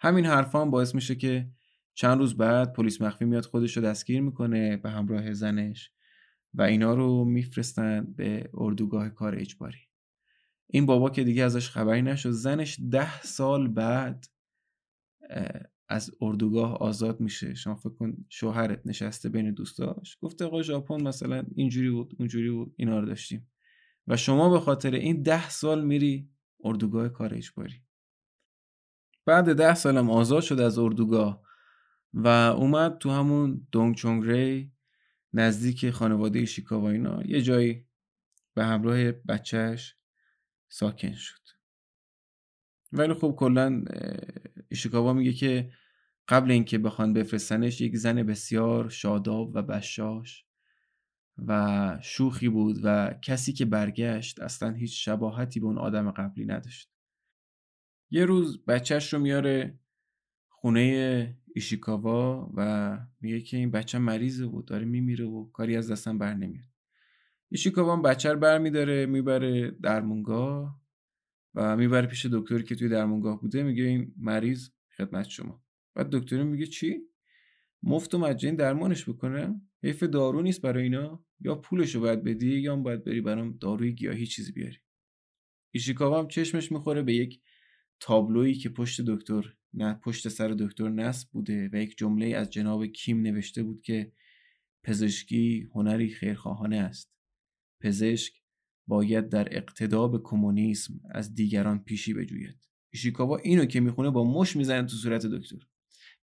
همین 0.00 0.26
حرفان 0.26 0.70
باعث 0.70 0.94
میشه 0.94 1.14
که 1.14 1.50
چند 1.94 2.18
روز 2.18 2.36
بعد 2.36 2.72
پلیس 2.72 3.00
مخفی 3.02 3.24
میاد 3.24 3.44
خودش 3.44 3.76
رو 3.76 3.82
دستگیر 3.82 4.20
می‌کنه 4.20 4.76
به 4.76 4.90
همراه 4.90 5.32
زنش 5.32 5.92
و 6.54 6.62
اینا 6.62 6.94
رو 6.94 7.24
میفرستن 7.24 8.14
به 8.16 8.50
اردوگاه 8.54 9.08
کار 9.08 9.34
اجباری. 9.38 9.78
این 10.66 10.86
بابا 10.86 11.10
که 11.10 11.24
دیگه 11.24 11.44
ازش 11.44 11.70
خبری 11.70 12.02
نشد 12.02 12.30
زنش 12.30 12.80
ده 12.90 13.22
سال 13.22 13.68
بعد 13.68 14.26
از 15.88 16.10
اردوگاه 16.20 16.76
آزاد 16.76 17.20
میشه. 17.20 17.54
شما 17.54 17.74
فکر 17.74 17.94
کن 17.94 18.16
شوهرت 18.28 18.86
نشسته 18.86 19.28
بین 19.28 19.54
دوستاش. 19.54 20.18
گفته 20.20 20.44
آقا 20.44 20.62
ژاپن 20.62 21.02
مثلا 21.02 21.44
اینجوری 21.54 21.90
بود 21.90 22.16
اونجوری 22.18 22.50
بود 22.50 22.74
اینا 22.76 23.00
رو 23.00 23.06
داشتیم. 23.06 23.50
و 24.06 24.16
شما 24.16 24.50
به 24.50 24.60
خاطر 24.60 24.94
این 24.94 25.22
ده 25.22 25.48
سال 25.48 25.84
میری 25.84 26.28
اردوگاه 26.64 27.08
کار 27.08 27.34
اجباری. 27.34 27.82
بعد 29.26 29.56
ده 29.56 29.74
سالم 29.74 30.10
آزاد 30.10 30.42
شد 30.42 30.60
از 30.60 30.78
اردوگاه. 30.78 31.42
و 32.14 32.28
اومد 32.28 32.98
تو 32.98 33.10
همون 33.10 33.66
دونگ 33.72 34.00
ری 34.06 34.72
نزدیک 35.32 35.90
خانواده 35.90 36.44
شیکاوا 36.44 36.90
اینا 36.90 37.22
یه 37.22 37.42
جایی 37.42 37.86
به 38.54 38.64
همراه 38.64 39.12
بچهش 39.12 39.96
ساکن 40.68 41.14
شد. 41.14 41.40
ولی 42.92 43.14
خب 43.14 43.34
کلا 43.38 43.84
ایشیکاوا 44.68 45.12
میگه 45.12 45.32
که 45.32 45.72
قبل 46.28 46.50
اینکه 46.50 46.78
بخوان 46.78 47.12
بفرستنش 47.12 47.80
یک 47.80 47.96
زن 47.96 48.22
بسیار 48.22 48.88
شاداب 48.88 49.54
و 49.54 49.62
بشاش 49.62 50.44
و 51.38 51.98
شوخی 52.02 52.48
بود 52.48 52.80
و 52.82 53.14
کسی 53.22 53.52
که 53.52 53.64
برگشت 53.64 54.40
اصلا 54.40 54.70
هیچ 54.70 55.04
شباهتی 55.04 55.60
به 55.60 55.66
اون 55.66 55.78
آدم 55.78 56.10
قبلی 56.10 56.44
نداشت. 56.44 56.90
یه 58.10 58.24
روز 58.24 58.64
بچهش 58.64 59.12
رو 59.12 59.18
میاره 59.18 59.78
خونه 60.62 61.36
ایشیکاوا 61.54 62.52
و 62.56 62.98
میگه 63.20 63.40
که 63.40 63.56
این 63.56 63.70
بچه 63.70 63.98
مریضه 63.98 64.46
و 64.46 64.62
داره 64.62 64.84
میمیره 64.84 65.24
و 65.24 65.50
کاری 65.50 65.76
از 65.76 65.90
دستم 65.90 66.18
بر 66.18 66.34
نمیاد. 66.34 66.68
ایشیکاوا 67.48 67.96
بچه 67.96 68.32
رو 68.32 68.38
بر 68.38 68.58
میداره 68.58 69.06
می‌بره 69.06 69.70
درمونگاه 69.70 70.80
و 71.54 71.76
می‌بره 71.76 72.06
پیش 72.06 72.26
دکتری 72.26 72.62
که 72.62 72.74
توی 72.74 72.88
درمونگاه 72.88 73.40
بوده 73.40 73.62
میگه 73.62 73.84
این 73.84 74.14
مریض 74.16 74.68
خدمت 74.96 75.28
شما. 75.28 75.62
بعد 75.94 76.10
دکتر 76.10 76.42
میگه 76.42 76.66
چی؟ 76.66 77.00
مفت 77.82 78.14
و 78.14 78.18
مجانی 78.18 78.56
درمانش 78.56 79.08
بکنه؟ 79.08 79.60
حیف 79.82 80.02
دارو 80.02 80.42
نیست 80.42 80.62
برای 80.62 80.82
اینا؟ 80.82 81.24
یا 81.40 81.54
پولشو 81.54 82.00
باید 82.00 82.24
بدی 82.24 82.60
یا 82.60 82.76
باید 82.76 83.04
بری 83.04 83.20
برام 83.20 83.56
داروی 83.60 83.92
گیاهی 83.92 84.26
چیزی 84.26 84.52
بیاری؟ 84.52 84.78
ایشیکاوا 85.70 86.18
هم 86.18 86.28
چشمش 86.28 86.72
می‌خوره 86.72 87.02
به 87.02 87.14
یک 87.14 87.40
تابلویی 88.00 88.54
که 88.54 88.68
پشت 88.68 89.00
دکتر 89.00 89.54
نه 89.74 89.94
پشت 89.94 90.28
سر 90.28 90.48
دکتر 90.48 90.88
نصب 90.88 91.28
بوده 91.32 91.70
و 91.72 91.76
یک 91.76 91.98
جمله 91.98 92.26
از 92.26 92.50
جناب 92.50 92.86
کیم 92.86 93.22
نوشته 93.22 93.62
بود 93.62 93.82
که 93.82 94.12
پزشکی 94.82 95.68
هنری 95.74 96.08
خیرخواهانه 96.08 96.76
است. 96.76 97.12
پزشک 97.80 98.34
باید 98.86 99.28
در 99.28 99.56
اقتدا 99.56 100.08
به 100.08 100.20
کمونیسم 100.24 101.00
از 101.10 101.34
دیگران 101.34 101.84
پیشی 101.84 102.14
بجوید. 102.14 102.68
ایشیکاوا 102.92 103.36
اینو 103.36 103.64
که 103.64 103.80
می‌خونه 103.80 104.10
با 104.10 104.24
مش 104.24 104.56
می‌زنه 104.56 104.86
تو 104.86 104.96
صورت 104.96 105.26
دکتر. 105.26 105.56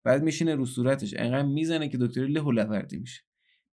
بعد 0.03 0.24
میشینه 0.24 0.56
رو 0.56 0.65
صورتش 0.65 1.14
انقدر 1.18 1.48
می‌زنه 1.48 1.90
که 1.90 1.98
دکتر 1.98 2.28
له 2.28 2.52
لوردی 2.52 2.98
میشه. 2.98 3.22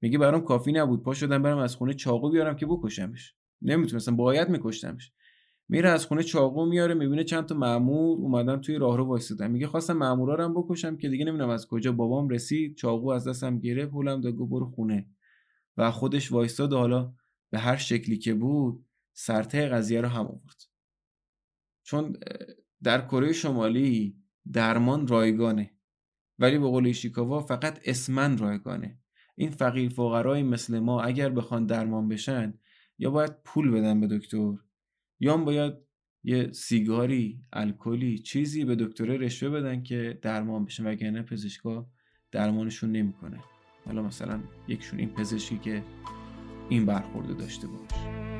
میگه 0.00 0.18
برام 0.18 0.44
کافی 0.44 0.72
نبود 0.72 1.02
پا 1.02 1.14
شدم 1.14 1.42
برم 1.42 1.58
از 1.58 1.76
خونه 1.76 1.94
چاقو 1.94 2.30
بیارم 2.30 2.56
که 2.56 2.66
بکشمش. 2.66 3.34
نمی‌تونستم 3.62 4.16
باید 4.16 4.48
میکشتمش. 4.48 5.12
میره 5.68 5.88
از 5.88 6.06
خونه 6.06 6.22
چاقو 6.22 6.66
میاره 6.66 6.94
می‌بینه 6.94 7.24
چند 7.24 7.46
تا 7.46 7.54
مامور 7.54 8.18
اومدن 8.18 8.60
توی 8.60 8.76
راهرو 8.76 9.04
وایسادن 9.04 9.50
میگه 9.50 9.66
خواستم 9.66 9.92
مامورا 9.92 10.34
رو 10.34 10.62
بکشم 10.62 10.96
که 10.96 11.08
دیگه 11.08 11.24
نمی‌دونم 11.24 11.50
از 11.50 11.68
کجا. 11.68 11.92
بابام 11.92 12.28
رسید 12.28 12.76
چاقو 12.76 13.10
از 13.10 13.28
دستم 13.28 13.58
گرفت 13.58 13.92
هولم 13.92 14.20
داد 14.20 14.36
برو 14.36 14.66
خونه. 14.66 15.10
و 15.76 15.90
خودش 15.90 16.32
وایستاد 16.32 16.72
حالا 16.72 17.14
به 17.50 17.58
هر 17.58 17.76
شکلی 17.76 18.18
که 18.18 18.34
بود 18.34 18.86
سرته 19.12 19.68
قضیه 19.68 20.00
رو 20.00 20.08
هم 20.08 20.26
آورد. 20.26 20.62
چون 21.82 22.16
در 22.82 23.00
کره 23.00 23.32
شمالی 23.32 24.16
درمان 24.52 25.06
رایگانه. 25.06 25.70
ولی 26.38 26.58
به 26.58 26.66
قول 26.66 26.86
ایشیکاوا 26.86 27.40
فقط 27.40 27.80
اسمن 27.84 28.38
رایگانه. 28.38 28.98
این 29.36 29.50
فقیر 29.50 29.88
فقرای 29.88 30.42
مثل 30.42 30.78
ما 30.78 31.02
اگر 31.02 31.30
بخوان 31.30 31.66
درمان 31.66 32.08
بشن 32.08 32.54
یا 32.98 33.10
باید 33.10 33.42
پول 33.44 33.70
بدن 33.70 34.00
به 34.00 34.06
دکتر 34.06 34.52
یا 35.20 35.36
باید 35.36 35.74
یه 36.24 36.52
سیگاری 36.52 37.40
الکلی 37.52 38.18
چیزی 38.18 38.64
به 38.64 38.76
دکتره 38.76 39.16
رشوه 39.16 39.50
بدن 39.50 39.82
که 39.82 40.18
درمان 40.22 40.64
بشن 40.64 40.86
وگرنه 40.86 41.22
پزشکا 41.22 41.86
درمانشون 42.32 42.92
نمی‌کنه 42.92 43.40
حالا 43.84 44.02
مثلا 44.02 44.40
یکشون 44.68 44.98
این 44.98 45.08
پزشکی 45.08 45.58
که 45.58 45.84
این 46.68 46.86
برخورده 46.86 47.34
داشته 47.34 47.66
باشه. 47.66 48.33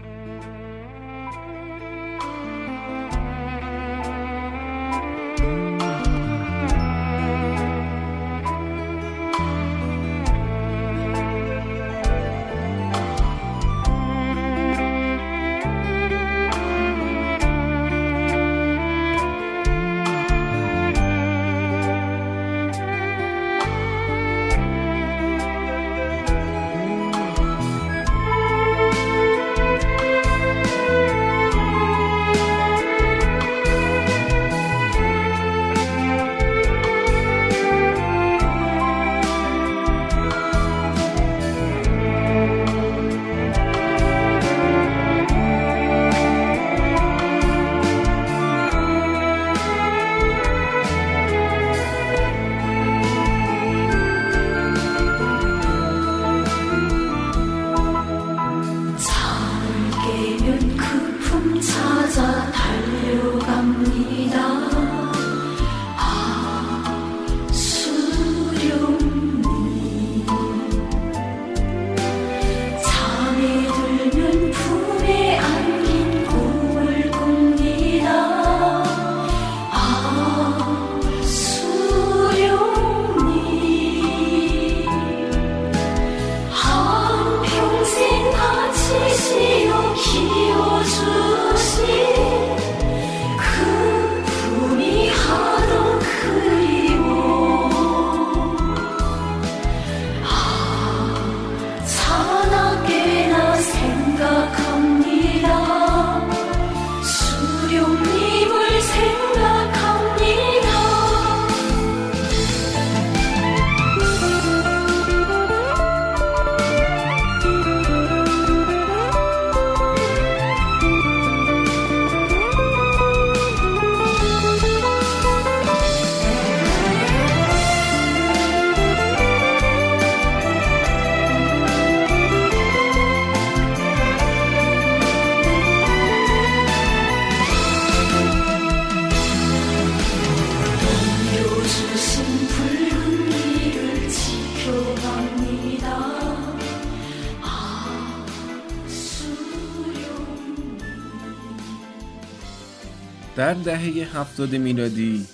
در 153.55 153.63
دهه 153.63 154.19
هفتاد 154.19 154.55
میلادی 154.55 155.27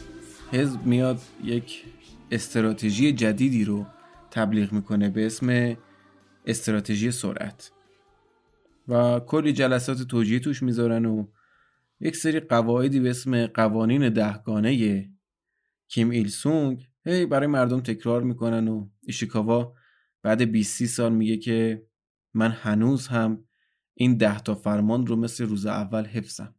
حزب 0.52 0.86
میاد 0.86 1.20
یک 1.44 1.84
استراتژی 2.30 3.12
جدیدی 3.12 3.64
رو 3.64 3.86
تبلیغ 4.30 4.72
می‌کنه 4.72 5.08
به 5.08 5.26
اسم 5.26 5.76
استراتژی 6.46 7.10
سرعت. 7.10 7.72
و 8.88 9.20
کلی 9.20 9.52
جلسات 9.52 10.02
توجیه 10.02 10.38
توش 10.38 10.62
می‌ذارن 10.62 11.04
و 11.04 11.26
یک 12.00 12.16
سری 12.16 12.40
قواعدی 12.40 13.00
به 13.00 13.10
اسم 13.10 13.46
قوانین 13.46 14.08
دهگانه 14.08 15.10
کیم 15.88 16.10
ایل 16.10 16.28
سونگ 16.28 16.88
هی 17.04 17.26
برای 17.26 17.46
مردم 17.46 17.80
تکرار 17.80 18.22
می‌کنن 18.22 18.68
و 18.68 18.88
ایشیکاوا 19.02 19.74
بعد 20.22 20.42
20 20.42 20.84
سال 20.84 21.12
میگه 21.12 21.36
که 21.36 21.86
من 22.34 22.50
هنوز 22.50 23.06
هم 23.06 23.44
این 23.94 24.16
ده 24.16 24.40
تا 24.40 24.54
فرمان 24.54 25.06
رو 25.06 25.16
مثل 25.16 25.46
روز 25.46 25.66
اول 25.66 26.04
حفظم. 26.04 26.54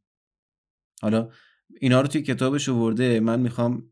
حالا 1.01 1.29
اینا 1.79 2.01
رو 2.01 2.07
توی 2.07 2.21
کتابش 2.21 2.69
ورده 2.69 3.19
من 3.19 3.39
می‌خوام 3.39 3.91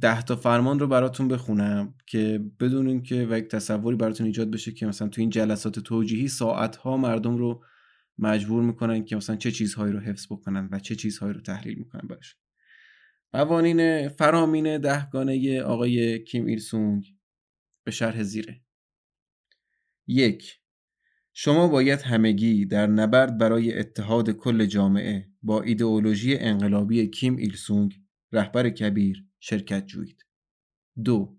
ده 0.00 0.22
تا 0.22 0.36
فرمان 0.36 0.78
رو 0.78 0.86
براتون 0.86 1.28
بخونم 1.28 1.94
که 2.06 2.44
بدونین 2.60 3.02
که 3.02 3.26
و 3.30 3.38
یک 3.38 3.48
تصوری 3.48 3.96
براتون 3.96 4.26
ایجاد 4.26 4.50
بشه 4.50 4.72
که 4.72 4.86
مثلا 4.86 5.08
تو 5.08 5.20
این 5.20 5.30
جلسات 5.30 5.78
توجیهی 5.78 6.28
ساعت 6.28 6.76
ها 6.76 6.96
مردم 6.96 7.36
رو 7.36 7.64
مجبور 8.18 8.62
می‌کنن 8.62 9.04
که 9.04 9.16
مثلا 9.16 9.36
چه 9.36 9.50
چیزهایی 9.50 9.92
رو 9.92 10.00
حفظ 10.00 10.26
بکنن 10.26 10.68
و 10.72 10.78
چه 10.78 10.94
چیزهایی 10.94 11.34
رو 11.34 11.40
تحلیل 11.40 11.78
می‌کنن 11.78 12.08
باشه 12.08 12.36
قوانین 13.32 14.08
فرامین 14.08 14.78
دهگانه 14.78 15.62
آقای 15.62 16.24
کیم 16.24 16.46
ایل 16.46 16.58
سونگ 16.58 17.04
به 17.84 17.90
شرح 17.90 18.22
زیره. 18.22 18.60
یک 20.06 20.60
شما 21.32 21.68
باید 21.68 22.00
همگی 22.00 22.66
در 22.66 22.86
نبرد 22.86 23.38
برای 23.38 23.78
اتحاد 23.78 24.30
کل 24.30 24.66
جامعه 24.66 25.29
با 25.42 25.62
ایدئولوژی 25.62 26.36
انقلابی 26.36 27.06
کیم 27.06 27.36
ایل 27.36 27.56
سونگ 27.56 28.00
رهبر 28.32 28.70
کبیر 28.70 29.24
شرکت 29.40 29.86
جویید. 29.86 30.26
دو 31.04 31.36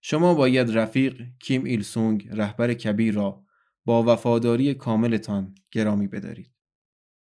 شما 0.00 0.34
باید 0.34 0.70
رفیق 0.70 1.22
کیم 1.40 1.64
ایل 1.64 1.82
سونگ 1.82 2.28
رهبر 2.30 2.74
کبیر 2.74 3.14
را 3.14 3.44
با 3.84 4.02
وفاداری 4.02 4.74
کاملتان 4.74 5.54
گرامی 5.70 6.06
بدارید. 6.06 6.54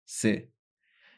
3. 0.06 0.52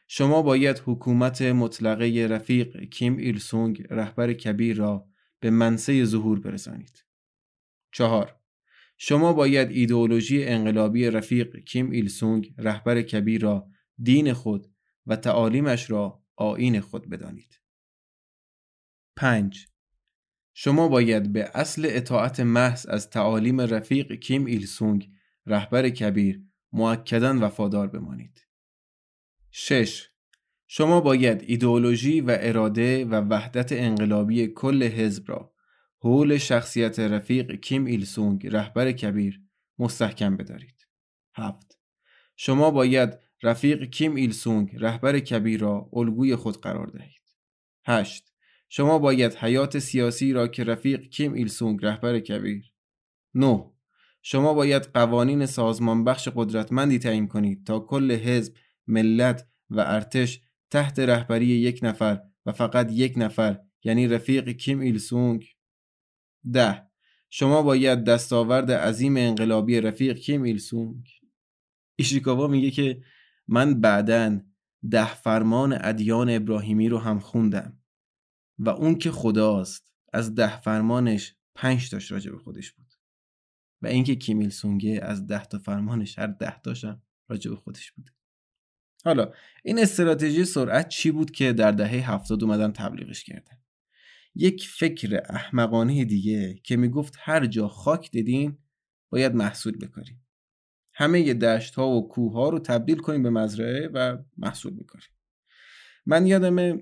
شما 0.08 0.42
باید 0.42 0.82
حکومت 0.86 1.42
مطلقه 1.42 2.28
رفیق 2.30 2.84
کیم 2.84 3.18
ایل 3.18 3.38
سونگ 3.38 3.88
رهبر 3.90 4.34
کبیر 4.34 4.78
را 4.78 5.08
به 5.40 5.50
منصه 5.50 6.06
ظهور 6.06 6.40
برسانید. 6.40 7.06
4. 7.92 8.36
شما 8.98 9.34
باید 9.34 9.72
ایدئولوژی 9.72 10.46
انقلابی 10.46 11.06
رفیق 11.06 11.56
کیم 11.56 11.92
ایل 11.92 12.08
سونگ 12.08 12.54
رهبر 12.58 13.02
کبیر 13.02 13.42
را 13.42 13.68
دین 14.04 14.34
خود 14.34 14.73
و 15.06 15.16
تعالیمش 15.16 15.90
را 15.90 16.24
آین 16.36 16.82
خود 16.82 17.10
بدانید. 17.10 17.60
5. 19.16 19.68
شما 20.54 20.88
باید 20.88 21.34
به 21.34 21.52
اصل 21.54 21.88
اطاعت 21.90 22.40
محض 22.40 22.86
از 22.86 23.10
تعالیم 23.10 23.62
رفیق 23.62 24.14
کیم 24.14 24.46
ایل 24.46 24.66
سونگ 24.66 25.12
رهبر 25.46 25.90
کبیر 25.90 26.44
معکدن 26.72 27.38
وفادار 27.38 27.88
بمانید. 27.88 28.48
6. 29.52 30.10
شما 30.68 31.02
باید 31.02 31.44
ایدئولوژی 31.48 32.22
و 32.22 32.38
اراده 32.40 33.06
و 33.06 33.16
وحدت 33.16 33.72
انقلابی 33.72 34.48
کل 34.48 34.84
حزب 34.84 35.24
را 35.28 35.54
حول 35.98 36.38
شخصیت 36.38 37.00
رفیق 37.00 37.52
کیم 37.52 37.86
ایل 37.86 38.06
سونگ 38.06 38.48
رهبر 38.48 38.92
کبیر 38.92 39.42
مستحکم 39.80 40.38
بدارید. 40.38 40.88
7. 41.36 41.80
شما 42.36 42.72
باید 42.72 43.23
رفیق 43.44 43.84
کیم 43.84 44.16
ایل 44.16 44.32
سونگ 44.32 44.76
رهبر 44.80 45.20
کبیر 45.20 45.60
را 45.60 45.90
الگوی 45.94 46.36
خود 46.36 46.62
قرار 46.62 46.88
دهید. 46.88 47.22
8. 47.86 48.34
شما 48.70 49.00
باید 49.00 49.36
حیات 49.36 49.80
سیاسی 49.80 50.34
را 50.34 50.48
که 50.48 50.64
رفیق 50.64 51.02
کیم 51.02 51.34
ایل 51.34 51.48
سونگ 51.48 51.86
رهبر 51.86 52.20
کبیر 52.20 52.74
9. 53.34 53.74
شما 54.22 54.54
باید 54.54 54.84
قوانین 54.84 55.46
سازمان 55.46 56.04
بخش 56.04 56.30
قدرتمندی 56.36 57.00
تعیین 57.00 57.28
کنید 57.28 57.66
تا 57.66 57.80
کل 57.80 58.12
حزب، 58.12 58.54
ملت 58.88 59.48
و 59.70 59.80
ارتش 59.80 60.42
تحت 60.70 61.00
رهبری 61.00 61.46
یک 61.46 61.80
نفر 61.84 62.22
و 62.46 62.52
فقط 62.52 62.92
یک 62.92 63.14
نفر 63.18 63.60
یعنی 63.84 64.08
رفیق 64.08 64.50
کیم 64.50 64.80
ایل 64.80 64.98
سونگ 64.98 65.46
ده 66.54 66.84
شما 67.30 67.62
باید 67.62 68.04
دستاورد 68.04 68.72
عظیم 68.72 69.18
انقلابی 69.18 69.82
رفیق 69.82 70.18
کیم 70.18 70.44
ایل 70.44 70.58
سونگ 70.58 71.10
ایشیکاوا 71.96 72.48
میگه 72.48 72.72
که 72.72 73.04
من 73.48 73.82
بعدا 73.82 74.42
ده 74.92 75.16
فرمان 75.16 75.78
ادیان 75.82 76.30
ابراهیمی 76.30 76.90
رو 76.90 76.98
هم 76.98 77.20
خوندم 77.20 77.80
و 78.58 78.70
اون 78.70 78.96
که 78.96 79.12
خداست 79.12 79.94
از 80.14 80.36
ده 80.36 80.62
فرمانش 80.62 81.36
پنج 81.56 81.90
تاش 81.90 82.12
راجع 82.12 82.32
به 82.32 82.38
خودش 82.38 82.72
بود 82.72 82.94
و 83.82 83.88
اینکه 83.88 84.16
کیمیل 84.16 84.50
سونگه 84.50 85.00
از 85.04 85.28
ده 85.28 85.46
تا 85.46 85.58
فرمانش 85.58 86.20
هر 86.20 86.28
ده 86.28 86.60
تاشم 86.60 87.02
راجع 87.30 87.52
به 87.52 87.58
خودش 87.58 87.92
بود. 87.92 88.10
حالا 89.06 89.32
این 89.64 89.80
استراتژی 89.80 90.46
سرعت 90.46 90.88
چی 90.88 91.12
بود 91.12 91.32
که 91.32 91.54
در 91.54 91.72
دهه 91.72 92.12
هفتاد 92.12 92.44
اومدن 92.44 92.72
تبلیغش 92.72 93.24
کردن؟ 93.24 93.58
یک 94.36 94.68
فکر 94.68 95.22
احمقانه 95.30 96.06
دیگه 96.06 96.60
که 96.64 96.78
می‌گفت 96.78 97.16
هر 97.20 97.46
جا 97.46 97.68
خاک 97.68 98.12
دیدین 98.12 98.58
باید 99.10 99.36
محصول 99.36 99.78
بکاریم 99.78 100.23
همه 100.94 101.34
دشت 101.34 101.76
ها 101.76 101.90
و 101.90 102.08
کوه 102.08 102.34
ها 102.34 102.50
رو 102.50 102.60
تبدیل 102.60 102.98
کنیم 102.98 103.24
به 103.24 103.30
مزرعه 103.30 103.88
و 103.88 104.18
محصول 104.38 104.74
بکاریم 104.74 105.10
من 106.06 106.28
یادم 106.28 106.82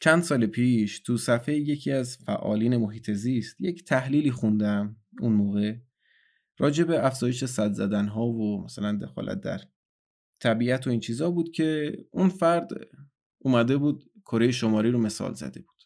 چند 0.00 0.22
سال 0.22 0.46
پیش 0.46 1.00
تو 1.00 1.16
صفحه 1.16 1.54
یکی 1.54 1.92
از 1.92 2.16
فعالین 2.16 2.76
محیط 2.76 3.10
زیست 3.10 3.60
یک 3.60 3.84
تحلیلی 3.84 4.30
خوندم 4.30 4.96
اون 5.20 5.32
موقع 5.32 5.76
راجع 6.58 6.84
به 6.84 7.06
افزایش 7.06 7.44
صد 7.44 7.72
زدن 7.72 8.08
ها 8.08 8.26
و 8.26 8.64
مثلا 8.64 8.92
دخالت 8.92 9.40
در 9.40 9.60
طبیعت 10.40 10.86
و 10.86 10.90
این 10.90 11.00
چیزا 11.00 11.30
بود 11.30 11.50
که 11.50 11.98
اون 12.10 12.28
فرد 12.28 12.68
اومده 13.38 13.76
بود 13.76 14.10
کره 14.24 14.50
شماری 14.50 14.90
رو 14.90 14.98
مثال 14.98 15.34
زده 15.34 15.60
بود. 15.60 15.81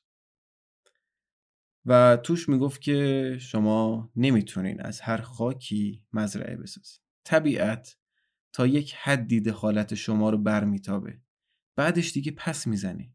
و 1.87 2.17
توش 2.17 2.49
می‌گفت 2.49 2.81
که 2.81 3.37
شما 3.41 4.11
نمی‌تونین 4.17 4.81
از 4.81 5.01
هر 5.01 5.17
خاکی 5.17 6.03
مزرعه 6.13 6.57
بسازید 6.57 7.01
طبیعت 7.25 7.97
تا 8.53 8.67
یک 8.67 8.95
حدی 8.95 9.41
دخالت 9.41 9.95
شما 9.95 10.31
رو 10.31 10.39
برمیتابه. 10.39 11.21
بعدش 11.77 12.13
دیگه 12.13 12.33
پس 12.33 12.67
می‌زنه. 12.67 13.13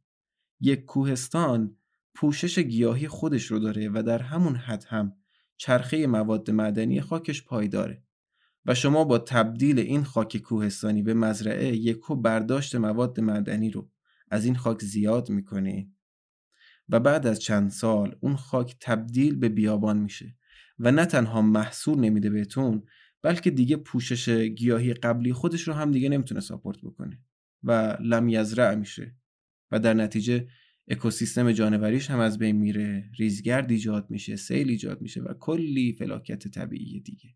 یک 0.59 0.85
کوهستان 0.85 1.77
پوشش 2.13 2.59
گیاهی 2.59 3.07
خودش 3.07 3.45
رو 3.45 3.59
داره 3.59 3.89
و 3.89 4.03
در 4.03 4.21
همون 4.21 4.55
حد 4.55 4.83
هم 4.83 5.15
چرخه 5.57 6.07
مواد 6.07 6.51
معدنی 6.51 7.01
خاکش 7.01 7.43
پایداره 7.43 8.03
و 8.65 8.75
شما 8.75 9.03
با 9.03 9.17
تبدیل 9.17 9.79
این 9.79 10.03
خاک 10.03 10.37
کوهستانی 10.37 11.03
به 11.03 11.13
مزرعه 11.13 11.75
یکو 11.75 12.15
برداشت 12.15 12.75
مواد 12.75 13.19
معدنی 13.19 13.69
رو. 13.69 13.89
از 14.31 14.45
این 14.45 14.55
خاک 14.55 14.81
زیاد 14.81 15.29
می‌کنه 15.29 15.87
و 16.91 16.99
بعد 16.99 17.27
از 17.27 17.39
چند 17.39 17.69
سال 17.69 18.15
اون 18.19 18.35
خاک 18.35 18.75
تبدیل 18.79 19.35
به 19.35 19.49
بیابان 19.49 19.97
میشه 19.97 20.35
و 20.79 20.91
نه 20.91 21.05
تنها 21.05 21.41
محصول 21.41 21.99
نمیده 21.99 22.29
بهتون 22.29 22.83
بلکه 23.21 23.51
دیگه 23.51 23.75
پوشش 23.75 24.29
گیاهی 24.29 24.93
قبلی 24.93 25.33
خودش 25.33 25.61
رو 25.61 25.73
هم 25.73 25.91
دیگه 25.91 26.09
نمی‌تونه 26.09 26.41
ساپورت 26.41 26.81
بکنه 26.81 27.19
و 27.63 27.97
لم 28.01 28.29
یزرع 28.29 28.75
میشه 28.75 29.15
و 29.71 29.79
در 29.79 29.93
نتیجه 29.93 30.47
اکوسیستم 30.87 31.51
جانوریش 31.51 32.09
هم 32.09 32.19
از 32.19 32.37
بین 32.37 32.55
میره 32.55 33.09
ریزگرد 33.19 33.71
ایجاد 33.71 34.09
میشه 34.09 34.35
سیل 34.35 34.69
ایجاد 34.69 35.01
میشه 35.01 35.21
و 35.21 35.33
کلی 35.33 35.93
فلاکت 35.93 36.47
طبیعی 36.47 36.99
دیگه. 36.99 37.29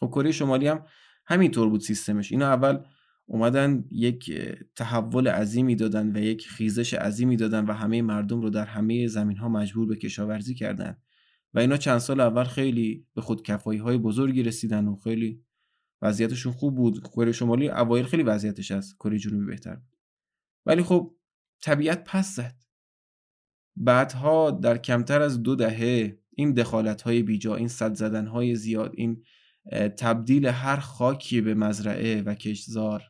خب 0.00 0.06
کره 0.06 0.32
شمالی 0.32 0.66
هم 0.66 0.86
همینطور 1.26 1.68
بود 1.68 1.80
سیستمش. 1.80 2.32
اینا 2.32 2.46
اول 2.46 2.78
اومدن 3.26 3.84
یک 3.90 4.32
تحول 4.76 5.28
عظیمی 5.28 5.76
دادن 5.76 6.16
و 6.16 6.20
یک 6.20 6.48
خیزش 6.48 6.94
عظیمی 6.94 7.36
دادن 7.36 7.64
و 7.66 7.72
همه 7.72 8.02
مردم 8.02 8.40
رو 8.40 8.50
در 8.50 8.64
همه 8.64 9.06
زمین 9.06 9.36
ها 9.36 9.48
مجبور 9.48 9.86
به 9.86 9.96
کشاورزی 9.96 10.54
کردن. 10.54 10.96
و 11.54 11.58
اینا 11.58 11.76
چند 11.76 11.98
سال 11.98 12.20
اول 12.20 12.44
خیلی 12.44 13.06
به 13.14 13.20
خود 13.20 13.42
کفایی 13.42 13.78
های 13.78 13.98
بزرگی 13.98 14.42
رسیدن 14.42 14.88
و 14.88 14.96
خیلی 14.96 15.42
وضعیتشون 16.02 16.52
خوب 16.52 16.74
بود. 16.74 17.02
کره 17.02 17.32
شمالی 17.32 17.68
اوایل 17.68 18.04
خیلی 18.04 18.22
وضعیتش 18.22 18.70
از 18.70 18.94
کره 18.94 19.18
جنوبی 19.18 19.46
بهتر 19.46 19.74
بود. 19.76 19.98
ولی 20.66 20.82
خب 20.82 21.14
طبیعت 21.62 22.04
پس 22.04 22.36
زد. 22.36 22.54
بعدها 23.76 24.50
در 24.50 24.78
کمتر 24.78 25.22
از 25.22 25.42
دو 25.42 25.56
دهه 25.56 26.18
این 26.36 26.52
دخالت 26.52 27.02
های 27.02 27.22
بیجا 27.22 27.56
این 27.56 27.68
صد 27.68 27.94
زدن 27.94 28.26
های 28.26 28.54
زیاد 28.54 28.92
این 28.96 29.22
تبدیل 29.98 30.46
هر 30.46 30.76
خاکی 30.76 31.40
به 31.40 31.54
مزرعه 31.54 32.22
و 32.22 32.34
کشزار 32.34 33.02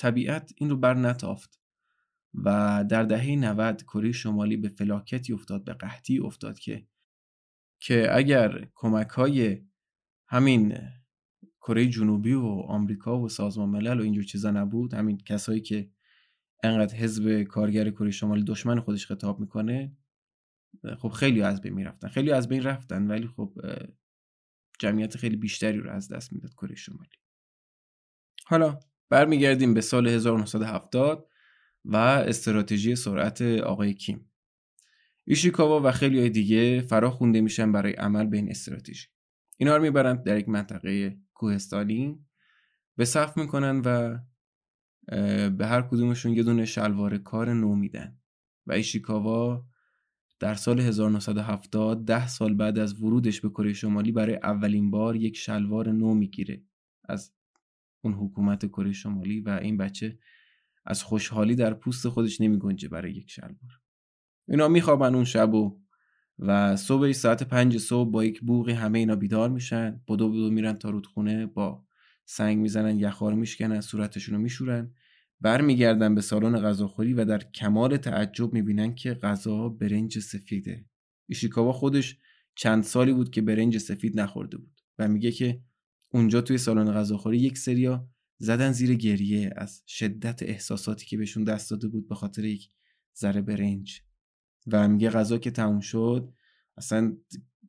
طبیعت 0.00 0.52
این 0.56 0.70
رو 0.70 0.76
بر 0.76 0.94
نتافت 0.94 1.60
و 2.34 2.84
در 2.88 3.02
دهه 3.02 3.30
90 3.30 3.82
کره 3.82 4.12
شمالی 4.12 4.56
به 4.56 4.68
فلاکتی 4.68 5.32
افتاد 5.32 5.64
به 5.64 5.72
قحطی 5.72 6.18
افتاد 6.18 6.58
که 6.58 6.86
که 7.80 8.16
اگر 8.16 8.68
کمک 8.74 9.08
های 9.08 9.64
همین 10.28 10.78
کره 11.60 11.86
جنوبی 11.86 12.32
و 12.32 12.46
آمریکا 12.46 13.20
و 13.20 13.28
سازمان 13.28 13.68
ملل 13.68 14.00
و 14.00 14.02
اینجور 14.02 14.24
چیزا 14.24 14.50
نبود 14.50 14.94
همین 14.94 15.18
کسایی 15.18 15.60
که 15.60 15.90
انقدر 16.62 16.96
حزب 16.96 17.42
کارگر 17.42 17.90
کره 17.90 18.10
شمالی 18.10 18.44
دشمن 18.44 18.80
خودش 18.80 19.06
خطاب 19.06 19.40
می‌کنه 19.40 19.96
خب 20.98 21.08
خیلی 21.08 21.42
از 21.42 21.60
بین 21.60 21.72
می‌رفتن. 21.72 22.08
خیلی 22.08 22.32
از 22.32 22.48
بین 22.48 22.62
رفتن 22.62 23.06
ولی 23.06 23.26
خب 23.26 23.58
جمعیت 24.78 25.16
خیلی 25.16 25.36
بیشتری 25.36 25.78
رو 25.78 25.90
از 25.90 26.08
دست 26.08 26.32
می‌داد 26.32 26.52
کره 26.52 26.74
شمالی. 26.74 27.16
حالا 28.46 28.80
برمیگردیم 29.10 29.74
به 29.74 29.80
سال 29.80 30.08
1970 30.08 31.28
و 31.84 31.96
استراتژی 31.96 32.96
سرعت 32.96 33.42
آقای 33.42 33.94
کیم. 33.94 34.30
ایشیکاوا 35.24 35.80
و 35.84 35.92
خیلی 35.92 36.18
های 36.18 36.30
دیگه 36.30 36.80
فرا 36.80 37.10
خونده 37.10 37.40
میشن 37.40 37.72
برای 37.72 37.92
عمل 37.92 38.26
به 38.26 38.36
این 38.36 38.50
استراتژی. 38.50 39.08
اینا 39.56 39.76
رو 39.76 39.82
می‌برند 39.82 40.22
در 40.22 40.38
یک 40.38 40.48
منطقه 40.48 41.18
کوهستانی. 41.34 42.26
به 42.96 43.04
صف 43.04 43.36
می‌کنن 43.36 43.82
و 43.84 44.18
به 45.50 45.66
هر 45.66 45.82
کدومشون 45.82 46.32
یه 46.32 46.42
دونه 46.42 46.64
شلوار 46.64 47.18
کار 47.18 47.54
نو 47.54 47.74
میدن. 47.74 48.18
و 48.66 48.72
ایشیکاوا 48.72 49.66
در 50.40 50.54
سال 50.54 50.80
1970 50.80 52.04
ده 52.04 52.28
سال 52.28 52.54
بعد 52.54 52.78
از 52.78 53.02
ورودش 53.02 53.40
به 53.40 53.48
کره 53.48 53.72
شمالی 53.72 54.12
برای 54.12 54.36
اولین 54.42 54.90
بار 54.90 55.16
یک 55.16 55.36
شلوار 55.36 55.92
نو 55.92 56.14
می‌گیره 56.14 56.62
از 57.08 57.32
اون 58.02 58.12
حکومت 58.12 58.66
کره 58.66 58.92
شمالی 58.92 59.40
و 59.40 59.48
این 59.48 59.76
بچه 59.76 60.18
از 60.84 61.02
خوشحالی 61.02 61.54
در 61.54 61.74
پوست 61.74 62.08
خودش 62.08 62.40
نمی 62.40 62.58
گنجه 62.58 62.88
برای 62.88 63.12
یک 63.12 63.30
شلوار. 63.30 63.80
اینا 64.48 64.68
میخوابن 64.68 65.14
اون 65.14 65.24
شب 65.24 65.54
و 65.54 65.80
و 66.38 66.76
صبح 66.76 67.12
ساعت 67.12 67.42
پنج 67.42 67.78
صبح 67.78 68.10
با 68.10 68.24
یک 68.24 68.40
بوغی 68.40 68.72
همه 68.72 68.98
اینا 68.98 69.16
بیدار 69.16 69.50
میشن. 69.50 70.00
بدو 70.08 70.28
بدو 70.28 70.50
میرن 70.50 70.72
تا 70.72 70.90
رودخونه 70.90 71.46
با 71.46 71.84
سنگ 72.24 72.58
می‌زنن 72.58 72.98
یخار 72.98 73.34
میشکنن 73.34 73.80
صورتشون 73.80 74.34
رو 74.34 74.40
میشورن. 74.40 74.94
برمیگردن 75.40 76.14
به 76.14 76.20
سالن 76.20 76.60
غذاخوری 76.60 77.14
و 77.14 77.24
در 77.24 77.38
کمال 77.38 77.96
تعجب 77.96 78.52
می‌بینن 78.52 78.94
که 78.94 79.14
غذا 79.14 79.68
برنج 79.68 80.18
سفیده. 80.18 80.84
ایشیکاوا 81.28 81.72
خودش 81.72 82.18
چند 82.54 82.82
سالی 82.82 83.12
بود 83.12 83.30
که 83.30 83.42
برنج 83.42 83.78
سفید 83.78 84.20
نخورده 84.20 84.56
بود 84.56 84.80
و 84.98 85.08
میگه 85.08 85.32
که 85.32 85.60
اونجا 86.12 86.40
توی 86.40 86.58
سالن 86.58 86.92
غذاخوری 86.92 87.38
یک 87.38 87.58
سریا 87.58 88.08
زدن 88.38 88.72
زیر 88.72 88.94
گریه 88.94 89.50
از 89.56 89.82
شدت 89.86 90.42
احساساتی 90.42 91.06
که 91.06 91.16
بهشون 91.16 91.44
دست 91.44 91.70
داده 91.70 91.88
بود 91.88 92.08
به 92.08 92.14
خاطر 92.14 92.44
یک 92.44 92.70
ذره 93.18 93.42
برنج. 93.42 94.02
و 94.66 94.88
میگه 94.88 95.10
غذا 95.10 95.38
که 95.38 95.50
تموم 95.50 95.80
شد 95.80 96.32
اصلا 96.76 97.16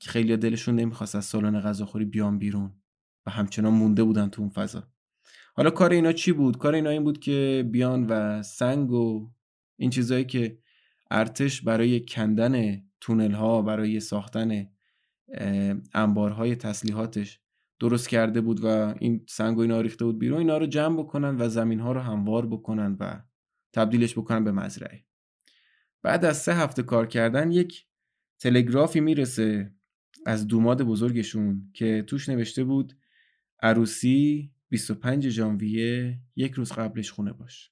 خیلی 0.02 0.38
دلشون 0.38 0.76
نمی‌خواست 0.76 1.16
از 1.16 1.26
سالن 1.26 1.60
غذاخوری 1.60 2.06
بیان 2.06 2.40
بیرون 2.40 2.82
و 3.26 3.32
همچنان 3.32 3.74
مونده 3.74 4.04
بودن 4.04 4.30
تو 4.30 4.42
اون 4.42 4.52
فضا. 4.52 4.84
حالا 5.54 5.70
کار 5.70 5.92
اینا 5.92 6.12
چی 6.12 6.32
بود؟ 6.32 6.58
کار 6.58 6.76
اینا 6.76 6.90
این 6.90 7.04
بود 7.04 7.20
که 7.20 7.70
بیان 7.72 8.06
و 8.10 8.44
سنگ 8.44 8.92
و 8.92 9.32
این 9.78 9.90
چیزهایی 9.90 10.26
که 10.26 10.60
ارتش 11.12 11.62
برای 11.62 12.06
کندن 12.06 12.84
تونل 13.02 13.32
ها 13.32 13.62
برای 13.62 14.00
ساختن 14.00 14.68
انبارهای 15.94 16.56
تسلیحاتش 16.56 17.40
درست 17.82 18.10
کرده 18.10 18.42
بود 18.42 18.64
و 18.64 18.68
این 19.00 19.26
سنگ 19.30 19.58
و 19.58 19.62
اینا 19.62 19.82
ریخته 19.82 20.06
بود 20.06 20.20
بیرون 20.20 20.40
اینا 20.40 20.58
رو 20.58 20.66
جمع 20.66 21.00
بکنن 21.00 21.42
و 21.42 21.50
زمین 21.50 21.80
ها 21.80 21.92
رو 21.92 22.00
هموار 22.00 22.46
بکنن 22.46 22.98
و 23.00 23.22
تبدیلش 23.74 24.18
بکنن 24.18 24.44
به 24.44 24.52
مزرعه. 24.52 25.06
بعد 26.02 26.26
از 26.26 26.38
سه 26.38 26.56
هفته 26.56 26.84
کار 26.84 27.08
کردن 27.08 27.52
یک 27.52 27.88
تلگرافی 28.40 29.00
می‌رسه 29.00 29.76
از 30.26 30.48
دوماد 30.48 30.82
بزرگشون 30.84 31.72
که 31.74 32.04
توش 32.08 32.30
نوشته 32.30 32.64
بود 32.64 32.98
عروسی 33.62 34.52
25 34.70 35.30
ژانویه 35.30 36.20
یک 36.36 36.52
روز 36.52 36.72
قبلش 36.72 37.12
خونه 37.12 37.34
باش. 37.34 37.72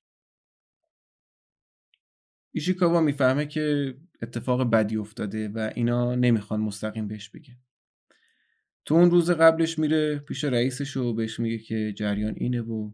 ایشیکاوا 2.51 3.01
می‌فهمه 3.01 3.45
که 3.45 3.95
اتفاق 4.21 4.69
بدی 4.69 4.97
افتاده 4.97 5.49
و 5.49 5.71
اینا 5.75 6.15
نمی‌خوان 6.15 6.59
مستقیم 6.61 7.07
بهش 7.07 7.29
بگن. 7.29 7.57
تو 8.85 8.95
اون 8.95 9.11
روز 9.11 9.31
قبلش 9.31 9.79
میره 9.79 10.19
پیش 10.19 10.43
رئیسش 10.43 10.97
و 10.97 11.13
بهش 11.13 11.39
میگه 11.39 11.57
که 11.57 11.93
جریان 11.97 12.33
اینه 12.37 12.61
و 12.61 12.91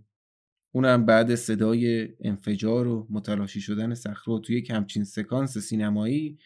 اونم 0.71 1.05
بعد 1.05 1.35
صدای 1.35 2.09
انفجار 2.19 2.87
و 2.87 3.07
متلاشی 3.09 3.61
شدن 3.61 3.93
صخره 3.93 4.39
توی 4.39 4.57
یک 4.57 4.69
همچین 4.69 5.03
سکانس 5.03 5.57
سینمایی 5.57 6.39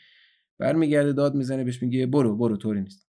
برمیگرده 0.58 1.14
داد 1.14 1.36
می‌زنه 1.36 1.64
بهش 1.64 1.84
میگه 1.84 2.06
برو 2.06 2.38
برو 2.38 2.58
طوری 2.58 2.82
نیست. 2.82 3.08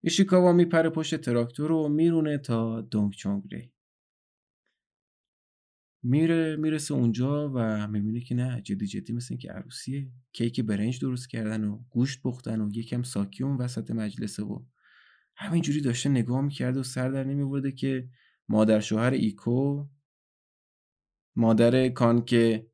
ایشیکاوا 0.00 0.52
میپره 0.52 0.90
پشت 0.90 1.16
تراکتور 1.16 1.72
و 1.72 1.88
میرونه 1.88 2.38
تا 2.38 2.80
دونگ 2.80 3.12
چونگ 3.12 3.70
میره 6.02 6.56
می‌رسه 6.56 6.94
اونجا 6.94 7.52
و 7.54 7.88
می‌بینه 7.88 8.20
که 8.20 8.34
نه 8.34 8.60
جدی 8.60 8.86
جدی 8.86 9.12
مثل 9.12 9.36
که 9.36 9.52
عروسیه. 9.52 10.10
کیک 10.32 10.60
برنج 10.60 11.00
درست 11.00 11.30
کردن 11.30 11.64
و 11.64 11.78
گوشت 11.90 12.22
پختن 12.22 12.60
و 12.60 12.70
یکم 12.74 13.02
ساکی 13.02 13.44
اون 13.44 13.56
وسط 13.56 13.90
مجلسه 13.90 14.42
و 14.42 14.62
همینجوری 15.36 15.80
داشته 15.80 16.08
نگاه 16.08 16.40
می‌کرده 16.40 16.80
و 16.80 16.82
سر 16.82 17.08
در 17.08 17.24
نمیورده 17.24 17.72
که 17.72 18.08
مادر 18.48 18.80
شوهر 18.80 19.10
ایکو 19.10 19.88
مادر 21.36 21.88
کان 21.88 22.24
که 22.24 22.66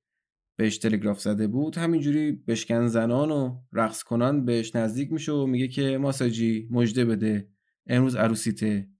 بهش 0.57 0.79
تلگراف 0.79 1.21
زده 1.21 1.47
بود 1.47 1.79
همینجوری 1.79 2.33
بشکن 2.33 2.87
زنان 2.87 3.31
و 3.31 3.63
رقص 3.73 4.03
کنان 4.03 4.45
بهش 4.45 4.77
نزدیک 4.77 5.13
میشه 5.13 5.33
و 5.33 5.47
میگه 5.47 5.69
که 5.69 5.99
ماساجی 5.99 6.69
مجده 6.71 7.05
بده 7.05 7.49
امروز 7.87 8.17
عروسیته. 8.17 8.91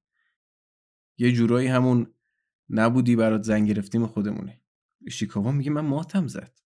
یه 1.19 1.33
جورایی 1.33 1.69
همون 1.69 2.15
نبودی 2.69 3.17
برات 3.17 3.43
زنگ 3.43 3.69
گرفتیم 3.69 4.07
خودمونه 4.07 4.61
شیکاوا 5.11 5.53
میگه 5.53 5.71
من 5.71 5.81
ماتم 5.81 6.27
زد. 6.27 6.61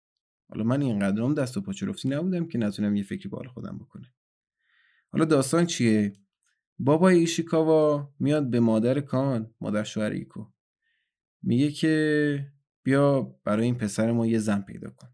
حالا 0.50 0.64
من 0.64 0.82
اینقدرام 0.82 1.34
دست 1.34 1.58
و 1.58 1.62
پاچرفتی 1.62 2.10
نبودم 2.10 2.48
که 2.48 2.58
نتونم 2.58 2.96
یه 2.96 3.04
فکری 3.04 3.30
بال 3.30 3.48
خودم 3.48 3.78
بکنه 3.78 4.14
حالا 5.12 5.26
داستان 5.26 5.66
چیه؟ 5.66 6.14
بابای 6.86 7.20
ایشیکاوا 7.20 8.14
میاد 8.20 8.50
به 8.50 8.60
مادر 8.60 9.00
کان 9.00 9.54
مادر 9.62 9.84
شوهر 9.84 10.12
ایکو. 10.12 10.46
میگه 11.44 11.72
که 11.72 12.54
بیا 12.84 13.22
برای 13.44 13.66
این 13.66 13.76
پسر 13.76 14.12
ما 14.12 14.28
یه 14.28 14.40
زن 14.40 14.62
پیدا 14.62 14.90
کن. 14.90 15.08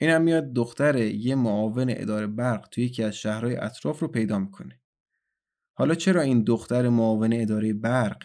اینم 0.00 0.22
میاد 0.22 0.52
دختر 0.52 0.96
یه 0.96 1.34
معاون 1.34 1.86
اداره 1.90 2.26
برق 2.26 2.68
توی 2.68 2.84
یکی 2.84 3.02
از 3.02 3.14
شهرهای 3.14 3.56
اطراف 3.56 4.00
رو 4.00 4.08
پیدا 4.08 4.38
می‌کنه. 4.38 4.80
حالا 5.74 5.94
چرا 5.94 6.20
این 6.20 6.44
دختر 6.44 6.88
معاون 6.88 7.32
اداره 7.32 7.72
برق 7.72 8.22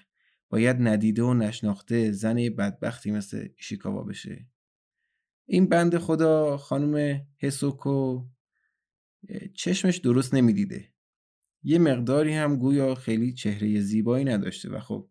باید 0.49 0.77
ندیده 0.79 1.23
و 1.23 1.33
نشناخته 1.33 2.11
زن 2.11 2.35
بدبختی 2.35 3.11
مثل 3.11 3.47
ایشیکاوا 3.57 4.03
بشه؟ 4.03 4.47
این 5.45 5.69
بند 5.69 5.97
خدا 5.97 6.57
خانم 6.57 7.21
هسوکو 7.43 8.25
چشمش 9.53 9.97
درست 9.97 10.33
نمی‌دیده. 10.33 10.94
یه 11.67 11.79
مقداری 11.79 12.33
هم 12.33 12.55
گویا 12.55 12.95
خیلی 12.95 13.33
چهره 13.33 13.79
زیبایی 13.79 14.25
نداشته 14.25 14.69
و 14.69 14.79
خب 14.79 15.09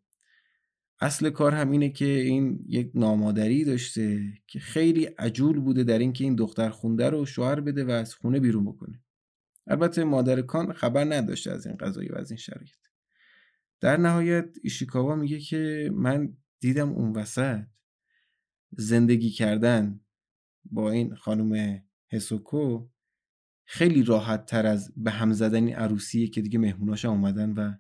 اصل 1.01 1.31
کار 1.31 1.55
هم 1.55 1.71
اینه 1.71 1.91
که 1.91 2.05
این 2.05 2.65
یک 2.69 2.91
نامادری 2.95 3.65
داشته 3.65 4.33
که 4.47 4.59
خیلی 4.59 5.05
عجول 5.05 5.61
بوده 5.61 5.85
در 5.85 5.99
اینکه 5.99 6.25
این 6.25 6.35
دختر 6.35 6.71
خونده 6.71 7.11
رو 7.11 7.27
شوهر 7.27 7.61
بده 7.61 7.85
و 7.85 7.91
از 7.91 8.15
خونه 8.15 8.41
بیرون 8.41 8.65
بکنه. 8.65 9.03
البته 9.67 10.05
مادر 10.05 10.43
کان 10.43 10.73
خبر 10.73 11.05
نداشته 11.05 11.51
از 11.51 11.67
این 11.67 11.77
قضایی 11.77 12.09
و 12.09 12.17
از 12.17 12.31
این 12.31 12.39
شرایط. 12.39 12.77
در 13.81 13.97
نهایت 13.97 14.57
ایشیکاوا 14.63 15.15
میگه 15.15 15.39
که 15.39 15.91
من 15.95 16.37
دیدم 16.61 16.93
اون 16.93 17.13
وسط 17.13 17.65
زندگی 18.71 19.31
کردن 19.31 20.01
با 20.65 20.91
این 20.91 21.15
خانم 21.15 21.83
هسوکو 22.13 22.89
خیلی 23.65 24.03
راحت 24.03 24.47
تر 24.47 24.67
از 24.67 24.93
به 24.97 25.11
هم 25.11 25.33
زدن 25.33 25.67
این 25.67 25.77
عروسیه 25.77 26.29
که 26.29 26.41
دیگه 26.41 26.59
مهموناش 26.59 27.05
اومدن 27.05 27.53
و 27.53 27.75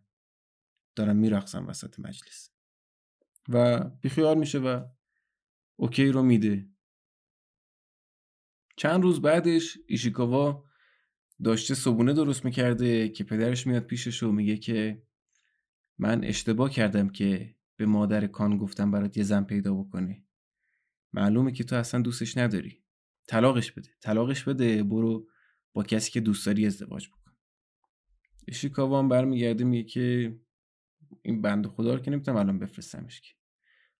دارن 0.94 1.16
میرقصن 1.16 1.64
وسط 1.64 2.00
مجلس. 2.00 2.50
و 3.48 3.84
بیخیال 3.84 4.38
میشه 4.38 4.58
و 4.58 4.84
اوکی 5.76 6.06
رو 6.06 6.22
میده. 6.22 6.68
چند 8.76 9.02
روز 9.02 9.22
بعدش 9.22 9.78
ایشیکاوا 9.86 10.64
داشته 11.44 11.74
صبونه 11.74 12.12
درست 12.12 12.44
می‌کرده 12.44 13.08
که 13.08 13.24
پدرش 13.24 13.66
میاد 13.66 13.82
پیشش 13.82 14.22
و 14.22 14.32
میگه 14.32 14.56
که 14.56 15.02
من 15.98 16.24
اشتباه 16.24 16.70
کردم 16.70 17.08
که 17.08 17.54
به 17.76 17.86
مادر 17.86 18.26
کان 18.26 18.58
گفتم 18.58 18.90
برات 18.90 19.16
یه 19.16 19.22
زن 19.22 19.44
پیدا 19.44 19.74
بکنه. 19.74 20.24
معلومه 21.12 21.52
که 21.52 21.64
تو 21.64 21.76
اصلا 21.76 22.00
دوستش 22.00 22.36
نداری. 22.36 22.82
طلاقش 23.26 23.72
بده. 23.72 23.90
طلاقش 24.00 24.44
بده. 24.44 24.82
برو 24.82 25.28
با 25.74 25.82
کسی 25.82 26.10
که 26.10 26.20
دوست 26.20 26.46
داری 26.46 26.66
ازدواج 26.66 27.08
بکن. 27.08 27.32
ایشیکاوا 28.46 28.98
هم 28.98 29.08
برمیگرده 29.08 29.64
میگه 29.64 29.88
که 29.88 30.38
این 31.22 31.42
بند 31.42 31.66
خدا 31.66 31.94
رو 31.94 32.00
که 32.00 32.10
نمی‌تونم 32.10 32.36
الان 32.36 32.58
بفرستمش 32.58 33.20
که. 33.20 33.34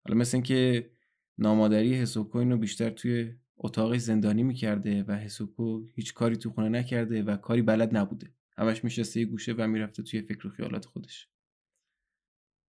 حالا 0.05 0.20
مثل 0.20 0.36
اینکه 0.36 0.90
نامادری 1.38 1.94
حسوکو 1.94 2.38
اینو 2.38 2.56
بیشتر 2.56 2.90
توی 2.90 3.34
اتاقش 3.56 4.01
زندانی 4.01 4.42
می‌کرده 4.42 5.02
و 5.02 5.12
حسوکو 5.12 5.86
هیچ 5.94 6.14
کاری 6.14 6.36
تو 6.36 6.51
خونه 6.51 6.68
نکرده 6.68 7.22
و 7.22 7.36
کاری 7.36 7.62
بلد 7.62 7.96
نبوده. 7.96 8.34
همش 8.59 8.84
میشسته 8.84 9.20
یه 9.20 9.26
گوشه 9.26 9.52
و 9.52 9.68
می‌رفته 9.68 10.02
توی 10.02 10.22
فکر 10.22 10.46
و 10.46 10.51
خیالات 10.51 10.84
خودش. 10.84 11.28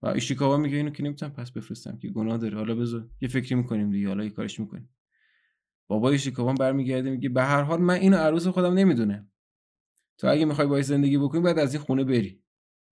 و 0.01 0.07
ایشیکاوا 0.07 0.57
میگه 0.57 0.77
اینو 0.77 0.89
که 0.89 1.03
نمی‌تونم 1.03 1.33
پس 1.33 1.51
بفرستم 1.51 1.97
که 1.97 2.09
گناه 2.09 2.37
داره. 2.37 2.57
حالا 2.57 2.75
بذار 2.75 3.09
یه 3.21 3.27
فکری 3.29 3.55
می‌کنیم 3.55 3.91
دیگه. 3.91 4.07
حالا 4.07 4.23
یه 4.23 4.29
کارش 4.29 4.59
می‌کنیم. 4.59 4.89
بابا 5.87 6.09
ایشیکاوا 6.09 6.53
برمیگرده 6.53 7.09
میگه 7.09 7.29
به 7.29 7.43
هر 7.43 7.61
حال 7.61 7.81
من 7.81 7.93
اینو 7.93 8.17
عروس 8.17 8.47
خودم 8.47 8.73
نمی‌دونم. 8.73 9.31
تو 10.17 10.27
اگه 10.27 10.45
می‌خوای 10.45 10.67
باهاش 10.67 10.85
زندگی 10.85 11.17
بکنی 11.17 11.41
بعد 11.41 11.59
از 11.59 11.73
این 11.73 11.83
خونه 11.83 12.03
بری. 12.03 12.41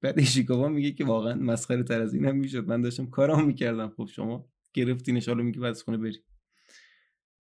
بعد 0.01 0.19
ایشیکاوا 0.19 0.67
میگه 0.67 0.91
که 0.91 1.05
واقعا 1.05 1.33
مسخره 1.33 1.83
تر 1.83 2.01
از 2.01 2.13
اینم 2.13 2.35
می‌شد. 2.35 2.67
من 2.67 2.81
داشتم 2.81 3.05
کارام 3.05 3.45
می‌کردم. 3.45 3.93
خب 3.97 4.05
شما 4.05 4.49
گرفتینش 4.73 5.27
حالا 5.29 5.43
میگه 5.43 5.59
بعد 5.59 5.69
از 5.69 5.83
خونه 5.83 5.97
بری. 5.97 6.19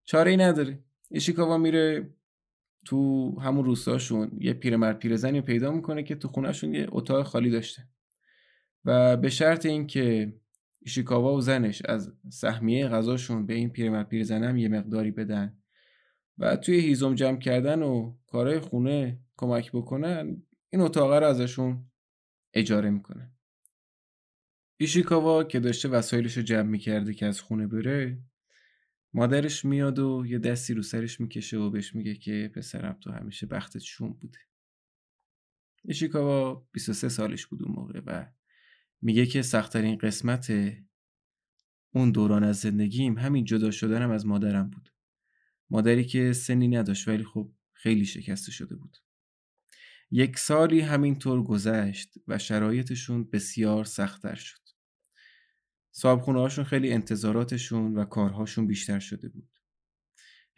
چاره 0.04 0.30
ای 0.30 0.36
نداره 0.36 0.84
ایشیکاوا 1.10 1.58
میره 1.58 2.14
تو 2.84 3.30
همون 3.40 3.64
روستاشون. 3.64 4.30
یه 4.40 4.52
پیرمرد 4.52 4.98
پیرزنی 4.98 5.40
پیدا 5.40 5.72
می‌کنه 5.72 6.02
که 6.02 6.14
تو 6.14 6.28
خونهشون 6.28 6.74
یه 6.74 6.86
اتاق 6.90 7.26
خالی 7.26 7.50
داشته. 7.50 7.88
و 8.84 9.16
به 9.16 9.28
شرط 9.28 9.66
اینکه 9.66 10.34
ایشیکاوا 10.84 11.34
و 11.34 11.40
زنش 11.40 11.82
از 11.84 12.12
سهمیه 12.30 12.88
غذاشون 12.88 13.46
به 13.46 13.54
این 13.54 13.70
پیرمرد 13.70 14.08
پیرزنه 14.08 14.48
هم 14.48 14.56
یه 14.56 14.68
مقداری 14.68 15.10
بدن 15.10 15.58
و 16.38 16.56
توی 16.56 16.80
هیزم 16.80 17.14
جمع 17.14 17.38
کردن 17.38 17.82
و 17.82 18.16
کارهای 18.26 18.60
خونه 18.60 19.20
کمک 19.36 19.72
بکنن 19.72 20.42
این 20.70 20.82
اتاق 20.82 21.12
رو 21.12 21.26
ازشون 21.26 21.90
اجاره 22.54 22.90
می‌کنه 22.90 23.32
ایشیکاوا 24.80 25.44
که 25.44 25.60
داشته 25.60 25.88
وسایلش 25.88 26.36
رو 26.36 26.42
جمع 26.42 26.62
می‌کرده 26.68 27.14
که 27.14 27.26
از 27.26 27.40
خونه 27.40 27.66
بره 27.66 28.18
مادرش 29.14 29.64
میاد 29.64 29.98
و 29.98 30.24
یه 30.26 30.38
دستی 30.38 30.74
رو 30.74 30.82
سرش 30.82 31.20
می‌کشه 31.20 31.56
و 31.56 31.70
بهش 31.70 31.94
میگه 31.94 32.14
که 32.14 32.52
پسرم 32.54 32.98
تو 33.00 33.12
همیشه 33.12 33.46
بختت 33.46 33.78
شوم 33.78 34.12
بوده. 34.12 34.38
ایشیکاوا 35.84 36.66
23 36.72 37.08
سالش 37.08 37.46
بود 37.46 37.62
اون 37.62 37.72
موقع 37.74 38.00
و 38.06 38.26
میگه 39.02 39.26
که 39.26 39.42
سختترین 39.42 39.98
قسمت 39.98 40.52
اون 41.94 42.10
دوران 42.10 42.44
از 42.44 42.60
زندگیم 42.60 43.18
همین 43.18 43.44
جدا 43.44 43.70
شدنم 43.70 44.10
از 44.10 44.26
مادرم 44.26 44.70
بود. 44.70 44.92
مادری 45.70 46.04
که 46.04 46.32
سنی 46.32 46.68
نداشت 46.68 47.08
ولی 47.08 47.24
خب 47.24 47.50
خیلی 47.72 48.04
شکسته 48.04 48.52
شده 48.52 48.76
بود. 48.76 48.96
یک 50.10 50.38
سالی 50.38 50.80
همینطور 50.80 51.42
گذشت 51.42 52.14
و 52.28 52.38
شرایطشون 52.38 53.30
بسیار 53.30 53.84
سختتر 53.84 54.34
شد. 54.34 54.58
صاحب 55.90 56.20
هاشون 56.20 56.64
خیلی 56.64 56.92
انتظاراتشون 56.92 57.94
و 57.94 58.04
کارهاشون 58.04 58.66
بیشتر 58.66 58.98
شده 58.98 59.28
بود. 59.28 59.48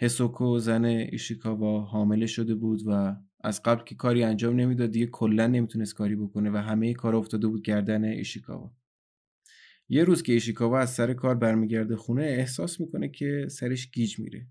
هسوکو 0.00 0.58
زن 0.58 0.84
ایشیکاوا 0.84 1.80
حامله 1.80 2.26
شده 2.26 2.54
بود 2.54 2.80
و 2.86 3.16
از 3.44 3.62
قبل 3.62 3.84
که 3.84 3.94
کاری 3.94 4.22
انجام 4.22 4.56
نمی‌داد 4.56 4.90
دیگه 4.90 5.06
کلا 5.06 5.46
نمی‌تونست 5.46 5.94
کاری 5.94 6.16
بکنه 6.16 6.50
و 6.50 6.56
همه 6.56 6.94
کار 6.94 7.16
افتاده 7.16 7.46
بود 7.46 7.62
گردن 7.62 8.04
ایشیکاوا. 8.04 8.76
یه 9.88 10.04
روز 10.04 10.22
که 10.22 10.32
ایشیکاوا 10.32 10.78
از 10.78 10.90
سر 10.90 11.14
کار 11.14 11.34
برمیگرده 11.34 11.96
خونه 11.96 12.22
احساس 12.22 12.80
می‌کنه 12.80 13.08
که 13.08 13.46
سرش 13.50 13.90
گیج 13.90 14.18
میره. 14.18 14.46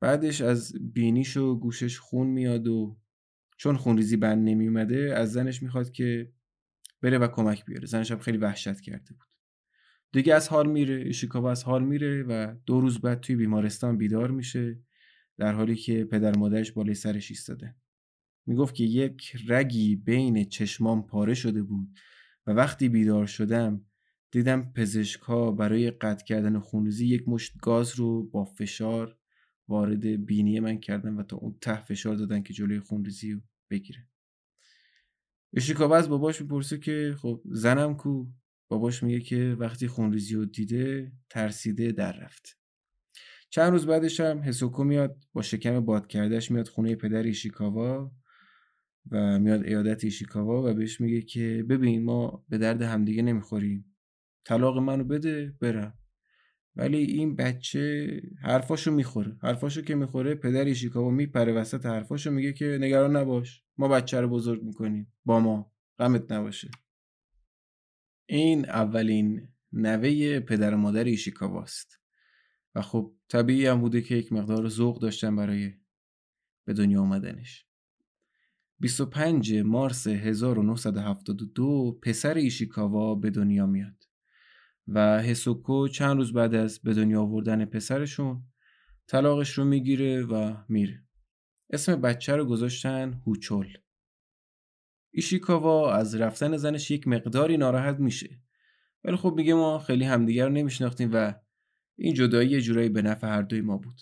بعدش 0.00 0.40
از 0.40 0.72
بینیش 0.92 1.36
و 1.36 1.54
گوشش 1.58 1.98
خون 1.98 2.26
میاد 2.26 2.68
و 2.68 2.98
چون 3.56 3.76
خونریزی 3.76 4.16
بند 4.16 4.48
نمیومده 4.48 5.14
از 5.16 5.32
زنش 5.32 5.62
می‌خواد 5.62 5.90
که 5.90 6.32
بره 7.02 7.18
و 7.18 7.28
کمک 7.28 7.64
بیاره. 7.64 7.86
زنش 7.86 8.10
هم 8.10 8.18
خیلی 8.18 8.38
وحشت 8.38 8.80
کرده 8.80 9.14
بود. 9.14 9.28
دیگه 10.12 10.34
از 10.34 10.48
حال 10.48 10.70
میره 10.70 10.94
ایشیکاوا 10.94 11.50
از 11.50 11.64
حال 11.64 11.84
میره 11.84 12.22
و 12.22 12.54
دو 12.66 12.80
روز 12.80 13.00
بعد 13.00 13.20
توی 13.20 13.36
بیمارستان 13.36 13.98
بیدار 13.98 14.30
میشه 14.30 14.78
در 15.38 15.52
حالی 15.52 15.76
که 15.76 16.04
پدر 16.04 16.36
مادرش 16.36 16.72
بالای 16.72 16.94
سرش 16.94 17.30
ایستاده. 17.30 17.74
می‌گفت 18.46 18.74
که 18.74 18.84
یک 18.84 19.36
رگی 19.48 19.96
بین 19.96 20.44
چشمام 20.44 21.06
پاره 21.06 21.34
شده 21.34 21.62
بود 21.62 21.98
و 22.46 22.50
وقتی 22.50 22.88
بیدار 22.88 23.26
شدم 23.26 23.86
دیدم 24.30 24.72
پزشک 24.72 25.20
ها 25.20 25.52
برای 25.52 25.90
قطع 25.90 26.24
کردن 26.24 26.58
خونریزی 26.58 27.06
یک 27.06 27.28
مشت 27.28 27.52
گاز 27.62 27.94
رو 27.94 28.22
با 28.22 28.44
فشار 28.44 29.18
وارد 29.68 30.26
بینی 30.26 30.60
من 30.60 30.80
کردن 30.80 31.14
و 31.14 31.22
تا 31.22 31.36
اون 31.36 31.58
ته 31.60 31.80
فشار 31.80 32.16
دادن 32.16 32.42
که 32.42 32.52
جلوی 32.52 32.80
خونریزی 32.80 33.32
رو 33.32 33.40
بگیره. 33.70 34.08
ایشیکاوا 35.52 35.96
از 35.96 36.08
باباش 36.08 36.40
می‌پرسه 36.40 36.78
که 36.78 37.14
خب 37.18 37.42
زنم 37.44 37.96
کو؟ 37.96 38.26
باباش 38.68 39.02
میگه 39.02 39.20
که 39.20 39.56
وقتی 39.58 39.88
خونریزی 39.88 40.34
رو 40.34 40.44
دیده 40.44 41.12
ترسیده 41.30 41.92
در 41.92 42.12
رفت. 42.12 42.58
چند 43.50 43.72
روز 43.72 43.86
بعدش 43.86 44.20
هم 44.20 44.38
هسوکو 44.38 44.84
میاد 44.84 45.24
با 45.32 45.42
شکم 45.42 45.80
باد 45.80 46.06
کردهش 46.06 46.50
میاد 46.50 46.68
خونه 46.68 46.96
پدر 46.96 47.22
ایشیکاوا 47.22 48.12
و 49.10 49.38
میاد 49.38 49.64
ایادت 49.64 50.04
ایشیکاوا 50.04 50.70
و 50.70 50.74
بهش 50.74 51.00
میگه 51.00 51.22
که 51.22 51.64
ببین 51.68 52.04
ما 52.04 52.44
به 52.48 52.58
درد 52.58 52.82
همدیگه 52.82 53.22
نمی‌خوریم. 53.22 53.96
طلاق 54.44 54.78
منو 54.78 55.04
بده 55.04 55.54
برم. 55.60 55.98
ولی 56.76 56.98
این 56.98 57.36
بچه 57.36 58.22
حرفاشو 58.42 58.90
می‌خوره. 58.90 59.36
حرفاشو 59.42 59.82
که 59.82 59.94
می‌خوره 59.94 60.34
پدر 60.34 60.64
ایشیکاوا 60.64 61.10
میپره 61.10 61.52
وسط 61.52 61.86
حرفاشو 61.86 62.30
میگه 62.30 62.52
که 62.52 62.78
نگران 62.80 63.16
نباش. 63.16 63.62
ما 63.78 63.88
بچه 63.88 64.20
رو 64.20 64.28
بزرگ 64.28 64.62
می‌کنیم. 64.62 65.12
با 65.24 65.40
ما. 65.40 65.72
غمت 65.98 66.32
نباشه. 66.32 66.70
این 68.26 68.64
اولین 68.64 69.48
نوه 69.72 70.40
پدر 70.40 70.74
و 70.74 70.76
مادر 70.76 71.04
ایشیکاواست. 71.04 72.00
و 72.76 72.82
خب 72.82 73.12
طبیعی 73.28 73.66
هم 73.66 73.80
بوده 73.80 74.02
که 74.02 74.14
یک 74.14 74.32
مقدار 74.32 74.68
ذوق 74.68 75.00
داشتن 75.00 75.36
برای 75.36 75.74
به 76.64 76.72
دنیا 76.72 77.02
آمدنش. 77.02 77.66
25 78.80 79.54
مارس 79.54 80.06
1972 80.06 81.98
پسر 82.02 82.34
ایشیکاوا 82.34 83.14
به 83.14 83.30
دنیا 83.30 83.66
میاد 83.66 84.04
و 84.88 85.22
هسوکو 85.22 85.88
چند 85.88 86.16
روز 86.16 86.32
بعد 86.32 86.54
از 86.54 86.78
به 86.78 86.94
دنیا 86.94 87.22
آوردن 87.22 87.64
پسرشون 87.64 88.42
طلاقش 89.06 89.50
رو 89.50 89.64
می‌گیره 89.64 90.22
و 90.22 90.56
میره. 90.68 91.04
اسم 91.70 92.00
بچه 92.00 92.36
رو 92.36 92.44
گذاشتن 92.44 93.22
هوچول. 93.26 93.78
ایشیکاوا 95.10 95.94
از 95.94 96.14
رفتن 96.14 96.56
زنش 96.56 96.90
یک 96.90 97.08
مقداری 97.08 97.56
ناراحت 97.56 97.98
میشه. 97.98 98.40
ولی 99.04 99.16
خب 99.16 99.34
میگه 99.36 99.54
ما 99.54 99.78
خیلی 99.78 100.04
همدیگر 100.04 100.46
رو 100.46 100.52
نمیشناختیم 100.52 101.10
و 101.12 101.34
این 101.96 102.14
جدایی 102.14 102.50
یه 102.50 102.60
جورایی 102.60 102.88
به 102.88 103.02
نفع 103.02 103.26
هر 103.26 103.42
دوی 103.42 103.60
ما 103.60 103.76
بود. 103.76 104.00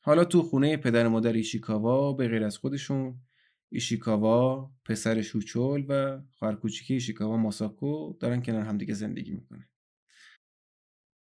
حالا 0.00 0.24
تو 0.24 0.42
خونه 0.42 0.76
پدر 0.76 1.08
مادر 1.08 1.32
ایشیکاوا 1.32 2.12
به 2.12 2.28
غیر 2.28 2.44
از 2.44 2.58
خودشون 2.58 3.20
ایشیکاوا 3.68 4.70
پسر 4.84 5.22
شوچول 5.22 5.86
و 5.88 6.20
خواهر 6.30 6.54
کوچیکی 6.54 6.94
ایشیکاوا 6.94 7.36
ماساکو 7.36 8.12
دارن 8.20 8.42
کنار 8.42 8.62
همدیگه 8.62 8.94
زندگی 8.94 9.32
می‌کنه 9.32 9.68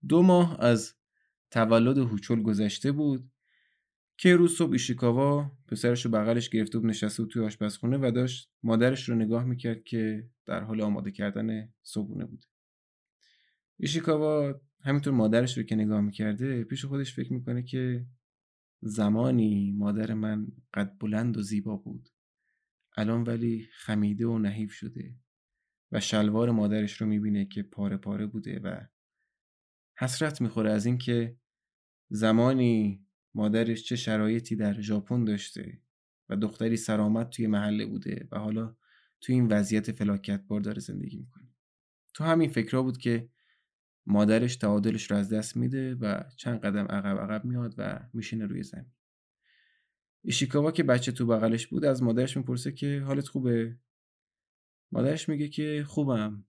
دو 0.07 0.21
ماه 0.21 0.61
از 0.61 0.95
تولد 1.51 1.97
هوچول 1.97 2.41
گذشته 2.41 2.91
بود 2.91 3.31
که 4.17 4.35
روز 4.35 4.57
صبح 4.57 4.71
ایشیکاوا 4.71 5.51
پسرش 5.67 6.05
رو 6.05 6.11
بغلش 6.11 6.49
گرفته 6.49 6.79
بود 6.79 6.89
نشسته 6.89 7.23
بود 7.23 7.31
توی 7.31 7.45
آشپزخونه 7.45 7.97
و 7.97 8.11
داشت 8.11 8.51
مادرش 8.63 9.09
رو 9.09 9.15
نگاه 9.15 9.43
می‌کرد 9.43 9.83
که 9.83 10.29
در 10.45 10.63
حال 10.63 10.81
آماده 10.81 11.11
کردن 11.11 11.73
صبحونه 11.83 12.25
بود 12.25 12.45
ایشیکاوا 13.79 14.61
همینطور 14.85 15.13
مادرش 15.13 15.57
رو 15.57 15.63
که 15.63 15.75
نگاه 15.75 16.01
می‌کرده 16.01 16.63
پیش 16.63 16.85
خودش 16.85 17.15
فکر 17.15 17.33
می‌کنه 17.33 17.63
که 17.63 18.05
زمانی 18.81 19.71
مادر 19.71 20.13
من 20.13 20.47
قد 20.73 20.97
بلند 20.99 21.37
و 21.37 21.41
زیبا 21.41 21.77
بود. 21.77 22.09
الان 22.97 23.23
ولی 23.23 23.67
خمیده 23.73 24.27
و 24.27 24.39
نحیف 24.39 24.71
شده 24.71 25.15
و 25.91 25.99
شلوار 25.99 26.51
مادرش 26.51 27.01
رو 27.01 27.07
می‌بینه 27.07 27.45
که 27.45 27.63
پاره 27.63 27.97
پاره 27.97 28.25
بوده 28.25 28.59
و 28.59 28.81
حسرت 29.97 30.41
می‌خوره 30.41 30.71
از 30.71 30.85
اینکه 30.85 31.37
زمانی 32.09 33.05
مادرش 33.33 33.83
چه 33.83 33.95
شرایطی 33.95 34.55
در 34.55 34.81
ژاپن 34.81 35.23
داشته 35.23 35.81
و 36.29 36.35
دختری 36.35 36.77
سرآمد 36.77 37.29
توی 37.29 37.47
محله 37.47 37.85
بوده 37.85 38.27
و 38.31 38.39
حالا 38.39 38.75
توی 39.21 39.35
این 39.35 39.47
وضعیت 39.47 39.91
فلاکت 39.91 40.41
بار 40.47 40.61
داره 40.61 40.79
زندگی 40.79 41.17
می‌کنه. 41.17 41.47
تو 42.13 42.23
همین 42.23 42.49
فکرها 42.49 42.83
بود 42.83 42.97
که 42.97 43.29
مادرش 44.07 44.55
تعادلش 44.55 45.11
رو 45.11 45.17
از 45.17 45.33
دست 45.33 45.57
میده 45.57 45.95
و 45.95 46.23
چند 46.37 46.59
قدم 46.59 46.85
عقب 46.85 47.19
عقب 47.19 47.45
میاد 47.45 47.75
و 47.77 47.99
میشینه 48.13 48.45
روی 48.45 48.63
زمین. 48.63 48.91
ایشیکاوا 50.23 50.71
که 50.71 50.83
بچه 50.83 51.11
تو 51.11 51.25
بغلش 51.25 51.67
بود 51.67 51.85
از 51.85 52.03
مادرش 52.03 52.37
می‌پرسه 52.37 52.71
که 52.71 53.01
حالت 53.05 53.27
خوبه؟ 53.27 53.77
مادرش 54.91 55.29
میگه 55.29 55.47
که 55.47 55.83
خوبم 55.87 56.45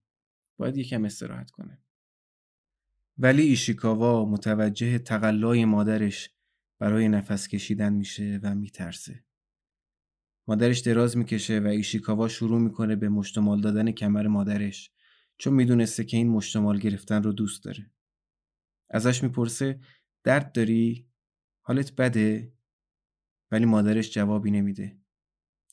باید 0.57 0.77
یکم 0.77 1.05
استراحت 1.05 1.51
کنه 1.51 1.78
ولی 3.19 3.43
ایشیکاوا 3.43 4.24
متوجه 4.24 4.99
تقلای 4.99 5.65
مادرش 5.65 6.31
برای 6.78 7.09
نفس 7.09 7.49
کشیدن 7.49 7.93
میشه 7.93 8.41
و 8.43 8.55
میترسه. 8.55 9.24
مادرش 10.49 10.78
دراز 10.78 11.16
می‌کشه 11.16 11.61
و 11.61 11.66
ایشیکاوا 11.66 12.28
شروع 12.28 12.61
می‌کنه 12.61 12.97
به 12.97 13.09
مشتمال 13.09 13.61
دادن 13.61 13.91
کمر 13.91 14.27
مادرش. 14.27 14.91
چون 15.38 15.54
می‌دونسته 15.54 16.04
که 16.04 16.16
این 16.16 16.28
مشتمال 16.28 16.78
گرفتن 16.78 17.22
رو 17.22 17.32
دوست 17.32 17.64
داره. 17.64 17.90
ازش 18.90 19.22
می‌پرسه 19.22 19.80
درد 20.24 20.52
داری؟ 20.52 21.08
حالت 21.60 21.92
بده؟ 21.96 22.52
ولی 23.50 23.64
مادرش 23.64 24.10
جوابی 24.10 24.50
نمیده. 24.50 24.98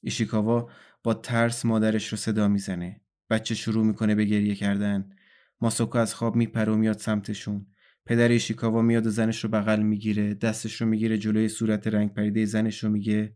ایشیکاوا 0.01 0.71
با 1.03 1.13
ترس 1.13 1.65
مادرش 1.65 2.07
رو 2.07 2.17
صدا 2.17 2.47
می‌زنه. 2.47 3.01
بچه 3.29 3.55
شروع 3.55 3.85
می‌کنه 3.85 4.15
به 4.15 4.25
گریه 4.25 4.55
کردن. 4.55 5.15
ماساکو 5.61 5.97
از 5.97 6.15
خواب 6.15 6.35
میپره 6.35 6.73
و 6.73 6.75
میاد 6.75 6.97
سمتشون 6.97 7.67
پدر 8.05 8.27
ایشیکاوا 8.27 8.81
میاد 8.81 9.07
و 9.07 9.09
زنش 9.09 9.43
رو 9.43 9.49
بغل 9.49 9.81
می‌گیره 9.81 10.33
دستش 10.33 10.81
رو 10.81 10.87
می‌گیره 10.87 11.17
جلوی 11.17 11.49
صورت 11.49 11.87
رنگ 11.87 12.13
پریده 12.13 12.45
زنش 12.45 12.83
رو 12.83 12.89
میگه 12.89 13.35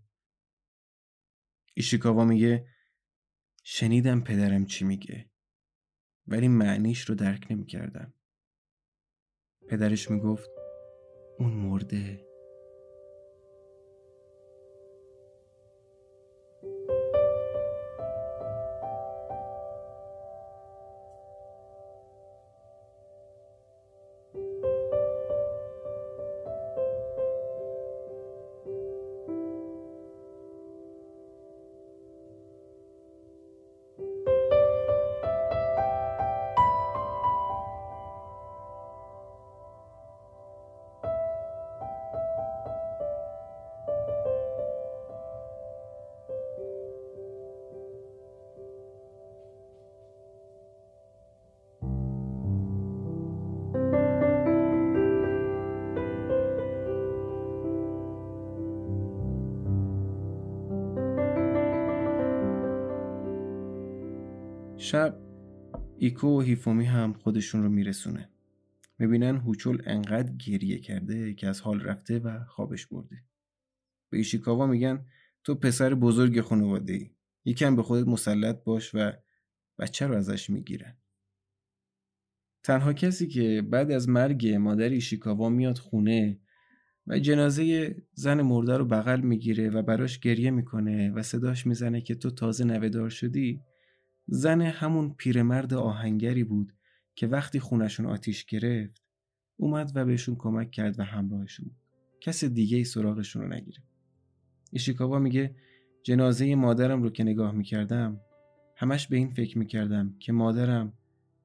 ایشیکاوا 1.74 2.26
میگه 2.26 2.68
شنیدم 3.64 4.22
پدرم 4.22 4.66
چی 4.66 4.86
میگه 4.86 5.30
ولی 6.28 6.48
معنیش 6.48 7.02
رو 7.10 7.16
درک 7.16 7.48
نمی‌کردم. 7.50 8.14
پدرش 9.70 10.12
می‌گفت 10.12 10.50
اون 11.40 11.54
مرده. 11.54 12.27
ایکو 66.18 66.38
و 66.38 66.42
هیفومی 66.42 66.86
هم 66.86 67.14
خودشون 67.14 67.64
رو 67.64 67.70
میرسونه. 67.70 68.30
می‌بینن 69.00 69.38
هوچول 69.38 69.82
انقدر 69.86 70.34
گریه 70.34 70.80
کرده 70.80 71.34
که 71.34 71.48
از 71.48 71.62
حال 71.62 71.82
رفته 71.82 72.20
و 72.20 72.44
خوابش 72.44 72.86
برده. 72.86 73.24
به 74.10 74.18
ایشیکاوا 74.18 74.68
میگن 74.68 75.06
تو 75.44 75.56
پسر 75.56 75.94
بزرگ 75.94 76.42
خانواده 76.42 76.94
ای 76.94 77.10
یکم 77.46 77.76
به 77.76 77.84
خودت 77.84 78.08
مسلط 78.08 78.64
باش 78.64 78.96
و 78.96 79.12
بچه 79.80 80.08
رو 80.08 80.16
ازش 80.16 80.50
می‌گیرن. 80.50 80.98
تنها 82.64 82.94
کسی 82.94 83.28
که 83.28 83.68
بعد 83.70 83.92
از 83.92 84.10
مرگ 84.10 84.48
مادر 84.48 84.90
ایشیکاوا 84.90 85.50
میاد 85.50 85.78
خونه 85.78 86.40
و 87.08 87.20
جنازه 87.20 87.96
زن 88.14 88.42
مرده 88.42 88.78
رو 88.78 88.86
بغل 88.86 89.22
می‌گیره 89.22 89.70
و 89.70 89.82
براش 89.82 90.20
گریه 90.20 90.52
می‌کنه 90.52 91.12
و 91.12 91.24
صداش 91.24 91.68
می‌زنه 91.68 92.02
که 92.02 92.16
تو 92.16 92.32
تازه 92.32 92.64
نوهدار 92.64 93.10
شدی 93.10 93.62
زن 94.28 94.62
همون 94.62 95.14
پیرمرد 95.14 95.74
آهنگری 95.74 96.44
بود 96.44 96.74
که 97.16 97.28
وقتی 97.28 97.60
خونشون 97.60 98.06
آتیش 98.06 98.46
گرفت 98.46 99.04
اومد 99.58 99.92
و 99.96 100.06
بهشون 100.06 100.36
کمک 100.36 100.72
کرد 100.72 101.00
و 101.00 101.04
همراهشون 101.04 101.72
کس 102.22 102.44
دیگه 102.44 102.78
ای 102.78 102.84
سراغشون 102.84 103.42
رو 103.42 103.48
نگیره. 103.48 103.84
ایشیکاوا 104.72 105.20
میگه 105.20 105.56
جنازه 106.04 106.56
مادرم 106.56 107.04
رو 107.04 107.10
که 107.10 107.24
نگاه 107.24 107.52
می‌کردم 107.52 108.20
همش 108.76 109.08
به 109.08 109.18
این 109.18 109.30
فکر 109.30 109.58
می‌کردم 109.58 110.16
که 110.20 110.32
مادرم 110.32 110.94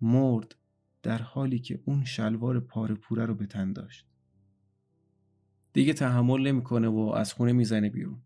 مرد 0.01 0.57
در 1.03 1.19
حالی 1.19 1.59
که 1.59 1.81
اون 1.85 2.05
شلوار 2.05 2.61
پاره 2.61 2.95
پوره 2.95 3.27
رو 3.27 3.35
به 3.35 3.47
تن 3.47 3.73
داشت. 3.73 4.07
دیگه 5.73 5.93
تحمل 5.93 6.47
نمی‌کنه 6.47 6.89
و 6.89 6.99
از 6.99 7.33
خونه 7.33 7.53
می‌زنه 7.53 7.91
بیرون. 7.91 8.23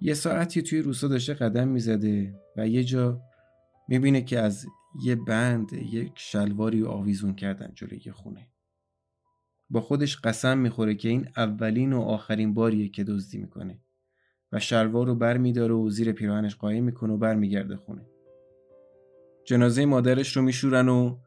یه 0.00 0.14
ساعتی 0.14 0.62
توی 0.62 0.82
روستا 0.82 1.08
داشته 1.08 1.34
قدم 1.34 1.68
می‌زده 1.68 2.40
و 2.56 2.68
یه 2.68 2.84
جا 2.84 3.22
می‌بینه 3.88 4.22
که 4.22 4.38
از 4.38 4.66
یه 5.02 5.16
بند 5.16 5.72
یک 5.72 6.12
شلواری 6.14 6.84
آویزون 6.84 7.34
کردن 7.34 7.72
جلوی 7.74 8.10
خونه. 8.10 8.48
با 9.70 9.80
خودش 9.80 10.16
قسم 10.16 10.58
می‌خوره 10.58 10.94
که 10.94 11.08
این 11.08 11.28
اولین 11.36 11.92
و 11.92 12.00
آخرین 12.00 12.54
باریه 12.54 12.88
که 12.88 13.04
دزدی 13.04 13.38
می‌کنه 13.38 13.80
و 14.52 14.60
شلوار 14.60 15.06
رو 15.06 15.14
بر 15.14 15.36
میداره 15.36 15.74
و 15.74 15.90
زیر 15.90 16.12
پیراهنش 16.12 16.56
قایم 16.56 16.84
می‌کنه 16.84 17.12
و 17.12 17.16
برمیگرده 17.16 17.76
خونه. 17.76 18.06
جنازه 19.44 19.86
مادرش 19.86 20.36
رو 20.36 20.42
میشورن 20.42 20.88
و 20.88 21.18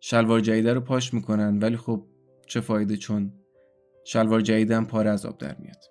شلوار 0.00 0.40
جدیده 0.40 0.72
رو 0.72 0.80
پاش 0.80 1.14
می‌کنن 1.14 1.58
ولی 1.58 1.76
خب 1.76 2.06
چه 2.46 2.60
فایده 2.60 2.96
چون 2.96 3.32
شلوار 4.04 4.40
جدیدم 4.40 4.84
پاره 4.84 5.10
از 5.10 5.26
آب 5.26 5.38
در 5.38 5.56
میاد. 5.58 5.84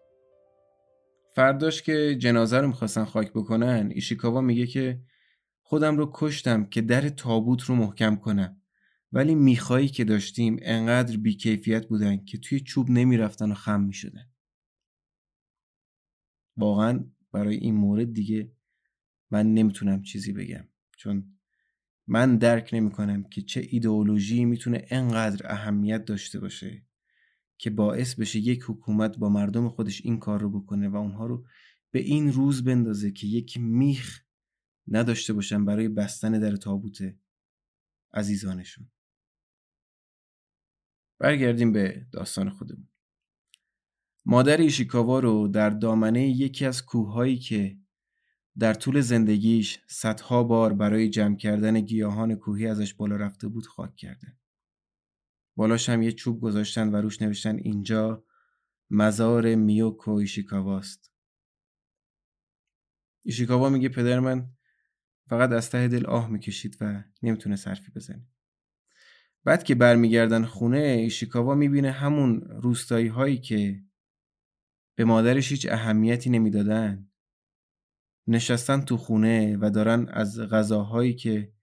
فرداش 1.36 1.82
که 1.82 2.16
جنازه 2.20 2.58
رو 2.58 2.68
می‌خواستن 2.68 3.06
خاک 3.06 3.32
بکنن 3.32 3.92
ایشیکاوا 3.94 4.42
میگه 4.42 4.68
که 4.68 5.00
خودم 5.68 5.98
رو 5.98 6.12
کشتم 6.14 6.66
که 6.66 6.82
در 6.82 7.10
تابوت 7.10 7.62
رو 7.62 7.76
محکم 7.76 8.16
کنم. 8.16 8.62
ولی 9.12 9.36
میخایی 9.36 9.88
که 9.88 10.04
داشتیم 10.04 10.58
انقدر 10.62 11.18
بیکیفیت 11.18 11.88
بودن 11.88 12.26
که 12.26 12.38
توی 12.38 12.60
چوب 12.60 12.90
نمی‌رفتن 12.90 13.52
و 13.52 13.54
خم 13.54 13.82
می‌شدن. 13.82 14.30
واقعا 16.58 17.04
برای 17.32 17.56
این 17.56 17.76
مورد 17.76 18.14
دیگه 18.14 18.52
من 19.32 19.54
نمی‌تونم 19.54 20.02
چیزی 20.02 20.34
بگم. 20.34 20.68
چون 20.98 21.38
من 22.08 22.38
درک 22.38 22.70
نمی‌کنم 22.74 23.24
که 23.24 23.42
چه 23.42 23.68
ایدئولوژی 23.70 24.46
می‌تونه 24.46 24.86
انقدر 24.90 25.52
اهمیت 25.52 26.06
داشته 26.06 26.40
باشه 26.40 26.86
که 27.58 27.70
باعث 27.70 28.16
بشه 28.16 28.40
یک 28.40 28.64
حکومت 28.68 29.18
با 29.18 29.30
مردم 29.30 29.70
خودش 29.70 30.02
این 30.06 30.20
کار 30.20 30.42
رو 30.42 30.50
بکنه 30.60 30.90
و 30.90 30.96
اونها 30.96 31.26
رو 31.26 31.46
به 31.92 32.00
این 32.00 32.34
روز 32.34 32.64
بندازه 32.64 33.12
که 33.12 33.28
یک 33.28 33.58
میخ 33.58 34.25
نداشته 34.88 35.34
باشن 35.34 35.66
برای 35.66 35.88
بستن 35.88 36.40
در 36.40 36.56
تابوت 36.56 37.16
عزیزانشون 38.14 38.92
برگردیم 41.20 41.72
به 41.72 42.08
داستان 42.12 42.50
خودمون 42.50 42.88
مادر 44.26 44.58
ایشیکاوا 44.58 45.20
رو 45.20 45.48
در 45.48 45.70
دامنه 45.70 46.30
یکی 46.30 46.66
از 46.66 46.86
کوههایی 46.86 47.38
که 47.38 47.78
در 48.60 48.74
طول 48.74 49.02
زندگیش 49.02 49.80
صدها 49.88 50.44
بار 50.44 50.74
برای 50.74 51.10
جمع 51.10 51.36
کردن 51.36 51.82
گیاهان 51.82 52.36
کوهی 52.36 52.68
ازش 52.68 52.94
بالا 52.94 53.16
رفته 53.16 53.48
بود 53.48 53.66
خاک 53.66 53.96
کرده. 53.96 54.38
بالاش 55.56 55.90
هم 55.90 56.02
یه 56.02 56.12
چوب 56.12 56.42
گذاشتن 56.42 56.92
و 56.92 56.96
روش 56.96 57.22
نوشتن 57.22 57.56
اینجا 57.56 58.24
مزار 58.90 59.56
میوکو 59.56 60.12
ایشیکاواست. 60.12 61.12
ایشیکاوا 63.24 63.70
میگه 63.70 63.90
پدر 63.90 64.20
من 64.20 64.50
فقط 65.30 65.52
از 65.52 65.70
ته 65.70 65.88
دل 65.88 66.06
آه 66.06 66.30
می‌کشید 66.30 66.78
و 66.82 67.04
نمی‌تونه 67.24 67.56
صرفی 67.56 67.92
بزنه. 67.96 68.28
بعد 69.44 69.64
که 69.64 69.76
برمیگردن 69.76 70.46
خونه 70.46 70.78
ایشیکاوا 70.78 71.56
می‌بینه 71.56 71.92
همون 71.92 72.42
روستایی 72.42 73.08
هایی 73.08 73.38
که 73.38 73.84
به 74.96 75.06
مادرش 75.06 75.52
هیچ 75.52 75.68
اهمیتی 75.72 76.30
نمی‌دادن. 76.30 77.10
نشستن 78.28 78.82
تو 78.82 78.98
خونه 78.98 79.58
و 79.58 79.70
دارن 79.70 80.08
از 80.10 80.40
غذاهایی 80.40 81.14
که 81.14 81.54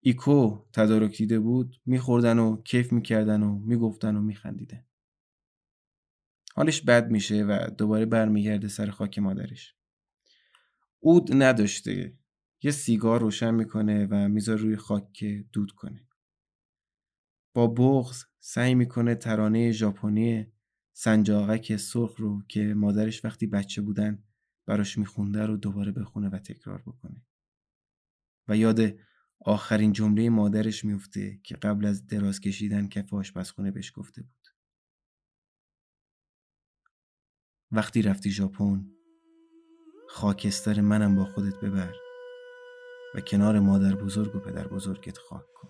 ایکو 0.00 0.64
تدارک 0.72 1.16
دیده 1.16 1.40
بود 1.40 1.80
میخوردن 1.86 2.38
و 2.38 2.62
کیف 2.62 2.92
می‌کردن 2.92 3.42
و 3.42 3.58
می‌گفتن 3.58 4.16
و 4.16 4.22
میخندیدن. 4.22 4.84
حالش 6.54 6.80
بد 6.82 7.10
میشه 7.10 7.44
و 7.44 7.66
دوباره 7.78 8.06
برمیگرده 8.06 8.68
سر 8.68 8.90
خاک 8.90 9.18
مادرش. 9.18 9.74
اود 11.00 11.42
نداشته. 11.42 12.18
یه 12.62 12.70
سیگار 12.70 13.20
روشن 13.20 13.54
می‌کنه 13.54 14.06
و 14.06 14.28
می‌ذاره 14.28 14.60
روی 14.60 14.76
خاک 14.76 15.12
که 15.12 15.44
دود 15.52 15.72
کنه. 15.72 16.08
با 17.54 17.66
بغز 17.66 18.24
سعی 18.40 18.74
می‌کنه 18.74 19.14
ترانه 19.14 19.72
ژاپنی 19.72 20.52
سنجاقک 20.92 21.76
سرخ 21.76 22.16
رو 22.18 22.42
که 22.48 22.74
مادرش 22.74 23.24
وقتی 23.24 23.46
بچه 23.46 23.82
بودن 23.82 24.24
براش 24.66 24.98
میخونده 24.98 25.46
رو 25.46 25.56
دوباره 25.56 25.92
بخونه 25.92 26.28
و 26.28 26.38
تکرار 26.38 26.82
بکنه. 26.82 27.26
و 28.48 28.56
یاد 28.56 28.80
آخرین 29.40 29.92
جمله 29.92 30.30
مادرش 30.30 30.84
میفته 30.84 31.40
که 31.42 31.56
قبل 31.56 31.86
از 31.86 32.06
دراز 32.06 32.40
کشیدن 32.40 32.88
کف 32.88 33.14
آشپزخونه 33.14 33.70
بهش 33.70 33.92
گفته 33.94 34.22
بود. 34.22 34.46
وقتی 37.70 38.02
رفتی 38.02 38.30
ژاپن 38.30 38.90
خاکستر 40.08 40.80
منم 40.80 41.16
با 41.16 41.24
خودت 41.24 41.60
ببر. 41.60 42.05
و 43.16 43.20
کنار 43.20 43.60
مادر 43.60 43.94
بزرگ 43.94 44.36
و 44.36 44.38
پدر 44.40 44.68
بزرگت 44.68 45.18
خاک 45.18 45.52
کن. 45.54 45.68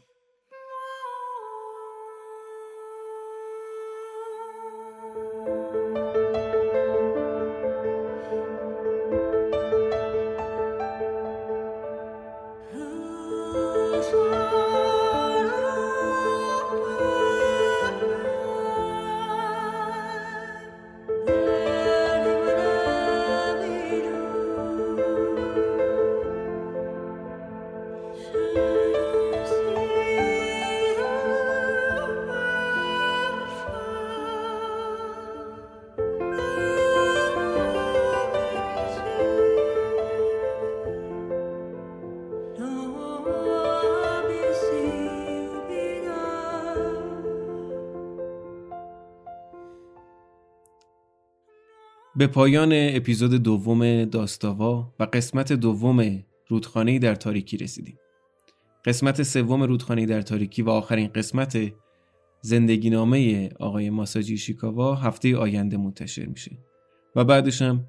به 52.18 52.26
پایان 52.26 52.70
اپیزود 52.72 53.42
دوم 53.42 54.04
داستاوا 54.04 54.94
و 55.00 55.04
قسمت 55.04 55.52
دوم 55.52 56.24
رودخانه 56.48 56.98
در 56.98 57.14
تاریکی 57.14 57.56
رسیدیم. 57.56 57.98
قسمت 58.84 59.22
سوم 59.22 59.62
رودخانه 59.62 60.06
در 60.06 60.22
تاریکی 60.22 60.62
و 60.62 60.70
آخرین 60.70 61.08
قسمت 61.08 61.72
زندگی 62.40 62.90
نامه 62.90 63.48
آقای 63.48 63.90
ماساجی 63.90 64.38
شیکاوا 64.38 64.94
هفته 64.94 65.36
آینده 65.36 65.76
منتشر 65.76 66.26
میشه. 66.26 66.58
و 67.16 67.24
بعدش 67.24 67.62
هم 67.62 67.86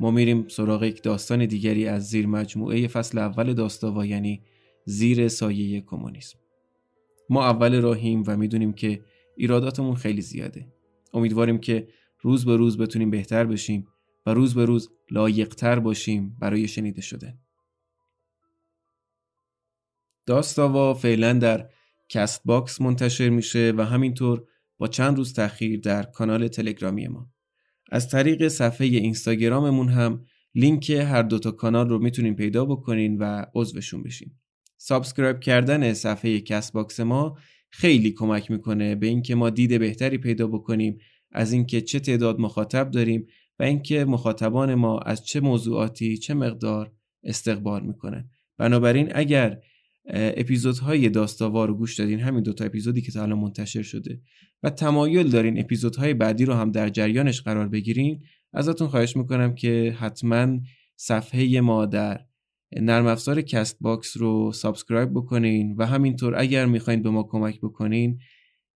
ما 0.00 0.10
میریم 0.10 0.48
سراغ 0.48 0.82
یک 0.82 1.02
داستان 1.02 1.46
دیگری 1.46 1.86
از 1.86 2.08
زیر 2.08 2.26
مجموعه 2.26 2.88
فصل 2.88 3.18
اول 3.18 3.52
داستاوا 3.52 4.06
یعنی 4.06 4.42
زیر 4.84 5.28
سایه 5.28 5.80
کمونیسم. 5.80 6.38
ما 7.30 7.44
اول 7.44 7.80
راهیم 7.80 8.22
و 8.26 8.36
می‌دونیم 8.36 8.72
که 8.72 9.00
ایراداتمون 9.36 9.94
خیلی 9.94 10.22
زیاده. 10.22 10.66
امیدواریم 11.14 11.58
که 11.58 11.88
روز 12.22 12.44
به 12.44 12.56
روز 12.56 12.78
بتونیم 12.78 13.10
بهتر 13.10 13.44
بشیم 13.44 13.86
و 14.26 14.34
روز 14.34 14.54
به 14.54 14.64
روز 14.64 14.90
لایقتر 15.10 15.78
باشیم 15.78 16.36
برای 16.40 16.68
شنیده 16.68 17.00
شدن. 17.00 17.38
داستاوا 20.26 20.94
فعلا 20.94 21.32
در 21.32 21.68
Castbox 22.08 22.80
منتشر 22.80 23.28
میشه 23.28 23.72
و 23.76 23.84
همینطور 23.84 24.44
با 24.78 24.88
چند 24.88 25.16
روز 25.16 25.32
تاخیر 25.32 25.80
در 25.80 26.02
کانال 26.02 26.48
تلگرامی 26.48 27.08
ما. 27.08 27.30
از 27.90 28.08
طریق 28.08 28.48
صفحه 28.48 28.86
اینستاگراممون 28.86 29.88
هم 29.88 30.24
لینک 30.54 30.90
هر 30.90 31.22
دوتا 31.22 31.50
کانال 31.50 31.88
رو 31.88 31.98
می‌تونین 31.98 32.36
پیدا 32.36 32.64
بکنین 32.64 33.18
و 33.18 33.44
عضوشون 33.54 34.02
بشین. 34.02 34.32
subscribe 34.76 35.40
کردن 35.40 35.92
صفحه 35.92 36.40
Castbox 36.40 37.00
ما 37.00 37.38
خیلی 37.70 38.10
کمک 38.10 38.50
می‌کنه 38.50 38.94
به 38.94 39.06
اینکه 39.06 39.34
ما 39.34 39.50
دید 39.50 39.78
بهتری 39.78 40.18
پیدا 40.18 40.46
بکنیم 40.46 40.98
از 41.32 41.52
اینکه 41.52 41.80
چه 41.80 42.00
تعداد 42.00 42.40
مخاطب 42.40 42.90
داریم 42.90 43.26
و 43.58 43.62
اینکه 43.62 44.04
مخاطبان 44.04 44.74
ما 44.74 44.98
از 44.98 45.24
چه 45.24 45.40
موضوعاتی 45.40 46.16
چه 46.16 46.34
مقدار 46.34 46.92
استقبال 47.24 47.86
می‌کنن. 47.86 48.30
بنابراین 48.58 49.08
اگر 49.14 49.60
اپیزودهای 50.12 51.08
داستاوا 51.08 51.64
رو 51.64 51.74
گوش 51.74 51.98
دادین 51.98 52.20
همین 52.20 52.42
دوتا 52.42 52.64
اپیزودی 52.64 53.02
که 53.02 53.12
تا 53.12 53.22
الان 53.22 53.38
منتشر 53.38 53.82
شده 53.82 54.20
و 54.62 54.70
تمایل 54.70 55.30
دارین 55.30 55.60
اپیزودهای 55.60 56.14
بعدی 56.14 56.44
رو 56.44 56.54
هم 56.54 56.70
در 56.70 56.88
جریانش 56.88 57.40
قرار 57.42 57.68
بگیرین 57.68 58.22
ازتون 58.52 58.88
خواهش 58.88 59.16
می‌کنم 59.16 59.54
که 59.54 59.96
حتما 59.98 60.58
صفحه 60.96 61.60
ما 61.60 61.86
در 61.86 62.20
نرم 62.76 63.06
افزار 63.06 63.42
Castbox 63.42 64.16
رو 64.16 64.52
subscribe 64.52 65.10
بکنین 65.10 65.76
و 65.76 65.86
همینطور 65.86 66.34
اگر 66.38 66.66
می‌خواین 66.66 67.02
به 67.02 67.10
ما 67.10 67.22
کمک 67.22 67.60
بکنین 67.60 68.18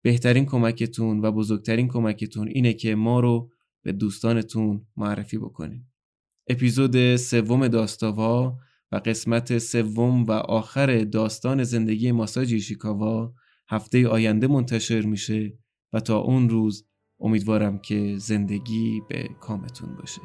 بهترین 0.04 0.46
کمکتون 0.46 1.20
و 1.20 1.32
بزرگترین 1.32 1.88
کمکتون 1.88 2.48
اینه 2.48 2.72
که 2.72 2.94
ما 2.94 3.20
رو 3.20 3.50
به 3.82 3.92
دوستانتون 3.92 4.86
معرفی 4.96 5.38
بکنین. 5.38 5.84
اپیزود 6.48 7.16
سوم 7.16 7.68
داستاوا 7.68 8.58
و 8.92 8.96
قسمت 8.96 9.58
سوم 9.58 10.24
و 10.24 10.32
آخر 10.32 11.04
داستان 11.04 11.62
زندگی 11.62 12.12
ماساجی 12.12 12.60
ایشیکاوا 12.60 13.34
هفته 13.68 14.08
آینده 14.08 14.46
منتشر 14.46 15.00
میشه 15.00 15.58
و 15.92 16.00
تا 16.00 16.18
اون 16.18 16.48
روز 16.48 16.86
امیدوارم 17.20 17.78
که 17.78 18.16
زندگی 18.18 19.00
به 19.08 19.28
کامتون 19.40 19.96
باشه. 19.96 20.20